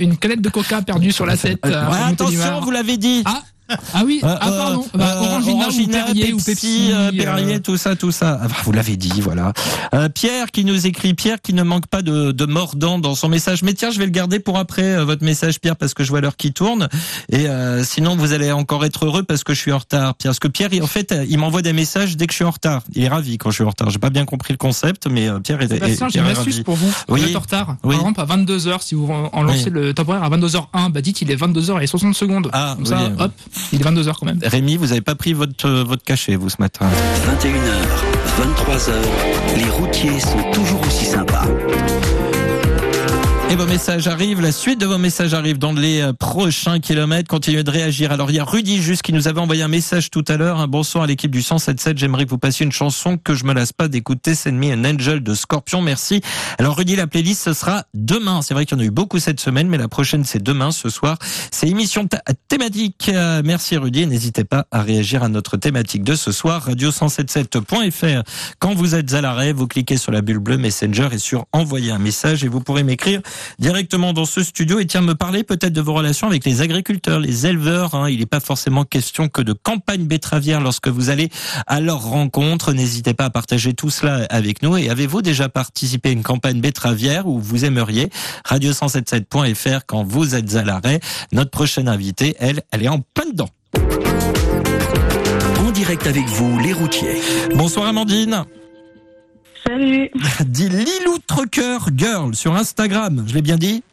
Une 0.00 0.16
canette 0.18 0.42
de 0.42 0.48
coca 0.48 0.82
perdue 0.82 1.12
sur 1.12 1.24
la 1.24 1.36
7. 1.36 1.64
attention, 1.64 2.60
vous 2.60 2.70
l'avez 2.70 2.96
dit. 2.96 3.22
Ah 3.24 3.42
ah 3.94 4.02
oui, 4.04 4.20
ah 4.22 4.38
pardon, 4.40 4.86
bah, 4.94 5.20
Orangina, 5.20 6.06
ou 6.32 6.40
Pepsi, 6.40 6.90
euh, 6.92 7.12
Perrier, 7.12 7.60
tout 7.60 7.76
ça, 7.76 7.96
tout 7.96 8.12
ça. 8.12 8.40
Ah, 8.42 8.46
vous 8.64 8.72
l'avez 8.72 8.96
dit, 8.96 9.20
voilà. 9.20 9.52
Euh, 9.94 10.08
Pierre 10.08 10.50
qui 10.50 10.64
nous 10.64 10.86
écrit, 10.86 11.14
Pierre 11.14 11.40
qui 11.40 11.54
ne 11.54 11.62
manque 11.62 11.86
pas 11.86 12.02
de, 12.02 12.32
de 12.32 12.46
mordant 12.46 12.98
dans 12.98 13.14
son 13.14 13.28
message. 13.28 13.62
Mais 13.62 13.74
tiens, 13.74 13.90
je 13.90 13.98
vais 13.98 14.04
le 14.04 14.10
garder 14.10 14.40
pour 14.40 14.58
après 14.58 14.82
euh, 14.82 15.04
votre 15.04 15.24
message, 15.24 15.60
Pierre, 15.60 15.76
parce 15.76 15.94
que 15.94 16.04
je 16.04 16.10
vois 16.10 16.20
l'heure 16.20 16.36
qui 16.36 16.52
tourne. 16.52 16.88
Et 17.30 17.48
euh, 17.48 17.84
sinon, 17.84 18.16
vous 18.16 18.32
allez 18.32 18.52
encore 18.52 18.84
être 18.84 19.06
heureux 19.06 19.22
parce 19.22 19.44
que 19.44 19.54
je 19.54 19.60
suis 19.60 19.72
en 19.72 19.78
retard, 19.78 20.14
Pierre. 20.14 20.30
Parce 20.30 20.38
que 20.38 20.48
Pierre, 20.48 20.70
en 20.82 20.86
fait, 20.86 21.14
il 21.28 21.38
m'envoie 21.38 21.62
des 21.62 21.72
messages 21.72 22.16
dès 22.16 22.26
que 22.26 22.32
je 22.32 22.36
suis 22.36 22.44
en 22.44 22.50
retard. 22.50 22.82
Il 22.94 23.02
est 23.02 23.08
ravi 23.08 23.38
quand 23.38 23.50
je 23.50 23.56
suis 23.56 23.64
en 23.64 23.70
retard. 23.70 23.90
J'ai 23.90 23.98
pas 23.98 24.10
bien 24.10 24.24
compris 24.24 24.52
le 24.52 24.58
concept, 24.58 25.06
mais 25.06 25.28
Pierre 25.42 25.62
est, 25.62 25.72
est, 25.72 26.10
J'ai 26.10 26.20
une 26.20 26.26
astuce 26.26 26.60
pour 26.60 26.76
vous. 26.76 26.92
Vous 27.08 27.22
êtes 27.22 27.36
en 27.36 27.40
retard. 27.40 27.76
Par 27.82 27.92
exemple, 27.92 28.20
à 28.20 28.24
22 28.24 28.58
h 28.58 28.82
si 28.82 28.94
vous 28.94 29.10
en 29.10 29.42
lancez 29.42 29.70
le 29.70 29.94
temporaire 29.94 30.22
à 30.22 30.30
22h1, 30.30 30.90
bah 30.90 31.00
dites 31.00 31.22
il 31.22 31.30
est 31.30 31.36
22h 31.36 31.82
et 31.82 31.86
60 31.86 32.14
secondes. 32.14 32.50
Ah, 32.52 32.74
Comme 32.76 32.86
ça, 32.86 33.10
hop, 33.18 33.32
il 33.72 33.80
est 33.80 33.84
22h 33.84 34.14
quand 34.18 34.26
même. 34.26 34.40
Rémi, 34.42 34.76
vous 34.76 34.88
n'avez 34.88 35.00
pas 35.00 35.14
pris 35.14 35.32
votre, 35.32 35.66
euh, 35.66 35.84
votre 35.84 36.04
cachet, 36.04 36.36
vous, 36.36 36.48
ce 36.48 36.56
matin 36.58 36.86
21h, 37.26 37.54
23h, 38.40 38.92
les 39.56 39.70
routiers 39.70 40.20
sont 40.20 40.50
toujours 40.52 40.80
aussi 40.86 41.04
sympas. 41.04 41.44
Et 43.50 43.56
vos 43.56 43.66
messages 43.66 44.06
arrivent, 44.06 44.40
la 44.40 44.52
suite 44.52 44.80
de 44.80 44.86
vos 44.86 44.96
messages 44.96 45.34
arrive 45.34 45.58
dans 45.58 45.72
les 45.72 46.02
euh, 46.02 46.12
prochains 46.12 46.78
kilomètres. 46.78 47.28
Continuez 47.28 47.64
de 47.64 47.70
réagir. 47.70 48.12
Alors 48.12 48.30
il 48.30 48.36
y 48.36 48.38
a 48.38 48.44
Rudy 48.44 48.80
juste 48.80 49.02
qui 49.02 49.12
nous 49.12 49.26
avait 49.26 49.40
envoyé 49.40 49.64
un 49.64 49.68
message 49.68 50.08
tout 50.08 50.24
à 50.28 50.36
l'heure. 50.36 50.60
Un 50.60 50.68
bonsoir 50.68 51.02
à 51.02 51.06
l'équipe 51.08 51.32
du 51.32 51.42
177. 51.42 51.98
J'aimerais 51.98 52.26
que 52.26 52.30
vous 52.30 52.38
passiez 52.38 52.64
une 52.64 52.70
chanson 52.70 53.18
que 53.18 53.34
je 53.34 53.44
me 53.44 53.52
lasse 53.52 53.72
pas 53.72 53.88
d'écouter. 53.88 54.36
Send 54.36 54.52
Me 54.52 54.72
an 54.72 54.84
Angel 54.84 55.20
de 55.20 55.34
Scorpion. 55.34 55.82
Merci. 55.82 56.20
Alors 56.58 56.76
Rudy, 56.76 56.94
la 56.94 57.08
playlist 57.08 57.42
ce 57.42 57.52
sera 57.52 57.82
demain. 57.92 58.40
C'est 58.42 58.54
vrai 58.54 58.66
qu'il 58.66 58.78
y 58.78 58.80
en 58.80 58.84
a 58.84 58.86
eu 58.86 58.92
beaucoup 58.92 59.18
cette 59.18 59.40
semaine, 59.40 59.66
mais 59.66 59.78
la 59.78 59.88
prochaine 59.88 60.24
c'est 60.24 60.40
demain 60.40 60.70
ce 60.70 60.88
soir. 60.88 61.18
C'est 61.50 61.66
émission 61.66 62.06
thématique. 62.46 63.10
Euh, 63.12 63.42
merci 63.44 63.76
Rudy. 63.76 64.06
N'hésitez 64.06 64.44
pas 64.44 64.68
à 64.70 64.80
réagir 64.80 65.24
à 65.24 65.28
notre 65.28 65.56
thématique 65.56 66.04
de 66.04 66.14
ce 66.14 66.30
soir. 66.30 66.68
Radio177.fr. 66.70 68.22
Quand 68.60 68.74
vous 68.74 68.94
êtes 68.94 69.12
à 69.12 69.20
l'arrêt, 69.20 69.52
vous 69.52 69.66
cliquez 69.66 69.96
sur 69.96 70.12
la 70.12 70.22
bulle 70.22 70.38
bleue 70.38 70.56
Messenger 70.56 71.08
et 71.10 71.18
sur 71.18 71.46
envoyer 71.52 71.90
un 71.90 71.98
message 71.98 72.44
et 72.44 72.48
vous 72.48 72.60
pourrez 72.60 72.84
m'écrire 72.84 73.20
directement 73.58 74.12
dans 74.12 74.24
ce 74.24 74.42
studio 74.42 74.78
et 74.78 74.86
tiens 74.86 75.02
me 75.02 75.14
parler 75.14 75.44
peut-être 75.44 75.72
de 75.72 75.80
vos 75.80 75.94
relations 75.94 76.26
avec 76.26 76.44
les 76.44 76.62
agriculteurs, 76.62 77.20
les 77.20 77.46
éleveurs. 77.46 77.94
Hein. 77.94 78.08
Il 78.10 78.20
n'est 78.20 78.26
pas 78.26 78.40
forcément 78.40 78.84
question 78.84 79.28
que 79.28 79.42
de 79.42 79.52
campagne 79.52 80.04
betteravière 80.04 80.60
lorsque 80.60 80.88
vous 80.88 81.10
allez 81.10 81.30
à 81.66 81.80
leur 81.80 82.02
rencontre. 82.02 82.72
N'hésitez 82.72 83.14
pas 83.14 83.26
à 83.26 83.30
partager 83.30 83.74
tout 83.74 83.90
cela 83.90 84.26
avec 84.30 84.62
nous. 84.62 84.76
Et 84.76 84.88
avez-vous 84.88 85.22
déjà 85.22 85.48
participé 85.48 86.10
à 86.10 86.12
une 86.12 86.22
campagne 86.22 86.60
betteravière 86.60 87.26
où 87.26 87.38
vous 87.38 87.64
aimeriez? 87.64 88.10
Radio177.fr 88.48 89.80
quand 89.86 90.04
vous 90.04 90.34
êtes 90.34 90.54
à 90.54 90.64
l'arrêt. 90.64 91.00
Notre 91.32 91.50
prochaine 91.50 91.88
invitée, 91.88 92.36
elle, 92.38 92.62
elle 92.70 92.82
est 92.82 92.88
en 92.88 93.00
plein 93.14 93.26
dedans. 93.30 93.48
En 95.58 95.70
direct 95.70 96.06
avec 96.06 96.26
vous, 96.26 96.58
les 96.58 96.72
routiers. 96.72 97.20
Bonsoir 97.54 97.86
Amandine. 97.86 98.44
Salut. 99.70 100.10
Dis 100.46 100.68
Lilou 100.68 101.18
Trucker 101.28 101.78
Girl 101.96 102.34
sur 102.34 102.56
Instagram. 102.56 103.24
Je 103.28 103.34
l'ai 103.34 103.42
bien 103.42 103.56
dit 103.56 103.84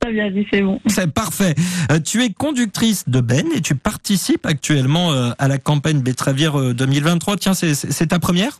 Très 0.00 0.10
bien 0.10 0.30
dit, 0.30 0.46
c'est 0.50 0.62
bon. 0.62 0.80
C'est 0.86 1.12
parfait. 1.12 1.54
Euh, 1.92 2.00
tu 2.00 2.22
es 2.22 2.30
conductrice 2.30 3.06
de 3.06 3.20
Ben 3.20 3.46
et 3.54 3.60
tu 3.60 3.74
participes 3.74 4.46
actuellement 4.46 5.12
euh, 5.12 5.32
à 5.38 5.48
la 5.48 5.58
campagne 5.58 6.00
Betravière 6.00 6.58
2023. 6.72 7.34
Euh, 7.34 7.36
Tiens, 7.36 7.52
c'est 7.52 8.06
ta 8.06 8.18
première? 8.18 8.58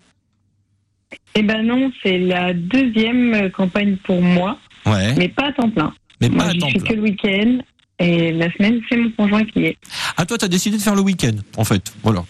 Eh 1.35 1.43
ben 1.43 1.62
non, 1.62 1.91
c'est 2.03 2.18
la 2.18 2.53
deuxième 2.53 3.51
campagne 3.53 3.97
pour 4.05 4.21
moi. 4.21 4.59
Ouais. 4.85 5.14
Mais 5.16 5.29
pas 5.29 5.47
à 5.47 5.53
temps 5.53 5.71
plein. 5.71 5.95
Mais 6.21 6.29
pas 6.29 6.49
à 6.49 6.53
temps 6.53 6.68
plein. 6.68 6.83
que 6.83 6.93
le 6.93 7.01
week-end. 7.01 7.59
Et 7.99 8.33
la 8.33 8.53
semaine, 8.53 8.81
c'est 8.89 8.97
mon 8.97 9.11
conjoint 9.12 9.45
qui 9.45 9.64
est. 9.64 9.79
Ah, 10.18 10.27
toi, 10.27 10.37
tu 10.37 10.45
as 10.45 10.49
décidé 10.49 10.77
de 10.77 10.83
faire 10.83 10.95
le 10.95 11.03
week-end, 11.03 11.37
en 11.57 11.64
fait. 11.64 11.95
Voilà. 12.03 12.25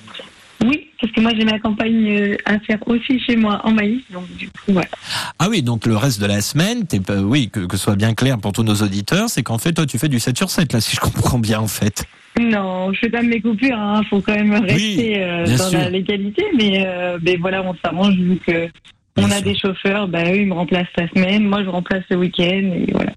Parce 1.01 1.13
que 1.13 1.21
moi 1.21 1.33
j'ai 1.37 1.45
ma 1.45 1.59
campagne 1.59 2.11
euh, 2.11 2.37
à 2.45 2.59
faire 2.61 2.79
aussi 2.87 3.19
chez 3.21 3.37
moi 3.37 3.61
en 3.65 3.71
maïs, 3.73 4.03
donc 4.13 4.25
du 4.37 4.49
coup 4.49 4.73
voilà. 4.73 4.89
Ah 5.39 5.47
oui, 5.49 5.63
donc 5.63 5.87
le 5.87 5.97
reste 5.97 6.21
de 6.21 6.27
la 6.27 6.41
semaine, 6.41 6.85
oui, 7.23 7.49
que, 7.49 7.61
que 7.61 7.77
ce 7.77 7.85
soit 7.85 7.97
bien 7.97 8.15
clair 8.15 8.39
pour 8.39 8.53
tous 8.53 8.63
nos 8.63 8.75
auditeurs, 8.75 9.29
c'est 9.29 9.43
qu'en 9.43 9.59
fait 9.59 9.73
toi 9.73 9.87
tu 9.87 9.99
fais 9.99 10.09
du 10.09 10.21
7 10.21 10.37
sur 10.37 10.51
7 10.51 10.73
là, 10.73 10.81
si 10.81 10.97
je 10.97 11.01
comprends 11.01 11.39
bien 11.39 11.61
en 11.61 11.69
fait. 11.69 12.05
Non, 12.39 12.93
je 12.93 13.01
fais 13.01 13.11
pas 13.11 13.23
mes 13.23 13.41
coupures, 13.41 13.77
hein. 13.79 14.03
faut 14.09 14.21
quand 14.21 14.35
même 14.35 14.53
rester 14.53 15.23
euh, 15.23 15.45
dans 15.57 15.73
la 15.73 15.91
légalité, 15.91 16.45
mais, 16.57 16.85
euh, 16.87 17.19
mais 17.23 17.37
voilà, 17.37 17.63
on 17.63 17.75
s'arrange 17.85 18.15
vu 18.15 18.39
que 18.47 18.69
On 19.17 19.31
a 19.31 19.41
des 19.41 19.57
chauffeurs, 19.57 20.09
bah, 20.09 20.25
eux, 20.25 20.37
ils 20.37 20.47
me 20.47 20.55
remplacent 20.55 20.87
la 20.97 21.09
semaine, 21.09 21.45
moi 21.45 21.63
je 21.65 21.69
remplace 21.69 22.05
le 22.11 22.17
week-end, 22.17 22.45
et 22.45 22.87
voilà. 22.93 23.13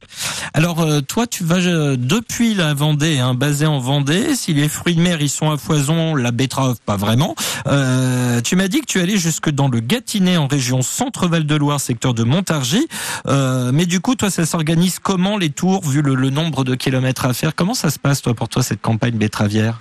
Alors, 0.55 0.81
euh, 0.81 1.01
toi, 1.01 1.25
tu 1.25 1.43
vas 1.43 1.57
euh, 1.57 1.95
depuis 1.97 2.53
la 2.53 2.73
Vendée, 2.73 3.19
hein, 3.19 3.33
basé 3.33 3.65
en 3.65 3.79
Vendée. 3.79 4.35
Si 4.35 4.53
les 4.53 4.69
fruits 4.69 4.95
de 4.95 5.01
mer, 5.01 5.21
ils 5.21 5.29
sont 5.29 5.49
à 5.49 5.57
foison, 5.57 6.15
la 6.15 6.31
betterave, 6.31 6.77
pas 6.85 6.95
vraiment. 6.95 7.35
Euh, 7.67 8.41
tu 8.41 8.55
m'as 8.55 8.67
dit 8.67 8.81
que 8.81 8.85
tu 8.85 8.99
allais 8.99 9.17
jusque 9.17 9.49
dans 9.49 9.67
le 9.67 9.79
Gâtinais, 9.79 10.37
en 10.37 10.47
région 10.47 10.81
Centre-Val 10.81 11.45
de 11.45 11.55
Loire, 11.55 11.79
secteur 11.79 12.13
de 12.13 12.23
Montargis. 12.23 12.87
mais 13.25 13.85
du 13.85 13.99
coup, 13.99 14.15
toi, 14.15 14.29
ça 14.29 14.45
s'organise 14.45 14.99
comment 14.99 15.37
les 15.37 15.49
tours, 15.49 15.87
vu 15.87 16.01
le, 16.01 16.15
le 16.15 16.29
nombre 16.29 16.63
de 16.63 16.75
kilomètres 16.75 17.25
à 17.25 17.33
faire? 17.33 17.55
Comment 17.55 17.73
ça 17.73 17.89
se 17.89 17.99
passe, 17.99 18.21
toi, 18.21 18.33
pour 18.33 18.49
toi, 18.49 18.61
cette 18.61 18.81
campagne 18.81 19.17
betteravière? 19.17 19.79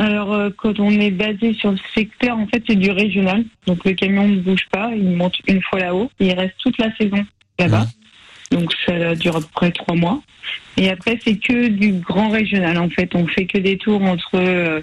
Alors, 0.00 0.32
euh, 0.32 0.48
quand 0.56 0.80
on 0.80 0.90
est 0.92 1.10
basé 1.10 1.52
sur 1.52 1.72
le 1.72 1.78
secteur, 1.94 2.38
en 2.38 2.46
fait, 2.46 2.64
c'est 2.66 2.74
du 2.74 2.90
régional. 2.90 3.44
Donc, 3.66 3.84
le 3.84 3.92
camion 3.92 4.26
ne 4.26 4.40
bouge 4.40 4.66
pas, 4.72 4.92
il 4.96 5.10
monte 5.10 5.36
une 5.46 5.60
fois 5.60 5.78
là-haut, 5.78 6.10
il 6.18 6.32
reste 6.32 6.54
toute 6.62 6.78
la 6.78 6.90
saison 6.96 7.22
là-bas. 7.58 7.86
Donc, 8.50 8.72
ça 8.86 9.14
dure 9.14 9.36
à 9.36 9.40
peu 9.40 9.46
près 9.52 9.70
trois 9.72 9.94
mois. 9.94 10.22
Et 10.78 10.88
après, 10.88 11.20
c'est 11.22 11.36
que 11.36 11.68
du 11.68 11.92
grand 11.92 12.30
régional. 12.30 12.78
En 12.78 12.88
fait, 12.88 13.14
on 13.14 13.26
fait 13.26 13.44
que 13.44 13.58
des 13.58 13.76
tours 13.76 14.02
entre 14.02 14.36
euh, 14.36 14.80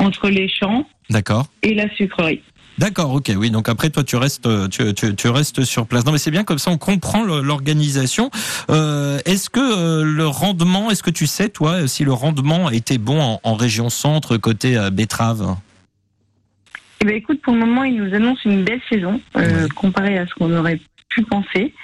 entre 0.00 0.28
les 0.28 0.48
champs. 0.48 0.84
D'accord. 1.10 1.46
Et 1.62 1.72
la 1.72 1.88
sucrerie. 1.94 2.42
D'accord, 2.78 3.12
ok, 3.12 3.32
oui. 3.36 3.50
Donc 3.50 3.68
après, 3.68 3.90
toi, 3.90 4.04
tu 4.04 4.16
restes, 4.16 4.48
tu, 4.70 4.92
tu, 4.94 5.14
tu 5.14 5.28
restes 5.28 5.64
sur 5.64 5.86
place. 5.86 6.04
Non, 6.04 6.12
mais 6.12 6.18
c'est 6.18 6.30
bien 6.30 6.44
comme 6.44 6.58
ça, 6.58 6.70
on 6.70 6.78
comprend 6.78 7.24
l'organisation. 7.24 8.30
Euh, 8.70 9.18
est-ce 9.24 9.48
que 9.48 9.60
euh, 9.60 10.04
le 10.04 10.26
rendement, 10.26 10.90
est-ce 10.90 11.02
que 11.02 11.10
tu 11.10 11.26
sais, 11.26 11.48
toi, 11.48 11.88
si 11.88 12.04
le 12.04 12.12
rendement 12.12 12.70
était 12.70 12.98
bon 12.98 13.38
en, 13.42 13.54
région 13.54 13.88
centre 13.88 14.36
côté 14.36 14.76
euh, 14.76 14.90
betterave 14.90 15.56
eh 17.02 17.04
ben, 17.04 17.14
écoute, 17.14 17.42
pour 17.42 17.52
le 17.52 17.60
moment, 17.60 17.84
ils 17.84 17.96
nous 17.96 18.14
annoncent 18.14 18.40
une 18.46 18.64
belle 18.64 18.80
saison 18.88 19.20
euh, 19.36 19.68
comparée 19.76 20.18
à 20.18 20.26
ce 20.26 20.34
qu'on 20.34 20.54
aurait 20.54 20.80
pu 21.08 21.22
penser. 21.22 21.74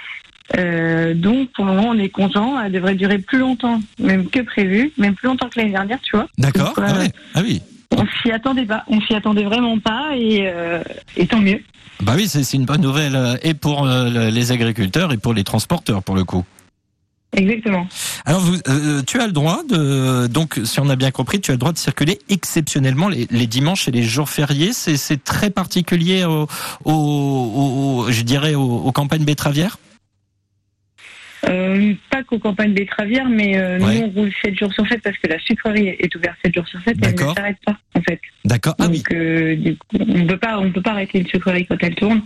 Euh, 0.56 1.14
donc 1.14 1.50
pour 1.52 1.64
le 1.64 1.72
moment 1.72 1.90
on 1.90 1.98
est 1.98 2.10
content, 2.10 2.60
elle 2.60 2.72
devrait 2.72 2.94
durer 2.94 3.18
plus 3.18 3.38
longtemps 3.38 3.80
même 3.98 4.28
que 4.28 4.40
prévu, 4.40 4.92
même 4.98 5.14
plus 5.14 5.28
longtemps 5.28 5.48
que 5.48 5.58
l'année 5.58 5.70
dernière, 5.70 6.00
tu 6.02 6.16
vois. 6.16 6.26
D'accord. 6.36 6.74
Ah, 6.76 7.04
ah, 7.34 7.40
oui. 7.42 7.62
On 7.92 8.06
s'y 8.22 8.30
attendait 8.32 8.64
pas, 8.64 8.84
on 8.88 9.00
s'y 9.02 9.14
attendait 9.14 9.44
vraiment 9.44 9.78
pas 9.78 10.16
et, 10.16 10.44
euh, 10.46 10.82
et 11.16 11.26
tant 11.26 11.40
mieux. 11.40 11.60
Bah 12.00 12.14
oui, 12.16 12.26
c'est 12.26 12.56
une 12.56 12.64
bonne 12.64 12.80
nouvelle 12.80 13.14
euh, 13.14 13.36
et 13.42 13.54
pour 13.54 13.86
euh, 13.86 14.30
les 14.30 14.50
agriculteurs 14.50 15.12
et 15.12 15.18
pour 15.18 15.34
les 15.34 15.44
transporteurs 15.44 16.02
pour 16.02 16.16
le 16.16 16.24
coup. 16.24 16.44
Exactement. 17.34 17.86
Alors, 18.26 18.40
vous, 18.40 18.58
tu 19.06 19.18
as 19.18 19.26
le 19.26 19.32
droit 19.32 19.62
de, 19.66 20.26
donc, 20.26 20.60
si 20.64 20.80
on 20.80 20.90
a 20.90 20.96
bien 20.96 21.10
compris, 21.10 21.40
tu 21.40 21.50
as 21.50 21.54
le 21.54 21.58
droit 21.58 21.72
de 21.72 21.78
circuler 21.78 22.18
exceptionnellement 22.28 23.08
les, 23.08 23.26
les 23.30 23.46
dimanches 23.46 23.88
et 23.88 23.90
les 23.90 24.02
jours 24.02 24.28
fériés. 24.28 24.72
C'est 24.74 25.24
très 25.24 25.48
particulier 25.48 26.24
au, 26.24 26.46
au, 26.84 28.06
je 28.10 28.22
dirais, 28.22 28.54
aux 28.54 28.92
campagnes 28.92 29.24
betteravières? 29.24 29.78
Euh, 31.48 31.94
pas 32.10 32.22
qu'aux 32.22 32.38
campagnes 32.38 32.72
betteravières, 32.72 33.28
mais 33.28 33.58
euh, 33.58 33.78
nous 33.78 34.02
on 34.02 34.10
roule 34.10 34.32
7 34.44 34.56
jours 34.56 34.72
sur 34.72 34.86
7 34.86 35.02
parce 35.02 35.18
que 35.18 35.26
la 35.26 35.38
sucrerie 35.40 35.88
est 35.88 36.14
ouverte 36.14 36.36
7 36.44 36.54
jours 36.54 36.68
sur 36.68 36.80
7 36.82 36.96
et 36.96 37.06
elle 37.06 37.14
ne 37.14 37.34
s'arrête 37.34 37.58
pas 37.64 37.76
en 37.94 38.00
fait. 38.02 38.20
D'accord. 38.44 38.76
Ah, 38.78 38.86
Donc 38.86 39.12
euh, 39.12 39.56
du 39.56 39.76
coup, 39.76 39.86
on 39.98 40.26
peut 40.26 40.36
pas 40.36 40.58
on 40.58 40.70
peut 40.70 40.82
pas 40.82 40.92
arrêter 40.92 41.18
une 41.18 41.26
sucrerie 41.26 41.66
quand 41.66 41.76
elle 41.80 41.96
tourne. 41.96 42.22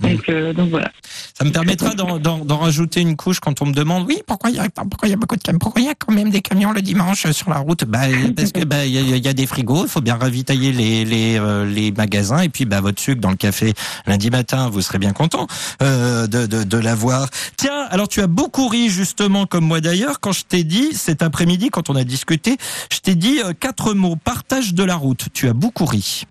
Donc, 0.00 0.28
euh, 0.28 0.52
donc 0.52 0.70
voilà. 0.70 0.92
Ça 1.38 1.44
me 1.44 1.50
permettra 1.50 1.94
d'en 1.94 2.58
rajouter 2.58 3.00
une 3.00 3.16
couche 3.16 3.40
quand 3.40 3.62
on 3.62 3.66
me 3.66 3.72
demande 3.72 4.04
oui 4.06 4.20
pourquoi 4.26 4.50
il 4.50 4.56
y 4.56 4.58
a 4.58 4.68
pourquoi 4.68 5.08
il 5.08 5.10
y 5.10 5.14
a 5.14 5.16
beaucoup 5.16 5.36
de 5.36 5.42
camions? 5.42 5.58
Pourquoi 5.58 5.80
il 5.80 5.86
y 5.86 5.90
a 5.90 5.94
quand 5.94 6.12
même 6.12 6.28
des 6.28 6.42
camions 6.42 6.72
le 6.72 6.82
dimanche 6.82 7.30
sur 7.30 7.48
la 7.48 7.58
route? 7.58 7.84
Bah 7.84 8.00
parce 8.36 8.52
que 8.52 8.64
bah 8.64 8.84
il 8.84 8.92
y 8.92 9.28
a, 9.28 9.32
des 9.32 9.46
frigos 9.46 9.84
il 9.84 9.88
faut 9.88 10.02
bien 10.02 10.16
ravitailler 10.16 10.72
les 10.72 11.04
les, 11.06 11.38
euh, 11.38 11.64
les 11.64 11.92
magasins 11.92 12.40
et 12.40 12.50
puis 12.50 12.66
bah 12.66 12.82
votre 12.82 13.00
sucre 13.00 13.20
dans 13.22 13.30
le 13.30 13.36
café 13.36 13.72
lundi 14.06 14.30
matin 14.30 14.68
vous 14.68 14.82
serez 14.82 14.98
bien 14.98 15.12
content 15.12 15.46
euh, 15.82 16.26
de 16.26 16.44
de, 16.46 16.62
de 16.62 16.76
l'avoir. 16.78 17.28
Tiens 17.56 17.86
alors 17.88 18.08
tu 18.08 18.20
as 18.20 18.26
beaucoup 18.26 18.68
ri 18.68 18.90
justement 18.90 19.46
comme 19.46 19.64
moi 19.64 19.80
d'ailleurs 19.80 20.20
quand 20.20 20.32
je 20.32 20.44
t'ai 20.44 20.64
dit 20.64 20.92
cet 20.92 21.22
après-midi 21.22 21.70
quand 21.70 21.88
on 21.88 21.96
a 21.96 22.04
discuté 22.04 22.56
je 22.92 22.98
t'ai 22.98 23.14
dit 23.14 23.40
euh, 23.42 23.52
quatre 23.58 23.94
mots. 23.94 24.16
Partage 24.16 24.74
de 24.74 24.84
la 24.84 24.96
route. 24.96 25.28
Tu 25.32 25.48
as 25.48 25.52
beaucoup 25.52 25.86
ri. 25.86 26.24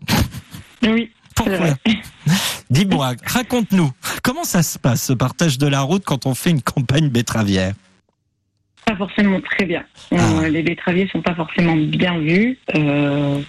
Oui 0.84 1.12
pourquoi 1.36 1.76
Dis-moi, 2.70 3.14
raconte-nous, 3.26 3.92
comment 4.24 4.44
ça 4.44 4.64
se 4.64 4.80
passe 4.80 5.06
ce 5.06 5.14
partage 5.14 5.58
de 5.58 5.68
la 5.68 5.82
route 5.82 6.04
quand 6.04 6.26
on 6.26 6.34
fait 6.34 6.50
une 6.50 6.62
campagne 6.62 7.10
betteravière? 7.10 7.74
Pas 8.86 8.96
forcément 8.96 9.40
très 9.42 9.66
bien. 9.66 9.84
Euh, 10.14 10.18
ah. 10.20 10.50
les 10.50 10.64
betteraviers 10.64 11.08
sont 11.12 11.22
pas 11.22 11.36
forcément 11.36 11.76
bien 11.76 12.18
vus. 12.20 12.58
Euh, 12.76 13.40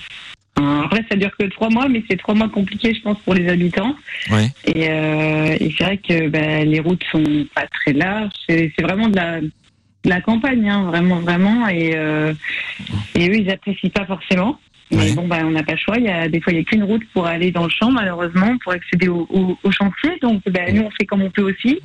après, 0.57 1.05
ça 1.11 1.17
dure 1.17 1.31
que 1.39 1.45
trois 1.47 1.69
mois, 1.69 1.89
mais 1.89 2.03
c'est 2.09 2.17
trois 2.17 2.35
mois 2.35 2.49
compliqués, 2.49 2.95
je 2.95 3.03
pense, 3.03 3.19
pour 3.21 3.35
les 3.35 3.49
habitants. 3.49 3.95
Oui. 4.31 4.51
Et, 4.67 4.89
euh, 4.89 5.57
c'est 5.59 5.85
vrai 5.85 5.99
que 5.99 6.29
bah, 6.29 6.65
les 6.65 6.81
routes 6.81 7.05
sont 7.11 7.47
pas 7.55 7.67
très 7.67 7.93
larges. 7.93 8.33
C'est 8.49 8.73
vraiment 8.83 9.09
de 9.09 9.17
la, 9.17 9.41
la 10.05 10.21
campagne, 10.23 10.69
hein, 10.69 10.85
vraiment, 10.85 11.21
vraiment. 11.21 11.69
Et, 11.69 11.91
et 13.15 13.29
eux, 13.29 13.37
ils 13.37 13.51
apprécient 13.51 13.91
pas 13.91 14.07
forcément. 14.07 14.59
Mais 14.91 15.13
bon, 15.13 15.27
bah, 15.27 15.39
on 15.43 15.51
n'a 15.51 15.65
pas 15.65 15.73
le 15.73 15.79
choix. 15.79 15.99
Il 15.99 16.05
y 16.05 16.09
a, 16.09 16.29
des 16.29 16.41
fois, 16.41 16.53
il 16.53 16.57
n'y 16.57 16.63
a 16.63 16.65
qu'une 16.65 16.85
route 16.85 17.03
pour 17.13 17.27
aller 17.27 17.51
dans 17.51 17.65
le 17.65 17.71
champ, 17.71 17.91
malheureusement, 17.91 18.57
pour 18.63 18.73
accéder 18.73 19.09
au, 19.09 19.27
au, 19.31 19.71
chantier. 19.73 20.11
Donc, 20.23 20.43
bah, 20.49 20.71
nous, 20.73 20.83
on 20.83 20.91
fait 20.91 21.07
comme 21.07 21.23
on 21.23 21.31
peut 21.31 21.43
aussi. 21.43 21.81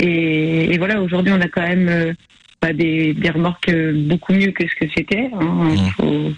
Et, 0.00 0.76
voilà, 0.78 1.00
aujourd'hui, 1.00 1.32
on 1.32 1.40
a 1.40 1.48
quand 1.48 1.62
même 1.62 1.88
euh, 1.88 2.12
bah, 2.60 2.72
des, 2.72 3.14
des, 3.14 3.30
remorques 3.30 3.72
beaucoup 4.08 4.32
mieux 4.32 4.50
que 4.50 4.66
ce 4.66 4.74
que 4.74 4.90
c'était. 4.96 5.30
Hein. 5.32 6.34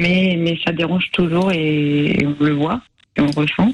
Mais, 0.00 0.36
mais 0.38 0.58
ça 0.64 0.72
dérange 0.72 1.10
toujours 1.12 1.52
et, 1.52 2.18
on 2.24 2.44
le 2.44 2.52
voit 2.52 2.80
et 3.16 3.20
on 3.20 3.30
ressent. 3.30 3.72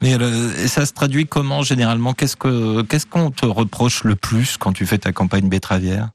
Mais 0.00 0.14
euh, 0.14 0.68
ça 0.68 0.86
se 0.86 0.92
traduit 0.92 1.26
comment 1.26 1.62
généralement? 1.62 2.14
Qu'est-ce 2.14 2.36
que 2.36 2.82
qu'est-ce 2.82 3.06
qu'on 3.06 3.32
te 3.32 3.46
reproche 3.46 4.04
le 4.04 4.14
plus 4.14 4.56
quand 4.56 4.72
tu 4.72 4.86
fais 4.86 4.98
ta 4.98 5.12
campagne 5.12 5.48
betteravière? 5.48 6.10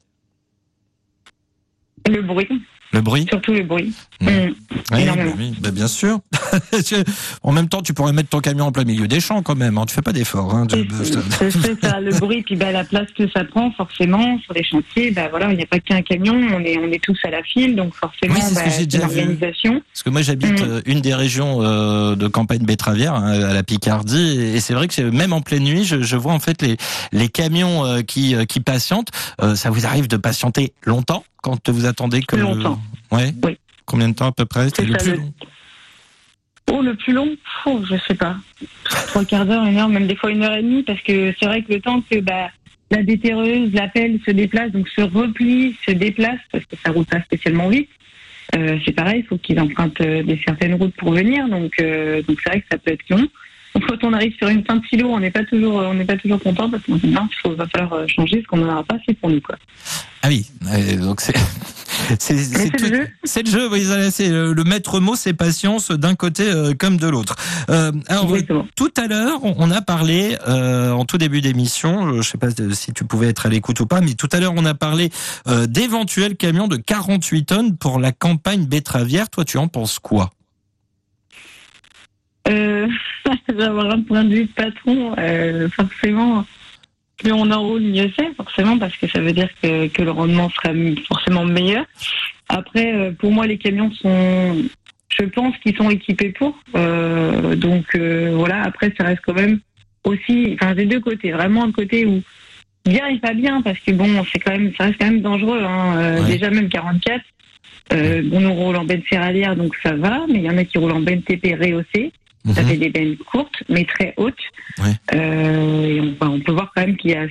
Le 2.08 2.22
bruit. 2.22 2.48
Le 2.94 3.02
bruit 3.02 3.26
Surtout 3.28 3.54
le 3.54 3.64
bruit. 3.64 3.92
Mmh. 4.22 4.28
Oui, 4.92 5.54
bah, 5.60 5.72
bien 5.72 5.88
sûr. 5.88 6.20
en 7.44 7.52
même 7.52 7.68
temps, 7.68 7.82
tu 7.82 7.94
pourrais 7.94 8.14
mettre 8.14 8.30
ton 8.30 8.40
camion 8.40 8.66
en 8.66 8.72
plein 8.72 8.84
milieu 8.84 9.08
des 9.08 9.20
champs 9.20 9.42
quand 9.42 9.56
même. 9.56 9.80
Hein. 9.80 9.86
Tu 9.88 9.96
fais 9.96 10.04
pas 10.04 10.14
d'efforts. 10.14 10.54
Hein, 10.54 10.68
c'est 10.70 11.82
ça, 11.82 12.00
le 12.00 12.12
bruit, 12.20 12.44
puis 12.44 12.56
bah, 12.56 12.72
la 12.72 12.84
place 12.84 13.08
que 13.18 13.28
ça 13.32 13.44
prend, 13.46 13.72
forcément, 13.72 14.38
sur 14.40 14.54
les 14.54 14.64
chantiers, 14.64 15.10
bah, 15.10 15.28
voilà, 15.32 15.52
il 15.52 15.58
n'y 15.58 15.64
a 15.64 15.66
pas 15.66 15.80
qu'un 15.80 16.04
camion, 16.04 16.36
on 16.36 16.60
est, 16.60 16.78
on 16.78 16.92
est 16.92 17.04
tous 17.04 17.18
à 17.24 17.32
la 17.32 17.42
file, 17.42 17.76
donc 17.76 17.96
forcément, 17.96 18.36
oui, 18.36 18.42
bah, 18.54 19.00
l'organisation. 19.00 19.82
Parce 19.92 20.04
que 20.04 20.10
moi, 20.12 20.22
j'habite 20.22 20.62
mmh. 20.62 20.70
euh, 20.70 20.82
une 20.86 21.02
des 21.02 21.16
régions 21.16 21.64
euh, 21.64 22.16
de 22.16 22.28
campagne 22.28 22.64
betteravière, 22.64 23.16
hein, 23.16 23.32
à 23.32 23.54
la 23.54 23.64
Picardie, 23.64 24.40
et 24.40 24.60
c'est 24.60 24.76
vrai 24.76 24.88
que 24.88 25.02
même 25.02 25.34
en 25.34 25.42
pleine 25.42 25.64
nuit, 25.64 25.84
je, 25.84 26.04
je, 26.04 26.16
vois 26.16 26.34
en 26.34 26.40
fait 26.40 26.62
les, 26.62 26.78
les 27.12 27.28
camions 27.28 27.86
euh, 27.86 28.02
qui, 28.02 28.36
qui 28.48 28.60
patientent. 28.60 29.10
ça 29.56 29.72
vous 29.72 29.86
arrive 29.88 30.08
de 30.08 30.18
patienter 30.18 30.74
longtemps 30.86 31.24
quand 31.44 31.70
vous 31.70 31.86
attendez 31.86 32.22
que... 32.24 32.38
Longtemps. 32.38 32.82
Ouais. 33.12 33.32
Oui. 33.44 33.58
Combien 33.86 34.10
de 34.10 34.16
temps 34.16 34.28
à 34.28 34.32
peu 34.32 34.46
près 34.46 34.66
le 34.66 34.98
plus 34.98 35.16
long 35.18 35.34
Oh, 36.72 36.82
le 36.82 36.96
plus 36.96 37.14
long 37.14 37.30
oh, 37.66 37.82
Je 37.88 37.96
sais 38.08 38.16
pas. 38.16 38.38
Trois 39.08 39.26
quarts 39.26 39.46
d'heure, 39.46 39.66
une 39.66 39.78
heure, 39.78 39.90
même 39.90 40.08
des 40.08 40.16
fois 40.16 40.32
une 40.32 40.42
heure 40.44 40.56
et 40.56 40.64
demie, 40.64 40.82
parce 40.82 41.02
que 41.02 41.34
c'est 41.38 41.46
vrai 41.46 41.62
que 41.62 41.74
le 41.74 41.82
temps 41.82 42.02
que 42.10 42.20
bah, 42.20 42.50
la 42.90 43.04
déterreuse, 43.04 43.74
la 43.74 43.90
pelle 43.90 44.20
se 44.26 44.32
déplace, 44.32 44.72
donc 44.72 44.88
se 44.88 45.02
replie, 45.02 45.76
se 45.86 45.92
déplace, 45.92 46.40
parce 46.52 46.66
que 46.66 46.76
ça 46.84 46.92
roule 46.92 47.06
pas 47.06 47.22
spécialement 47.22 47.68
vite. 47.68 47.90
Euh, 48.56 48.78
c'est 48.86 48.94
pareil, 48.94 49.20
il 49.20 49.26
faut 49.26 49.38
qu'ils 49.38 49.60
empruntent 49.60 50.02
euh, 50.02 50.24
des 50.24 50.40
certaines 50.46 50.76
routes 50.76 50.96
pour 50.96 51.12
venir, 51.12 51.48
donc 51.50 51.74
euh, 51.82 52.22
donc 52.24 52.40
c'est 52.42 52.50
vrai 52.50 52.62
que 52.62 52.68
ça 52.72 52.78
peut 52.78 52.92
être 52.92 53.10
long. 53.10 53.28
Quand 53.74 54.04
on 54.04 54.14
arrive 54.14 54.36
sur 54.38 54.48
une 54.48 54.64
fin 54.66 54.76
de 54.76 54.86
silo, 54.86 55.10
on 55.10 55.20
n'est 55.20 55.32
pas 55.32 55.44
toujours 55.44 55.76
on 55.76 55.94
n'est 55.94 56.06
pas 56.06 56.18
toujours 56.18 56.40
content 56.40 56.70
parce 56.70 56.84
qu'on 56.84 56.96
se 56.96 57.06
dit 57.06 57.12
non, 57.12 57.28
il 57.46 57.52
va 57.54 57.68
falloir 57.68 58.08
changer, 58.08 58.42
ce 58.42 58.48
qu'on 58.48 58.58
n'en 58.58 58.72
aura 58.72 58.84
pas 58.84 58.96
assez 58.96 59.14
pour 59.14 59.30
nous 59.30 59.42
quoi. 59.42 59.56
Ah 60.22 60.30
oui, 60.30 60.46
donc 61.00 61.22
c'est 61.22 61.36
c'est 62.20 62.80
le 62.80 62.88
jeu. 62.88 63.08
C'est 63.24 63.46
le 63.46 63.52
jeu, 63.52 63.70
oui, 63.72 63.86
c'est 64.12 64.30
le 64.30 64.64
maître 64.64 65.00
mot, 65.00 65.16
c'est 65.16 65.34
patience 65.34 65.92
d'un 65.92 66.16
côté 66.16 66.44
euh, 66.44 66.74
comme 66.78 66.98
de 66.98 67.08
l'autre. 67.08 67.36
Euh, 67.70 67.92
alors 68.08 68.32
tout 68.76 68.92
à 68.98 69.08
l'heure, 69.08 69.40
on 69.44 69.72
a 69.72 69.82
parlé 69.82 70.38
euh, 70.48 70.92
en 70.92 71.06
tout 71.06 71.18
début 71.18 71.42
d'émission, 71.42 72.22
je 72.22 72.30
sais 72.30 72.38
pas 72.38 72.50
si 72.72 72.94
tu 72.94 73.04
pouvais 73.04 73.28
être 73.28 73.46
à 73.46 73.50
l'écoute 73.50 73.80
ou 73.80 73.86
pas, 73.86 74.02
mais 74.02 74.14
tout 74.14 74.30
à 74.32 74.40
l'heure 74.40 74.54
on 74.56 74.66
a 74.66 74.74
parlé 74.74 75.10
d'éventuels 75.68 76.36
camions 76.36 76.68
de 76.68 76.78
48 76.78 77.46
tonnes 77.46 77.78
pour 77.78 78.00
la 78.00 78.12
campagne 78.12 78.66
betteravière. 78.66 79.30
Toi, 79.30 79.46
tu 79.46 79.58
en 79.58 79.68
penses 79.68 80.00
quoi? 80.00 80.32
Euh, 82.48 82.88
J'avoir 83.58 83.92
un 83.92 84.02
point 84.02 84.24
de 84.24 84.36
vue 84.36 84.46
de 84.46 84.52
patron, 84.52 85.16
forcément 85.70 86.46
plus 87.18 87.32
on 87.32 87.50
enroule, 87.52 87.82
mieux 87.82 88.12
c'est, 88.18 88.34
forcément, 88.36 88.78
parce 88.78 88.96
que 88.98 89.08
ça 89.08 89.20
veut 89.20 89.34
dire 89.34 89.50
que, 89.62 89.88
que 89.88 90.02
le 90.02 90.12
rendement 90.12 90.50
sera 90.50 90.74
forcément 91.08 91.46
meilleur. 91.46 91.86
Après, 92.50 92.94
euh, 92.94 93.12
pour 93.12 93.32
moi, 93.32 93.48
les 93.48 93.58
camions 93.58 93.92
sont, 93.92 94.64
je 95.10 95.26
pense 95.26 95.58
qu'ils 95.58 95.76
sont 95.76 95.90
équipés 95.90 96.30
pour. 96.30 96.58
Euh, 96.76 97.56
donc 97.56 97.96
euh, 97.96 98.32
voilà, 98.36 98.64
après, 98.64 98.94
ça 98.98 99.06
reste 99.06 99.22
quand 99.26 99.34
même 99.34 99.60
aussi, 100.04 100.58
enfin, 100.60 100.76
des 100.76 100.86
deux 100.86 101.00
côtés. 101.00 101.32
Vraiment 101.32 101.64
un 101.64 101.72
côté 101.72 102.06
où 102.06 102.22
bien 102.86 103.08
et 103.08 103.20
pas 103.20 103.34
bien, 103.34 103.62
parce 103.62 103.80
que 103.80 103.92
bon, 103.92 104.24
c'est 104.32 104.40
quand 104.40 104.52
même, 104.52 104.74
ça 104.78 104.86
reste 104.86 104.98
quand 105.00 105.08
même 105.10 105.22
dangereux. 105.22 105.64
Hein. 105.64 106.26
Déjà, 106.28 106.50
même 106.50 106.70
44. 106.70 107.24
Euh, 107.92 108.24
on 108.32 108.54
roule 108.54 108.78
en 108.78 108.86
benne 108.86 109.04
céréalière, 109.10 109.56
donc 109.56 109.76
ça 109.84 109.94
va, 109.94 110.26
mais 110.28 110.40
il 110.40 110.44
y 110.44 110.50
en 110.50 110.58
a 110.58 110.64
qui 110.64 110.78
roulent 110.78 110.94
en 110.94 111.02
benne 111.02 111.22
TP 111.22 111.56
rehaussée. 111.60 112.12
Ça 112.54 112.62
mhm. 112.62 112.68
fait 112.68 112.78
des 112.78 112.90
veines 112.90 113.18
courtes, 113.18 113.64
mais 113.70 113.86
très 113.86 114.14
hautes. 114.18 114.34
Euh, 115.14 115.86
et 115.86 116.02
on, 116.20 116.40
peut 116.42 116.52
voir 116.52 116.72
quand 116.76 116.82
même 116.86 116.98
qu'il 116.98 117.12
y 117.12 117.16
a 117.16 117.28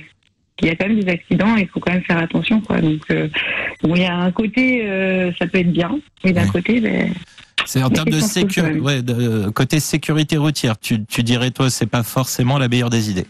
qu'il 0.57 0.67
y 0.67 0.71
a 0.71 0.75
quand 0.75 0.87
même 0.87 0.99
des 0.99 1.11
accidents, 1.11 1.55
il 1.55 1.67
faut 1.67 1.79
quand 1.79 1.93
même 1.93 2.03
faire 2.03 2.19
attention. 2.19 2.61
Quoi. 2.61 2.79
Donc, 2.79 3.01
euh, 3.09 3.27
bon, 3.81 3.95
il 3.95 4.03
y 4.03 4.05
a 4.05 4.15
un 4.15 4.31
côté, 4.31 4.87
euh, 4.87 5.31
ça 5.39 5.47
peut 5.47 5.59
être 5.59 5.71
bien, 5.71 5.99
mais 6.23 6.31
d'un 6.31 6.47
côté, 6.47 6.79
ben, 6.79 7.11
c'est 7.65 7.81
en 7.81 7.89
termes 7.89 8.09
de 8.09 8.79
ouais, 8.79 9.01
de, 9.01 9.49
côté 9.49 9.79
sécurité 9.79 10.37
routière. 10.37 10.77
Tu, 10.77 11.05
tu 11.05 11.23
dirais 11.23 11.51
toi, 11.51 11.69
c'est 11.69 11.87
pas 11.87 12.03
forcément 12.03 12.57
la 12.57 12.67
meilleure 12.67 12.89
des 12.89 13.09
idées? 13.09 13.25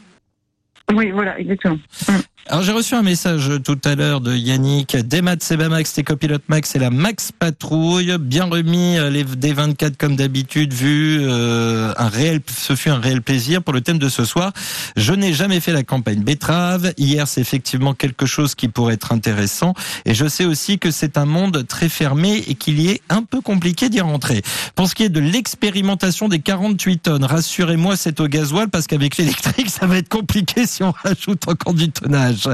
Oui, 0.91 1.11
voilà, 1.11 1.39
exactement. 1.39 1.77
Mm. 2.07 2.19
Alors 2.45 2.61
j'ai 2.61 2.73
reçu 2.73 2.93
un 2.93 3.03
message 3.03 3.49
tout 3.63 3.79
à 3.85 3.95
l'heure 3.95 4.19
de 4.19 4.35
Yannick. 4.35 4.97
Desmat 4.97 5.37
Sebamax, 5.39 5.93
tes 5.93 6.03
copilotes 6.03 6.43
Max 6.49 6.75
et 6.75 6.79
la 6.79 6.89
Max 6.89 7.31
Patrouille. 7.31 8.17
Bien 8.19 8.43
remis 8.43 8.97
euh, 8.97 9.09
les 9.09 9.23
D24 9.23 9.95
comme 9.97 10.17
d'habitude, 10.17 10.73
vu 10.73 11.19
euh, 11.21 11.93
un 11.97 12.09
réel, 12.09 12.41
ce 12.53 12.75
fut 12.75 12.89
un 12.89 12.99
réel 12.99 13.21
plaisir 13.21 13.63
pour 13.63 13.73
le 13.73 13.79
thème 13.79 13.97
de 13.97 14.09
ce 14.09 14.25
soir. 14.25 14.51
Je 14.97 15.13
n'ai 15.13 15.31
jamais 15.31 15.61
fait 15.61 15.71
la 15.71 15.83
campagne 15.83 16.21
betterave. 16.21 16.91
Hier, 16.97 17.29
c'est 17.29 17.39
effectivement 17.39 17.93
quelque 17.93 18.25
chose 18.25 18.55
qui 18.55 18.67
pourrait 18.67 18.95
être 18.95 19.13
intéressant. 19.13 19.73
Et 20.03 20.13
je 20.13 20.27
sais 20.27 20.43
aussi 20.43 20.79
que 20.79 20.91
c'est 20.91 21.17
un 21.17 21.25
monde 21.25 21.65
très 21.65 21.87
fermé 21.87 22.43
et 22.49 22.55
qu'il 22.55 22.81
y 22.81 22.89
est 22.89 23.01
un 23.07 23.23
peu 23.23 23.39
compliqué 23.39 23.87
d'y 23.87 24.01
rentrer. 24.01 24.41
Pour 24.75 24.89
ce 24.89 24.95
qui 24.95 25.03
est 25.03 25.09
de 25.09 25.21
l'expérimentation 25.21 26.27
des 26.27 26.39
48 26.39 27.03
tonnes, 27.03 27.23
rassurez-moi, 27.23 27.95
c'est 27.95 28.19
au 28.19 28.27
gasoil 28.27 28.67
parce 28.67 28.85
qu'avec 28.85 29.15
l'électrique, 29.15 29.69
ça 29.69 29.87
va 29.87 29.97
être 29.97 30.09
compliqué 30.09 30.65
si 30.73 30.83
on 30.83 30.91
rajoute 31.03 31.47
encore 31.47 31.73
du 31.73 31.89
tonnage. 31.89 32.49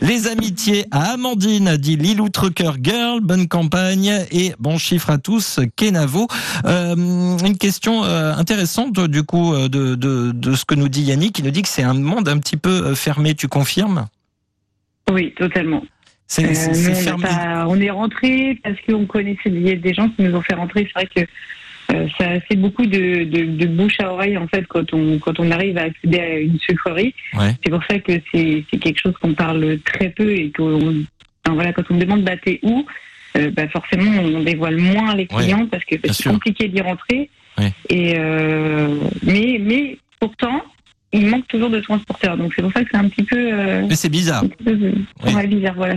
Les 0.00 0.28
amitiés 0.28 0.84
à 0.92 1.12
Amandine, 1.14 1.76
dit 1.76 1.96
Lilou 1.96 2.28
Trucker 2.28 2.70
Girl, 2.80 3.20
bonne 3.20 3.48
campagne 3.48 4.24
et 4.30 4.52
bon 4.60 4.78
chiffre 4.78 5.10
à 5.10 5.18
tous, 5.18 5.58
Kenavo. 5.76 6.28
Euh, 6.64 6.94
une 6.94 7.58
question 7.58 8.04
euh, 8.04 8.32
intéressante 8.34 9.00
du 9.08 9.24
coup 9.24 9.52
euh, 9.52 9.68
de, 9.68 9.96
de, 9.96 10.30
de, 10.32 10.54
ce 10.54 10.64
que 10.64 10.76
nous 10.76 10.88
dit 10.88 11.02
Yannick, 11.02 11.34
qui 11.34 11.42
nous 11.42 11.50
dit 11.50 11.62
que 11.62 11.68
c'est 11.68 11.82
un 11.82 11.94
monde 11.94 12.28
un 12.28 12.38
petit 12.38 12.56
peu 12.56 12.94
fermé, 12.94 13.34
tu 13.34 13.48
confirmes? 13.48 14.06
Oui, 15.10 15.34
totalement. 15.36 15.82
C'est 16.26 16.54
fermé. 16.54 17.26
on 17.66 17.80
est 17.80 17.90
rentré 17.90 18.58
parce 18.62 18.76
qu'on 18.86 19.06
connaissait 19.06 19.50
des 19.50 19.94
gens 19.94 20.08
qui 20.10 20.22
nous 20.22 20.34
ont 20.34 20.42
fait 20.42 20.54
rentrer. 20.54 20.86
C'est 20.86 21.04
vrai 21.04 21.08
que 21.14 21.30
euh, 21.94 22.06
ça 22.18 22.26
c'est 22.48 22.56
beaucoup 22.56 22.86
de, 22.86 23.24
de, 23.24 23.44
de, 23.44 23.66
bouche 23.66 23.96
à 24.00 24.12
oreille 24.12 24.36
en 24.36 24.48
fait 24.48 24.66
quand 24.66 24.92
on 24.92 25.18
quand 25.18 25.38
on 25.38 25.50
arrive 25.50 25.78
à 25.78 25.82
accéder 25.82 26.18
à 26.18 26.38
une 26.38 26.58
sucrerie. 26.58 27.14
C'est 27.62 27.70
pour 27.70 27.82
ça 27.88 27.98
que 27.98 28.12
c'est 28.32 28.64
quelque 28.80 29.00
chose 29.00 29.14
qu'on 29.20 29.34
parle 29.34 29.78
très 29.84 30.10
peu 30.10 30.30
et 30.32 30.50
qu'on 30.50 31.04
voilà 31.46 31.72
quand 31.72 31.84
on 31.90 31.94
me 31.94 32.00
demande 32.00 32.22
bah 32.22 32.32
où, 32.62 32.86
euh, 33.36 33.50
bah 33.50 33.68
forcément 33.68 34.10
on 34.22 34.42
dévoile 34.42 34.76
moins 34.76 35.14
les 35.14 35.26
clients 35.26 35.66
parce 35.70 35.84
que 35.84 35.96
c'est 36.10 36.28
compliqué 36.28 36.68
d'y 36.68 36.80
rentrer. 36.80 37.30
Et 37.88 38.14
euh, 38.18 38.98
mais 39.22 39.58
mais 39.60 39.98
pourtant 40.18 40.62
il 41.14 41.28
manque 41.28 41.46
toujours 41.46 41.70
de 41.70 41.80
transporteurs. 41.80 42.36
Donc 42.36 42.52
c'est 42.56 42.62
pour 42.62 42.72
ça 42.72 42.82
que 42.82 42.88
c'est 42.90 42.98
un 42.98 43.08
petit 43.08 43.22
peu. 43.22 43.36
Euh, 43.38 43.86
mais 43.88 43.94
c'est 43.94 44.08
bizarre. 44.08 44.42
Un 45.22 45.44
bizarre, 45.44 45.74
voilà. 45.76 45.94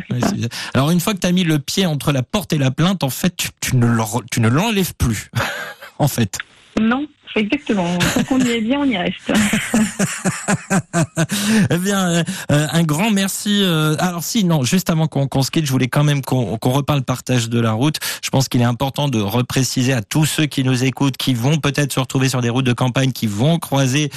Alors 0.74 0.92
une 0.92 1.00
fois 1.00 1.14
que 1.14 1.20
tu 1.20 1.28
as 1.28 1.32
mis 1.32 1.44
le 1.44 1.60
pied 1.60 1.86
entre 1.86 2.12
la 2.12 2.22
porte 2.22 2.54
et 2.54 2.58
la 2.58 2.70
plainte, 2.72 3.04
en 3.04 3.10
fait, 3.10 3.36
tu, 3.36 3.50
tu 3.60 3.76
ne 3.76 4.48
l'enlèves 4.48 4.94
plus. 4.96 5.32
en 6.00 6.08
fait. 6.08 6.38
Non, 6.80 7.08
Exactement. 7.36 7.98
Qu'on 8.28 8.40
y 8.40 8.50
est 8.50 8.62
bien, 8.62 8.80
on 8.80 8.86
y 8.86 8.98
reste. 8.98 9.32
eh 11.70 11.78
bien, 11.78 12.10
euh, 12.10 12.24
euh, 12.52 12.68
un 12.72 12.84
grand 12.84 13.12
merci. 13.12 13.62
Euh, 13.64 13.96
alors 14.00 14.24
si, 14.24 14.44
non, 14.44 14.64
juste 14.64 14.90
avant 14.90 15.08
qu'on 15.08 15.42
se 15.42 15.52
quitte, 15.52 15.66
je 15.66 15.72
voulais 15.72 15.88
quand 15.88 16.04
même 16.04 16.22
qu'on 16.22 16.58
reparle 16.62 17.04
partage 17.04 17.50
de 17.50 17.60
la 17.60 17.74
route. 17.74 17.98
Je 18.24 18.30
pense 18.30 18.50
qu'il 18.50 18.62
est 18.62 18.66
important 18.66 19.08
de 19.08 19.22
repréciser 19.22 19.94
à 19.94 20.02
tous 20.02 20.26
ceux 20.26 20.46
qui 20.46 20.64
nous 20.64 20.84
écoutent, 20.84 21.18
qui 21.18 21.34
vont 21.34 21.58
peut-être 21.58 21.94
se 21.94 22.00
retrouver 22.00 22.30
sur 22.30 22.42
des 22.42 22.50
routes 22.50 22.66
de 22.66 22.74
campagne, 22.74 23.12
qui 23.12 23.28
vont 23.28 23.60
croiser 23.60 24.10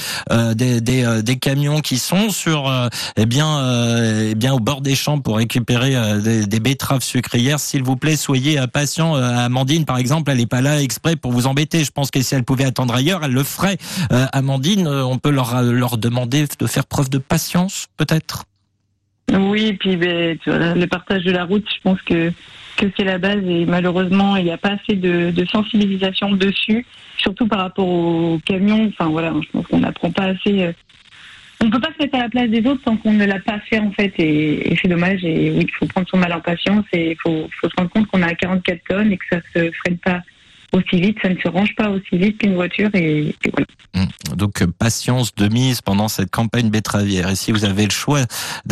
des, 0.55 0.81
des, 0.81 1.23
des, 1.23 1.37
camions 1.37 1.81
qui 1.81 1.99
sont 1.99 2.31
sur, 2.31 2.71
eh 3.17 3.27
bien, 3.27 4.31
eh 4.31 4.35
bien, 4.35 4.53
au 4.53 4.61
bord 4.61 4.81
des 4.81 4.95
champs 4.95 5.21
pour 5.21 5.37
récupérer 5.37 6.21
des, 6.21 6.47
des, 6.47 6.61
betteraves 6.61 7.03
sucrières. 7.03 7.61
S'il 7.61 7.83
vous 7.83 7.97
plaît, 7.97 8.17
soyez 8.17 8.61
patient. 8.73 9.15
Amandine, 9.15 9.85
par 9.85 9.99
exemple, 9.99 10.31
elle 10.31 10.39
n'est 10.39 10.47
pas 10.47 10.61
là 10.61 10.81
exprès 10.81 11.17
pour 11.17 11.33
vous 11.33 11.47
embêter. 11.47 11.85
Je 11.85 11.91
pense 11.91 12.11
que 12.11 12.23
si 12.23 12.35
elle 12.35 12.45
pouvait 12.45 12.65
attendre 12.65 12.95
ailleurs, 13.01 13.25
elle 13.25 13.33
le 13.33 13.45
ferait. 13.45 13.79
Euh, 14.13 14.27
Amandine, 14.33 14.87
euh, 14.87 15.05
on 15.05 15.19
peut 15.19 15.31
leur, 15.31 15.63
leur 15.63 15.99
demander 15.99 16.45
de 16.59 16.67
faire 16.67 16.87
preuve 16.87 17.11
de 17.11 17.19
patience, 17.19 17.89
peut-être? 17.97 18.45
Oui, 19.33 19.75
puis 19.75 19.97
ben, 19.97 20.39
le 20.47 20.87
partage 20.87 21.25
de 21.25 21.31
la 21.31 21.45
route, 21.45 21.65
je 21.73 21.81
pense 21.83 22.01
que, 22.03 22.33
que 22.77 22.87
c'est 22.97 23.05
la 23.05 23.19
base 23.19 23.43
et 23.47 23.65
malheureusement, 23.65 24.37
il 24.37 24.45
n'y 24.45 24.51
a 24.51 24.59
pas 24.59 24.77
assez 24.83 24.97
de, 24.97 25.45
sensibilisation 25.51 26.33
dessus, 26.33 26.85
surtout 27.17 27.47
par 27.47 27.61
rapport 27.61 27.87
aux 27.87 28.41
camions. 28.45 28.89
Enfin 28.89 29.09
voilà, 29.09 29.33
je 29.41 29.49
pense 29.51 29.67
qu'on 29.67 29.81
n'apprend 29.81 30.11
pas 30.11 30.25
assez. 30.25 30.63
Euh, 30.63 30.73
on 31.63 31.67
ne 31.67 31.71
peut 31.71 31.81
pas 31.81 31.93
se 31.97 32.03
mettre 32.03 32.17
à 32.17 32.23
la 32.23 32.29
place 32.29 32.49
des 32.49 32.67
autres 32.67 32.83
tant 32.83 32.97
qu'on 32.97 33.13
ne 33.13 33.25
l'a 33.25 33.39
pas 33.39 33.61
fait 33.69 33.79
en 33.79 33.93
fait 33.93 34.15
et, 34.19 34.75
c'est 34.81 34.89
dommage 34.89 35.23
et 35.23 35.51
oui 35.51 35.67
il 35.69 35.75
faut 35.79 35.85
prendre 35.85 36.09
son 36.09 36.17
mal 36.17 36.33
en 36.33 36.41
patience 36.41 36.87
et 36.95 37.11
il 37.11 37.17
faut, 37.23 37.51
se 37.63 37.69
rendre 37.77 37.91
compte 37.91 38.07
qu'on 38.07 38.23
a 38.23 38.35
44 38.35 38.81
tonnes 38.89 39.13
et 39.13 39.19
que 39.19 39.25
ça 39.31 39.41
se 39.55 39.71
freine 39.73 39.99
pas 39.99 40.23
aussi 40.73 41.01
vite, 41.01 41.18
ça 41.23 41.29
ne 41.29 41.37
se 41.37 41.49
range 41.49 41.75
pas 41.77 41.91
aussi 41.91 42.16
vite 42.16 42.39
qu'une 42.39 42.55
voiture 42.55 42.91
et, 42.95 43.35
voilà. 43.53 43.66
Mmh. 43.95 44.37
Donc 44.37 44.64
patience 44.79 45.35
de 45.35 45.49
mise 45.49 45.81
pendant 45.81 46.09
cette 46.09 46.31
campagne 46.31 46.71
betteravière. 46.71 47.29
Et 47.29 47.35
si 47.35 47.51
vous 47.53 47.64
avez 47.64 47.85
le 47.85 47.91
choix, 47.91 48.21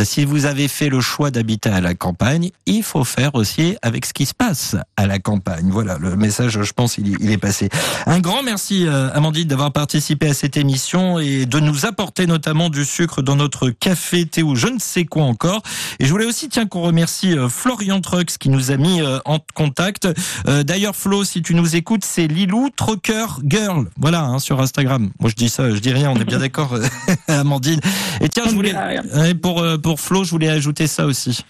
si 0.04 0.24
vous 0.24 0.46
avez 0.46 0.68
fait 0.68 0.88
le 0.88 1.00
choix 1.00 1.30
d'habiter 1.30 1.70
à 1.70 1.80
la 1.80 1.94
campagne, 1.94 2.50
il 2.66 2.82
faut 2.82 3.04
faire 3.04 3.34
aussi 3.34 3.76
avec 3.82 4.06
ce 4.06 4.12
qui 4.12 4.26
se 4.26 4.34
passe 4.34 4.76
à 4.96 5.06
la 5.06 5.18
campagne. 5.18 5.70
Voilà, 5.70 5.98
le 5.98 6.16
message, 6.16 6.62
je 6.62 6.72
pense, 6.72 6.98
il, 6.98 7.30
est 7.30 7.38
passé. 7.38 7.68
Un 8.06 8.20
grand 8.20 8.42
merci, 8.42 8.86
euh, 8.86 9.10
Amandine, 9.12 9.48
d'avoir 9.48 9.72
participé 9.72 10.28
à 10.28 10.34
cette 10.34 10.56
émission 10.56 11.18
et 11.18 11.46
de 11.46 11.60
nous 11.60 11.86
apporter 11.86 12.26
notamment 12.26 12.70
du 12.70 12.84
sucre 12.84 13.22
dans 13.22 13.36
notre 13.36 13.70
café, 13.70 14.24
thé 14.26 14.42
ou 14.42 14.54
je 14.54 14.68
ne 14.68 14.78
sais 14.78 15.04
quoi 15.04 15.24
encore. 15.24 15.62
Et 15.98 16.06
je 16.06 16.10
voulais 16.10 16.26
aussi, 16.26 16.48
tiens, 16.48 16.66
qu'on 16.66 16.82
remercie 16.82 17.36
euh, 17.36 17.48
Florian 17.48 18.00
Trucks 18.00 18.38
qui 18.38 18.48
nous 18.48 18.70
a 18.70 18.76
mis 18.76 19.00
euh, 19.00 19.18
en 19.24 19.38
contact. 19.54 20.08
D'ailleurs, 20.46 20.94
Flo, 20.94 21.24
si 21.24 21.42
tu 21.42 21.54
nous 21.54 21.76
écoutes, 21.76 21.87
écoute, 21.88 22.04
c'est 22.04 22.26
Lilou 22.26 22.68
Trucker 22.76 23.24
Girl. 23.46 23.86
Voilà, 23.96 24.20
hein, 24.20 24.38
sur 24.40 24.60
Instagram. 24.60 25.08
Moi, 25.18 25.30
je 25.30 25.34
dis 25.34 25.48
ça, 25.48 25.70
je 25.70 25.78
dis 25.78 25.90
rien, 25.90 26.10
on 26.10 26.20
est 26.20 26.26
bien 26.26 26.38
d'accord, 26.40 26.76
Amandine. 27.28 27.80
Et 28.20 28.28
tiens, 28.28 28.42
je 28.46 28.54
voulais, 28.54 28.74
pour, 29.40 29.62
euh, 29.62 29.78
pour 29.78 29.98
Flo, 29.98 30.22
je 30.22 30.30
voulais 30.30 30.50
ajouter 30.50 30.86
ça 30.86 31.06
aussi. 31.06 31.46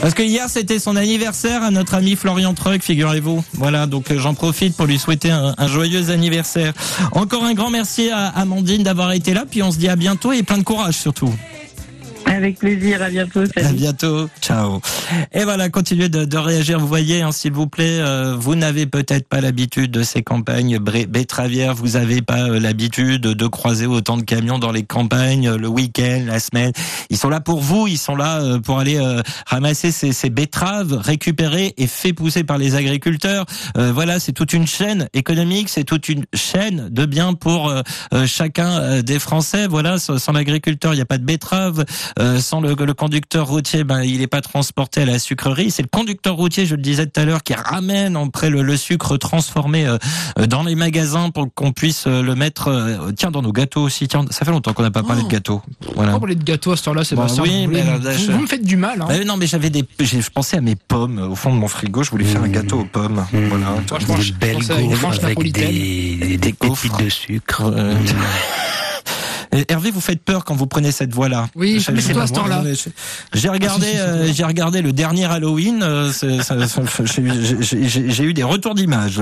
Parce 0.00 0.14
que 0.14 0.24
hier 0.24 0.48
c'était 0.48 0.80
son 0.80 0.96
anniversaire 0.96 1.62
à 1.62 1.70
notre 1.70 1.94
ami 1.94 2.16
Florian 2.16 2.54
Truck, 2.54 2.82
figurez-vous. 2.82 3.44
Voilà, 3.52 3.86
donc 3.86 4.10
euh, 4.10 4.18
j'en 4.18 4.34
profite 4.34 4.76
pour 4.76 4.86
lui 4.86 4.98
souhaiter 4.98 5.30
un, 5.30 5.54
un, 5.56 5.68
joyeux 5.68 6.10
anniversaire. 6.10 6.72
Encore 7.12 7.44
un 7.44 7.54
grand 7.54 7.70
merci 7.70 8.10
à 8.10 8.26
Amandine 8.30 8.82
d'avoir 8.82 9.12
été 9.12 9.32
là, 9.32 9.44
puis 9.48 9.62
on 9.62 9.70
se 9.70 9.78
dit 9.78 9.88
à 9.88 9.94
bientôt 9.94 10.32
et 10.32 10.42
plein 10.42 10.58
de 10.58 10.64
courage 10.64 10.96
surtout. 10.96 11.32
Avec 12.26 12.58
plaisir, 12.58 13.02
à 13.02 13.08
bientôt. 13.08 13.44
À 13.56 13.72
bientôt, 13.72 14.28
ciao. 14.42 14.80
Et 15.32 15.44
voilà, 15.44 15.68
continuez 15.68 16.08
de, 16.08 16.24
de 16.24 16.36
réagir. 16.36 16.80
Vous 16.80 16.88
voyez, 16.88 17.22
hein, 17.22 17.30
s'il 17.30 17.52
vous 17.52 17.68
plaît, 17.68 18.00
euh, 18.00 18.34
vous 18.36 18.56
n'avez 18.56 18.86
peut-être 18.86 19.28
pas 19.28 19.40
l'habitude 19.40 19.92
de 19.92 20.02
ces 20.02 20.22
campagnes 20.22 20.78
betteravières. 20.78 21.74
Vous 21.74 21.90
n'avez 21.90 22.22
pas 22.22 22.48
euh, 22.48 22.58
l'habitude 22.58 23.22
de 23.22 23.46
croiser 23.46 23.86
autant 23.86 24.16
de 24.16 24.22
camions 24.22 24.58
dans 24.58 24.72
les 24.72 24.82
campagnes 24.82 25.48
euh, 25.48 25.56
le 25.56 25.68
week-end, 25.68 26.24
la 26.26 26.40
semaine. 26.40 26.72
Ils 27.10 27.16
sont 27.16 27.28
là 27.28 27.40
pour 27.40 27.60
vous. 27.60 27.86
Ils 27.86 27.98
sont 27.98 28.16
là 28.16 28.58
pour 28.58 28.80
aller 28.80 29.00
ramasser 29.46 29.92
ces, 29.92 30.12
ces, 30.12 30.30
betteraves 30.30 30.92
récupérées 30.92 31.74
et 31.76 31.86
fait 31.86 32.12
pousser 32.12 32.42
par 32.42 32.58
les 32.58 32.74
agriculteurs. 32.74 33.46
voilà, 33.76 34.18
c'est 34.18 34.32
toute 34.32 34.52
une 34.52 34.66
chaîne 34.66 35.08
économique, 35.14 35.68
c'est 35.68 35.84
toute 35.84 36.08
une 36.08 36.24
chaîne 36.34 36.88
de 36.90 37.06
biens 37.06 37.34
pour 37.34 37.72
chacun 38.26 39.02
des 39.02 39.18
Français. 39.18 39.66
Voilà, 39.66 39.98
sans 39.98 40.32
l'agriculteur, 40.32 40.92
il 40.92 40.96
n'y 40.96 41.02
a 41.02 41.06
pas 41.06 41.18
de 41.18 41.24
betteraves. 41.24 41.84
Euh, 42.18 42.40
sans 42.40 42.60
le, 42.60 42.74
le, 42.74 42.94
conducteur 42.94 43.46
routier, 43.46 43.84
ben, 43.84 44.02
il 44.02 44.20
n'est 44.20 44.26
pas 44.26 44.40
transporté 44.40 45.02
à 45.02 45.04
la 45.04 45.18
sucrerie. 45.18 45.70
C'est 45.70 45.82
le 45.82 45.88
conducteur 45.88 46.34
routier, 46.34 46.64
je 46.64 46.74
le 46.74 46.80
disais 46.80 47.06
tout 47.06 47.20
à 47.20 47.24
l'heure, 47.26 47.42
qui 47.42 47.52
ramène 47.52 48.16
après 48.16 48.48
le, 48.48 48.62
le 48.62 48.76
sucre 48.76 49.18
transformé 49.18 49.86
euh, 49.86 49.98
euh, 50.38 50.46
dans 50.46 50.62
les 50.62 50.74
magasins 50.76 51.28
pour 51.30 51.46
qu'on 51.54 51.72
puisse 51.72 52.06
le 52.06 52.34
mettre. 52.34 53.12
tiens, 53.16 53.30
dans 53.30 53.42
nos 53.42 53.52
gâteaux 53.52 53.82
aussi. 53.82 54.08
Tiens, 54.08 54.24
ça 54.30 54.46
fait 54.46 54.50
longtemps 54.50 54.72
qu'on 54.72 54.82
n'a 54.82 54.90
pas 54.90 55.02
parlé 55.02 55.22
de 55.22 55.26
oh. 55.26 55.30
gâteaux. 55.30 55.62
Voilà. 55.94 56.12
Pas 56.12 56.20
parler 56.20 56.36
de 56.36 56.44
gâteaux 56.44 56.72
à 56.72 56.76
ce 56.76 56.84
temps-là, 56.84 57.04
c'est 57.04 57.16
bah, 57.16 57.26
Oui, 57.38 57.66
mais 57.66 57.82
vous, 57.82 58.40
me 58.40 58.46
faites 58.46 58.64
du 58.64 58.76
mal. 58.76 59.02
Hein. 59.02 59.24
non, 59.26 59.36
mais 59.36 59.46
j'avais 59.46 59.68
des, 59.70 59.84
je 60.00 60.30
pensais 60.30 60.56
à 60.56 60.62
mes 60.62 60.76
pommes 60.76 61.18
au 61.18 61.34
fond 61.34 61.54
de 61.54 61.58
mon 61.58 61.68
frigo. 61.68 62.02
Je 62.02 62.10
voulais 62.10 62.24
faire 62.24 62.42
un 62.42 62.48
gâteau 62.48 62.80
aux 62.80 62.84
pommes. 62.84 63.26
Mmh. 63.32 63.38
Voilà. 63.48 63.66
Toi, 63.86 63.98
je 64.00 64.06
mange, 64.06 64.32
des 64.32 64.38
belles 64.38 64.58
gaufres 64.58 65.22
avec 65.22 65.42
des, 65.42 65.50
des, 65.50 66.38
des 66.38 66.52
pépites 66.54 66.98
de 66.98 67.08
sucre. 67.10 67.62
Hervé, 69.68 69.90
vous 69.90 70.00
faites 70.00 70.22
peur 70.22 70.44
quand 70.44 70.54
vous 70.54 70.66
prenez 70.66 70.92
cette 70.92 71.14
voie-là. 71.14 71.48
Oui, 71.54 71.84
mais 71.92 72.00
c'est 72.00 72.16
à 72.16 72.26
ce 72.26 72.32
temps-là. 72.32 72.62
J'ai 73.32 73.48
regardé, 73.48 73.86
ah, 73.96 74.00
euh, 74.00 74.32
j'ai 74.32 74.44
regardé 74.44 74.82
le 74.82 74.92
dernier 74.92 75.24
Halloween. 75.24 75.82
Euh, 75.82 76.12
j'ai 76.12 78.24
eu 78.24 78.34
des 78.34 78.42
retours 78.42 78.74
d'images. 78.74 79.20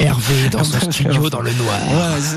Hervé 0.18 0.48
dans 0.48 0.64
son 0.64 0.80
studio 0.90 1.30
dans 1.30 1.42
le 1.42 1.52
noir. 1.52 1.78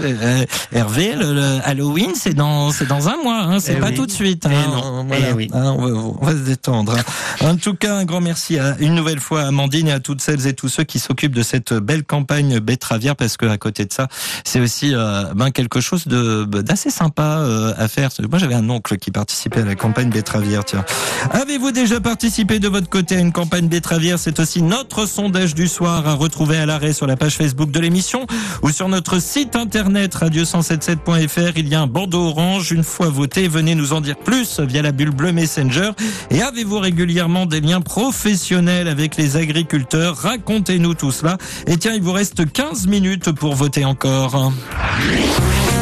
Euh, 0.04 0.46
Hervé, 0.72 1.16
le, 1.16 1.60
Halloween, 1.64 2.12
c'est 2.16 2.34
dans, 2.34 2.72
c'est 2.72 2.88
dans 2.88 3.10
un 3.10 3.18
mois, 3.24 3.40
hein, 3.40 3.60
c'est 3.60 3.76
eh 3.78 3.80
pas 3.80 3.92
tout 3.92 4.06
de 4.06 4.12
suite. 4.12 4.46
Hein, 4.46 4.52
non. 4.68 5.08
Eh 5.12 5.34
oui. 5.34 5.50
Hein, 5.54 5.76
on, 5.78 6.24
va, 6.24 6.34
se 6.34 6.38
détendre. 6.38 6.96
En 7.42 7.56
tout 7.56 7.74
cas, 7.74 7.96
un 7.96 8.06
grand 8.06 8.22
merci 8.22 8.60
à, 8.60 8.76
une 8.80 8.94
nouvelle 8.94 9.20
fois 9.20 9.42
à 9.42 9.48
Amandine 9.48 9.88
et 9.88 9.92
à 9.92 10.00
toutes 10.00 10.22
celles 10.22 10.46
et 10.48 10.54
tous 10.54 10.70
ceux 10.70 10.84
qui 10.84 11.00
s'occupent 11.00 11.36
de 11.36 11.44
cette 11.44 11.74
belle 11.74 12.04
campagne 12.04 12.60
betteravière, 12.60 13.16
parce 13.16 13.38
que 13.38 13.46
à 13.46 13.58
côté 13.58 13.86
de 13.86 13.94
ça, 13.94 14.08
c'est 14.44 14.60
aussi 14.60 14.94
euh, 14.94 15.34
ben 15.36 15.52
quelque 15.52 15.82
chose 15.82 16.08
de 16.08 16.46
d'assez 16.46 16.92
sympa 16.92 17.40
euh, 17.40 17.74
à 17.78 17.88
faire. 17.88 18.10
Moi, 18.30 18.38
j'avais 18.38 18.56
un 18.56 18.70
oncle 18.70 18.98
qui 18.98 19.12
participait 19.12 19.62
à 19.62 19.66
la 19.66 19.76
campagne 19.76 20.10
betteravière. 20.10 20.66
Tiens, 20.66 20.86
avez-vous 21.32 21.72
déjà 21.72 22.00
participé 22.00 22.60
de 22.60 22.68
votre 22.68 22.90
côté 22.90 23.16
à 23.16 23.20
une 23.20 23.32
campagne 23.32 23.68
betteravière? 23.68 24.20
C'est 24.20 24.40
aussi 24.40 24.62
notre 24.62 25.08
sondage 25.08 25.56
du 25.56 25.68
soir 25.68 26.08
à 26.08 26.14
retrouver 26.14 26.58
à 26.58 26.66
l'arrêt 26.66 26.94
sur 26.94 27.08
la 27.08 27.18
page 27.18 27.38
Facebook 27.38 27.71
de 27.72 27.80
l'émission 27.80 28.26
ou 28.62 28.70
sur 28.70 28.88
notre 28.90 29.20
site 29.20 29.56
internet 29.56 30.16
radio177.fr. 30.16 31.54
Il 31.56 31.68
y 31.68 31.76
a 31.76 31.82
un 31.82 31.88
bandeau 31.88 32.28
orange. 32.28 32.72
Une 32.72 32.84
fois 32.84 33.10
voté, 33.10 33.48
venez 33.48 33.76
nous 33.76 33.94
en 33.94 34.02
dire 34.02 34.18
plus 34.18 34.60
via 34.60 34.82
la 34.82 34.92
bulle 34.92 35.12
bleue 35.12 35.32
Messenger. 35.32 35.92
Et 36.30 36.42
avez-vous 36.42 36.80
régulièrement 36.80 37.46
des 37.46 37.62
liens 37.62 37.82
professionnels 37.82 38.88
avec 38.88 39.18
les 39.18 39.38
agriculteurs? 39.38 40.18
Racontez-nous 40.18 40.94
tout 40.94 41.12
cela. 41.12 41.38
Et 41.68 41.78
tiens, 41.78 41.94
il 41.94 42.02
vous 42.02 42.14
reste 42.14 42.52
15 42.52 42.88
minutes 42.88 43.32
pour 43.32 43.56
voter 43.56 43.86
encore. 43.86 44.52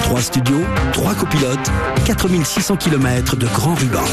Trois 0.04 0.22
studios, 0.22 0.64
trois 0.94 1.14
copilotes, 1.14 1.72
4600 2.06 2.78
km 2.78 3.36
de 3.36 3.48
grand 3.48 3.76
ruban. 3.76 4.04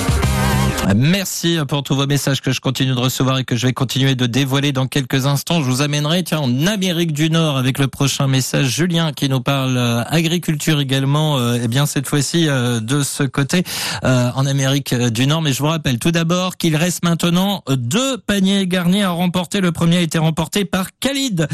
Merci 0.95 1.59
pour 1.67 1.83
tous 1.83 1.97
vos 1.97 2.07
messages 2.07 2.41
que 2.41 2.53
je 2.53 2.61
continue 2.61 2.95
de 2.95 3.01
recevoir 3.01 3.39
et 3.39 3.45
que 3.45 3.57
je 3.57 3.67
vais 3.67 3.73
continuer 3.73 4.15
de 4.15 4.27
dévoiler 4.27 4.71
dans 4.71 4.87
quelques 4.87 5.27
instants. 5.27 5.61
Je 5.61 5.69
vous 5.69 5.83
amènerai 5.83 6.23
tiens, 6.23 6.39
en 6.39 6.67
Amérique 6.67 7.13
du 7.13 7.29
Nord 7.29 7.57
avec 7.57 7.79
le 7.79 7.89
prochain 7.89 8.29
message. 8.29 8.69
Julien 8.69 9.13
qui 9.13 9.29
nous 9.29 9.41
parle 9.41 9.77
euh, 9.77 10.05
agriculture 10.05 10.81
également. 10.81 11.39
Euh, 11.39 11.59
eh 11.61 11.67
bien 11.67 11.87
cette 11.87 12.07
fois-ci 12.07 12.49
euh, 12.49 12.79
de 12.79 13.03
ce 13.03 13.25
côté 13.25 13.65
en 14.03 14.47
Amérique 14.47 14.95
du 14.95 15.27
Nord. 15.27 15.43
Mais 15.43 15.53
je 15.53 15.59
vous 15.59 15.69
rappelle 15.69 15.99
tout 15.99 16.13
d'abord 16.13 16.57
qu'il 16.57 16.77
reste 16.77 17.05
maintenant 17.05 17.63
deux 17.69 18.19
paniers 18.19 18.67
garnis 18.67 19.03
à 19.03 19.11
remporter. 19.11 19.61
Le 19.61 19.73
premier 19.73 19.97
a 19.97 20.01
été 20.01 20.19
remporté 20.19 20.65
par 20.65 20.89
Khalid, 21.01 21.49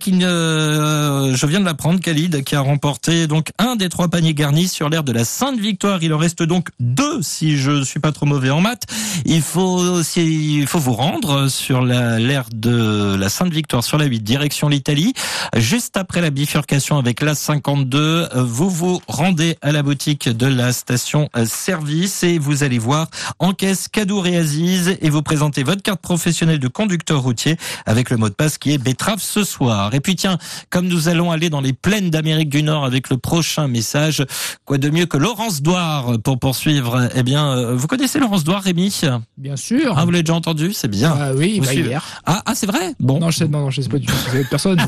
qui 0.00 0.12
je 0.20 1.46
viens 1.46 1.60
de 1.60 1.64
l'apprendre, 1.64 2.00
Khalid 2.00 2.42
qui 2.44 2.54
a 2.54 2.60
remporté 2.60 3.26
donc 3.26 3.50
un 3.58 3.76
des 3.76 3.88
trois 3.88 4.08
paniers 4.08 4.34
garnis 4.34 4.68
sur 4.68 4.88
l'air 4.88 5.04
de 5.04 5.12
la 5.12 5.24
Sainte 5.24 5.58
Victoire. 5.58 6.02
Il 6.02 6.14
en 6.14 6.18
reste 6.18 6.42
donc 6.42 6.68
deux 6.80 7.20
si 7.22 7.58
je 7.58 7.82
suis 7.82 8.00
pas 8.00 8.12
trop 8.12 8.26
mauvais 8.26 8.50
en 8.50 8.60
maths. 8.60 8.77
Il 9.24 9.42
faut 9.42 9.60
aussi, 9.60 10.58
il 10.58 10.66
faut 10.66 10.78
vous 10.78 10.92
rendre 10.92 11.48
sur 11.48 11.82
l'aire 11.82 12.46
de 12.54 13.16
la 13.18 13.28
Sainte-Victoire 13.28 13.84
sur 13.84 13.98
la 13.98 14.06
8, 14.06 14.20
direction 14.20 14.68
l'Italie. 14.68 15.12
Juste 15.56 15.96
après 15.96 16.20
la 16.20 16.30
bifurcation 16.30 16.98
avec 16.98 17.20
la 17.20 17.34
52, 17.34 18.28
vous 18.34 18.70
vous 18.70 19.00
rendez 19.08 19.56
à 19.62 19.72
la 19.72 19.82
boutique 19.82 20.28
de 20.28 20.46
la 20.46 20.72
station 20.72 21.28
service 21.44 22.22
et 22.22 22.38
vous 22.38 22.62
allez 22.62 22.78
voir 22.78 23.08
en 23.38 23.52
caisse 23.52 23.88
Cadour 23.88 24.26
et 24.26 24.36
Aziz 24.36 24.96
et 25.00 25.10
vous 25.10 25.22
présentez 25.22 25.62
votre 25.62 25.82
carte 25.82 26.00
professionnelle 26.00 26.58
de 26.58 26.68
conducteur 26.68 27.20
routier 27.22 27.56
avec 27.86 28.10
le 28.10 28.16
mot 28.16 28.28
de 28.28 28.34
passe 28.34 28.58
qui 28.58 28.72
est 28.72 28.78
betterave 28.78 29.20
ce 29.20 29.44
soir. 29.44 29.94
Et 29.94 30.00
puis 30.00 30.16
tiens, 30.16 30.38
comme 30.70 30.86
nous 30.86 31.08
allons 31.08 31.30
aller 31.30 31.50
dans 31.50 31.60
les 31.60 31.72
plaines 31.72 32.10
d'Amérique 32.10 32.48
du 32.48 32.62
Nord 32.62 32.84
avec 32.84 33.10
le 33.10 33.18
prochain 33.18 33.68
message, 33.68 34.24
quoi 34.64 34.78
de 34.78 34.90
mieux 34.90 35.06
que 35.06 35.16
Laurence 35.16 35.62
Douard 35.62 36.18
pour 36.22 36.38
poursuivre? 36.38 37.08
Eh 37.14 37.22
bien, 37.22 37.48
euh, 37.56 37.74
vous 37.74 37.86
connaissez 37.86 38.18
Laurence 38.18 38.44
Douard 38.44 38.66
Rémi 38.68 38.92
Bien 39.38 39.56
sûr. 39.56 39.94
Ah, 39.96 40.04
vous 40.04 40.10
l'avez 40.10 40.22
déjà 40.22 40.34
entendu 40.34 40.74
C'est 40.74 40.88
bien. 40.88 41.16
Ah 41.18 41.30
oui, 41.34 41.58
bah 41.64 41.72
hier. 41.72 42.04
Ah, 42.26 42.42
ah 42.44 42.54
c'est 42.54 42.66
vrai 42.66 42.92
Bon. 43.00 43.18
Non, 43.18 43.30
je 43.30 43.38
sais, 43.38 43.48
non, 43.48 43.70
je 43.70 43.80
sais 43.80 43.88
pas 43.88 43.96
du 43.96 44.04
tout. 44.04 44.12
C'est 44.30 44.46
personne. 44.46 44.76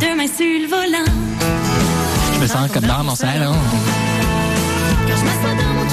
Demain 0.00 0.26
sur 0.26 0.46
le 0.46 0.66
volant. 0.66 1.12
Je 2.34 2.40
me 2.40 2.46
sens 2.48 2.68
comme 2.72 2.86
dans 2.86 3.04
mon 3.04 3.14
salon. 3.14 3.54
Quand 5.06 5.16
je 5.16 5.24
m'assois 5.24 5.54
dans 5.62 5.74
mon 5.74 5.88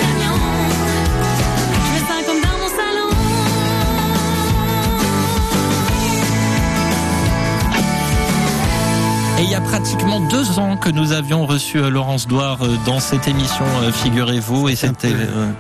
Et 9.39 9.43
il 9.43 9.51
y 9.51 9.55
a 9.55 9.61
pratiquement 9.61 10.19
deux 10.19 10.57
ans 10.57 10.77
que 10.77 10.89
nous 10.89 11.11
avions 11.11 11.45
reçu 11.45 11.77
euh, 11.77 11.91
Laurence 11.91 12.25
Douard 12.25 12.63
euh, 12.63 12.75
dans 12.87 12.99
cette 12.99 13.27
émission, 13.27 13.65
euh, 13.83 13.91
figurez-vous. 13.91 14.67
Et 14.67 14.75
c'était. 14.75 15.13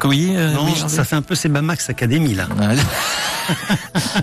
oui, 0.03 0.35
non, 0.55 0.73
ça 0.75 1.03
fait 1.03 1.15
un 1.15 1.21
peu 1.21 1.35
c'est 1.35 1.49
Max 1.49 1.87
Academy 1.89 2.33
là. 2.33 2.47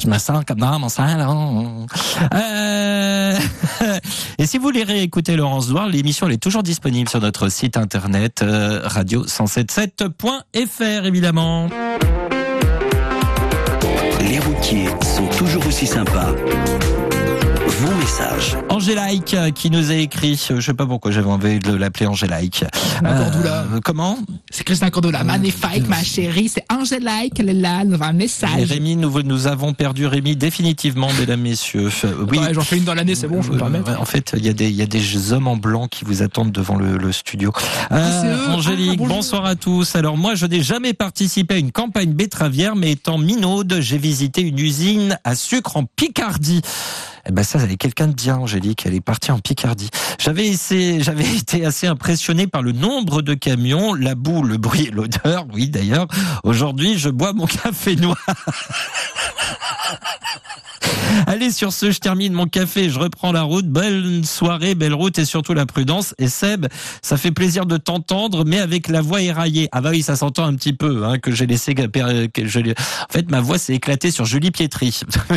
Je 0.02 0.08
me 0.08 0.18
sens 0.18 0.42
comme 0.44 0.58
dans 0.58 0.80
mon 0.80 0.88
salon. 0.88 1.86
Et 4.38 4.46
si 4.46 4.58
vous 4.58 4.64
voulez 4.64 4.82
réécouter 4.82 5.36
Laurence 5.36 5.68
Douard, 5.68 5.86
l'émission 5.86 6.28
est 6.28 6.42
toujours 6.42 6.64
disponible 6.64 7.08
sur 7.08 7.20
notre 7.20 7.48
site 7.48 7.76
internet 7.76 8.42
radio177.fr 8.42 11.06
évidemment. 11.06 11.68
Les 14.20 14.40
routiers 14.40 14.88
sont 15.16 15.28
toujours 15.28 15.64
aussi 15.66 15.86
sympas 15.86 16.34
Angélaïque 18.68 19.34
euh, 19.34 19.50
qui 19.50 19.70
nous 19.70 19.90
a 19.90 19.94
écrit, 19.94 20.40
euh, 20.50 20.60
je 20.60 20.66
sais 20.66 20.74
pas 20.74 20.86
pourquoi 20.86 21.10
j'avais 21.10 21.30
envie 21.30 21.58
de 21.58 21.72
l'appeler 21.74 22.06
Angélaïque. 22.06 22.64
Euh, 23.04 23.80
comment? 23.84 24.18
C'est 24.50 24.64
Christina 24.64 24.90
Cordula. 24.90 25.20
Euh, 25.20 25.24
Magnifique, 25.24 25.88
ma 25.88 26.02
chérie. 26.02 26.48
C'est 26.48 26.64
Angélaïque, 26.70 27.38
elle 27.38 27.50
est 27.50 27.54
là, 27.54 27.84
nous 27.84 28.02
un 28.02 28.12
message. 28.12 28.68
Rémi, 28.68 28.96
nous, 28.96 29.22
nous 29.22 29.46
avons 29.46 29.72
perdu 29.72 30.06
Rémi 30.06 30.36
définitivement, 30.36 31.08
mesdames, 31.18 31.40
messieurs. 31.40 31.88
Oui. 32.28 32.38
j'en 32.52 32.60
fais 32.60 32.76
une 32.76 32.84
dans 32.84 32.94
l'année, 32.94 33.14
c'est 33.14 33.28
bon, 33.28 33.42
je 33.42 33.50
peux 33.50 33.58
pas 33.58 33.68
mettre. 33.68 33.98
En 34.00 34.04
fait, 34.04 34.34
il 34.36 34.44
y 34.44 34.48
a 34.48 34.52
des, 34.52 34.68
il 34.68 34.76
y 34.76 34.82
a 34.82 34.86
des 34.86 35.32
hommes 35.32 35.48
en 35.48 35.56
blanc 35.56 35.88
qui 35.88 36.04
vous 36.04 36.22
attendent 36.22 36.52
devant 36.52 36.76
le, 36.76 36.96
le 36.98 37.12
studio. 37.12 37.52
Euh, 37.92 38.48
Angélique, 38.48 39.00
ah, 39.02 39.08
bonsoir 39.08 39.44
à 39.44 39.54
tous. 39.56 39.96
Alors 39.96 40.16
moi, 40.16 40.34
je 40.34 40.46
n'ai 40.46 40.62
jamais 40.62 40.92
participé 40.92 41.54
à 41.54 41.58
une 41.58 41.72
campagne 41.72 42.12
betteravière, 42.12 42.76
mais 42.76 42.92
étant 42.92 43.18
minaude, 43.18 43.78
j'ai 43.80 43.98
visité 43.98 44.42
une 44.42 44.58
usine 44.58 45.18
à 45.24 45.34
sucre 45.34 45.76
en 45.76 45.84
Picardie. 45.84 46.60
Eh 47.26 47.32
ben 47.32 47.42
ça, 47.42 47.58
c'est 47.58 47.76
quelqu'un 47.76 48.08
de 48.08 48.12
bien, 48.12 48.36
Angélique. 48.36 48.84
Elle 48.84 48.94
est 48.94 49.00
partie 49.00 49.30
en 49.30 49.38
Picardie. 49.38 49.88
J'avais 50.18 50.46
essayé, 50.46 51.02
j'avais 51.02 51.24
été 51.36 51.64
assez 51.64 51.86
impressionné 51.86 52.46
par 52.46 52.62
le 52.62 52.72
nombre 52.72 53.22
de 53.22 53.34
camions, 53.34 53.94
la 53.94 54.14
boue, 54.14 54.42
le 54.42 54.58
bruit 54.58 54.88
et 54.88 54.90
l'odeur. 54.90 55.46
Oui, 55.52 55.68
d'ailleurs. 55.68 56.06
Aujourd'hui, 56.42 56.98
je 56.98 57.08
bois 57.08 57.32
mon 57.32 57.46
café 57.62 57.96
noir. 57.96 58.16
Allez, 61.26 61.50
sur 61.50 61.72
ce, 61.72 61.90
je 61.90 61.98
termine 61.98 62.32
mon 62.32 62.46
café, 62.46 62.90
je 62.90 62.98
reprends 62.98 63.32
la 63.32 63.42
route. 63.42 63.66
Belle 63.66 64.24
soirée, 64.24 64.74
belle 64.74 64.94
route 64.94 65.18
et 65.18 65.24
surtout 65.24 65.54
la 65.54 65.66
prudence. 65.66 66.14
Et 66.18 66.28
Seb, 66.28 66.66
ça 67.02 67.16
fait 67.16 67.30
plaisir 67.30 67.66
de 67.66 67.76
t'entendre, 67.76 68.44
mais 68.44 68.58
avec 68.58 68.88
la 68.88 69.00
voix 69.00 69.22
éraillée. 69.22 69.68
Ah 69.72 69.80
bah 69.80 69.90
oui, 69.90 70.02
ça 70.02 70.16
s'entend 70.16 70.44
un 70.44 70.54
petit 70.54 70.72
peu, 70.72 71.04
hein, 71.04 71.18
que 71.18 71.32
j'ai 71.32 71.46
laissé, 71.46 71.74
que 71.74 71.82
je, 72.46 72.60
en 72.60 73.12
fait, 73.12 73.30
ma 73.30 73.40
voix 73.40 73.58
s'est 73.58 73.74
éclatée 73.74 74.10
sur 74.10 74.24
Julie 74.24 74.50
Pietri. 74.50 75.00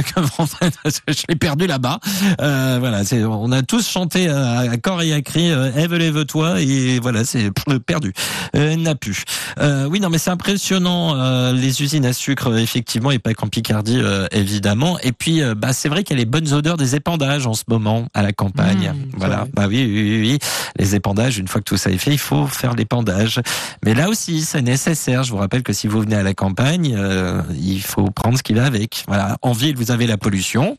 je 1.07 1.24
l'ai 1.30 1.36
perdu 1.36 1.68
là-bas. 1.68 1.99
Euh, 2.41 2.78
voilà, 2.80 3.01
on 3.30 3.51
a 3.51 3.61
tous 3.61 3.88
chanté 3.88 4.30
à, 4.30 4.78
corps 4.78 5.01
et 5.01 5.13
à 5.13 5.22
cri, 5.22 5.51
euh, 5.51 5.72
Eve, 5.76 5.95
lève-toi, 5.95 6.61
et 6.61 6.99
voilà, 6.99 7.24
c'est 7.24 7.51
perdu. 7.86 8.13
Euh, 8.55 8.76
n'a 8.78 8.95
plus. 8.95 9.24
Euh, 9.59 9.86
oui, 9.86 9.99
non, 9.99 10.09
mais 10.09 10.18
c'est 10.18 10.30
impressionnant, 10.30 11.15
euh, 11.15 11.53
les 11.53 11.82
usines 11.82 12.05
à 12.05 12.13
sucre, 12.13 12.57
effectivement, 12.57 13.11
et 13.11 13.20
pas 13.20 13.34
qu'en 13.34 13.47
Picardie, 13.47 13.99
euh, 14.01 14.28
évidemment. 14.32 14.97
Et 14.99 15.11
puis, 15.11 15.41
bah, 15.58 15.74
c'est 15.74 15.89
vrai 15.89 16.03
qu'il 16.03 16.16
y 16.16 16.20
a 16.20 16.24
les 16.24 16.30
bonnes 16.30 16.53
odeurs 16.53 16.78
des 16.78 16.95
épandages 16.95 17.47
en 17.47 17.53
ce 17.53 17.64
moment 17.68 18.05
à 18.14 18.22
la 18.22 18.32
campagne. 18.32 18.93
Mmh, 18.93 19.18
voilà. 19.18 19.47
Bah 19.53 19.66
oui, 19.68 19.84
oui, 19.86 20.20
oui, 20.22 20.39
Les 20.78 20.95
épandages, 20.95 21.38
une 21.38 21.47
fois 21.47 21.62
que 21.62 21.66
tout 21.66 21.78
ça 21.78 21.89
est 21.89 21.97
fait, 21.97 22.12
il 22.12 22.20
faut 22.20 22.47
faire 22.47 22.76
l'épandage. 22.76 23.41
Mais 23.84 23.93
là 23.93 24.10
aussi, 24.10 24.41
c'est 24.41 24.62
nécessaire. 24.62 25.24
Je 25.24 25.32
vous 25.32 25.38
rappelle 25.38 25.64
que 25.64 25.74
si 25.74 25.88
vous 25.88 25.99
venez 26.01 26.16
à 26.16 26.24
la 26.24 26.34
campagne, 26.34 26.95
euh, 26.97 27.41
il 27.60 27.82
faut 27.82 28.10
prendre 28.12 28.38
ce 28.38 28.43
qu'il 28.43 28.55
va 28.55 28.66
avec. 28.66 29.03
Voilà. 29.08 29.38
En 29.41 29.51
ville, 29.51 29.76
vous 29.76 29.91
avez 29.91 30.08
la 30.08 30.18
pollution. 30.18 30.78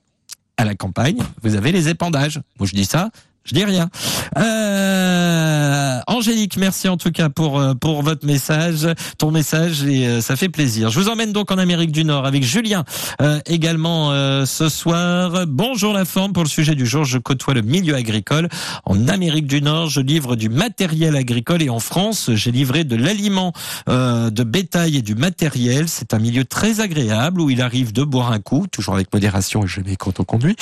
À 0.57 0.64
la 0.64 0.74
campagne, 0.74 1.18
vous 1.43 1.55
avez 1.55 1.70
les 1.70 1.89
épandages. 1.89 2.41
Moi, 2.59 2.66
je 2.66 2.74
dis 2.74 2.85
ça, 2.85 3.11
je 3.49 3.55
dis 3.55 3.64
rien. 3.64 3.88
Euh, 4.36 6.01
Angélique, 6.07 6.57
merci 6.57 6.88
en 6.88 6.96
tout 6.96 7.11
cas 7.11 7.28
pour 7.28 7.61
euh, 7.61 7.74
pour 7.74 8.03
votre 8.03 8.26
message, 8.26 8.88
ton 9.18 9.30
message 9.30 9.84
et 9.84 10.07
euh, 10.07 10.20
ça 10.20 10.36
fait 10.36 10.49
plaisir. 10.49 10.90
Je 10.90 10.99
vous 10.99 11.09
emmène 11.09 11.32
donc 11.32 11.51
en 11.51 11.59
Amérique 11.59 11.92
du 11.92 12.05
Nord 12.05 12.26
avec 12.26 12.42
Julien 12.42 12.84
euh, 13.22 13.40
également 13.46 14.11
ce 14.44 14.68
soir. 14.68 15.46
Bonjour 15.46 15.92
la 15.92 16.05
forme 16.05 16.32
pour 16.32 16.42
le 16.42 16.49
sujet 16.49 16.74
du 16.74 16.86
jour. 16.86 17.05
Je 17.05 17.18
côtoie 17.18 17.55
le 17.55 17.62
milieu 17.62 17.94
agricole 17.94 18.49
en 18.84 19.09
Amérique 19.09 19.46
du 19.46 19.62
Nord. 19.62 19.88
Je 19.88 20.01
livre 20.01 20.36
du 20.36 20.49
matériel 20.49 21.16
agricole 21.16 21.62
et 21.62 21.70
en 21.70 21.80
France, 21.80 22.30
j'ai 22.34 22.51
livré 22.51 22.84
de 22.84 22.96
l'aliment 22.96 23.53
de 23.86 24.42
bétail 24.44 24.96
et 24.96 25.03
du 25.03 25.14
matériel. 25.14 25.88
C'est 25.88 26.14
un 26.14 26.18
milieu 26.18 26.44
très 26.44 26.80
agréable 26.80 27.40
où 27.40 27.51
il 27.51 27.62
arrive 27.62 27.92
de 27.92 28.03
boire 28.03 28.32
un 28.32 28.40
coup, 28.40 28.66
toujours 28.70 28.94
avec 28.94 29.12
modération 29.12 29.64
et 29.64 29.68
jamais 29.68 29.96
quand 29.96 30.20
on 30.20 30.24
conduit, 30.24 30.57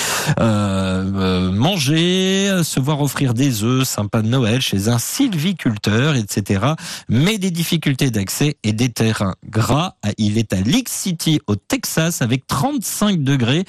manger 1.52 2.62
voir 2.80 3.00
offrir 3.00 3.34
des 3.34 3.64
œufs, 3.64 3.86
sympa 3.86 4.22
de 4.22 4.28
Noël 4.28 4.60
chez 4.60 4.88
un 4.88 4.98
sylviculteur, 4.98 6.16
etc. 6.16 6.74
Mais 7.08 7.38
des 7.38 7.50
difficultés 7.50 8.10
d'accès 8.10 8.56
et 8.62 8.72
des 8.72 8.88
terrains 8.88 9.34
gras. 9.48 9.96
Il 10.18 10.38
est 10.38 10.52
à 10.52 10.60
Leak 10.60 10.88
City 10.88 11.40
au 11.46 11.56
Texas 11.56 12.22
avec 12.22 12.46
35 12.46 13.22
degrés. 13.22 13.64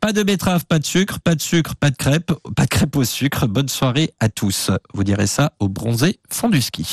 Pas 0.00 0.12
de 0.12 0.22
betterave, 0.24 0.64
pas 0.66 0.80
de 0.80 0.84
sucre, 0.84 1.20
pas 1.20 1.36
de 1.36 1.40
sucre, 1.40 1.76
pas 1.76 1.90
de 1.90 1.96
crêpes, 1.96 2.32
pas 2.56 2.64
de 2.64 2.68
crêpes 2.68 2.96
au 2.96 3.04
sucre. 3.04 3.46
Bonne 3.46 3.68
soirée 3.68 4.12
à 4.18 4.28
tous. 4.28 4.70
Vous 4.94 5.04
direz 5.04 5.28
ça 5.28 5.52
au 5.60 5.68
bronzé 5.68 6.18
fond 6.28 6.48
du 6.48 6.60
ski. 6.60 6.84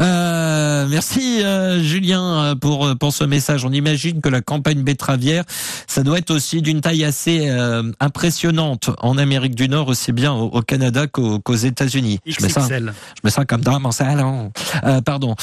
Euh, 0.00 0.23
merci 0.88 1.42
euh, 1.42 1.82
Julien 1.82 2.22
euh, 2.22 2.54
pour 2.54 2.96
pour 2.98 3.12
ce 3.12 3.24
message. 3.24 3.64
On 3.64 3.72
imagine 3.72 4.20
que 4.20 4.28
la 4.28 4.40
campagne 4.40 4.82
betteravière, 4.82 5.44
ça 5.86 6.02
doit 6.02 6.18
être 6.18 6.30
aussi 6.30 6.62
d'une 6.62 6.80
taille 6.80 7.04
assez 7.04 7.48
impressionnante 8.00 8.90
en 8.98 9.18
Amérique 9.18 9.54
du 9.54 9.68
Nord, 9.68 9.88
aussi 9.88 10.12
bien 10.12 10.32
au, 10.32 10.62
Canada 10.62 11.06
qu'aux 11.06 11.54
États-Unis. 11.54 12.20
Je 12.26 12.42
mets 12.42 12.48
ça, 12.48 12.66
je 12.68 13.20
mets 13.22 13.30
ça 13.30 13.44
comme 13.44 13.60
dans 13.60 13.78
mon 13.80 13.90
salon. 13.90 14.52
pardon, 15.04 15.34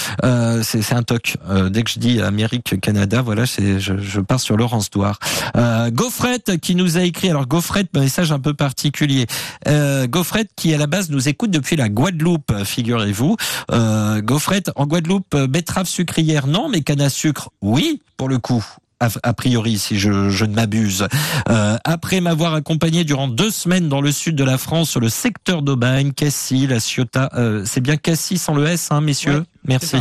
c'est 0.63 0.93
un 0.93 1.03
toc. 1.03 1.37
dès 1.69 1.83
que 1.83 1.91
je 1.91 1.99
dis 1.99 2.21
Amérique, 2.21 2.79
Canada, 2.81 3.21
voilà, 3.21 3.45
je, 3.45 3.79
je 3.79 4.19
pars 4.19 4.39
sur 4.39 4.57
Laurence 4.57 4.89
Douard. 4.89 5.19
Gaufrette 5.91 6.59
qui 6.59 6.75
nous 6.75 6.97
a 6.97 7.01
écrit, 7.01 7.29
alors 7.29 7.47
Gaufrette, 7.47 7.93
message 7.95 8.31
un 8.31 8.39
peu 8.39 8.53
particulier. 8.53 9.27
Euh, 9.67 10.07
Gaufrette 10.07 10.49
qui 10.55 10.73
à 10.73 10.77
la 10.77 10.87
base 10.87 11.09
nous 11.09 11.29
écoute 11.29 11.51
depuis 11.51 11.75
la 11.75 11.89
Guadeloupe, 11.89 12.51
figurez-vous. 12.63 13.35
Euh, 13.71 14.21
Gaufrette, 14.21 14.71
en 14.75 14.85
Guadeloupe, 14.85 15.30
euh, 15.30 15.30
betterave 15.35 15.87
sucrière, 15.87 16.47
non, 16.47 16.69
mais 16.69 16.81
canne 16.81 17.01
à 17.01 17.09
sucre, 17.09 17.49
oui, 17.61 18.01
pour 18.17 18.29
le 18.29 18.39
coup 18.39 18.63
a 19.23 19.33
priori, 19.33 19.77
si 19.77 19.97
je, 19.97 20.29
je 20.29 20.45
ne 20.45 20.53
m'abuse. 20.53 21.07
Euh, 21.49 21.77
après 21.83 22.21
m'avoir 22.21 22.53
accompagné 22.53 23.03
durant 23.03 23.27
deux 23.27 23.49
semaines 23.49 23.89
dans 23.89 24.01
le 24.01 24.11
sud 24.11 24.35
de 24.35 24.43
la 24.43 24.57
France 24.57 24.89
sur 24.89 24.99
le 24.99 25.09
secteur 25.09 25.61
d'Aubagne, 25.61 26.11
Cassis, 26.11 26.67
La 26.67 26.79
Ciotat, 26.79 27.29
euh, 27.35 27.63
c'est 27.65 27.81
bien 27.81 27.97
Cassis 27.97 28.37
sans 28.37 28.53
le 28.53 28.67
S, 28.67 28.89
hein, 28.91 29.01
messieurs 29.01 29.43
Merci. 29.67 29.97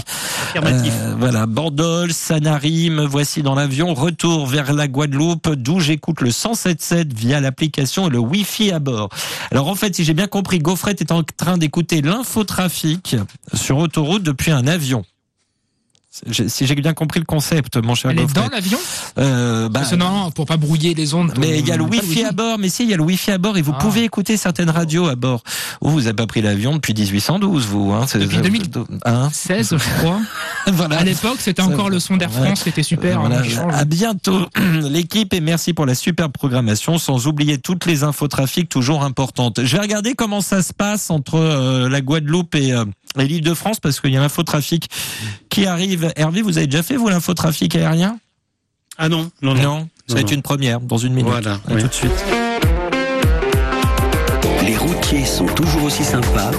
Euh, 0.57 1.15
voilà, 1.19 1.45
Bordol, 1.45 2.15
Sanary, 2.15 2.89
me 2.89 3.05
voici 3.05 3.43
dans 3.43 3.55
l'avion, 3.55 3.93
retour 3.93 4.47
vers 4.47 4.73
la 4.73 4.89
Guadeloupe, 4.89 5.51
d'où 5.51 5.81
j'écoute 5.81 6.23
le 6.23 6.31
107.7 6.31 7.15
via 7.15 7.41
l'application 7.41 8.07
et 8.07 8.11
le 8.11 8.19
Wi-Fi 8.19 8.73
à 8.73 8.79
bord. 8.79 9.11
Alors 9.51 9.69
en 9.69 9.75
fait, 9.75 9.95
si 9.95 10.05
j'ai 10.05 10.15
bien 10.15 10.29
compris, 10.29 10.61
Gaufrette 10.61 11.03
est 11.03 11.13
en 11.13 11.23
train 11.23 11.59
d'écouter 11.59 12.01
l'infotrafic 12.01 13.17
sur 13.53 13.77
autoroute 13.77 14.23
depuis 14.23 14.51
un 14.51 14.67
avion 14.67 15.05
si 16.11 16.67
j'ai 16.67 16.75
bien 16.75 16.93
compris 16.93 17.21
le 17.21 17.25
concept, 17.25 17.77
mon 17.77 17.95
cher 17.95 18.11
Elle 18.11 18.21
est 18.21 18.35
dans 18.35 18.49
l'avion? 18.49 18.79
Euh, 19.19 19.69
bah, 19.69 19.83
Non, 19.97 20.33
pour 20.33 20.45
pas 20.45 20.57
brouiller 20.57 20.93
les 20.93 21.15
ondes. 21.15 21.33
Mais 21.39 21.61
il 21.61 21.69
y 21.69 21.71
a 21.71 21.77
le 21.77 21.85
wifi 21.85 22.25
à 22.25 22.33
bord. 22.33 22.59
Mais 22.59 22.69
si, 22.69 22.83
il 22.83 22.91
y 22.91 22.95
a 22.95 22.97
le 22.97 23.05
wifi 23.05 23.31
à 23.31 23.39
bord 23.39 23.57
et 23.57 23.63
vous 23.63 23.75
ah. 23.77 23.81
pouvez 23.81 24.03
écouter 24.03 24.37
certaines 24.37 24.71
radios 24.71 25.07
à 25.07 25.15
bord. 25.15 25.43
vous 25.81 26.01
n'avez 26.01 26.15
pas 26.15 26.27
pris 26.27 26.43
l'avion 26.43 26.75
depuis 26.75 26.95
1812, 26.95 27.67
vous. 27.67 27.93
Hein, 27.93 28.07
depuis 28.13 28.39
2016, 28.39 29.69
je 29.71 30.01
crois. 30.01 30.21
voilà. 30.67 30.99
À 30.99 31.05
l'époque, 31.05 31.39
c'était 31.39 31.63
encore 31.63 31.91
le 31.91 32.01
son 32.01 32.17
d'Air 32.17 32.33
France, 32.33 32.63
c'était 32.65 32.83
super. 32.83 33.21
Hein, 33.21 33.43
à 33.73 33.85
bientôt, 33.85 34.47
l'équipe, 34.83 35.33
et 35.33 35.41
merci 35.41 35.75
pour 35.75 35.87
la 35.87 35.95
superbe 35.95 36.33
programmation, 36.33 36.99
sans 36.99 37.29
oublier 37.29 37.59
toutes 37.59 37.87
les 37.87 38.03
infos 38.03 38.27
trafic 38.27 38.69
toujours 38.69 39.05
importantes. 39.05 39.61
Je 39.63 39.77
vais 39.77 39.83
regarder 39.83 40.15
comment 40.15 40.41
ça 40.41 40.63
se 40.63 40.73
passe 40.73 41.11
entre 41.11 41.37
euh, 41.37 41.89
la 41.89 42.01
Guadeloupe 42.01 42.55
et, 42.57 42.73
euh, 42.73 42.85
et 43.19 43.25
l'île 43.27 43.43
de 43.43 43.55
France, 43.55 43.81
parce 43.81 44.01
qu'il 44.01 44.13
y 44.13 44.17
a 44.17 44.21
l'infotrafic 44.21 44.89
qui 45.49 45.67
arrive. 45.67 46.13
Hervé, 46.17 46.43
vous 46.43 46.59
avez 46.59 46.67
déjà 46.67 46.83
fait, 46.83 46.97
vous, 46.97 47.09
l'infotrafic 47.09 47.75
aérien? 47.75 48.19
Ah 48.99 49.09
non, 49.09 49.31
non, 49.43 49.55
non. 49.55 49.63
Non, 49.63 49.89
ça 50.07 50.15
va 50.15 50.21
être 50.21 50.33
une 50.33 50.43
première 50.43 50.81
dans 50.81 50.99
une 50.99 51.15
minute. 51.15 51.31
Voilà, 51.31 51.59
tout 51.67 51.89
de 51.89 51.93
suite. 51.93 52.25
Les 54.65 54.77
routiers 54.77 55.25
sont 55.25 55.47
toujours 55.47 55.85
aussi 55.85 56.05
sympas 56.05 56.51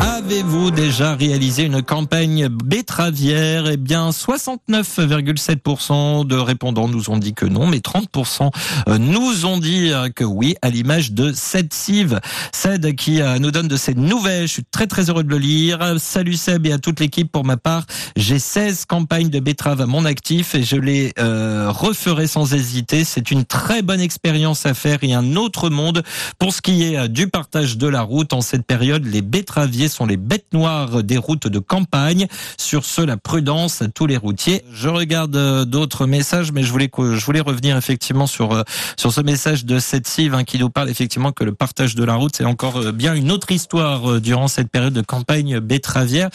Avez-vous 0.00 0.70
déjà 0.70 1.14
réalisé 1.14 1.64
une 1.64 1.82
campagne 1.82 2.48
betteravière? 2.48 3.66
Eh 3.66 3.76
bien, 3.76 4.08
69,7% 4.10 6.26
de 6.26 6.36
répondants 6.36 6.88
nous 6.88 7.10
ont 7.10 7.18
dit 7.18 7.34
que 7.34 7.44
non, 7.44 7.66
mais 7.66 7.76
30% 7.78 8.50
euh, 8.88 8.96
nous 8.96 9.44
ont 9.44 9.58
dit 9.58 9.92
euh, 9.92 10.08
que 10.08 10.24
oui, 10.24 10.54
à 10.62 10.70
l'image 10.70 11.12
de 11.12 11.32
Seb 11.32 11.68
Sive. 11.72 12.20
Seb 12.52 12.94
qui 12.94 13.20
euh, 13.20 13.38
nous 13.38 13.50
donne 13.50 13.68
de 13.68 13.76
ses 13.76 13.92
nouvelles. 13.94 14.48
Je 14.48 14.54
suis 14.54 14.64
très 14.64 14.86
très 14.86 15.10
heureux 15.10 15.24
de 15.24 15.30
le 15.30 15.36
lire. 15.38 15.96
Salut 15.98 16.36
Seb 16.36 16.64
et 16.66 16.72
à 16.72 16.78
toute 16.78 17.00
l'équipe 17.00 17.30
pour 17.30 17.44
ma 17.44 17.58
part. 17.58 17.84
J'ai 18.16 18.38
16 18.38 18.86
campagnes 18.86 19.28
de 19.28 19.40
betterave 19.40 19.82
à 19.82 19.86
mon 19.86 20.06
actif 20.06 20.54
et 20.54 20.62
je 20.62 20.76
les 20.76 21.12
referai 21.18 22.26
sans 22.26 22.54
hésiter. 22.54 23.04
C'est 23.04 23.30
une 23.30 23.44
très 23.44 23.82
bonne 23.82 24.00
expérience 24.00 24.64
à 24.64 24.72
faire 24.74 24.98
et 25.02 25.12
un 25.12 25.36
autre 25.36 25.68
monde 25.68 26.02
pour 26.38 26.54
ce 26.54 26.62
qui 26.62 26.84
est 26.84 27.08
du 27.08 27.28
partage 27.28 27.76
de 27.76 27.86
la 27.86 28.00
route 28.02 28.32
en 28.32 28.40
cette 28.40 28.64
période 28.64 29.09
les 29.10 29.22
betteraviers 29.22 29.88
sont 29.88 30.06
les 30.06 30.16
bêtes 30.16 30.52
noires 30.52 31.02
des 31.02 31.18
routes 31.18 31.48
de 31.48 31.58
campagne. 31.58 32.26
Sur 32.58 32.84
ce, 32.84 33.02
la 33.02 33.16
prudence 33.16 33.82
à 33.82 33.88
tous 33.88 34.06
les 34.06 34.16
routiers. 34.16 34.62
Je 34.72 34.88
regarde 34.88 35.36
euh, 35.36 35.64
d'autres 35.64 36.06
messages, 36.06 36.52
mais 36.52 36.62
je 36.62 36.72
voulais 36.72 37.40
revenir 37.40 37.76
effectivement 37.76 38.26
sur 38.26 38.52
euh, 38.52 38.62
sur 38.96 39.12
ce 39.12 39.20
message 39.20 39.64
de 39.64 39.78
cette 39.78 40.06
cive 40.06 40.34
hein, 40.34 40.44
qui 40.44 40.58
nous 40.58 40.70
parle 40.70 40.90
effectivement 40.90 41.32
que 41.32 41.44
le 41.44 41.52
partage 41.52 41.94
de 41.94 42.04
la 42.04 42.14
route 42.14 42.34
c'est 42.36 42.44
encore 42.44 42.78
euh, 42.78 42.92
bien 42.92 43.14
une 43.14 43.30
autre 43.30 43.50
histoire 43.50 44.20
durant 44.20 44.48
cette 44.48 44.70
période 44.70 44.92
de 44.92 45.00
campagne 45.00 45.60
betteravière. 45.60 46.30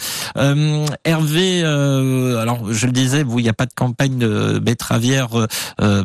Hervé, 1.04 1.62
alors 1.62 2.72
je 2.72 2.86
le 2.86 2.92
disais, 2.92 3.22
vous 3.22 3.38
il 3.38 3.42
n'y 3.42 3.48
a 3.48 3.54
pas 3.54 3.66
de 3.66 3.72
campagne 3.74 4.18
de 4.18 4.58
betteravière 4.58 5.28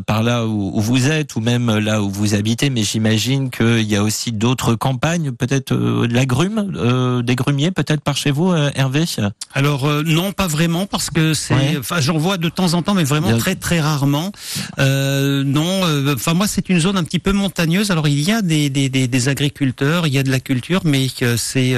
par 0.06 0.24
là 0.24 0.46
où, 0.46 0.80
vous 0.80 1.10
êtes 1.10 1.36
ou 1.36 1.42
même 1.42 1.78
là 1.78 2.02
où 2.02 2.10
vous 2.10 2.34
habitez, 2.34 2.70
mais 2.70 2.84
j'imagine 2.84 3.50
qu'il 3.50 3.84
y 3.84 3.96
a 3.96 4.04
aussi 4.04 4.32
d'autres 4.32 4.76
campagnes, 4.76 5.32
peut-être 5.32 5.74
de 5.74 6.14
euh, 6.58 7.22
des 7.22 7.36
grumiers 7.36 7.72
peut-être 7.72 8.02
par 8.02 8.18
chez 8.18 8.32
vous, 8.32 8.52
euh, 8.52 8.70
Hervé 8.76 9.06
Alors 9.54 9.88
euh, 9.88 10.04
non, 10.06 10.32
pas 10.32 10.48
vraiment 10.48 10.86
parce 10.86 11.10
que 11.10 11.34
c'est, 11.34 11.78
enfin 11.78 12.00
j'en 12.02 12.18
vois 12.18 12.38
de 12.38 12.50
temps 12.50 12.74
en 12.74 12.82
temps, 12.82 12.94
mais 12.94 13.04
vraiment 13.04 13.38
très 13.38 13.56
très 13.56 13.80
rarement. 13.80 14.32
non, 14.78 15.82
enfin 16.14 16.34
moi 16.34 16.48
c'est 16.48 16.70
une 16.70 16.80
zone 16.80 16.98
un 16.98 17.04
petit 17.04 17.20
peu 17.20 17.32
montagneuse. 17.32 17.92
Alors 17.92 18.08
il 18.08 18.20
y 18.20 18.32
a 18.32 18.42
des, 18.42 18.70
des, 18.70 18.90
des, 18.90 19.30
agriculteurs, 19.30 20.08
il 20.08 20.14
y 20.14 20.20
a 20.20 20.24
de 20.24 20.32
la 20.32 20.40
culture, 20.40 20.82
mais 20.84 21.08
c'est 21.38 21.76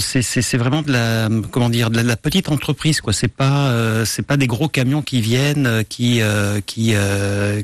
c'est 0.00 0.56
vraiment 0.56 0.82
de 0.82 0.92
la 0.92 1.28
comment 1.50 1.70
dire 1.70 1.90
de 1.90 2.00
la, 2.00 2.16
petite 2.16 2.48
entreprise 2.48 3.00
quoi. 3.00 3.12
C'est 3.12 3.28
pas 3.28 3.72
c'est 4.04 4.22
pas 4.22 4.36
des 4.36 4.46
gros 4.46 4.68
camions 4.68 5.02
qui 5.02 5.20
viennent 5.20 5.84
qui 5.88 6.20
qui 6.66 6.94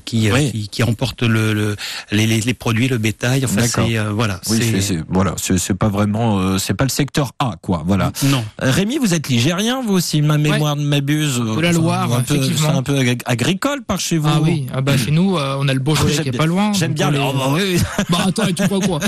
qui, 0.04 0.30
qui, 0.30 0.68
qui 0.68 0.82
emportent 0.82 1.22
le, 1.22 1.76
les, 2.10 2.26
les, 2.26 2.54
produits, 2.54 2.88
le 2.88 2.98
bétail. 2.98 3.44
Enfin 3.44 3.62
c'est 3.66 3.98
voilà. 3.98 4.40
Oui, 4.48 4.60
c'est 4.80 5.04
voilà, 5.08 5.34
c'est 5.38 5.74
pas 5.74 5.88
vraiment, 5.88 6.38
euh, 6.38 6.58
c'est 6.58 6.74
pas 6.74 6.84
le 6.84 6.90
secteur 6.90 7.32
A, 7.38 7.54
quoi. 7.60 7.82
Voilà. 7.86 8.12
Non. 8.24 8.44
Euh, 8.62 8.70
Rémi, 8.70 8.98
vous 8.98 9.14
êtes 9.14 9.28
ligérien, 9.28 9.82
vous 9.82 9.94
aussi, 9.94 10.22
ma 10.22 10.38
mémoire 10.38 10.76
ne 10.76 10.84
m'abuse. 10.84 11.38
De 11.38 11.60
la 11.60 11.72
Loire, 11.72 12.12
un 12.12 12.20
peu, 12.20 12.38
C'est 12.42 12.66
un 12.66 12.82
peu 12.82 12.98
agricole 13.26 13.82
par 13.82 14.00
chez 14.00 14.18
vous. 14.18 14.28
Ah 14.28 14.40
oui, 14.42 14.66
ah 14.72 14.80
bah 14.80 14.96
chez 14.96 15.10
nous, 15.10 15.36
euh, 15.36 15.56
on 15.58 15.68
a 15.68 15.74
le 15.74 15.80
Beaujolais 15.80 16.22
qui 16.22 16.28
est 16.28 16.32
pas 16.32 16.46
loin. 16.46 16.72
J'aime 16.72 16.94
bien. 16.94 17.10
Les... 17.10 17.18
Oh, 17.18 17.32
bah, 17.32 17.50
oui, 17.52 17.78
bah 18.10 18.18
attends, 18.26 18.46
tu 18.46 18.62
crois 18.66 18.80
quoi? 18.80 18.98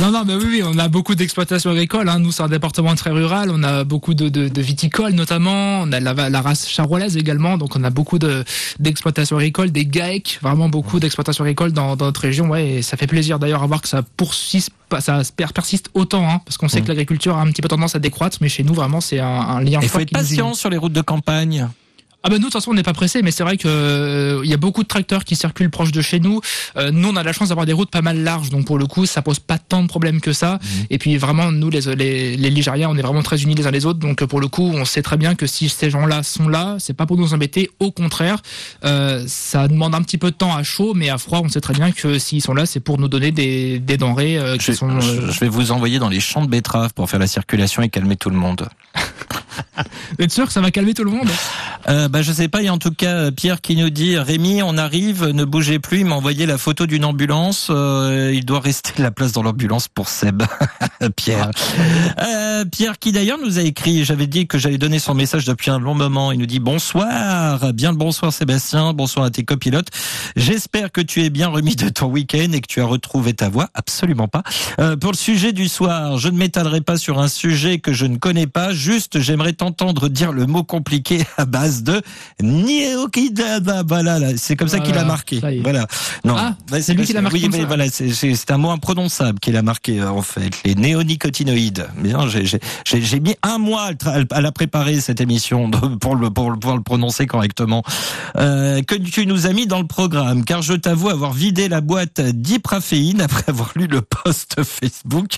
Non, 0.00 0.10
non, 0.10 0.24
mais 0.26 0.34
oui, 0.34 0.46
oui, 0.48 0.62
on 0.64 0.78
a 0.78 0.88
beaucoup 0.88 1.14
d'exploitations 1.14 1.70
agricoles. 1.70 2.08
Hein. 2.08 2.18
Nous, 2.18 2.32
un 2.40 2.49
département 2.50 2.94
très 2.94 3.10
rural. 3.10 3.50
On 3.52 3.62
a 3.62 3.84
beaucoup 3.84 4.14
de, 4.14 4.28
de, 4.28 4.48
de 4.48 4.62
viticoles 4.62 5.12
notamment. 5.12 5.80
On 5.80 5.92
a 5.92 6.00
la, 6.00 6.28
la, 6.28 6.40
race 6.40 6.68
charolaise 6.68 7.16
également. 7.16 7.58
Donc, 7.58 7.76
on 7.76 7.84
a 7.84 7.90
beaucoup 7.90 8.18
de 8.18 8.44
d'exploitations 8.78 9.36
agricoles, 9.36 9.70
des 9.70 9.86
GAEC, 9.86 10.38
vraiment 10.42 10.68
beaucoup 10.68 11.00
d'exploitations 11.00 11.44
agricoles 11.44 11.72
dans, 11.72 11.96
dans 11.96 12.06
notre 12.06 12.20
région. 12.20 12.48
Ouais, 12.48 12.68
et 12.68 12.82
ça 12.82 12.96
fait 12.96 13.06
plaisir 13.06 13.38
d'ailleurs 13.38 13.62
à 13.62 13.66
voir 13.66 13.80
que 13.82 13.88
ça 13.88 14.02
poursuit, 14.16 14.64
ça 14.98 15.22
persiste 15.54 15.90
autant, 15.94 16.28
hein, 16.28 16.40
parce 16.44 16.56
qu'on 16.56 16.68
sait 16.68 16.82
que 16.82 16.88
l'agriculture 16.88 17.36
a 17.36 17.40
un 17.40 17.46
petit 17.46 17.62
peu 17.62 17.68
tendance 17.68 17.94
à 17.94 17.98
décroître, 17.98 18.38
mais 18.40 18.48
chez 18.48 18.62
nous, 18.62 18.74
vraiment, 18.74 19.00
c'est 19.00 19.20
un, 19.20 19.26
un 19.26 19.60
lien 19.60 19.80
Il 19.82 19.88
faut 19.88 20.00
être 20.00 20.10
patient 20.10 20.54
sur 20.54 20.70
les 20.70 20.76
routes 20.76 20.92
de 20.92 21.02
campagne. 21.02 21.68
Ah 22.22 22.28
ben 22.28 22.34
nous 22.34 22.40
de 22.40 22.44
toute 22.44 22.52
façon 22.52 22.72
on 22.72 22.74
n'est 22.74 22.82
pas 22.82 22.92
pressé 22.92 23.22
mais 23.22 23.30
c'est 23.30 23.42
vrai 23.42 23.56
que 23.56 23.66
euh, 23.66 24.40
il 24.44 24.50
y 24.50 24.54
a 24.54 24.58
beaucoup 24.58 24.82
de 24.82 24.88
tracteurs 24.88 25.24
qui 25.24 25.36
circulent 25.36 25.70
proche 25.70 25.92
de 25.92 26.02
chez 26.02 26.20
nous. 26.20 26.40
Euh, 26.76 26.90
nous 26.90 27.08
on 27.08 27.16
a 27.16 27.22
la 27.22 27.32
chance 27.32 27.48
d'avoir 27.48 27.66
des 27.66 27.72
routes 27.72 27.90
pas 27.90 28.02
mal 28.02 28.22
larges 28.22 28.50
donc 28.50 28.66
pour 28.66 28.78
le 28.78 28.86
coup 28.86 29.06
ça 29.06 29.22
pose 29.22 29.38
pas 29.38 29.58
tant 29.58 29.82
de 29.82 29.88
problèmes 29.88 30.20
que 30.20 30.32
ça. 30.32 30.54
Mmh. 30.54 30.66
Et 30.90 30.98
puis 30.98 31.16
vraiment 31.16 31.50
nous 31.50 31.70
les, 31.70 31.80
les, 31.94 32.36
les 32.36 32.50
Ligériens 32.50 32.90
on 32.90 32.96
est 32.96 33.02
vraiment 33.02 33.22
très 33.22 33.42
unis 33.42 33.54
les 33.54 33.66
uns 33.66 33.70
les 33.70 33.86
autres 33.86 33.98
donc 33.98 34.24
pour 34.24 34.40
le 34.40 34.48
coup 34.48 34.70
on 34.74 34.84
sait 34.84 35.02
très 35.02 35.16
bien 35.16 35.34
que 35.34 35.46
si 35.46 35.68
ces 35.68 35.88
gens-là 35.88 36.22
sont 36.22 36.48
là 36.48 36.76
c'est 36.78 36.94
pas 36.94 37.06
pour 37.06 37.16
nous 37.16 37.32
embêter 37.32 37.70
au 37.78 37.90
contraire 37.90 38.42
euh, 38.84 39.24
ça 39.26 39.66
demande 39.68 39.94
un 39.94 40.02
petit 40.02 40.18
peu 40.18 40.30
de 40.30 40.36
temps 40.36 40.54
à 40.54 40.62
chaud 40.62 40.92
mais 40.94 41.08
à 41.08 41.16
froid 41.16 41.40
on 41.42 41.48
sait 41.48 41.60
très 41.60 41.74
bien 41.74 41.90
que 41.90 42.18
s'ils 42.18 42.42
sont 42.42 42.54
là 42.54 42.66
c'est 42.66 42.80
pour 42.80 42.98
nous 42.98 43.08
donner 43.08 43.32
des, 43.32 43.78
des 43.78 43.96
denrées 43.96 44.38
euh, 44.38 44.56
qui 44.56 44.66
je, 44.66 44.72
sont. 44.72 45.00
Je 45.00 45.40
vais 45.40 45.48
vous 45.48 45.72
envoyer 45.72 45.98
dans 45.98 46.08
les 46.08 46.20
champs 46.20 46.44
de 46.44 46.50
betteraves 46.50 46.92
pour 46.94 47.08
faire 47.08 47.20
la 47.20 47.26
circulation 47.26 47.82
et 47.82 47.88
calmer 47.88 48.16
tout 48.16 48.30
le 48.30 48.36
monde. 48.36 48.68
Vous 49.76 50.24
êtes 50.24 50.32
sûr 50.32 50.46
que 50.46 50.52
ça 50.52 50.60
va 50.60 50.70
calmer 50.70 50.94
tout 50.94 51.04
le 51.04 51.10
monde 51.10 51.28
euh, 51.88 52.08
bah, 52.08 52.22
Je 52.22 52.32
sais 52.32 52.48
pas, 52.48 52.60
il 52.62 52.66
y 52.66 52.68
a 52.68 52.72
en 52.72 52.78
tout 52.78 52.92
cas 52.92 53.30
Pierre 53.30 53.60
qui 53.60 53.76
nous 53.76 53.90
dit, 53.90 54.16
Rémi, 54.18 54.62
on 54.62 54.76
arrive, 54.76 55.26
ne 55.26 55.44
bougez 55.44 55.78
plus, 55.78 56.00
il 56.00 56.06
m'a 56.06 56.16
envoyé 56.16 56.46
la 56.46 56.58
photo 56.58 56.86
d'une 56.86 57.04
ambulance, 57.04 57.68
euh, 57.70 58.32
il 58.34 58.44
doit 58.44 58.60
rester 58.60 59.02
la 59.02 59.10
place 59.10 59.32
dans 59.32 59.42
l'ambulance 59.42 59.88
pour 59.88 60.08
Seb. 60.08 60.42
Pierre. 61.16 61.50
Euh, 62.20 62.64
Pierre 62.66 62.98
qui 62.98 63.12
d'ailleurs 63.12 63.38
nous 63.42 63.58
a 63.58 63.62
écrit, 63.62 64.04
j'avais 64.04 64.26
dit 64.26 64.46
que 64.46 64.58
j'allais 64.58 64.78
donner 64.78 64.98
son 64.98 65.14
message 65.14 65.44
depuis 65.44 65.70
un 65.70 65.78
long 65.78 65.94
moment, 65.94 66.32
il 66.32 66.38
nous 66.38 66.46
dit 66.46 66.60
bonsoir, 66.60 67.72
bien 67.72 67.92
le 67.92 67.96
bonsoir 67.96 68.32
Sébastien, 68.32 68.92
bonsoir 68.92 69.24
à 69.24 69.30
tes 69.30 69.44
copilotes, 69.44 69.88
j'espère 70.36 70.92
que 70.92 71.00
tu 71.00 71.22
es 71.22 71.30
bien 71.30 71.48
remis 71.48 71.76
de 71.76 71.88
ton 71.88 72.06
week-end 72.06 72.52
et 72.52 72.60
que 72.60 72.66
tu 72.66 72.80
as 72.80 72.84
retrouvé 72.84 73.34
ta 73.34 73.48
voix, 73.48 73.68
absolument 73.74 74.28
pas. 74.28 74.42
Euh, 74.78 74.96
pour 74.96 75.12
le 75.12 75.16
sujet 75.16 75.52
du 75.52 75.68
soir, 75.68 76.18
je 76.18 76.28
ne 76.28 76.36
m'étalerai 76.36 76.80
pas 76.80 76.96
sur 76.96 77.18
un 77.18 77.28
sujet 77.28 77.78
que 77.78 77.92
je 77.92 78.06
ne 78.06 78.16
connais 78.16 78.46
pas, 78.46 78.72
juste 78.72 79.20
j'aimerais 79.20 79.49
t'entendre 79.52 80.08
dire 80.08 80.32
le 80.32 80.46
mot 80.46 80.64
compliqué 80.64 81.24
à 81.36 81.44
base 81.44 81.82
de. 81.82 82.00
Voilà, 83.86 84.36
c'est 84.36 84.56
comme 84.56 84.68
ça 84.68 84.80
qu'il 84.80 84.96
a 84.96 85.04
marqué. 85.04 85.40
Voilà. 85.62 85.86
Non, 86.24 86.36
ah, 86.36 86.54
c'est 86.80 86.94
lui 86.94 87.04
qui 87.04 87.12
l'a 87.12 87.22
marqué. 87.22 87.38
Oui, 87.38 87.48
mais 87.50 87.64
voilà, 87.64 87.86
c'est 87.88 88.50
un 88.50 88.58
mot 88.58 88.70
imprononçable 88.70 89.38
qu'il 89.40 89.56
a 89.56 89.62
marqué 89.62 90.00
euh, 90.00 90.10
en 90.10 90.22
fait. 90.22 90.50
Les 90.64 90.74
néonicotinoïdes. 90.74 91.88
Bien, 91.98 92.26
j'ai 92.84 93.20
mis 93.20 93.36
un 93.42 93.58
mois 93.58 93.90
à 94.30 94.40
la 94.40 94.52
préparer 94.52 95.00
cette 95.00 95.20
émission 95.20 95.70
pour 95.70 96.16
le 96.16 96.30
pour, 96.30 96.52
pouvoir 96.58 96.76
le 96.76 96.82
prononcer 96.82 97.26
correctement. 97.26 97.82
Euh, 98.36 98.82
que 98.82 98.94
tu 98.94 99.26
nous 99.26 99.46
as 99.46 99.52
mis 99.52 99.66
dans 99.66 99.80
le 99.80 99.86
programme, 99.86 100.44
car 100.44 100.62
je 100.62 100.74
t'avoue 100.74 101.08
avoir 101.08 101.32
vidé 101.32 101.68
la 101.68 101.80
boîte 101.80 102.20
d'ipraféine 102.20 103.20
après 103.20 103.44
avoir 103.48 103.72
lu 103.76 103.86
le 103.86 104.02
post 104.02 104.62
Facebook. 104.62 105.36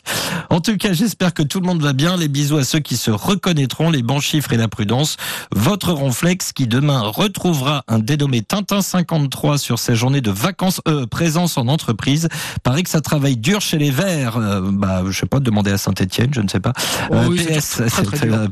En 0.51 0.61
tout 0.61 0.77
cas, 0.77 0.93
j'espère 0.93 1.35
que 1.35 1.43
tout 1.43 1.61
le 1.61 1.67
monde 1.67 1.83
va 1.83 1.93
bien. 1.93 2.17
Les 2.17 2.29
bisous 2.29 2.59
à 2.59 2.65
ceux 2.65 2.81
qui 2.81 2.97
se 2.97 3.11
reconnaîtront, 3.11 3.91
les 3.93 4.03
bons 4.03 4.21
chiffres 4.21 4.53
et 4.53 4.57
la 4.57 4.69
prudence. 4.69 5.17
Votre 5.55 5.93
Ronflex 5.93 6.53
qui 6.53 6.67
demain 6.67 7.01
retrouvera 7.01 7.85
un 7.89 7.99
dénommé 7.99 8.43
Tintin 8.43 8.83
53 8.83 9.59
sur 9.59 9.79
sa 9.79 9.95
journée 9.95 10.21
de 10.21 10.31
vacances, 10.31 10.81
euh, 10.89 11.07
présence 11.07 11.57
en 11.57 11.69
entreprise. 11.69 12.29
Paraît 12.63 12.83
que 12.83 12.91
ça 12.91 13.01
travaille 13.01 13.37
dur 13.37 13.61
chez 13.61 13.79
les 13.79 13.91
Verts. 13.91 14.37
Euh, 14.37 14.61
bah, 14.73 15.03
je 15.09 15.19
sais 15.19 15.27
pas, 15.27 15.41
demander 15.41 15.71
à 15.71 15.79
Saint-Etienne, 15.79 16.31
je 16.33 16.41
ne 16.41 16.49
sais 16.49 16.61
pas. 16.61 16.73
Oh 17.11 17.15
euh, 17.15 17.37
PS, 17.37 17.83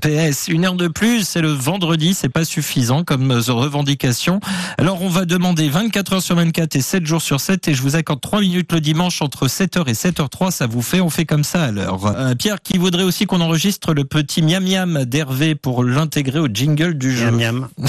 PS, 0.00 0.48
une 0.48 0.64
heure 0.64 0.74
de 0.74 0.88
plus, 0.88 1.24
c'est 1.24 1.40
le 1.40 1.50
vendredi, 1.50 2.14
c'est 2.14 2.28
pas 2.28 2.44
suffisant 2.44 3.04
comme 3.04 3.30
euh, 3.30 3.40
revendication. 3.48 4.40
Alors 4.78 5.02
on 5.02 5.08
va 5.08 5.24
demander 5.24 5.68
24 5.68 6.14
heures 6.14 6.22
sur 6.22 6.36
24 6.36 6.76
et 6.76 6.80
7 6.80 7.06
jours 7.06 7.22
sur 7.22 7.40
7 7.40 7.68
et 7.68 7.74
je 7.74 7.82
vous 7.82 7.96
accorde 7.96 8.20
3 8.20 8.40
minutes 8.40 8.72
le 8.72 8.80
dimanche 8.80 9.22
entre 9.22 9.48
7h 9.48 9.88
et 9.88 9.92
7h03, 9.92 10.50
ça 10.50 10.66
vous 10.66 10.82
fait, 10.82 11.00
on 11.00 11.10
fait 11.10 11.24
comme 11.24 11.44
ça 11.44 11.64
alors. 11.64 12.06
Euh, 12.06 12.34
Pierre 12.34 12.60
qui 12.62 12.78
voudrait 12.78 13.02
aussi 13.02 13.26
qu'on 13.26 13.40
enregistre 13.40 13.94
le 13.94 14.04
petit 14.04 14.42
miam 14.42 14.64
miam 14.64 15.04
d'Hervé 15.04 15.29
pour 15.54 15.84
l'intégrer 15.84 16.38
au 16.38 16.48
jingle 16.48 16.94
du 16.94 17.12
jeu. 17.12 17.30
Miam 17.30 17.68
miam. 17.78 17.88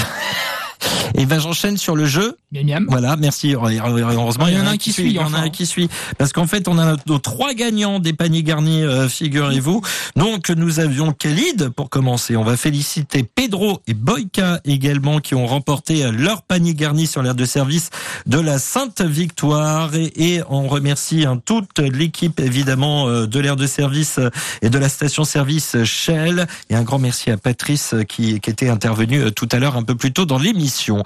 Et 1.14 1.26
ben 1.26 1.38
j'enchaîne 1.38 1.76
sur 1.76 1.96
le 1.96 2.06
jeu. 2.06 2.36
Miam, 2.52 2.66
miam. 2.66 2.86
Voilà, 2.88 3.16
merci. 3.16 3.54
Heureusement, 3.54 4.46
il 4.46 4.54
y 4.54 4.60
en 4.60 4.66
a 4.66 4.70
un 4.70 4.76
qui 4.76 4.92
suit. 4.92 5.06
Il 5.06 5.12
y 5.12 5.18
en 5.18 5.32
a 5.34 5.38
un 5.38 5.50
qui 5.50 5.66
suit. 5.66 5.88
Parce 6.18 6.32
qu'en 6.32 6.46
fait, 6.46 6.68
on 6.68 6.78
a 6.78 6.96
nos 7.06 7.18
trois 7.18 7.54
gagnants 7.54 7.98
des 7.98 8.12
paniers 8.12 8.42
garnis, 8.42 8.82
euh, 8.82 9.08
figurez-vous. 9.08 9.82
Donc, 10.16 10.50
nous 10.50 10.80
avions 10.80 11.12
Khalid 11.12 11.70
pour 11.70 11.90
commencer. 11.90 12.36
On 12.36 12.44
va 12.44 12.56
féliciter 12.56 13.22
Pedro 13.22 13.80
et 13.86 13.94
Boyka 13.94 14.60
également 14.64 15.18
qui 15.18 15.34
ont 15.34 15.46
remporté 15.46 16.04
euh, 16.04 16.12
leur 16.12 16.42
panier 16.42 16.74
garni 16.74 17.06
sur 17.06 17.22
l'aire 17.22 17.34
de 17.34 17.44
service 17.44 17.90
de 18.26 18.38
la 18.38 18.58
Sainte 18.58 19.02
Victoire. 19.02 19.94
Et, 19.94 20.34
et 20.34 20.42
on 20.48 20.68
remercie 20.68 21.24
hein, 21.26 21.40
toute 21.44 21.78
l'équipe 21.78 22.40
évidemment 22.40 23.08
euh, 23.08 23.26
de 23.26 23.38
l'aire 23.40 23.56
de 23.56 23.66
service 23.66 24.18
et 24.62 24.70
de 24.70 24.78
la 24.78 24.88
station 24.88 25.24
service 25.24 25.84
Shell. 25.84 26.46
Et 26.70 26.74
un 26.74 26.82
grand 26.82 26.98
merci 26.98 27.30
à 27.30 27.36
Patrice 27.36 27.94
qui, 28.08 28.40
qui 28.40 28.50
était 28.50 28.68
intervenu 28.68 29.30
tout 29.32 29.48
à 29.52 29.58
l'heure 29.58 29.76
un 29.76 29.82
peu 29.82 29.94
plus 29.94 30.12
tôt 30.12 30.24
dans 30.24 30.38
l'émission. 30.38 31.01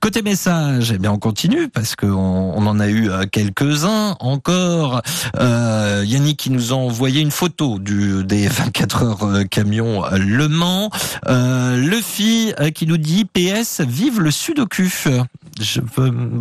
Côté 0.00 0.22
message, 0.22 0.92
eh 0.94 0.98
bien 0.98 1.12
on 1.12 1.18
continue 1.18 1.68
parce 1.68 1.96
qu'on 1.96 2.08
on 2.08 2.66
en 2.66 2.80
a 2.80 2.88
eu 2.88 3.10
euh, 3.10 3.24
quelques-uns 3.30 4.16
encore. 4.20 5.02
Euh, 5.38 6.02
Yannick 6.06 6.38
qui 6.38 6.50
nous 6.50 6.72
a 6.72 6.76
envoyé 6.76 7.20
une 7.20 7.30
photo 7.30 7.78
du 7.78 8.24
des 8.24 8.48
24 8.48 9.02
heures 9.02 9.24
euh, 9.24 9.44
camion 9.44 10.04
Le 10.16 10.48
Mans. 10.48 10.90
Euh, 11.28 11.76
Luffy 11.76 12.52
qui 12.74 12.86
nous 12.86 12.96
dit 12.96 13.24
PS 13.24 13.80
vive 13.80 14.20
le 14.20 14.30
Sudoku. 14.30 14.80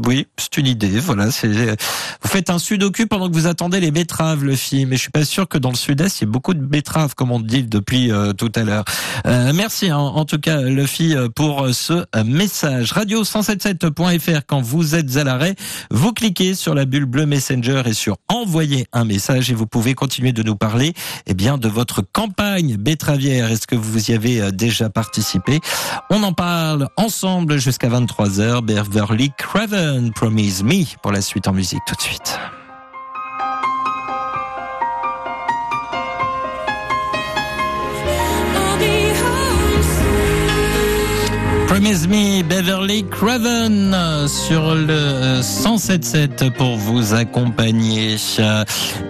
Oui, 0.05 0.27
c'est 0.37 0.57
une 0.57 0.67
idée. 0.67 0.99
Voilà, 0.99 1.27
vous 1.27 2.27
faites 2.27 2.49
un 2.49 2.59
Sudoku 2.59 3.07
pendant 3.07 3.29
que 3.29 3.33
vous 3.33 3.47
attendez 3.47 3.79
les 3.79 3.91
betteraves, 3.91 4.43
Luffy. 4.43 4.85
Mais 4.85 4.95
je 4.95 5.01
suis 5.01 5.11
pas 5.11 5.25
sûr 5.25 5.47
que 5.47 5.57
dans 5.57 5.69
le 5.69 5.75
Sud-Est 5.75 6.19
il 6.19 6.23
y 6.23 6.27
ait 6.27 6.31
beaucoup 6.31 6.53
de 6.53 6.63
betteraves 6.63 7.15
comme 7.15 7.31
on 7.31 7.39
dit 7.39 7.63
depuis 7.63 8.11
tout 8.37 8.51
à 8.55 8.63
l'heure. 8.63 8.85
merci 9.25 9.89
hein, 9.89 9.97
en 9.97 10.25
tout 10.25 10.39
cas 10.39 10.61
Luffy 10.61 11.15
pour 11.35 11.67
ce 11.73 12.05
message 12.23 12.93
radio177.fr 12.93 14.41
quand 14.47 14.61
vous 14.61 14.95
êtes 14.95 15.17
à 15.17 15.23
l'arrêt. 15.23 15.55
Vous 15.91 16.13
cliquez 16.13 16.55
sur 16.55 16.73
la 16.73 16.85
bulle 16.85 17.05
bleue 17.05 17.25
Messenger 17.25 17.83
et 17.85 17.93
sur 17.93 18.17
envoyer 18.27 18.87
un 18.93 19.05
message 19.05 19.51
et 19.51 19.53
vous 19.53 19.67
pouvez 19.67 19.93
continuer 19.93 20.31
de 20.31 20.43
nous 20.43 20.55
parler 20.55 20.93
eh 21.27 21.33
bien 21.33 21.57
de 21.57 21.67
votre 21.67 22.01
campagne 22.01 22.77
betteravière. 22.77 23.51
Est-ce 23.51 23.67
que 23.67 23.75
vous 23.75 24.11
y 24.11 24.13
avez 24.13 24.41
euh, 24.41 24.51
déjà 24.51 24.89
participé? 24.89 25.59
On 26.09 26.23
en 26.23 26.33
parle 26.33 26.89
ensemble 26.97 27.57
jusqu'à 27.57 27.89
23h. 27.89 28.63
Beverly 29.09 29.33
Craven, 29.37 30.11
Promise 30.13 30.63
Me 30.63 30.85
pour 31.01 31.11
la 31.11 31.21
suite 31.21 31.47
en 31.47 31.53
musique 31.53 31.81
tout 31.87 31.95
de 31.95 32.01
suite. 32.01 32.39
Promise 41.69 42.07
Me, 42.07 42.41
Beverly 42.41 43.05
Craven 43.05 43.95
sur 44.27 44.73
le 44.73 45.39
107.7 45.41 46.49
pour 46.49 46.75
vous 46.77 47.13
accompagner. 47.13 48.15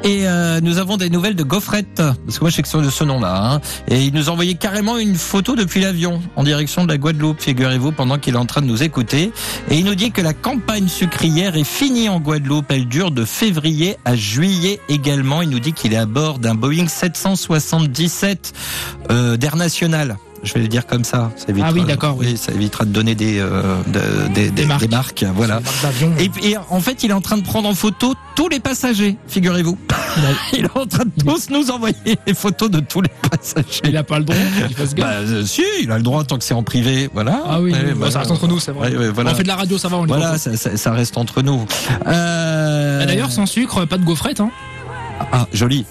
Et 0.03 0.27
euh, 0.27 0.59
nous 0.59 0.77
avons 0.77 0.97
des 0.97 1.09
nouvelles 1.09 1.37
de 1.37 1.43
Gaufrette, 1.43 1.95
parce 1.95 2.37
que 2.37 2.43
moi 2.43 2.49
je 2.49 2.57
sais 2.57 2.61
que 2.61 2.67
c'est 2.67 2.89
ce 2.89 3.03
nom-là. 3.05 3.53
Hein. 3.53 3.61
Et 3.87 4.03
il 4.03 4.13
nous 4.13 4.27
a 4.27 4.33
envoyé 4.33 4.55
carrément 4.55 4.97
une 4.97 5.15
photo 5.15 5.55
depuis 5.55 5.79
l'avion 5.79 6.21
en 6.35 6.43
direction 6.43 6.83
de 6.83 6.89
la 6.89 6.97
Guadeloupe, 6.97 7.39
figurez-vous, 7.39 7.93
pendant 7.93 8.17
qu'il 8.17 8.35
est 8.35 8.37
en 8.39 8.45
train 8.45 8.61
de 8.61 8.67
nous 8.67 8.83
écouter. 8.83 9.31
Et 9.71 9.77
il 9.77 9.85
nous 9.85 9.95
dit 9.95 10.11
que 10.11 10.21
la 10.21 10.33
campagne 10.33 10.89
sucrière 10.89 11.55
est 11.55 11.63
finie 11.63 12.09
en 12.09 12.19
Guadeloupe. 12.19 12.65
Elle 12.69 12.89
dure 12.89 13.11
de 13.11 13.23
février 13.23 13.95
à 14.03 14.17
juillet 14.17 14.81
également. 14.89 15.41
Il 15.41 15.49
nous 15.49 15.61
dit 15.61 15.71
qu'il 15.71 15.93
est 15.93 15.97
à 15.97 16.05
bord 16.05 16.39
d'un 16.39 16.55
Boeing 16.55 16.89
777 16.89 18.53
euh, 19.11 19.37
d'Air 19.37 19.55
National 19.55 20.17
je 20.43 20.53
vais 20.53 20.61
le 20.61 20.67
dire 20.67 20.85
comme 20.85 21.03
ça. 21.03 21.31
ça 21.35 21.45
évitera, 21.49 21.69
ah 21.69 21.73
oui, 21.73 21.83
d'accord. 21.83 22.15
Oui. 22.17 22.37
ça 22.37 22.51
évitera 22.53 22.85
de 22.85 22.91
donner 22.91 23.15
des, 23.15 23.39
euh, 23.39 23.75
des, 24.33 24.49
des, 24.49 24.65
marques. 24.65 25.25
voilà. 25.35 25.61
Et, 26.19 26.51
et, 26.51 26.57
en 26.69 26.79
fait, 26.79 27.03
il 27.03 27.11
est 27.11 27.13
en 27.13 27.21
train 27.21 27.37
de 27.37 27.43
prendre 27.43 27.67
en 27.67 27.73
photo 27.73 28.13
tous 28.35 28.49
les 28.49 28.59
passagers, 28.59 29.17
figurez-vous. 29.27 29.77
il 30.53 30.65
est 30.65 30.77
en 30.77 30.85
train 30.85 31.05
de 31.05 31.23
tous 31.23 31.49
nous 31.49 31.69
envoyer 31.71 32.17
les 32.25 32.33
photos 32.33 32.69
de 32.69 32.79
tous 32.79 33.01
les 33.01 33.09
passagers. 33.29 33.81
Il 33.83 33.93
n'a 33.93 34.03
pas 34.03 34.19
le 34.19 34.25
droit. 34.25 34.37
bah, 34.97 35.07
euh, 35.07 35.45
si, 35.45 35.63
il 35.81 35.91
a 35.91 35.97
le 35.97 36.03
droit 36.03 36.23
tant 36.23 36.37
que 36.37 36.43
c'est 36.43 36.53
en 36.53 36.63
privé. 36.63 37.09
Voilà. 37.13 37.41
Ah 37.45 37.61
oui, 37.61 37.73
ça 38.09 38.19
reste 38.19 38.31
entre 38.31 38.47
nous, 38.47 38.59
c'est 38.59 38.71
vrai. 38.71 38.91
voilà. 39.13 39.31
On 39.31 39.35
fait 39.35 39.43
de 39.43 39.47
la 39.47 39.55
radio, 39.55 39.77
ça 39.77 39.87
va. 39.87 39.97
On 39.97 40.05
voilà, 40.05 40.37
ça, 40.37 40.55
ça, 40.55 40.77
ça, 40.77 40.91
reste 40.93 41.17
entre 41.17 41.41
nous. 41.41 41.65
Euh... 42.07 43.05
D'ailleurs, 43.05 43.31
sans 43.31 43.45
sucre, 43.45 43.85
pas 43.85 43.97
de 43.97 44.03
gaufrette. 44.03 44.39
Hein. 44.39 44.51
Ah, 45.31 45.47
joli. 45.53 45.85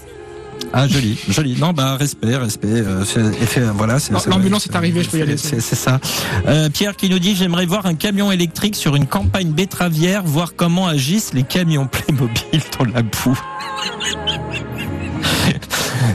Ah 0.73 0.87
joli, 0.87 1.17
joli. 1.29 1.55
Non 1.59 1.73
bah 1.73 1.95
respect, 1.95 2.35
respect. 2.35 2.67
Euh, 2.67 3.03
fait, 3.03 3.61
voilà. 3.73 3.97
L'ambulance 4.27 4.67
est, 4.67 4.75
arrivée, 4.75 5.03
je 5.03 5.09
peux 5.09 5.17
y 5.17 5.21
aller. 5.21 5.37
C'est 5.37 5.61
ça. 5.61 5.99
Euh, 6.47 6.69
Pierre 6.69 6.95
qui 6.95 7.09
nous 7.09 7.19
dit 7.19 7.35
j'aimerais 7.35 7.65
voir 7.65 7.85
un 7.85 7.95
camion 7.95 8.31
électrique 8.31 8.75
sur 8.75 8.95
une 8.95 9.07
campagne 9.07 9.51
betteravière, 9.51 10.23
voir 10.23 10.53
comment 10.55 10.87
agissent 10.87 11.33
les 11.33 11.43
camions 11.43 11.87
Playmobil 11.87 12.61
dans 12.77 12.85
la 12.85 13.01
boue. 13.01 13.39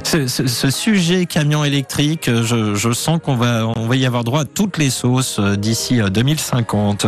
Ce, 0.03 0.27
ce, 0.27 0.71
sujet 0.71 1.27
camion 1.27 1.65
électrique, 1.65 2.31
je, 2.31 2.75
je 2.75 2.93
sens 2.93 3.21
qu'on 3.23 3.37
va, 3.37 3.67
on 3.67 3.87
va 3.87 3.97
y 3.97 4.07
avoir 4.07 4.25
droit 4.25 4.43
à 4.43 4.45
toutes 4.45 4.79
les 4.79 4.91
sauces 4.91 5.39
euh, 5.39 5.57
d'ici 5.57 6.01
2050. 6.01 7.07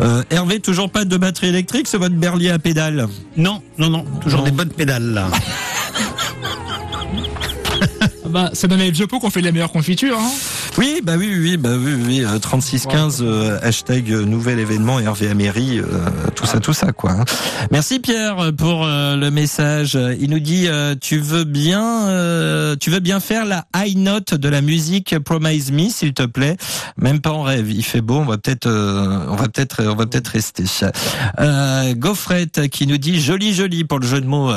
Euh, 0.00 0.22
Hervé, 0.30 0.60
toujours 0.60 0.90
pas 0.90 1.04
de 1.04 1.16
batterie 1.16 1.48
électrique, 1.48 1.86
c'est 1.86 1.98
votre 1.98 2.14
berlier 2.14 2.50
à 2.50 2.58
pédale? 2.58 3.08
Non, 3.36 3.62
non, 3.78 3.90
non, 3.90 4.04
toujours 4.22 4.42
des 4.42 4.50
bonnes 4.50 4.70
pédales 4.70 5.12
là. 5.12 5.28
bah, 8.34 8.50
c'est 8.52 8.66
dans 8.66 8.74
les 8.74 8.90
vieux 8.90 9.06
pots 9.06 9.20
qu'on 9.20 9.30
fait 9.30 9.40
les 9.42 9.52
meilleures 9.52 9.70
confitures. 9.70 10.18
Hein 10.18 10.30
oui, 10.76 11.00
bah 11.04 11.12
oui, 11.16 11.30
oui, 11.38 11.56
bah 11.56 11.76
oui, 11.78 11.94
oui, 12.04 12.40
3615 12.40 13.22
euh, 13.22 13.26
euh, 13.26 13.58
hashtag 13.62 14.10
euh, 14.10 14.24
nouvel 14.24 14.58
événement 14.58 14.98
Hervé 14.98 15.28
Améry, 15.28 15.80
tout 16.34 16.44
ça, 16.44 16.58
tout 16.58 16.72
ça, 16.72 16.90
quoi. 16.90 17.12
Hein. 17.12 17.24
Merci 17.70 18.00
Pierre 18.00 18.52
pour 18.58 18.84
le 18.84 19.30
message. 19.30 19.96
Il 20.20 20.30
nous 20.30 20.40
dit, 20.40 20.66
tu 21.00 21.18
veux 21.18 21.44
bien, 21.44 22.76
tu 22.80 22.90
veux 22.90 22.98
bien 22.98 23.20
faire 23.20 23.44
la 23.44 23.66
high 23.76 23.96
note 23.96 24.34
de 24.34 24.48
la 24.48 24.62
musique 24.62 25.16
Promise 25.20 25.70
Me, 25.70 25.88
s'il 25.88 26.12
te 26.12 26.24
plaît? 26.24 26.56
Même 26.96 27.20
pas 27.20 27.30
en 27.30 27.42
rêve. 27.42 27.70
Il 27.70 27.84
fait 27.84 28.00
beau, 28.00 28.16
on 28.16 28.24
va 28.24 28.36
peut-être, 28.36 28.68
on 28.68 29.36
va 29.36 29.44
peut-être, 29.44 29.84
on 29.84 29.94
va 29.94 30.06
peut-être 30.06 30.28
rester. 30.28 30.64
Euh, 31.38 31.94
Gaufrette 31.94 32.68
qui 32.68 32.88
nous 32.88 32.98
dit 32.98 33.20
joli, 33.20 33.54
joli 33.54 33.84
pour 33.84 34.00
le 34.00 34.08
jeu 34.08 34.20
de 34.20 34.26
mots. 34.26 34.50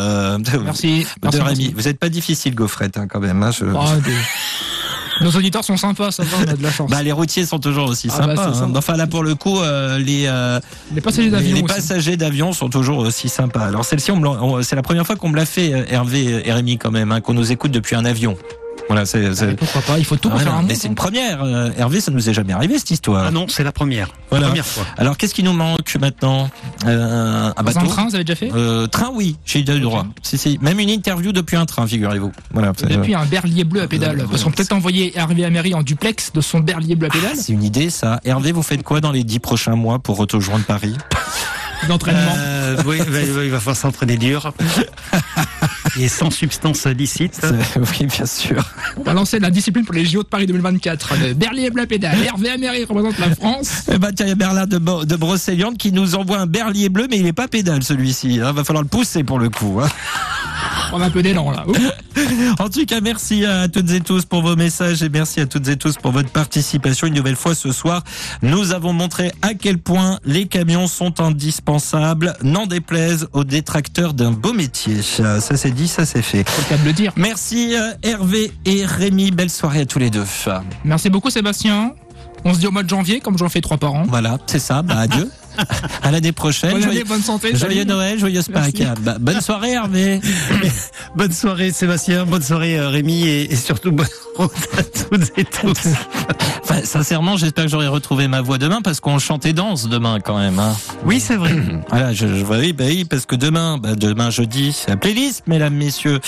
merci. 0.63 1.05
De 1.21 1.37
Rémi. 1.37 1.73
Vous 1.75 1.87
êtes 1.87 1.99
pas 1.99 2.09
difficile, 2.09 2.55
Gaufrette, 2.55 2.97
hein, 2.97 3.05
quand 3.07 3.19
même. 3.19 3.43
Hein, 3.43 3.51
je... 3.51 3.66
Oh, 3.75 5.23
Nos 5.23 5.31
auditeurs 5.31 5.63
sont 5.63 5.77
sympas, 5.77 6.11
ça 6.11 6.23
va, 6.23 6.37
on 6.45 6.47
a 6.51 6.53
de 6.55 6.61
la 6.61 6.71
chance. 6.71 6.91
Bah, 6.91 7.01
les 7.01 7.11
routiers 7.11 7.45
sont 7.45 7.57
toujours 7.57 7.89
aussi 7.89 8.07
Ah 8.11 8.27
bah, 8.27 8.35
sympas. 8.35 8.57
hein. 8.63 8.71
Enfin, 8.75 8.95
là, 8.95 9.07
pour 9.07 9.23
le 9.23 9.33
coup, 9.33 9.59
euh, 9.59 9.97
les, 9.97 10.25
euh, 10.27 10.59
Les 10.93 11.01
passagers 11.01 11.29
d'avion. 11.31 11.55
les 11.55 11.63
passagers 11.63 12.17
d'avion 12.17 12.53
sont 12.53 12.69
toujours 12.69 12.99
aussi 12.99 13.27
sympas. 13.27 13.61
Alors, 13.65 13.83
celle-ci, 13.83 14.11
c'est 14.61 14.75
la 14.75 14.81
première 14.83 15.07
fois 15.07 15.15
qu'on 15.15 15.29
me 15.29 15.35
l'a 15.35 15.45
fait, 15.47 15.73
euh, 15.73 15.85
Hervé 15.89 16.43
et 16.47 16.51
Rémi, 16.53 16.77
quand 16.77 16.91
même, 16.91 17.11
hein, 17.11 17.19
qu'on 17.21 17.33
nous 17.33 17.51
écoute 17.51 17.71
depuis 17.71 17.95
un 17.95 18.05
avion. 18.05 18.37
Voilà, 18.87 19.05
c'est. 19.05 19.33
c'est- 19.35 19.51
Et 19.51 19.55
Pourquoi 19.55 19.81
pas 19.81 19.99
Il 19.99 20.05
faut 20.05 20.15
tout 20.15 20.29
Voilà. 20.29 20.45
refaire 20.45 20.59
un 20.59 20.63
Mais 20.63 20.75
c'est 20.75 20.87
une 20.87 20.95
première. 20.95 21.43
euh, 21.43 21.69
Hervé, 21.77 21.99
ça 22.01 22.11
nous 22.11 22.29
est 22.29 22.33
jamais 22.33 22.53
arrivé 22.53 22.77
cette 22.79 22.91
histoire. 22.91 23.25
Ah 23.27 23.31
non, 23.31 23.45
c'est 23.49 23.63
la 23.63 23.71
première. 23.71 24.09
Voilà. 24.29 24.47
Première 24.47 24.65
fois. 24.65 24.85
Alors, 24.97 25.17
qu'est-ce 25.17 25.33
qui 25.33 25.43
nous 25.43 25.53
manque 25.53 25.95
maintenant 25.99 26.49
euh, 26.85 27.47
Un 27.49 27.53
Dans 27.57 27.63
bateau. 27.63 27.79
un 27.79 27.85
train, 27.85 28.05
vous 28.07 28.15
avez 28.15 28.23
déjà 28.23 28.35
fait 28.35 28.49
Euh, 28.55 28.87
train, 28.87 29.09
oui, 29.13 29.35
j'ai 29.45 29.59
eu 29.59 29.63
le 29.65 29.79
droit. 29.79 30.05
Si, 30.21 30.37
si. 30.37 30.57
Même 30.61 30.79
une 30.79 30.89
interview 30.89 31.31
depuis 31.33 31.57
un 31.57 31.65
train, 31.65 31.85
figurez-vous. 31.85 32.31
Voilà. 32.51 32.71
c'est- 32.77 32.87
Depuis 32.87 33.13
un 33.15 33.25
berlier 33.25 33.63
bleu 33.63 33.81
à 33.81 33.87
pédale. 33.87 34.25
Parce 34.29 34.43
qu'on 34.43 34.49
peut 34.51 34.57
peut-être 34.57 34.73
envoyer 34.73 35.17
Hervé 35.17 35.43
Améry 35.45 35.73
en 35.73 35.83
duplex 35.83 36.31
de 36.33 36.41
son 36.41 36.59
berlier 36.61 36.95
bleu 36.95 37.07
à 37.07 37.11
pédale. 37.11 37.35
C'est 37.35 37.53
une 37.53 37.63
idée, 37.63 37.89
ça. 37.89 38.19
Hervé, 38.25 38.51
vous 38.51 38.63
faites 38.63 38.83
quoi 38.83 39.01
dans 39.01 39.11
les 39.11 39.23
dix 39.23 39.39
prochains 39.39 39.75
mois 39.75 39.99
pour 39.99 40.17
rejoindre 40.17 40.63
Paris? 40.65 40.95
D'entraînement. 41.87 42.33
Euh, 42.37 42.75
oui, 42.85 42.99
il 43.45 43.49
va 43.51 43.59
falloir 43.59 43.77
s'entraîner 43.77 44.17
dur. 44.17 44.51
Et 45.99 46.07
sans 46.09 46.29
substance 46.29 46.85
licite. 46.85 47.41
Oui, 47.75 48.05
bien 48.05 48.25
sûr. 48.25 48.63
On 48.97 49.03
va 49.03 49.13
lancer 49.13 49.39
la 49.39 49.49
discipline 49.49 49.83
pour 49.85 49.95
les 49.95 50.05
JO 50.05 50.21
de 50.21 50.27
Paris 50.27 50.45
2024. 50.45 51.13
Le 51.27 51.33
berlier 51.33 51.69
bleu 51.71 51.83
à 51.83 51.85
pédale. 51.87 52.17
Hervé 52.23 52.51
Améry 52.51 52.83
représente 52.83 53.17
la 53.17 53.33
France. 53.35 53.83
Eh 53.91 53.97
ben, 53.97 54.11
tiens, 54.15 54.27
il 54.27 54.29
y 54.29 54.31
a 54.33 54.35
Bernard 54.35 54.67
de, 54.67 54.77
Bo- 54.77 55.05
de 55.05 55.15
Brocéliande 55.15 55.77
qui 55.77 55.91
nous 55.91 56.13
envoie 56.15 56.37
un 56.39 56.45
berlier 56.45 56.89
bleu, 56.89 57.07
mais 57.09 57.17
il 57.17 57.25
est 57.25 57.33
pas 57.33 57.47
pédale, 57.47 57.83
celui-ci. 57.83 58.39
hein. 58.43 58.51
Va 58.51 58.63
falloir 58.63 58.83
le 58.83 58.89
pousser 58.89 59.23
pour 59.23 59.39
le 59.39 59.49
coup. 59.49 59.79
hein. 59.81 59.87
On 60.93 61.01
a 61.01 61.05
un 61.05 61.09
peu 61.09 61.21
d'élan 61.21 61.51
là. 61.51 61.65
Ouh. 61.67 61.73
En 62.59 62.69
tout 62.69 62.85
cas, 62.85 62.99
merci 63.01 63.45
à 63.45 63.67
toutes 63.67 63.89
et 63.91 64.01
tous 64.01 64.25
pour 64.25 64.41
vos 64.41 64.55
messages 64.55 65.03
et 65.03 65.09
merci 65.09 65.39
à 65.39 65.45
toutes 65.45 65.67
et 65.67 65.77
tous 65.77 65.95
pour 65.97 66.11
votre 66.11 66.29
participation. 66.29 67.07
Une 67.07 67.13
nouvelle 67.13 67.35
fois 67.35 67.55
ce 67.55 67.71
soir, 67.71 68.03
nous 68.41 68.73
avons 68.73 68.93
montré 68.93 69.31
à 69.41 69.53
quel 69.53 69.77
point 69.77 70.19
les 70.25 70.47
camions 70.47 70.87
sont 70.87 71.21
indispensables, 71.21 72.35
n'en 72.43 72.65
déplaise 72.65 73.27
aux 73.33 73.43
détracteurs 73.43 74.13
d'un 74.13 74.31
beau 74.31 74.53
métier. 74.53 75.01
Ça 75.01 75.39
c'est 75.39 75.71
dit, 75.71 75.87
ça 75.87 76.05
c'est 76.05 76.21
fait. 76.21 76.39
Le 76.39 76.69
cas 76.69 76.77
de 76.77 76.85
le 76.85 76.93
dire. 76.93 77.13
Merci 77.15 77.75
euh, 77.75 77.91
Hervé 78.03 78.51
et 78.65 78.85
Rémi. 78.85 79.31
Belle 79.31 79.49
soirée 79.49 79.81
à 79.81 79.85
tous 79.85 79.99
les 79.99 80.09
deux. 80.09 80.25
Merci 80.83 81.09
beaucoup 81.09 81.29
Sébastien. 81.29 81.93
On 82.45 82.53
se 82.53 82.59
dit 82.59 82.67
au 82.67 82.71
mois 82.71 82.83
de 82.83 82.89
janvier, 82.89 83.19
comme 83.19 83.37
j'en 83.37 83.49
fais 83.49 83.61
trois 83.61 83.77
par 83.77 83.93
an. 83.93 84.03
Voilà, 84.07 84.37
c'est 84.45 84.59
ça. 84.59 84.81
Bah, 84.81 84.99
adieu. 84.99 85.29
à 86.03 86.11
l'année 86.11 86.31
prochaine. 86.31 86.71
Bonne 86.71 86.81
Joyeux- 86.83 86.99
année, 87.01 87.09
bonne 87.09 87.21
santé. 87.21 87.55
Joyeux. 87.55 87.83
Noël, 87.85 88.19
joyeuse. 88.19 88.47
Pâques. 88.49 88.83
Bah, 89.01 89.17
bonne 89.19 89.41
soirée 89.41 89.71
Hervé. 89.73 90.19
Bonne 91.15 91.31
soirée 91.31 91.71
Sébastien, 91.71 92.25
bonne 92.25 92.41
soirée 92.43 92.77
euh, 92.77 92.89
Rémi 92.89 93.25
et, 93.27 93.51
et 93.51 93.55
surtout 93.55 93.91
bonne 93.91 94.05
route 94.35 94.51
à 94.77 94.83
toutes 94.83 95.31
et 95.37 95.45
tous. 95.45 95.87
Enfin, 96.63 96.81
sincèrement, 96.83 97.37
j'espère 97.37 97.65
que 97.65 97.71
j'aurai 97.71 97.87
retrouvé 97.87 98.27
ma 98.27 98.41
voix 98.41 98.57
demain 98.59 98.81
parce 98.83 98.99
qu'on 98.99 99.17
chante 99.17 99.45
et 99.45 99.53
danse 99.53 99.87
demain 99.89 100.19
quand 100.19 100.37
même. 100.37 100.59
Hein. 100.59 100.75
Oui, 101.05 101.19
c'est 101.19 101.35
vrai. 101.35 101.55
Voilà, 101.89 102.13
je, 102.13 102.27
je 102.27 102.43
oui, 102.45 102.73
bah 102.73 102.83
oui, 102.87 103.05
parce 103.05 103.25
que 103.25 103.35
demain, 103.35 103.77
bah 103.77 103.95
demain 103.95 104.29
jeudi, 104.29 104.73
c'est 104.73 104.89
la 104.91 104.97
playlist, 104.97 105.43
mesdames, 105.47 105.73
messieurs. 105.73 106.19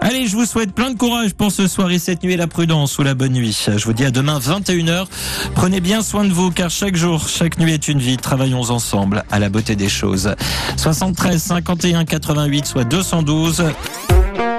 Allez, 0.00 0.26
je 0.28 0.36
vous 0.36 0.46
souhaite 0.46 0.72
plein 0.72 0.90
de 0.90 0.96
courage 0.96 1.34
pour 1.34 1.50
ce 1.52 1.66
soir 1.66 1.90
et 1.90 1.98
cette 1.98 2.22
nuit, 2.22 2.36
la 2.36 2.46
prudence 2.46 2.96
ou 2.98 3.02
la 3.02 3.14
bonne 3.14 3.32
nuit. 3.32 3.66
Je 3.76 3.84
vous 3.84 3.92
dis 3.92 4.04
à 4.04 4.10
demain 4.10 4.38
21h. 4.38 5.06
Prenez 5.54 5.80
bien 5.80 6.02
soin 6.02 6.24
de 6.24 6.32
vous, 6.32 6.50
car 6.50 6.70
chaque 6.70 6.96
jour, 6.96 7.28
chaque 7.28 7.58
nuit 7.58 7.72
est 7.72 7.88
une 7.88 7.98
vie. 7.98 8.16
Travaillons 8.16 8.62
ensemble 8.78 9.24
à 9.28 9.40
la 9.40 9.48
beauté 9.48 9.74
des 9.74 9.88
choses. 9.88 10.36
73 10.76 11.42
51 11.42 12.04
88 12.04 12.64
soit 12.64 12.84
212. 12.84 13.64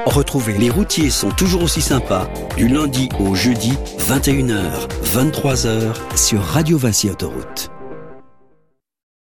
Retrouvez 0.06 0.58
Les 0.58 0.70
routiers 0.70 1.10
sont 1.10 1.30
toujours 1.30 1.64
aussi 1.64 1.82
sympas 1.82 2.28
du 2.58 2.68
lundi 2.68 3.08
au 3.18 3.34
jeudi 3.34 3.74
21h, 4.10 4.90
23h 5.06 5.94
sur 6.18 6.44
Radio 6.44 6.78
Vinci 6.78 7.10
Autoroute. 7.10 7.79